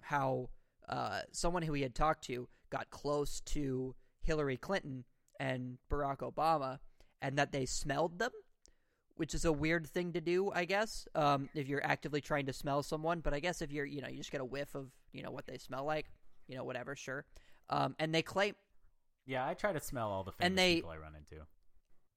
how 0.01 0.51
uh, 0.89 1.20
someone 1.32 1.62
who 1.62 1.72
he 1.72 1.82
had 1.82 1.94
talked 1.94 2.24
to 2.24 2.48
got 2.70 2.90
close 2.90 3.40
to 3.40 3.94
Hillary 4.22 4.56
Clinton, 4.56 5.05
and 5.39 5.78
Barack 5.90 6.18
Obama, 6.18 6.78
and 7.22 7.36
that 7.39 7.51
they 7.52 7.64
smelled 7.64 8.18
them, 8.18 8.31
which 9.16 9.35
is 9.35 9.44
a 9.44 9.52
weird 9.52 9.86
thing 9.86 10.12
to 10.12 10.20
do, 10.20 10.52
I 10.52 10.66
guess. 10.66 11.09
Um, 11.14 11.48
if 11.55 11.68
you're 11.68 11.85
actively 11.85 12.20
trying 12.20 12.47
to 12.47 12.52
smell 12.52 12.82
someone, 12.82 13.20
but 13.20 13.32
I 13.32 13.40
guess 13.40 13.62
if 13.62 13.72
you're, 13.72 13.86
you 13.86 14.02
know, 14.02 14.09
you 14.09 14.18
just 14.18 14.31
get 14.31 14.40
a 14.40 14.44
whiff 14.44 14.74
of, 14.74 14.90
you 15.12 15.22
know, 15.22 15.31
what 15.31 15.47
they 15.47 15.56
smell 15.59 15.85
like, 15.85 16.06
you 16.47 16.56
know, 16.56 16.64
whatever, 16.64 16.94
sure. 16.94 17.24
Um, 17.70 17.97
and 17.98 18.14
they 18.14 18.22
claim, 18.22 18.55
Yeah, 19.27 19.47
I 19.47 19.55
try 19.55 19.72
to 19.72 19.81
smell 19.81 20.10
all 20.10 20.24
the 20.24 20.32
famous 20.32 20.47
And 20.47 20.59
they- 20.59 20.74
people 20.77 20.90
I 20.90 20.97
run 20.98 21.14
into. 21.14 21.44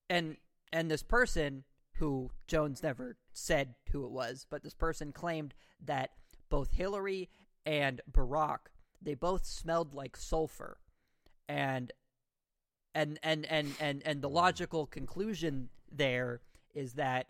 And 0.10 0.38
and 0.72 0.90
this 0.90 1.04
person 1.04 1.64
who 1.98 2.32
Jones 2.48 2.82
never 2.82 3.18
said 3.34 3.76
who 3.92 4.06
it 4.06 4.12
was, 4.12 4.46
but 4.50 4.64
this 4.64 4.74
person 4.74 5.12
claimed 5.12 5.54
that 5.84 6.12
both 6.50 6.72
Hillary 6.72 7.30
and 7.66 8.02
Barack 8.12 8.60
they 9.02 9.14
both 9.14 9.46
smelled 9.46 9.94
like 9.94 10.16
sulfur, 10.16 10.78
and 11.48 11.92
and 12.96 13.20
and 13.22 13.46
and 13.46 13.76
and 13.80 14.02
and 14.06 14.22
the 14.22 14.30
logical 14.30 14.86
conclusion 14.86 15.70
there 15.92 16.42
is 16.74 16.94
that 16.94 17.28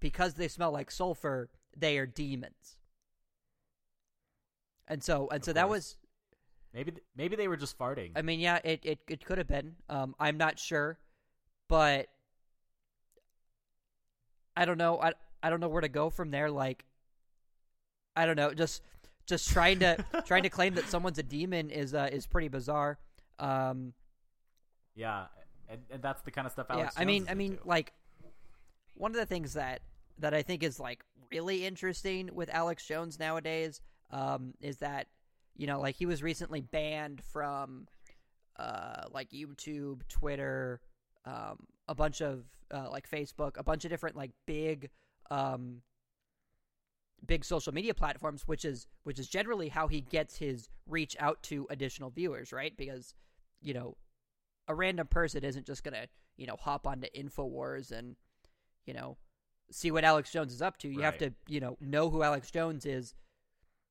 because 0.00 0.34
they 0.34 0.48
smell 0.48 0.72
like 0.72 0.90
sulfur, 0.90 1.50
they 1.76 1.98
are 1.98 2.06
demons. 2.06 2.78
And 4.88 5.02
so 5.02 5.28
and 5.30 5.38
Of 5.38 5.44
so 5.44 5.52
that 5.54 5.68
was 5.68 5.96
Maybe 6.76 6.92
maybe 7.16 7.36
they 7.36 7.48
were 7.48 7.56
just 7.56 7.78
farting. 7.78 8.12
I 8.14 8.20
mean, 8.20 8.38
yeah, 8.38 8.58
it 8.62 8.80
it, 8.82 8.98
it 9.08 9.24
could 9.24 9.38
have 9.38 9.46
been. 9.46 9.76
Um, 9.88 10.14
I'm 10.20 10.36
not 10.36 10.58
sure, 10.58 10.98
but 11.68 12.08
I 14.56 14.64
don't 14.64 14.78
know. 14.78 15.00
I 15.00 15.12
I 15.42 15.50
don't 15.50 15.60
know 15.60 15.68
where 15.68 15.82
to 15.82 15.88
go 15.88 16.10
from 16.10 16.30
there. 16.30 16.50
Like, 16.50 16.84
I 18.14 18.26
don't 18.26 18.36
know. 18.36 18.52
Just 18.54 18.82
just 19.26 19.50
trying 19.50 19.80
to 19.80 20.04
trying 20.26 20.44
to 20.44 20.48
claim 20.48 20.74
that 20.74 20.88
someone's 20.88 21.18
a 21.18 21.22
demon 21.22 21.70
is 21.70 21.94
uh, 21.94 22.08
is 22.10 22.26
pretty 22.26 22.48
bizarre. 22.48 22.98
Um, 23.38 23.92
yeah, 24.94 25.26
and, 25.68 25.80
and 25.90 26.02
that's 26.02 26.22
the 26.22 26.30
kind 26.30 26.46
of 26.46 26.52
stuff. 26.52 26.66
yeah, 26.70 26.90
I 26.96 27.04
mean, 27.04 27.26
I 27.28 27.34
mean, 27.34 27.52
into. 27.52 27.68
like 27.68 27.92
one 28.94 29.10
of 29.10 29.16
the 29.16 29.26
things 29.26 29.54
that 29.54 29.80
that 30.18 30.34
I 30.34 30.42
think 30.42 30.62
is 30.62 30.80
like 30.80 31.04
really 31.30 31.66
interesting 31.66 32.30
with 32.32 32.48
Alex 32.50 32.86
Jones 32.86 33.18
nowadays 33.18 33.82
um, 34.10 34.54
is 34.60 34.78
that 34.78 35.06
you 35.56 35.66
know, 35.66 35.80
like 35.80 35.96
he 35.96 36.06
was 36.06 36.22
recently 36.22 36.60
banned 36.60 37.22
from 37.32 37.86
uh, 38.58 39.04
like 39.12 39.30
YouTube, 39.30 40.00
Twitter, 40.08 40.80
um, 41.26 41.58
a 41.88 41.94
bunch 41.94 42.22
of 42.22 42.44
uh, 42.72 42.88
like 42.90 43.08
Facebook, 43.10 43.58
a 43.58 43.62
bunch 43.62 43.84
of 43.84 43.90
different 43.90 44.16
like 44.16 44.30
big 44.46 44.90
um, 45.30 45.82
big 47.26 47.44
social 47.44 47.72
media 47.72 47.94
platforms, 47.94 48.42
which 48.46 48.64
is 48.64 48.86
which 49.04 49.18
is 49.18 49.28
generally 49.28 49.68
how 49.68 49.88
he 49.88 50.00
gets 50.00 50.38
his 50.38 50.68
reach 50.88 51.16
out 51.18 51.42
to 51.44 51.66
additional 51.70 52.10
viewers, 52.10 52.52
right? 52.52 52.76
Because 52.76 53.14
you 53.60 53.74
know, 53.74 53.96
a 54.68 54.74
random 54.74 55.06
person 55.06 55.44
isn't 55.44 55.66
just 55.66 55.84
gonna 55.84 56.06
you 56.36 56.46
know 56.46 56.56
hop 56.56 56.86
onto 56.86 57.08
Infowars 57.16 57.92
and 57.92 58.16
you 58.86 58.94
know 58.94 59.16
see 59.70 59.90
what 59.90 60.04
Alex 60.04 60.30
Jones 60.30 60.52
is 60.52 60.62
up 60.62 60.78
to. 60.78 60.88
You 60.88 61.00
have 61.00 61.18
to 61.18 61.32
you 61.48 61.60
know 61.60 61.76
know 61.80 62.10
who 62.10 62.22
Alex 62.22 62.50
Jones 62.50 62.86
is, 62.86 63.14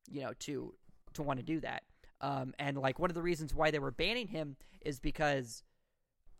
you 0.10 0.22
know 0.22 0.34
to 0.40 0.74
to 1.14 1.24
want 1.24 1.40
to 1.40 1.46
do 1.46 1.60
that. 1.62 1.84
Um, 2.22 2.54
and 2.60 2.78
like 2.78 2.98
one 2.98 3.10
of 3.10 3.14
the 3.14 3.22
reasons 3.22 3.54
why 3.54 3.72
they 3.72 3.80
were 3.80 3.92
banning 3.92 4.28
him 4.28 4.56
is 4.82 5.00
because 5.00 5.64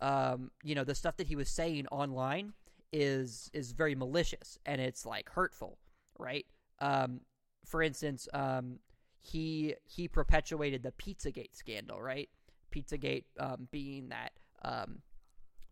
um, 0.02 0.52
you 0.64 0.76
know 0.76 0.84
the 0.84 0.96
stuff 0.96 1.18
that 1.18 1.28
he 1.28 1.36
was 1.36 1.50
saying 1.50 1.88
online 1.92 2.54
is 2.92 3.50
is 3.54 3.72
very 3.72 3.96
malicious 3.96 4.58
and 4.66 4.80
it's 4.80 5.06
like 5.06 5.30
hurtful, 5.30 5.78
right? 6.18 6.46
Um, 6.80 7.22
for 7.66 7.82
instance, 7.82 8.28
um, 8.34 8.80
he 9.20 9.76
he 9.86 10.08
perpetuated 10.08 10.84
the 10.84 10.92
Pizzagate 10.92 11.56
scandal, 11.56 12.02
right? 12.02 12.30
Pizzagate 12.74 13.26
um, 13.40 13.68
being 13.72 14.10
that 14.10 14.32
um, 14.64 15.00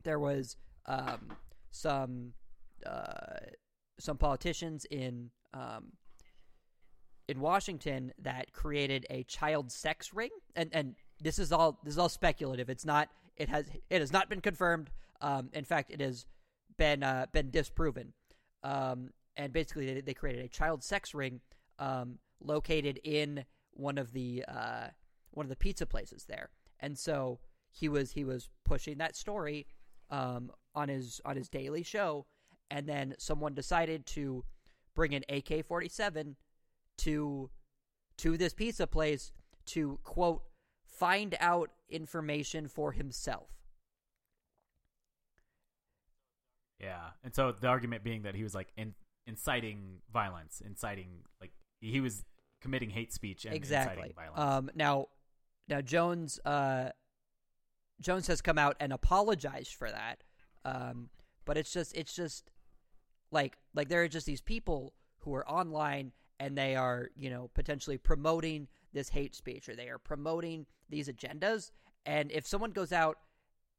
there 0.04 0.20
was 0.20 0.58
um, 0.86 1.32
some 1.72 2.34
uh, 2.86 3.40
some 4.00 4.18
politicians 4.18 4.86
in 4.90 5.30
um, 5.54 5.94
in 7.28 7.40
Washington 7.40 8.12
that 8.22 8.52
created 8.54 9.06
a 9.10 9.24
child 9.24 9.72
sex 9.72 10.14
ring, 10.14 10.32
and 10.56 10.70
and 10.74 10.96
this 11.22 11.40
is 11.40 11.52
all 11.52 11.80
this 11.84 11.94
is 11.94 12.00
all 12.00 12.10
speculative. 12.10 12.70
It's 12.70 12.86
not. 12.86 13.10
It 13.38 13.50
has 13.50 13.70
it 13.90 14.00
has 14.00 14.12
not 14.12 14.30
been 14.30 14.42
confirmed. 14.42 14.90
Um, 15.22 15.50
in 15.54 15.64
fact, 15.64 15.92
it 15.92 16.02
has 16.02 16.26
been 16.78 17.04
uh, 17.04 17.28
been 17.32 17.50
disproven. 17.50 18.14
Um, 18.64 19.10
and 19.36 19.52
basically, 19.52 19.94
they, 19.94 20.02
they 20.02 20.14
created 20.14 20.46
a 20.46 20.50
child 20.50 20.84
sex 20.84 21.14
ring 21.14 21.42
um, 21.80 22.20
located 22.40 23.00
in 23.04 23.46
one 23.72 23.98
of 23.98 24.14
the 24.14 24.46
uh, 24.48 24.88
one 25.32 25.46
of 25.46 25.50
the 25.50 25.56
pizza 25.56 25.86
places 25.86 26.26
there. 26.28 26.50
And 26.80 26.98
so 26.98 27.40
he 27.72 27.90
was 27.90 28.12
he 28.12 28.24
was 28.24 28.50
pushing 28.66 28.98
that 29.00 29.16
story 29.16 29.68
um, 30.10 30.52
on 30.76 30.90
his 30.90 31.22
on 31.26 31.36
his 31.36 31.50
daily 31.50 31.84
show, 31.84 32.26
and 32.70 32.88
then 32.88 33.16
someone 33.18 33.54
decided 33.54 34.06
to 34.08 34.44
bring 34.96 35.16
an 35.16 35.24
AK 35.30 35.66
forty 35.66 35.90
seven 35.90 36.36
to 37.00 37.50
to 38.18 38.38
this 38.38 38.54
pizza 38.54 38.86
place 38.86 39.32
to 39.66 40.00
quote 40.04 40.44
find 40.86 41.36
out 41.40 41.72
information 41.94 42.68
for 42.68 42.92
himself. 42.92 43.50
Yeah, 46.80 47.12
and 47.24 47.34
so 47.34 47.54
the 47.54 47.68
argument 47.68 48.04
being 48.04 48.24
that 48.24 48.36
he 48.36 48.44
was 48.44 48.54
like 48.54 48.70
in, 48.76 48.94
inciting 49.26 50.00
violence, 50.12 50.62
inciting 50.66 51.20
like 51.40 51.52
he 51.80 52.02
was 52.02 52.26
committing 52.62 52.90
hate 52.90 53.14
speech 53.14 53.46
and 53.46 53.54
exactly. 53.54 54.10
inciting 54.10 54.16
violence. 54.16 54.42
Um, 54.42 54.72
now, 54.76 55.08
now 55.70 55.80
Jones 55.80 56.40
uh, 56.44 56.90
Jones 58.02 58.28
has 58.28 58.42
come 58.42 58.58
out 58.58 58.76
and 58.80 58.92
apologized 58.92 59.74
for 59.74 59.90
that. 59.90 60.24
Um, 60.66 61.10
but 61.46 61.58
it's 61.58 61.72
just 61.72 61.96
it's 61.96 62.14
just 62.14 62.52
like 63.32 63.58
like 63.74 63.90
there 63.90 64.04
are 64.04 64.08
just 64.08 64.26
these 64.26 64.42
people 64.42 64.94
who 65.20 65.34
are 65.34 65.48
online 65.50 66.12
and 66.40 66.58
they 66.58 66.76
are 66.76 67.10
you 67.16 67.30
know 67.30 67.50
potentially 67.54 67.98
promoting 67.98 68.68
this 68.94 69.10
hate 69.10 69.36
speech 69.36 69.68
or 69.68 69.76
they 69.76 69.90
are 69.90 69.98
promoting 69.98 70.66
these 70.90 71.08
agendas. 71.08 71.72
And 72.06 72.32
if 72.32 72.46
someone 72.46 72.72
goes 72.72 72.92
out 72.92 73.18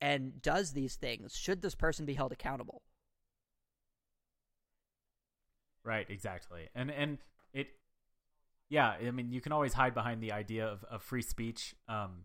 and 0.01 0.41
does 0.43 0.73
these 0.73 0.97
things, 0.97 1.37
should 1.37 1.63
this 1.63 1.75
person 1.75 2.07
be 2.07 2.15
held 2.15 2.33
accountable? 2.33 2.83
Right, 5.85 6.07
exactly. 6.09 6.69
And 6.75 6.91
and 6.91 7.19
it 7.53 7.69
yeah, 8.71 8.95
I 9.07 9.11
mean 9.11 9.31
you 9.31 9.41
can 9.41 9.53
always 9.53 9.75
hide 9.75 9.95
behind 9.95 10.23
the 10.23 10.33
idea 10.33 10.67
of, 10.67 10.85
of 10.85 11.03
free 11.03 11.23
speech. 11.23 11.75
Um 11.89 12.25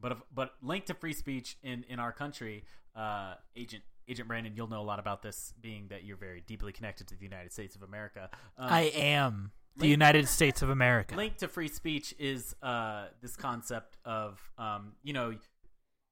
but 0.00 0.12
if, 0.12 0.18
but 0.34 0.52
linked 0.62 0.88
to 0.88 0.94
free 0.94 1.12
speech 1.12 1.56
in, 1.62 1.84
in 1.88 1.98
our 1.98 2.12
country, 2.12 2.64
uh, 2.96 3.34
Agent 3.56 3.82
Agent 4.06 4.28
Brandon, 4.28 4.52
you'll 4.54 4.68
know 4.68 4.82
a 4.82 4.84
lot 4.84 4.98
about 4.98 5.22
this, 5.22 5.54
being 5.60 5.88
that 5.88 6.04
you're 6.04 6.16
very 6.16 6.42
deeply 6.46 6.72
connected 6.72 7.06
to 7.08 7.16
the 7.16 7.24
United 7.24 7.52
States 7.52 7.74
of 7.74 7.82
America. 7.82 8.28
Um, 8.58 8.68
I 8.70 8.82
am 8.94 9.52
the 9.76 9.82
Link- 9.82 9.90
United 9.90 10.28
States 10.28 10.62
of 10.62 10.70
America. 10.70 11.14
linked 11.16 11.40
to 11.40 11.48
free 11.48 11.68
speech 11.68 12.14
is 12.18 12.54
uh, 12.62 13.06
this 13.22 13.36
concept 13.36 13.96
of 14.04 14.40
um, 14.58 14.92
you 15.02 15.12
know 15.12 15.34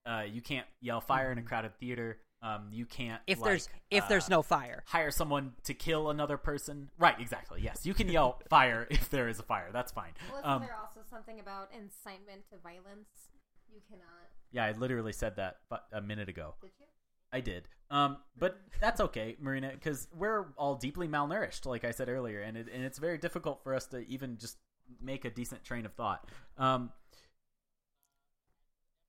uh, 0.07 0.25
you 0.31 0.41
can't 0.41 0.67
yell 0.81 1.01
fire 1.01 1.31
in 1.33 1.39
a 1.39 1.43
crowded 1.43 1.77
theater. 1.79 2.19
Um, 2.45 2.71
you 2.73 2.87
can't 2.87 3.23
If 3.29 3.39
like, 3.39 3.49
there's 3.51 3.69
if 3.89 4.09
there's 4.09 4.27
uh, 4.27 4.31
no 4.31 4.43
fire. 4.43 4.83
hire 4.87 5.13
someone 5.13 5.53
to 5.63 5.75
kill 5.75 6.11
another 6.11 6.37
person. 6.37 6.91
Right, 6.99 7.15
exactly. 7.21 7.61
Yes, 7.63 7.87
you 7.87 7.95
can 7.95 8.09
yell 8.09 8.41
fire 8.51 8.89
if 8.91 9.09
there 9.11 9.29
is 9.29 9.39
a 9.39 9.45
fire. 9.45 9.69
That's 9.73 9.93
fine. 9.93 10.11
Wasn't 10.29 10.45
Um, 10.47 10.63
there 10.63 10.75
also 10.77 11.01
something 11.09 11.39
about 11.39 11.71
incitement 11.73 12.43
to 12.51 12.59
violence? 12.59 13.31
You 13.73 13.81
cannot. 13.89 14.27
yeah, 14.51 14.65
I 14.65 14.73
literally 14.73 15.13
said 15.13 15.37
that 15.37 15.59
a 15.93 16.01
minute 16.01 16.29
ago. 16.29 16.55
Did 16.61 16.73
you? 16.81 16.87
I 17.33 17.41
did. 17.41 17.69
Um, 17.91 18.17
but 18.39 18.59
that's 18.81 19.01
okay, 19.01 19.37
Marina, 19.39 19.71
because 19.73 20.09
we're 20.17 20.47
all 20.57 20.75
deeply 20.77 21.09
malnourished, 21.09 21.67
like 21.67 21.85
I 21.85 21.91
said 21.91 22.09
earlier, 22.09 22.41
and 22.41 22.57
it, 22.57 22.69
and 22.73 22.85
it's 22.85 22.99
very 22.99 23.19
difficult 23.19 23.63
for 23.63 23.75
us 23.75 23.87
to 23.89 23.99
even 24.09 24.39
just 24.39 24.57
make 25.01 25.25
a 25.25 25.31
decent 25.31 25.63
train 25.65 25.85
of 25.85 25.93
thought. 25.93 26.27
Um, 26.57 26.91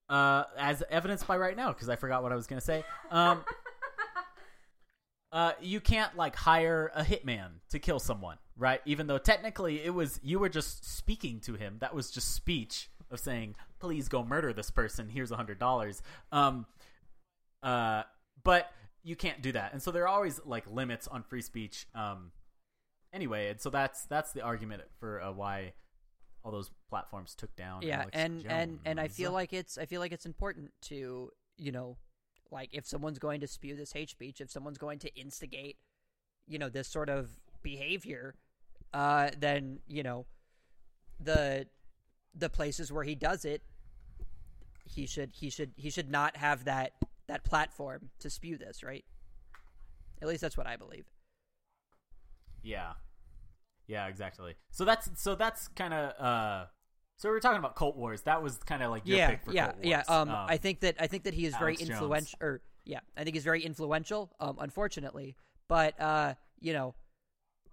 uh, 0.09 0.43
as 0.57 0.83
evidenced 0.89 1.25
by 1.27 1.37
right 1.37 1.55
now, 1.55 1.71
because 1.71 1.89
I 1.89 1.95
forgot 1.95 2.23
what 2.23 2.31
I 2.31 2.35
was 2.35 2.45
going 2.47 2.59
to 2.59 2.65
say. 2.65 2.83
Um, 3.09 3.43
uh, 5.31 5.53
you 5.61 5.79
can't 5.79 6.15
like 6.15 6.35
hire 6.35 6.91
a 6.93 7.03
hitman 7.03 7.49
to 7.69 7.79
kill 7.79 7.99
someone, 7.99 8.37
right? 8.57 8.81
Even 8.85 9.07
though 9.07 9.17
technically 9.17 9.81
it 9.83 9.93
was 9.93 10.19
you 10.23 10.39
were 10.39 10.49
just 10.49 10.85
speaking 10.85 11.39
to 11.41 11.55
him. 11.55 11.77
That 11.79 11.95
was 11.95 12.11
just 12.11 12.35
speech 12.35 12.89
of 13.09 13.19
saying, 13.19 13.55
"Please 13.79 14.09
go 14.09 14.23
murder 14.23 14.53
this 14.53 14.69
person. 14.69 15.09
Here's 15.09 15.31
a 15.31 15.37
hundred 15.37 15.57
dollars." 15.57 16.01
Um, 16.31 16.65
uh, 17.63 18.03
but 18.43 18.71
you 19.03 19.15
can't 19.15 19.41
do 19.41 19.51
that, 19.51 19.73
and 19.73 19.81
so 19.81 19.91
there 19.91 20.03
are 20.03 20.07
always 20.07 20.39
like 20.45 20.65
limits 20.69 21.07
on 21.07 21.23
free 21.23 21.41
speech. 21.41 21.87
Um, 21.93 22.31
anyway, 23.11 23.49
and 23.49 23.59
so 23.59 23.69
that's 23.69 24.05
that's 24.05 24.31
the 24.31 24.41
argument 24.41 24.83
for 24.99 25.21
uh, 25.21 25.31
why 25.31 25.73
all 26.43 26.51
those 26.51 26.71
platforms 26.89 27.35
took 27.35 27.55
down. 27.55 27.81
yeah 27.81 28.01
Alex 28.01 28.11
and 28.13 28.45
and 28.47 28.79
and 28.85 28.99
i 28.99 29.07
feel 29.07 29.31
like 29.31 29.53
it's 29.53 29.77
i 29.77 29.85
feel 29.85 30.01
like 30.01 30.11
it's 30.11 30.25
important 30.25 30.71
to 30.81 31.31
you 31.57 31.71
know 31.71 31.97
like 32.51 32.69
if 32.73 32.85
someone's 32.85 33.19
going 33.19 33.39
to 33.41 33.47
spew 33.47 33.75
this 33.75 33.93
hate 33.93 34.09
speech 34.09 34.41
if 34.41 34.51
someone's 34.51 34.77
going 34.77 34.99
to 34.99 35.15
instigate 35.15 35.77
you 36.47 36.59
know 36.59 36.69
this 36.69 36.87
sort 36.87 37.09
of 37.09 37.29
behavior 37.61 38.35
uh 38.93 39.29
then 39.39 39.79
you 39.87 40.03
know 40.03 40.25
the 41.19 41.65
the 42.35 42.49
places 42.49 42.91
where 42.91 43.03
he 43.03 43.15
does 43.15 43.45
it 43.45 43.61
he 44.83 45.05
should 45.05 45.31
he 45.33 45.49
should 45.49 45.71
he 45.77 45.89
should 45.89 46.11
not 46.11 46.35
have 46.35 46.65
that 46.65 46.91
that 47.34 47.43
platform 47.43 48.11
to 48.19 48.30
spew 48.30 48.57
this, 48.57 48.84
right? 48.84 49.03
At 50.22 50.27
least 50.27 50.41
that's 50.41 50.55
what 50.55 50.68
I 50.68 50.77
believe. 50.77 51.05
Yeah, 52.61 52.93
yeah, 53.88 54.07
exactly. 54.07 54.55
So 54.72 54.85
that's 54.85 55.10
so 55.15 55.35
that's 55.35 55.68
kind 55.69 55.93
of 55.93 56.26
uh. 56.26 56.65
So 57.18 57.30
we 57.30 57.34
were 57.34 57.39
talking 57.39 57.60
about 57.60 57.76
Cult 57.76 57.95
Wars. 57.95 58.22
That 58.23 58.41
was 58.41 58.57
kind 58.57 58.84
of 58.84 58.91
like 58.91 59.05
your 59.05 59.18
yeah, 59.18 59.30
pick 59.31 59.43
for 59.45 59.51
yeah, 59.51 59.65
Cult 59.65 59.76
Wars. 59.77 59.88
yeah. 59.88 60.03
Um, 60.07 60.30
I 60.30 60.57
think 60.57 60.81
that 60.81 60.95
I 60.99 61.07
think 61.07 61.23
that 61.23 61.34
he 61.34 61.45
is 61.45 61.55
very 61.55 61.72
Alex 61.73 61.81
Jones. 61.81 61.91
influential. 61.91 62.39
Or 62.41 62.61
yeah, 62.85 62.99
I 63.18 63.23
think 63.23 63.35
he's 63.35 63.43
very 63.43 63.64
influential. 63.64 64.31
Um, 64.39 64.57
unfortunately, 64.60 65.35
but 65.68 65.99
uh, 65.99 66.35
you 66.60 66.73
know, 66.73 66.95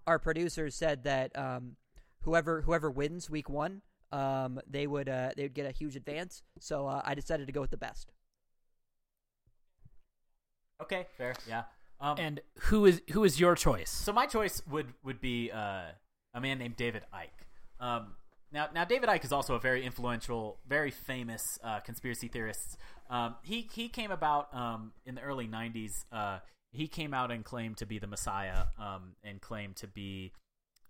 our 0.07 0.19
producers 0.19 0.75
said 0.75 1.03
that 1.03 1.37
um, 1.37 1.75
whoever 2.21 2.61
whoever 2.61 2.89
wins 2.89 3.29
week 3.29 3.49
one, 3.49 3.81
um, 4.11 4.59
they 4.69 4.87
would 4.87 5.07
uh 5.07 5.31
they 5.37 5.43
would 5.43 5.53
get 5.53 5.65
a 5.67 5.71
huge 5.71 5.95
advance. 5.95 6.43
So 6.59 6.87
uh, 6.87 7.01
I 7.05 7.13
decided 7.13 7.47
to 7.47 7.53
go 7.53 7.61
with 7.61 7.71
the 7.71 7.77
best. 7.77 8.11
Okay, 10.81 11.07
fair, 11.17 11.33
yeah. 11.47 11.63
Um, 11.99 12.17
And 12.17 12.41
who 12.63 12.85
is 12.85 13.01
who 13.11 13.23
is 13.23 13.39
your 13.39 13.55
choice? 13.55 13.89
So 13.91 14.11
my 14.11 14.25
choice 14.25 14.61
would 14.67 14.93
would 15.03 15.21
be 15.21 15.51
uh, 15.51 15.91
a 16.33 16.41
man 16.41 16.57
named 16.57 16.75
David 16.75 17.03
Icke. 17.13 17.45
Um, 17.79 18.15
now, 18.51 18.67
now 18.73 18.85
David 18.85 19.07
Icke 19.07 19.23
is 19.23 19.31
also 19.31 19.55
a 19.55 19.59
very 19.59 19.85
influential, 19.85 20.59
very 20.67 20.91
famous 20.91 21.41
uh, 21.63 21.79
conspiracy 21.79 22.27
theorist. 22.27 22.77
Um, 23.09 23.35
he 23.43 23.69
he 23.71 23.87
came 23.87 24.11
about 24.11 24.53
um, 24.53 24.93
in 25.05 25.15
the 25.15 25.21
early 25.21 25.47
'90s. 25.47 26.05
Uh, 26.11 26.39
he 26.71 26.87
came 26.87 27.13
out 27.13 27.31
and 27.31 27.43
claimed 27.45 27.77
to 27.77 27.85
be 27.85 27.99
the 27.99 28.07
Messiah, 28.07 28.65
um, 28.79 29.15
and 29.23 29.41
claimed 29.41 29.75
to 29.77 29.87
be 29.87 30.31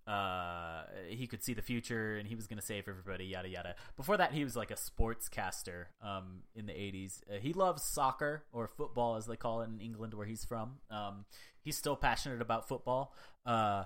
uh, 0.07 0.83
he 1.07 1.27
could 1.27 1.43
see 1.43 1.53
the 1.53 1.61
future 1.61 2.17
and 2.17 2.27
he 2.27 2.35
was 2.35 2.47
going 2.47 2.59
to 2.59 2.65
save 2.65 2.87
everybody. 2.87 3.25
Yada 3.25 3.49
yada. 3.49 3.75
Before 3.95 4.17
that, 4.17 4.33
he 4.33 4.43
was 4.43 4.55
like 4.55 4.71
a 4.71 4.75
sportscaster 4.75 5.85
um, 6.03 6.41
in 6.55 6.65
the 6.65 6.73
'80s. 6.73 7.21
Uh, 7.29 7.39
he 7.39 7.53
loves 7.53 7.83
soccer 7.83 8.43
or 8.51 8.67
football, 8.67 9.15
as 9.15 9.27
they 9.27 9.35
call 9.35 9.61
it 9.61 9.69
in 9.69 9.79
England, 9.79 10.13
where 10.13 10.25
he's 10.25 10.43
from. 10.43 10.77
Um, 10.89 11.25
he's 11.61 11.77
still 11.77 11.95
passionate 11.95 12.41
about 12.41 12.67
football, 12.67 13.13
uh, 13.45 13.83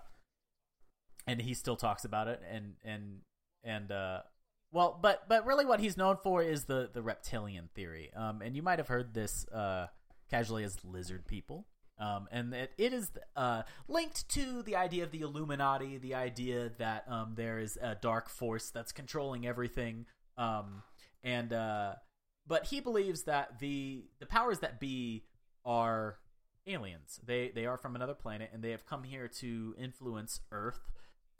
and 1.27 1.41
he 1.41 1.53
still 1.53 1.75
talks 1.75 2.05
about 2.05 2.27
it. 2.27 2.41
And 2.49 2.75
and 2.83 3.19
and 3.63 3.91
uh, 3.91 4.21
well, 4.71 4.97
but 5.01 5.27
but 5.27 5.45
really, 5.45 5.65
what 5.65 5.79
he's 5.79 5.97
known 5.97 6.17
for 6.23 6.41
is 6.41 6.63
the 6.65 6.89
the 6.93 7.01
reptilian 7.01 7.69
theory. 7.75 8.11
Um, 8.15 8.41
and 8.41 8.55
you 8.55 8.61
might 8.61 8.79
have 8.79 8.87
heard 8.87 9.13
this 9.13 9.45
uh, 9.49 9.87
casually 10.29 10.63
as 10.63 10.77
lizard 10.83 11.27
people. 11.27 11.65
Um, 11.97 12.27
and 12.31 12.53
it, 12.53 12.71
it 12.77 12.93
is 12.93 13.11
uh, 13.35 13.63
linked 13.87 14.27
to 14.29 14.61
the 14.63 14.75
idea 14.75 15.03
of 15.03 15.11
the 15.11 15.21
Illuminati, 15.21 15.97
the 15.97 16.15
idea 16.15 16.71
that 16.77 17.05
um, 17.07 17.33
there 17.35 17.57
is 17.59 17.77
a 17.81 17.95
dark 17.95 18.29
force 18.29 18.69
that's 18.69 18.91
controlling 18.91 19.47
everything. 19.47 20.05
Um, 20.37 20.83
and 21.23 21.53
uh, 21.53 21.93
but 22.45 22.65
he 22.65 22.81
believes 22.81 23.23
that 23.23 23.59
the 23.59 24.05
the 24.19 24.25
powers 24.25 24.59
that 24.59 24.79
be 24.79 25.23
are 25.63 26.17
aliens. 26.67 27.19
They 27.25 27.51
they 27.53 27.65
are 27.65 27.77
from 27.77 27.95
another 27.95 28.13
planet, 28.13 28.51
and 28.53 28.63
they 28.63 28.71
have 28.71 28.85
come 28.85 29.03
here 29.03 29.27
to 29.39 29.75
influence 29.79 30.41
Earth 30.51 30.91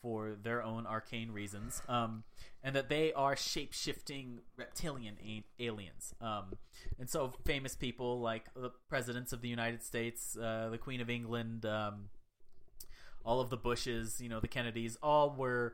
for 0.05 0.35
their 0.43 0.61
own 0.61 0.85
arcane 0.85 1.31
reasons, 1.31 1.81
um, 1.89 2.23
and 2.63 2.75
that 2.75 2.89
they 2.89 3.11
are 3.13 3.35
shape 3.35 3.73
shifting 3.73 4.37
reptilian 4.55 5.17
a- 5.19 5.43
aliens. 5.59 6.13
Um, 6.21 6.57
and 6.99 7.09
so, 7.09 7.33
famous 7.43 7.75
people 7.75 8.19
like 8.19 8.45
the 8.53 8.69
presidents 8.87 9.33
of 9.33 9.41
the 9.41 9.49
United 9.49 9.81
States, 9.81 10.37
uh, 10.37 10.69
the 10.69 10.77
Queen 10.77 11.01
of 11.01 11.09
England, 11.09 11.65
um, 11.65 12.09
all 13.25 13.41
of 13.41 13.49
the 13.49 13.57
Bushes, 13.57 14.21
you 14.21 14.29
know, 14.29 14.39
the 14.39 14.47
Kennedys, 14.47 14.95
all 15.01 15.35
were 15.35 15.73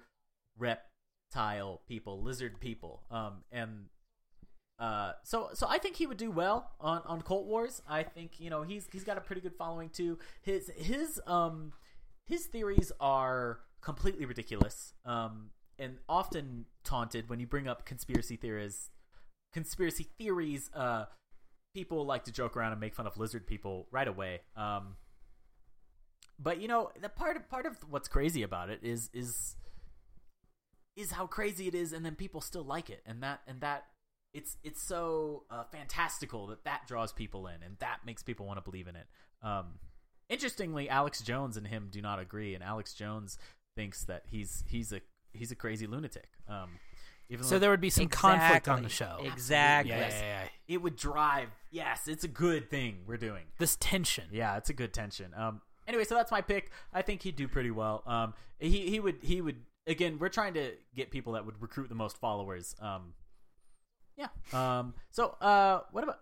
reptile 0.58 1.82
people, 1.86 2.22
lizard 2.22 2.62
people, 2.62 3.04
um, 3.12 3.44
and 3.52 3.88
uh, 4.80 5.12
so 5.26 5.50
so 5.54 5.68
I 5.70 5.78
think 5.78 5.98
he 5.98 6.08
would 6.08 6.16
do 6.16 6.32
well 6.32 6.72
on 6.80 7.02
on 7.06 7.22
Cult 7.22 7.48
Wars. 7.48 7.82
I 7.86 8.04
think 8.04 8.40
you 8.40 8.50
know 8.50 8.62
he's 8.64 8.88
he's 8.94 9.04
got 9.04 9.18
a 9.18 9.22
pretty 9.22 9.42
good 9.42 9.56
following 9.58 9.90
too. 9.90 10.20
His 10.42 10.72
his 10.78 11.20
um 11.28 11.74
his 12.28 12.46
theories 12.46 12.94
are 13.02 13.60
completely 13.82 14.26
ridiculous 14.26 14.94
um 15.06 15.50
and 15.82 15.98
often 16.08 16.66
taunted 16.84 17.28
when 17.28 17.40
you 17.40 17.48
bring 17.48 17.68
up 17.68 17.86
conspiracy 17.86 18.36
theories. 18.36 18.92
Conspiracy 19.52 20.08
theories. 20.18 20.70
Uh, 20.74 21.06
people 21.74 22.06
like 22.06 22.24
to 22.26 22.32
joke 22.32 22.56
around 22.56 22.72
and 22.72 22.80
make 22.80 22.94
fun 22.94 23.08
of 23.08 23.18
lizard 23.18 23.48
people 23.48 23.88
right 23.92 24.08
away. 24.08 24.42
Um, 24.56 24.96
but 26.40 26.62
you 26.62 26.68
know 26.68 26.92
the 27.02 27.10
part 27.10 27.36
of 27.36 27.50
part 27.50 27.66
of 27.66 27.78
what's 27.90 28.08
crazy 28.08 28.44
about 28.44 28.70
it 28.70 28.80
is 28.84 29.10
is 29.14 29.56
is 30.96 31.12
how 31.12 31.26
crazy 31.26 31.68
it 31.68 31.76
is, 31.76 31.94
and 31.94 32.06
then 32.06 32.16
people 32.16 32.42
still 32.42 32.64
like 32.64 32.90
it, 32.90 33.02
and 33.06 33.24
that 33.24 33.42
and 33.48 33.62
that 33.62 33.86
it's 34.34 34.58
it's 34.64 34.82
so 34.82 35.44
uh, 35.50 35.64
fantastical 35.72 36.48
that 36.48 36.64
that 36.64 36.82
draws 36.88 37.12
people 37.12 37.48
in, 37.48 37.64
and 37.64 37.78
that 37.80 38.00
makes 38.06 38.22
people 38.22 38.46
want 38.46 38.58
to 38.58 38.70
believe 38.70 38.88
in 38.88 38.96
it. 38.96 39.08
Um, 39.42 39.80
interestingly, 40.30 40.90
Alex 40.90 41.22
Jones 41.22 41.58
and 41.58 41.68
him 41.68 41.90
do 41.92 42.02
not 42.02 42.20
agree, 42.20 42.54
and 42.54 42.64
Alex 42.64 42.94
Jones 42.94 43.38
thinks 43.82 44.04
that 44.06 44.24
he's 44.30 44.64
he's 44.68 44.94
a 44.94 45.02
he's 45.34 45.52
a 45.52 45.56
crazy 45.56 45.88
lunatic. 45.88 46.30
Um, 46.48 46.70
even 47.30 47.44
So 47.46 47.56
though 47.56 47.60
there 47.60 47.70
would 47.72 47.82
be 47.82 47.90
some 47.90 48.08
conflict 48.10 48.68
on 48.68 48.84
the 48.84 48.90
show. 48.90 49.20
Exactly. 49.24 49.92
Yeah, 49.92 50.00
yeah, 50.00 50.10
yeah, 50.10 50.42
yeah. 50.44 50.48
it 50.68 50.82
would 50.82 50.96
drive. 50.98 51.48
Yes, 51.72 52.08
it's 52.08 52.24
a 52.24 52.28
good 52.28 52.70
thing 52.70 53.00
we're 53.08 53.18
doing. 53.18 53.46
This 53.58 53.78
tension. 53.78 54.26
Yeah, 54.32 54.58
it's 54.58 54.70
a 54.70 54.74
good 54.74 54.94
tension. 54.94 55.32
Um, 55.36 55.62
anyway, 55.88 56.04
so 56.04 56.14
that's 56.16 56.32
my 56.32 56.42
pick. 56.42 56.72
I 56.94 57.02
think 57.02 57.24
he'd 57.24 57.36
do 57.38 57.48
pretty 57.48 57.72
well. 57.72 58.04
Um, 58.06 58.34
he 58.60 58.90
he 58.90 59.00
would 59.00 59.18
he 59.22 59.42
would 59.42 59.56
again. 59.88 60.18
We're 60.20 60.30
trying 60.30 60.54
to 60.56 60.74
get 60.96 61.10
people 61.10 61.34
that 61.34 61.46
would 61.46 61.60
recruit 61.62 61.90
the 61.90 61.96
most 61.96 62.18
followers. 62.18 62.76
Um, 62.80 63.14
yeah. 64.18 64.28
Um. 64.54 64.94
So, 65.10 65.36
uh, 65.42 65.82
what 65.92 66.04
about 66.04 66.20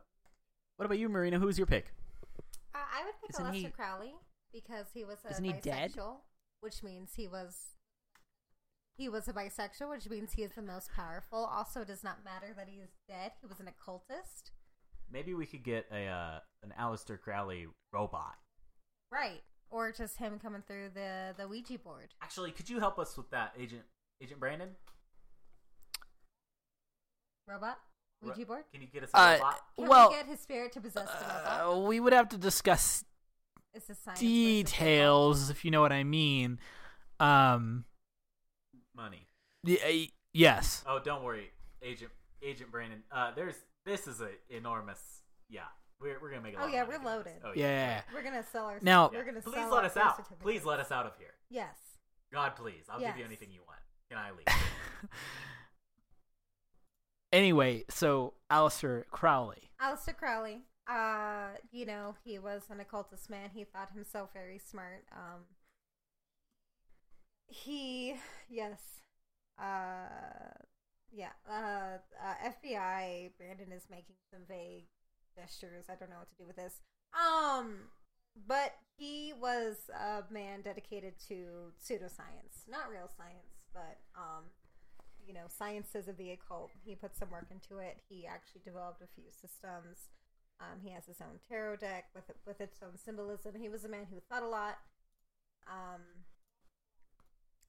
what 0.78 0.86
about 0.86 0.98
you, 1.00 1.10
Marina? 1.10 1.40
Who's 1.40 1.58
your 1.58 1.68
pick? 1.68 1.92
Uh, 2.74 2.78
I 2.78 3.04
would 3.04 3.16
pick 3.20 3.32
Isn't 3.32 3.46
Aleister 3.46 3.66
he- 3.66 3.72
Crowley 3.72 4.14
because 4.54 4.86
he 4.94 5.04
was 5.04 5.18
a 5.28 5.32
Isn't 5.32 5.44
he 5.44 5.54
bisexual, 5.54 5.62
dead? 5.64 5.92
Which 6.62 6.84
means 6.84 7.14
he 7.16 7.28
was 7.28 7.76
he 8.98 9.08
was 9.08 9.28
a 9.30 9.34
bisexual, 9.34 9.90
which 9.90 10.10
means 10.10 10.34
he 10.34 10.44
is 10.44 10.52
the 10.56 10.62
most 10.62 10.92
powerful. 10.94 11.46
Also, 11.46 11.82
it 11.82 11.88
does 11.88 12.04
not 12.04 12.26
matter 12.26 12.54
that 12.56 12.68
he 12.68 12.80
is 12.82 12.90
dead. 13.08 13.32
He 13.42 13.48
was 13.48 13.60
an 13.60 13.68
occultist, 13.68 14.52
Maybe 15.12 15.34
we 15.34 15.46
could 15.48 15.64
get 15.64 15.86
a 15.92 16.06
uh, 16.06 16.40
an 16.64 16.74
Aleister 16.80 17.20
Crowley 17.20 17.68
robot. 17.94 18.36
right? 19.12 19.42
Or 19.72 19.92
just 19.92 20.18
him 20.18 20.38
coming 20.40 20.64
through 20.68 20.90
the 20.94 21.34
the 21.38 21.48
Ouija 21.48 21.78
board. 21.80 22.14
Actually, 22.22 22.52
could 22.52 22.70
you 22.70 22.80
help 22.80 23.00
us 23.00 23.16
with 23.18 23.30
that, 23.32 23.54
Agent 23.58 23.84
Agent 24.22 24.40
Brandon? 24.40 24.70
Robot 27.48 27.78
Ouija 28.22 28.46
board. 28.46 28.64
Can 28.72 28.82
you 28.82 28.88
get 28.88 29.04
us 29.04 29.10
a 29.14 29.18
Uh, 29.18 29.34
robot? 29.34 29.62
Can 29.78 29.88
well, 29.88 30.10
we 30.10 30.16
get 30.16 30.26
his 30.28 30.40
spirit 30.42 30.72
to 30.74 30.82
possess 30.82 31.08
the 31.10 31.26
robot? 31.26 31.76
uh, 31.76 31.80
we 31.88 32.00
would 32.00 32.14
have 32.14 32.30
to 32.30 32.38
discuss 32.38 33.04
Is 33.04 33.04
this 33.04 33.04
science 33.04 33.06
versus 33.06 33.59
details, 34.18 35.50
if 35.50 35.64
you 35.66 35.72
know 35.72 35.82
what 35.82 35.92
I 35.92 36.04
mean. 36.04 36.60
Um, 37.20 37.86
Money. 38.96 39.28
y- 39.64 39.80
uh, 39.84 40.12
yes. 40.34 40.84
Oh, 40.88 41.00
don't 41.04 41.24
worry, 41.24 41.52
Agent 41.82 42.12
Agent 42.42 42.72
Brandon. 42.72 43.04
Uh, 43.12 43.32
there's 43.36 43.56
this 43.86 44.08
is 44.08 44.22
a 44.22 44.30
enormous. 44.50 45.00
Yeah, 45.50 45.62
we're 46.02 46.20
we're 46.22 46.30
gonna 46.30 46.42
make 46.42 46.54
a 46.54 46.58
Oh, 46.58 46.62
lot 46.62 46.68
of 46.70 46.74
yeah, 46.74 46.84
money 46.86 46.98
we're 47.00 47.06
loaded. 47.06 47.34
Oh, 47.44 47.52
Yeah. 47.56 48.02
We're 48.14 48.24
gonna 48.24 48.44
sell 48.52 48.66
our. 48.66 48.80
Now- 48.82 49.10
we're 49.14 49.24
gonna 49.26 49.42
Please 49.42 49.56
sell 49.56 49.70
let 49.72 49.80
our 49.80 49.86
us 49.86 49.98
out. 49.98 50.40
Please 50.40 50.64
let 50.66 50.80
us 50.80 50.92
out 50.92 51.06
of 51.06 51.16
here. 51.18 51.34
Yes. 51.50 51.76
God, 52.32 52.56
please. 52.56 52.86
I'll 52.90 53.00
give 53.00 53.18
you 53.18 53.26
anything 53.26 53.50
you 53.52 53.62
want. 53.68 53.80
Can 54.10 54.18
I 54.20 54.32
leave? 54.32 54.46
Anyway, 57.32 57.84
so 57.90 58.34
Aleister 58.52 59.04
Crowley. 59.12 59.70
Aleister 59.80 60.16
Crowley. 60.18 60.62
Uh, 60.90 61.50
you 61.72 61.86
know, 61.86 62.16
he 62.24 62.40
was 62.40 62.64
an 62.70 62.80
occultist 62.80 63.30
man. 63.30 63.52
He 63.54 63.64
thought 63.64 63.92
himself 63.94 64.32
very 64.34 64.58
smart. 64.60 65.06
Um, 65.12 65.42
he, 67.48 68.16
yes, 68.50 69.02
uh, 69.60 70.56
yeah. 71.12 71.32
Uh, 71.50 71.98
uh, 72.24 72.50
FBI. 72.64 73.32
Brandon 73.38 73.72
is 73.72 73.88
making 73.90 74.16
some 74.32 74.42
vague 74.48 74.86
gestures. 75.36 75.86
I 75.90 75.96
don't 75.96 76.10
know 76.10 76.18
what 76.20 76.30
to 76.30 76.38
do 76.38 76.48
with 76.48 76.56
this. 76.56 76.82
Um, 77.14 77.90
but 78.48 78.76
he 78.98 79.34
was 79.40 79.90
a 79.94 80.24
man 80.32 80.62
dedicated 80.62 81.14
to 81.28 81.74
pseudoscience, 81.84 82.68
not 82.70 82.90
real 82.90 83.10
science, 83.18 83.62
but 83.74 84.00
um, 84.16 84.46
you 85.26 85.34
know, 85.34 85.46
sciences 85.48 86.08
of 86.08 86.18
the 86.18 86.32
occult. 86.32 86.72
He 86.84 86.96
put 86.96 87.16
some 87.16 87.30
work 87.32 87.48
into 87.52 87.82
it. 87.82 87.98
He 88.08 88.26
actually 88.26 88.62
developed 88.64 89.02
a 89.02 89.08
few 89.16 89.26
systems. 89.32 90.10
Um, 90.60 90.80
he 90.84 90.92
has 90.92 91.06
his 91.06 91.22
own 91.22 91.40
tarot 91.48 91.78
deck 91.78 92.06
with 92.14 92.32
with 92.46 92.60
its 92.60 92.80
own 92.84 92.98
symbolism. 92.98 93.56
He 93.60 93.70
was 93.70 93.86
a 93.86 93.90
man 93.90 94.08
who 94.10 94.20
thought 94.30 94.44
a 94.44 94.48
lot. 94.48 94.78
Um, 95.68 96.02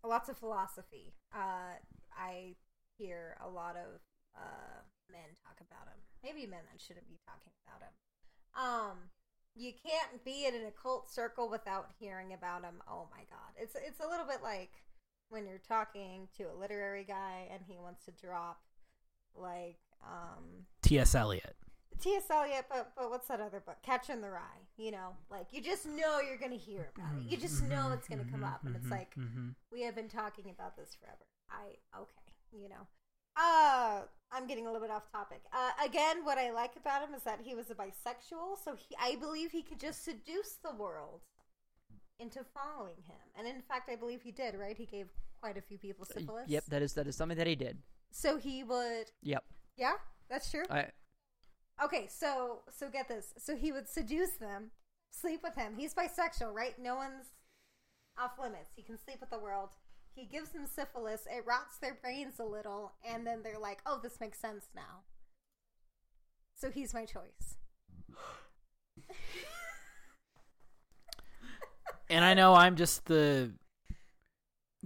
lots 0.05 0.29
of 0.29 0.39
philosophy. 0.39 1.15
Uh, 1.35 1.79
I 2.17 2.57
hear 2.99 3.37
a 3.45 3.49
lot 3.49 3.77
of 3.77 4.01
uh, 4.37 4.83
men 5.11 5.37
talk 5.45 5.57
about 5.61 5.87
him. 5.87 6.01
Maybe 6.25 6.47
men 6.47 6.61
that 6.71 6.81
shouldn't 6.81 7.09
be 7.09 7.19
talking 7.27 7.53
about 7.67 7.83
him. 7.83 7.95
Um, 8.55 8.97
you 9.55 9.73
can't 9.73 10.25
be 10.25 10.47
in 10.47 10.55
an 10.55 10.67
occult 10.67 11.11
circle 11.11 11.49
without 11.49 11.91
hearing 11.99 12.33
about 12.33 12.63
him. 12.63 12.83
Oh 12.89 13.09
my 13.11 13.25
god, 13.31 13.55
it's 13.57 13.75
it's 13.75 14.01
a 14.01 14.09
little 14.09 14.27
bit 14.27 14.43
like 14.43 14.71
when 15.29 15.47
you're 15.47 15.63
talking 15.67 16.29
to 16.37 16.45
a 16.45 16.59
literary 16.59 17.05
guy 17.05 17.49
and 17.53 17.63
he 17.67 17.79
wants 17.79 18.05
to 18.05 18.13
drop 18.13 18.61
like 19.35 19.79
um 20.03 20.67
T.S. 20.83 21.15
Eliot. 21.15 21.57
T.S. 22.01 22.25
Eliot, 22.31 22.67
but 22.69 22.93
but 22.97 23.11
what's 23.11 23.29
that 23.29 23.41
other 23.41 23.61
book? 23.61 23.77
Catcher 23.83 24.13
in 24.13 24.21
the 24.21 24.31
Rye. 24.31 24.41
You 24.77 24.91
know, 24.93 25.17
like 25.31 25.47
you 25.53 25.61
just 25.61 25.87
know 25.87 26.21
you're 26.21 26.39
gonna 26.39 26.57
hear 26.57 26.91
about 26.97 27.15
it. 27.19 27.31
You 27.31 27.37
just 27.37 27.63
know 27.65 27.91
it's 27.93 28.09
gonna 28.09 28.25
come 28.31 28.45
up, 28.45 28.65
and 28.65 28.75
it's 28.77 28.89
like 28.91 29.15
Mhm. 29.15 29.55
we 29.71 29.83
have 29.83 29.95
been 29.95 30.09
talking 30.09 30.51
about 30.51 30.77
this 30.77 30.95
forever. 30.95 31.27
I 31.51 31.77
okay, 31.99 32.33
you 32.53 32.69
know. 32.69 32.87
Uh, 33.37 34.03
I'm 34.33 34.47
getting 34.47 34.67
a 34.67 34.73
little 34.73 34.87
bit 34.87 34.91
off 34.91 35.11
topic. 35.11 35.43
Uh, 35.53 35.71
again, 35.85 36.25
what 36.25 36.37
I 36.37 36.51
like 36.51 36.77
about 36.77 37.07
him 37.07 37.15
is 37.15 37.23
that 37.23 37.41
he 37.41 37.55
was 37.55 37.71
a 37.71 37.75
bisexual, 37.75 38.59
so 38.63 38.75
he, 38.75 38.95
I 39.01 39.17
believe 39.17 39.53
he 39.53 39.63
could 39.63 39.79
just 39.81 40.05
seduce 40.05 40.57
the 40.63 40.73
world 40.75 41.21
into 42.19 42.45
following 42.45 42.97
him. 43.07 43.17
And 43.39 43.47
in 43.47 43.63
fact, 43.63 43.89
I 43.89 43.97
believe 43.97 44.23
he 44.23 44.33
did. 44.33 44.55
Right? 44.57 44.77
He 44.77 44.85
gave 44.87 45.09
quite 45.41 45.57
a 45.57 45.63
few 45.63 45.79
people 45.79 46.05
syphilis. 46.05 46.49
Yep, 46.49 46.65
that 46.67 46.83
is 46.83 46.93
that 46.95 47.07
is 47.07 47.17
something 47.17 47.39
that 47.39 47.47
he 47.47 47.55
did. 47.57 47.79
So 48.11 48.37
he 48.37 48.63
would. 48.65 49.11
Yep. 49.23 49.45
Yeah, 49.77 49.95
that's 50.29 50.51
true. 50.51 50.65
I 50.69 50.89
Okay, 51.83 52.07
so 52.09 52.61
so 52.71 52.89
get 52.89 53.09
this. 53.09 53.33
So 53.39 53.57
he 53.57 53.73
would 53.73 53.89
seduce 53.89 54.33
them, 54.33 54.71
sleep 55.11 55.41
with 55.43 55.55
him. 55.55 55.75
He's 55.77 55.95
bisexual, 55.95 56.53
right? 56.53 56.79
No 56.79 56.97
one's 56.97 57.27
off 58.19 58.33
limits. 58.41 58.73
He 58.77 58.83
can 58.83 58.99
sleep 58.99 59.19
with 59.21 59.31
the 59.31 59.39
world. 59.39 59.71
He 60.15 60.27
gives 60.27 60.51
them 60.51 60.67
syphilis. 60.67 61.23
It 61.31 61.47
rots 61.47 61.79
their 61.79 61.95
brains 61.95 62.39
a 62.39 62.45
little, 62.45 62.93
and 63.09 63.27
then 63.27 63.43
they're 63.43 63.59
like, 63.59 63.81
"Oh, 63.87 64.01
this 64.03 64.21
makes 64.21 64.39
sense 64.39 64.67
now." 64.75 65.05
So 66.55 66.71
he's 66.71 66.93
my 66.93 67.07
choice. 67.07 67.57
And 72.11 72.25
I 72.25 72.35
know 72.35 72.55
I'm 72.55 72.75
just 72.75 73.05
the 73.07 73.53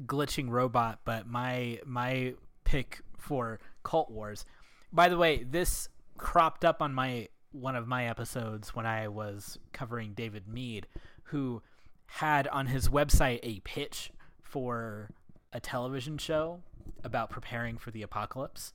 glitching 0.04 0.50
robot, 0.50 1.00
but 1.06 1.26
my 1.26 1.80
my 1.86 2.34
pick 2.64 3.00
for 3.18 3.60
Cult 3.82 4.10
Wars. 4.10 4.44
By 4.92 5.08
the 5.08 5.16
way, 5.16 5.42
this 5.42 5.88
cropped 6.18 6.64
up 6.64 6.80
on 6.80 6.94
my 6.94 7.28
one 7.52 7.76
of 7.76 7.86
my 7.86 8.06
episodes 8.06 8.74
when 8.74 8.84
I 8.84 9.08
was 9.08 9.58
covering 9.72 10.12
David 10.12 10.48
Meade, 10.48 10.88
who 11.24 11.62
had 12.06 12.48
on 12.48 12.66
his 12.66 12.88
website 12.88 13.40
a 13.42 13.60
pitch 13.60 14.10
for 14.42 15.10
a 15.52 15.60
television 15.60 16.18
show 16.18 16.60
about 17.04 17.30
preparing 17.30 17.78
for 17.78 17.90
the 17.90 18.02
apocalypse. 18.02 18.72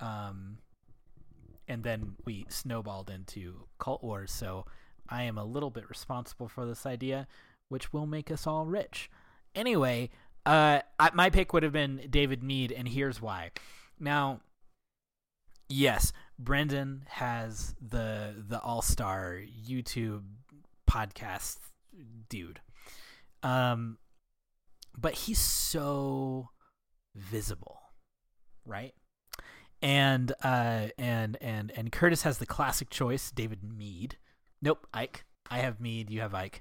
Um, 0.00 0.58
and 1.68 1.84
then 1.84 2.16
we 2.24 2.46
snowballed 2.48 3.10
into 3.10 3.66
Cult 3.78 4.02
Wars, 4.02 4.32
so 4.32 4.66
I 5.08 5.22
am 5.24 5.38
a 5.38 5.44
little 5.44 5.70
bit 5.70 5.88
responsible 5.88 6.48
for 6.48 6.66
this 6.66 6.86
idea, 6.86 7.26
which 7.68 7.92
will 7.92 8.06
make 8.06 8.30
us 8.30 8.46
all 8.46 8.66
rich. 8.66 9.10
Anyway, 9.54 10.10
uh, 10.46 10.80
I, 10.98 11.10
my 11.14 11.30
pick 11.30 11.52
would 11.52 11.62
have 11.62 11.72
been 11.72 12.06
David 12.10 12.42
Meade, 12.42 12.72
and 12.72 12.88
here's 12.88 13.20
why. 13.20 13.50
Now, 14.00 14.40
yes, 15.68 16.12
Brendan 16.38 17.04
has 17.08 17.74
the 17.80 18.34
the 18.46 18.60
all 18.60 18.82
star 18.82 19.40
YouTube 19.66 20.22
podcast 20.88 21.58
dude, 22.28 22.60
um, 23.42 23.98
but 24.96 25.14
he's 25.14 25.38
so 25.38 26.50
visible, 27.14 27.80
right? 28.64 28.94
And 29.82 30.32
uh, 30.42 30.88
and 30.96 31.36
and 31.40 31.72
and 31.74 31.90
Curtis 31.90 32.22
has 32.22 32.38
the 32.38 32.46
classic 32.46 32.90
choice, 32.90 33.30
David 33.30 33.62
Meade. 33.62 34.16
Nope, 34.62 34.86
Icke. 34.94 35.22
I 35.50 35.58
have 35.58 35.80
Meade. 35.80 36.10
You 36.10 36.20
have 36.20 36.32
Icke. 36.32 36.60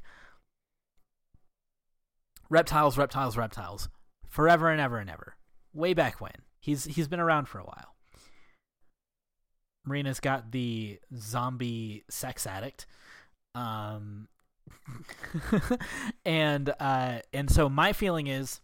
Reptiles, 2.49 2.98
reptiles, 2.98 3.36
reptiles, 3.36 3.90
forever 4.28 4.70
and 4.70 4.80
ever 4.80 4.99
and 4.99 5.10
ever. 5.10 5.36
Way 5.74 5.94
back 5.94 6.22
when 6.22 6.34
he's 6.60 6.86
he's 6.86 7.08
been 7.08 7.20
around 7.20 7.48
for 7.48 7.60
a 7.60 7.64
while. 7.64 7.97
Marina's 9.88 10.19
got 10.19 10.51
the 10.51 10.99
zombie 11.15 12.03
sex 12.09 12.45
addict, 12.45 12.85
um, 13.55 14.27
and 16.26 16.73
uh, 16.80 17.19
and 17.34 17.49
so 17.49 17.69
my 17.69 17.93
feeling 17.93 18.27
is 18.27 18.61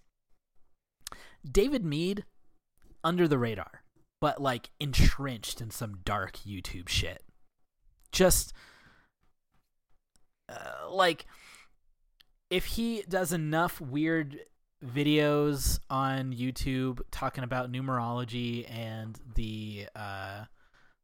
David 1.50 1.84
Meade 1.84 2.26
under 3.04 3.28
the 3.28 3.38
radar, 3.38 3.84
but 4.22 4.42
like 4.42 4.70
entrenched 4.80 5.62
in 5.62 5.72
some 5.72 6.00
dark 6.06 6.38
YouTube 6.46 6.90
shit. 6.90 7.24
Just 8.12 8.54
uh, 10.50 10.90
like 10.90 11.26
if 12.50 12.66
he 12.66 13.04
does 13.10 13.34
enough 13.34 13.82
weird 13.82 14.40
videos 14.86 15.80
on 15.90 16.34
YouTube 16.34 17.02
talking 17.10 17.44
about 17.44 17.72
numerology 17.72 18.70
and 18.70 19.18
the 19.36 19.88
uh, 19.96 20.44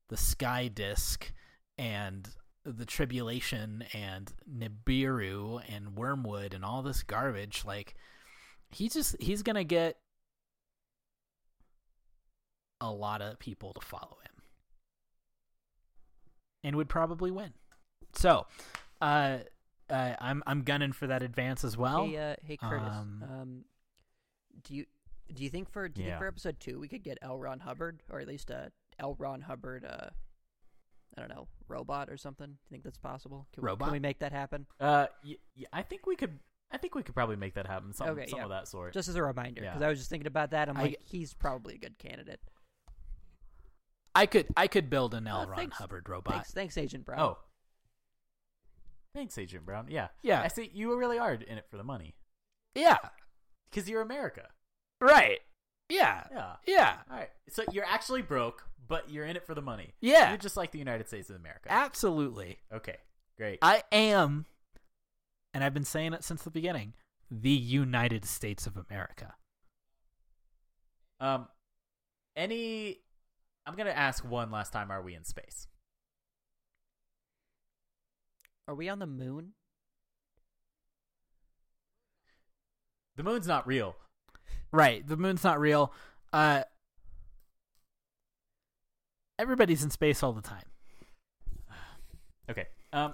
the 0.09 0.17
sky 0.17 0.67
disk 0.67 1.31
and 1.77 2.29
the 2.65 2.85
tribulation 2.85 3.83
and 3.93 4.31
Nibiru 4.51 5.61
and 5.67 5.95
wormwood 5.95 6.53
and 6.53 6.65
all 6.65 6.81
this 6.81 7.03
garbage, 7.03 7.63
like 7.65 7.95
he 8.71 8.89
just 8.89 9.15
he's 9.21 9.41
gonna 9.43 9.63
get 9.63 9.97
a 12.81 12.91
lot 12.91 13.21
of 13.21 13.39
people 13.39 13.73
to 13.73 13.81
follow 13.81 14.17
him 14.23 14.43
and 16.63 16.75
would 16.75 16.89
probably 16.89 17.31
win. 17.31 17.53
So, 18.13 18.45
uh, 19.01 19.39
uh, 19.89 20.13
I'm 20.19 20.43
I'm 20.45 20.63
gunning 20.63 20.91
for 20.91 21.07
that 21.07 21.23
advance 21.23 21.63
as 21.63 21.77
well. 21.77 22.05
hey, 22.05 22.17
uh, 22.17 22.35
hey 22.43 22.57
Curtis. 22.57 22.87
um, 22.89 23.23
Um, 23.23 23.65
do 24.63 24.75
you 24.75 24.85
do 25.33 25.43
you 25.43 25.49
think 25.49 25.69
for 25.71 25.87
do 25.87 26.01
you 26.01 26.07
think 26.07 26.19
for 26.19 26.27
episode 26.27 26.59
two 26.59 26.79
we 26.79 26.87
could 26.87 27.03
get 27.03 27.17
L. 27.21 27.39
Ron 27.39 27.59
Hubbard 27.59 28.01
or 28.09 28.19
at 28.19 28.27
least 28.27 28.49
a 28.49 28.71
L. 28.99 29.15
Ron 29.17 29.41
Hubbard 29.41 29.85
uh 29.85 30.09
I 31.17 31.21
don't 31.21 31.29
know 31.29 31.47
robot 31.67 32.09
or 32.09 32.17
something? 32.17 32.47
Do 32.47 32.51
you 32.51 32.69
think 32.69 32.83
that's 32.83 32.97
possible? 32.97 33.47
Can, 33.53 33.63
we- 33.63 33.67
Robot? 33.67 33.87
can 33.87 33.93
we 33.93 33.99
make 33.99 34.19
that 34.19 34.31
happen? 34.31 34.65
Uh, 34.79 35.07
y- 35.25 35.35
y- 35.57 35.65
I 35.73 35.81
think 35.81 36.05
we 36.05 36.15
could. 36.15 36.39
I 36.71 36.77
think 36.77 36.93
we 36.93 37.01
could 37.01 37.15
probably 37.15 37.35
make 37.35 37.55
that 37.55 37.65
happen. 37.65 37.93
Some, 37.93 38.09
Okay, 38.09 38.27
some 38.27 38.37
yeah. 38.39 38.43
of 38.45 38.51
that 38.51 38.67
sort. 38.67 38.93
Just 38.93 39.09
as 39.09 39.15
a 39.15 39.23
reminder, 39.23 39.61
because 39.61 39.81
Yeah. 39.81 39.87
I 39.87 39.89
was 39.89 39.97
just 39.97 40.09
thinking 40.11 40.27
about 40.27 40.51
that. 40.51 40.69
I'm 40.69 40.77
I- 40.77 40.81
like, 40.83 40.99
he's 41.03 41.33
probably 41.33 41.73
a 41.75 41.77
good 41.79 41.97
candidate. 41.97 42.39
I 44.15 44.25
could 44.27 44.47
I 44.55 44.67
could 44.67 44.89
build 44.89 45.13
an 45.13 45.27
L. 45.27 45.41
Oh, 45.45 45.49
Ron 45.49 45.57
thanks. 45.57 45.77
Hubbard 45.77 46.07
robot. 46.07 46.33
Thanks, 46.33 46.51
thanks, 46.51 46.77
Agent 46.77 47.05
Brown. 47.05 47.19
oh, 47.21 47.37
thanks, 49.15 49.37
Agent 49.37 49.65
Brown. 49.65 49.87
Yeah, 49.89 50.09
Yeah. 50.21 50.41
I 50.41 50.47
see. 50.47 50.69
You 50.73 50.95
really 50.97 51.17
are 51.17 51.33
in 51.33 51.57
it 51.57 51.65
for 51.69 51.77
the 51.77 51.83
money 51.83 52.15
Yeah. 52.75 52.97
because 53.69 53.89
you're 53.89 54.01
America. 54.01 54.49
Right. 55.01 55.39
Yeah. 55.89 56.23
Yeah. 56.31 56.55
Yeah. 56.67 56.95
All 57.09 57.17
right. 57.17 57.29
So 57.49 57.63
you're 57.71 57.85
actually 57.85 58.21
broke, 58.21 58.63
but 58.87 59.09
you're 59.09 59.25
in 59.25 59.35
it 59.35 59.45
for 59.45 59.55
the 59.55 59.61
money. 59.61 59.93
Yeah. 60.01 60.29
You're 60.29 60.37
just 60.37 60.55
like 60.57 60.71
the 60.71 60.79
United 60.79 61.07
States 61.07 61.29
of 61.29 61.35
America. 61.35 61.69
Absolutely. 61.71 62.59
okay. 62.73 62.97
Great. 63.37 63.59
I 63.61 63.83
am, 63.93 64.45
and 65.53 65.63
I've 65.63 65.73
been 65.73 65.85
saying 65.85 66.11
it 66.13 66.25
since 66.25 66.41
the 66.43 66.51
beginning, 66.51 66.93
the 67.31 67.49
United 67.49 68.25
States 68.25 68.67
of 68.67 68.75
America. 68.75 69.33
Um, 71.21 71.47
any. 72.35 72.97
I'm 73.65 73.75
gonna 73.75 73.91
ask 73.91 74.25
one 74.25 74.51
last 74.51 74.73
time. 74.73 74.91
Are 74.91 75.01
we 75.01 75.15
in 75.15 75.23
space? 75.23 75.67
Are 78.67 78.75
we 78.75 78.89
on 78.89 78.99
the 78.99 79.07
moon? 79.07 79.53
The 83.15 83.23
moon's 83.23 83.47
not 83.47 83.65
real. 83.67 83.95
Right. 84.71 85.07
The 85.07 85.17
moon's 85.17 85.43
not 85.43 85.59
real. 85.59 85.91
Uh, 86.31 86.63
everybody's 89.37 89.83
in 89.83 89.89
space 89.89 90.23
all 90.23 90.33
the 90.33 90.41
time. 90.41 90.63
Okay. 92.49 92.65
Um. 92.91 93.13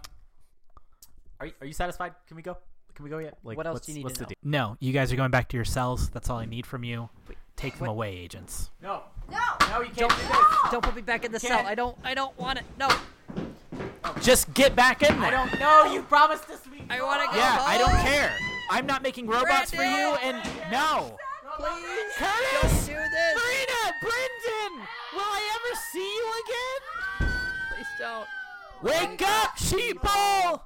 Are 1.42 1.48
you, 1.48 1.52
are 1.60 1.68
you 1.68 1.74
satisfied? 1.74 2.14
Can 2.28 2.38
we 2.38 2.42
go? 2.42 2.58
Can 2.94 3.04
we 3.04 3.10
go 3.10 3.18
yet? 3.18 3.38
Like, 3.44 3.58
What 3.58 3.68
else 3.68 3.82
do 3.82 3.92
you 3.92 3.98
need 3.98 4.06
what's 4.06 4.18
to 4.20 4.24
the 4.24 4.34
know? 4.44 4.70
No, 4.70 4.78
you 4.80 4.94
guys 4.94 5.12
are 5.12 5.18
going 5.18 5.32
back 5.32 5.50
to 5.50 5.58
your 5.58 5.66
cells. 5.66 6.10
That's 6.12 6.30
all 6.30 6.38
I 6.38 6.46
need 6.46 6.66
from 6.66 6.86
you. 6.86 7.10
Wait, 7.28 7.38
Take 7.58 7.74
them 7.74 7.88
what? 7.88 7.90
away, 7.92 8.16
agents. 8.16 8.70
No. 8.82 9.04
No, 9.30 9.38
No, 9.70 9.82
you 9.82 9.88
can't 9.88 9.98
Don't, 9.98 10.10
do 10.12 10.16
this. 10.16 10.72
don't 10.72 10.82
put 10.86 10.96
me 10.96 11.02
back 11.02 11.26
in 11.26 11.34
the 11.34 11.40
Can't. 11.42 11.60
cell. 11.60 11.68
I 11.68 11.76
don't. 11.76 11.98
I 12.06 12.14
don't 12.14 12.38
want 12.40 12.60
it. 12.60 12.66
No. 12.80 12.88
Just 14.22 14.54
get 14.54 14.74
back 14.74 15.04
in 15.04 15.20
there. 15.20 15.28
I 15.28 15.32
don't 15.32 15.60
know. 15.60 15.94
You 15.94 16.02
promised 16.04 16.48
this 16.48 16.62
to 16.62 16.70
me. 16.70 16.86
I 16.90 17.02
want 17.02 17.22
to 17.24 17.28
go. 17.36 17.38
Yeah, 17.42 17.58
I 17.60 17.78
don't 17.78 17.90
home. 17.90 18.06
care. 18.06 18.32
I'm 18.72 18.86
not 18.86 19.04
making 19.04 19.28
robots 19.28 19.72
for 19.72 19.84
you, 19.84 20.16
and 20.24 20.38
no. 20.72 21.18
Please. 21.58 22.14
Curtis! 22.18 22.88
Don't 22.88 22.96
do 22.96 23.10
this. 23.10 23.36
Marina! 23.36 23.82
Brendan! 24.02 24.88
Will 25.14 25.22
I 25.22 25.42
ever 25.56 25.74
see 25.92 26.00
you 26.04 26.26
again? 26.44 26.82
Please 27.70 27.94
don't. 27.98 28.28
Wake 28.82 29.22
up, 29.22 29.56
sheeple! 29.58 30.62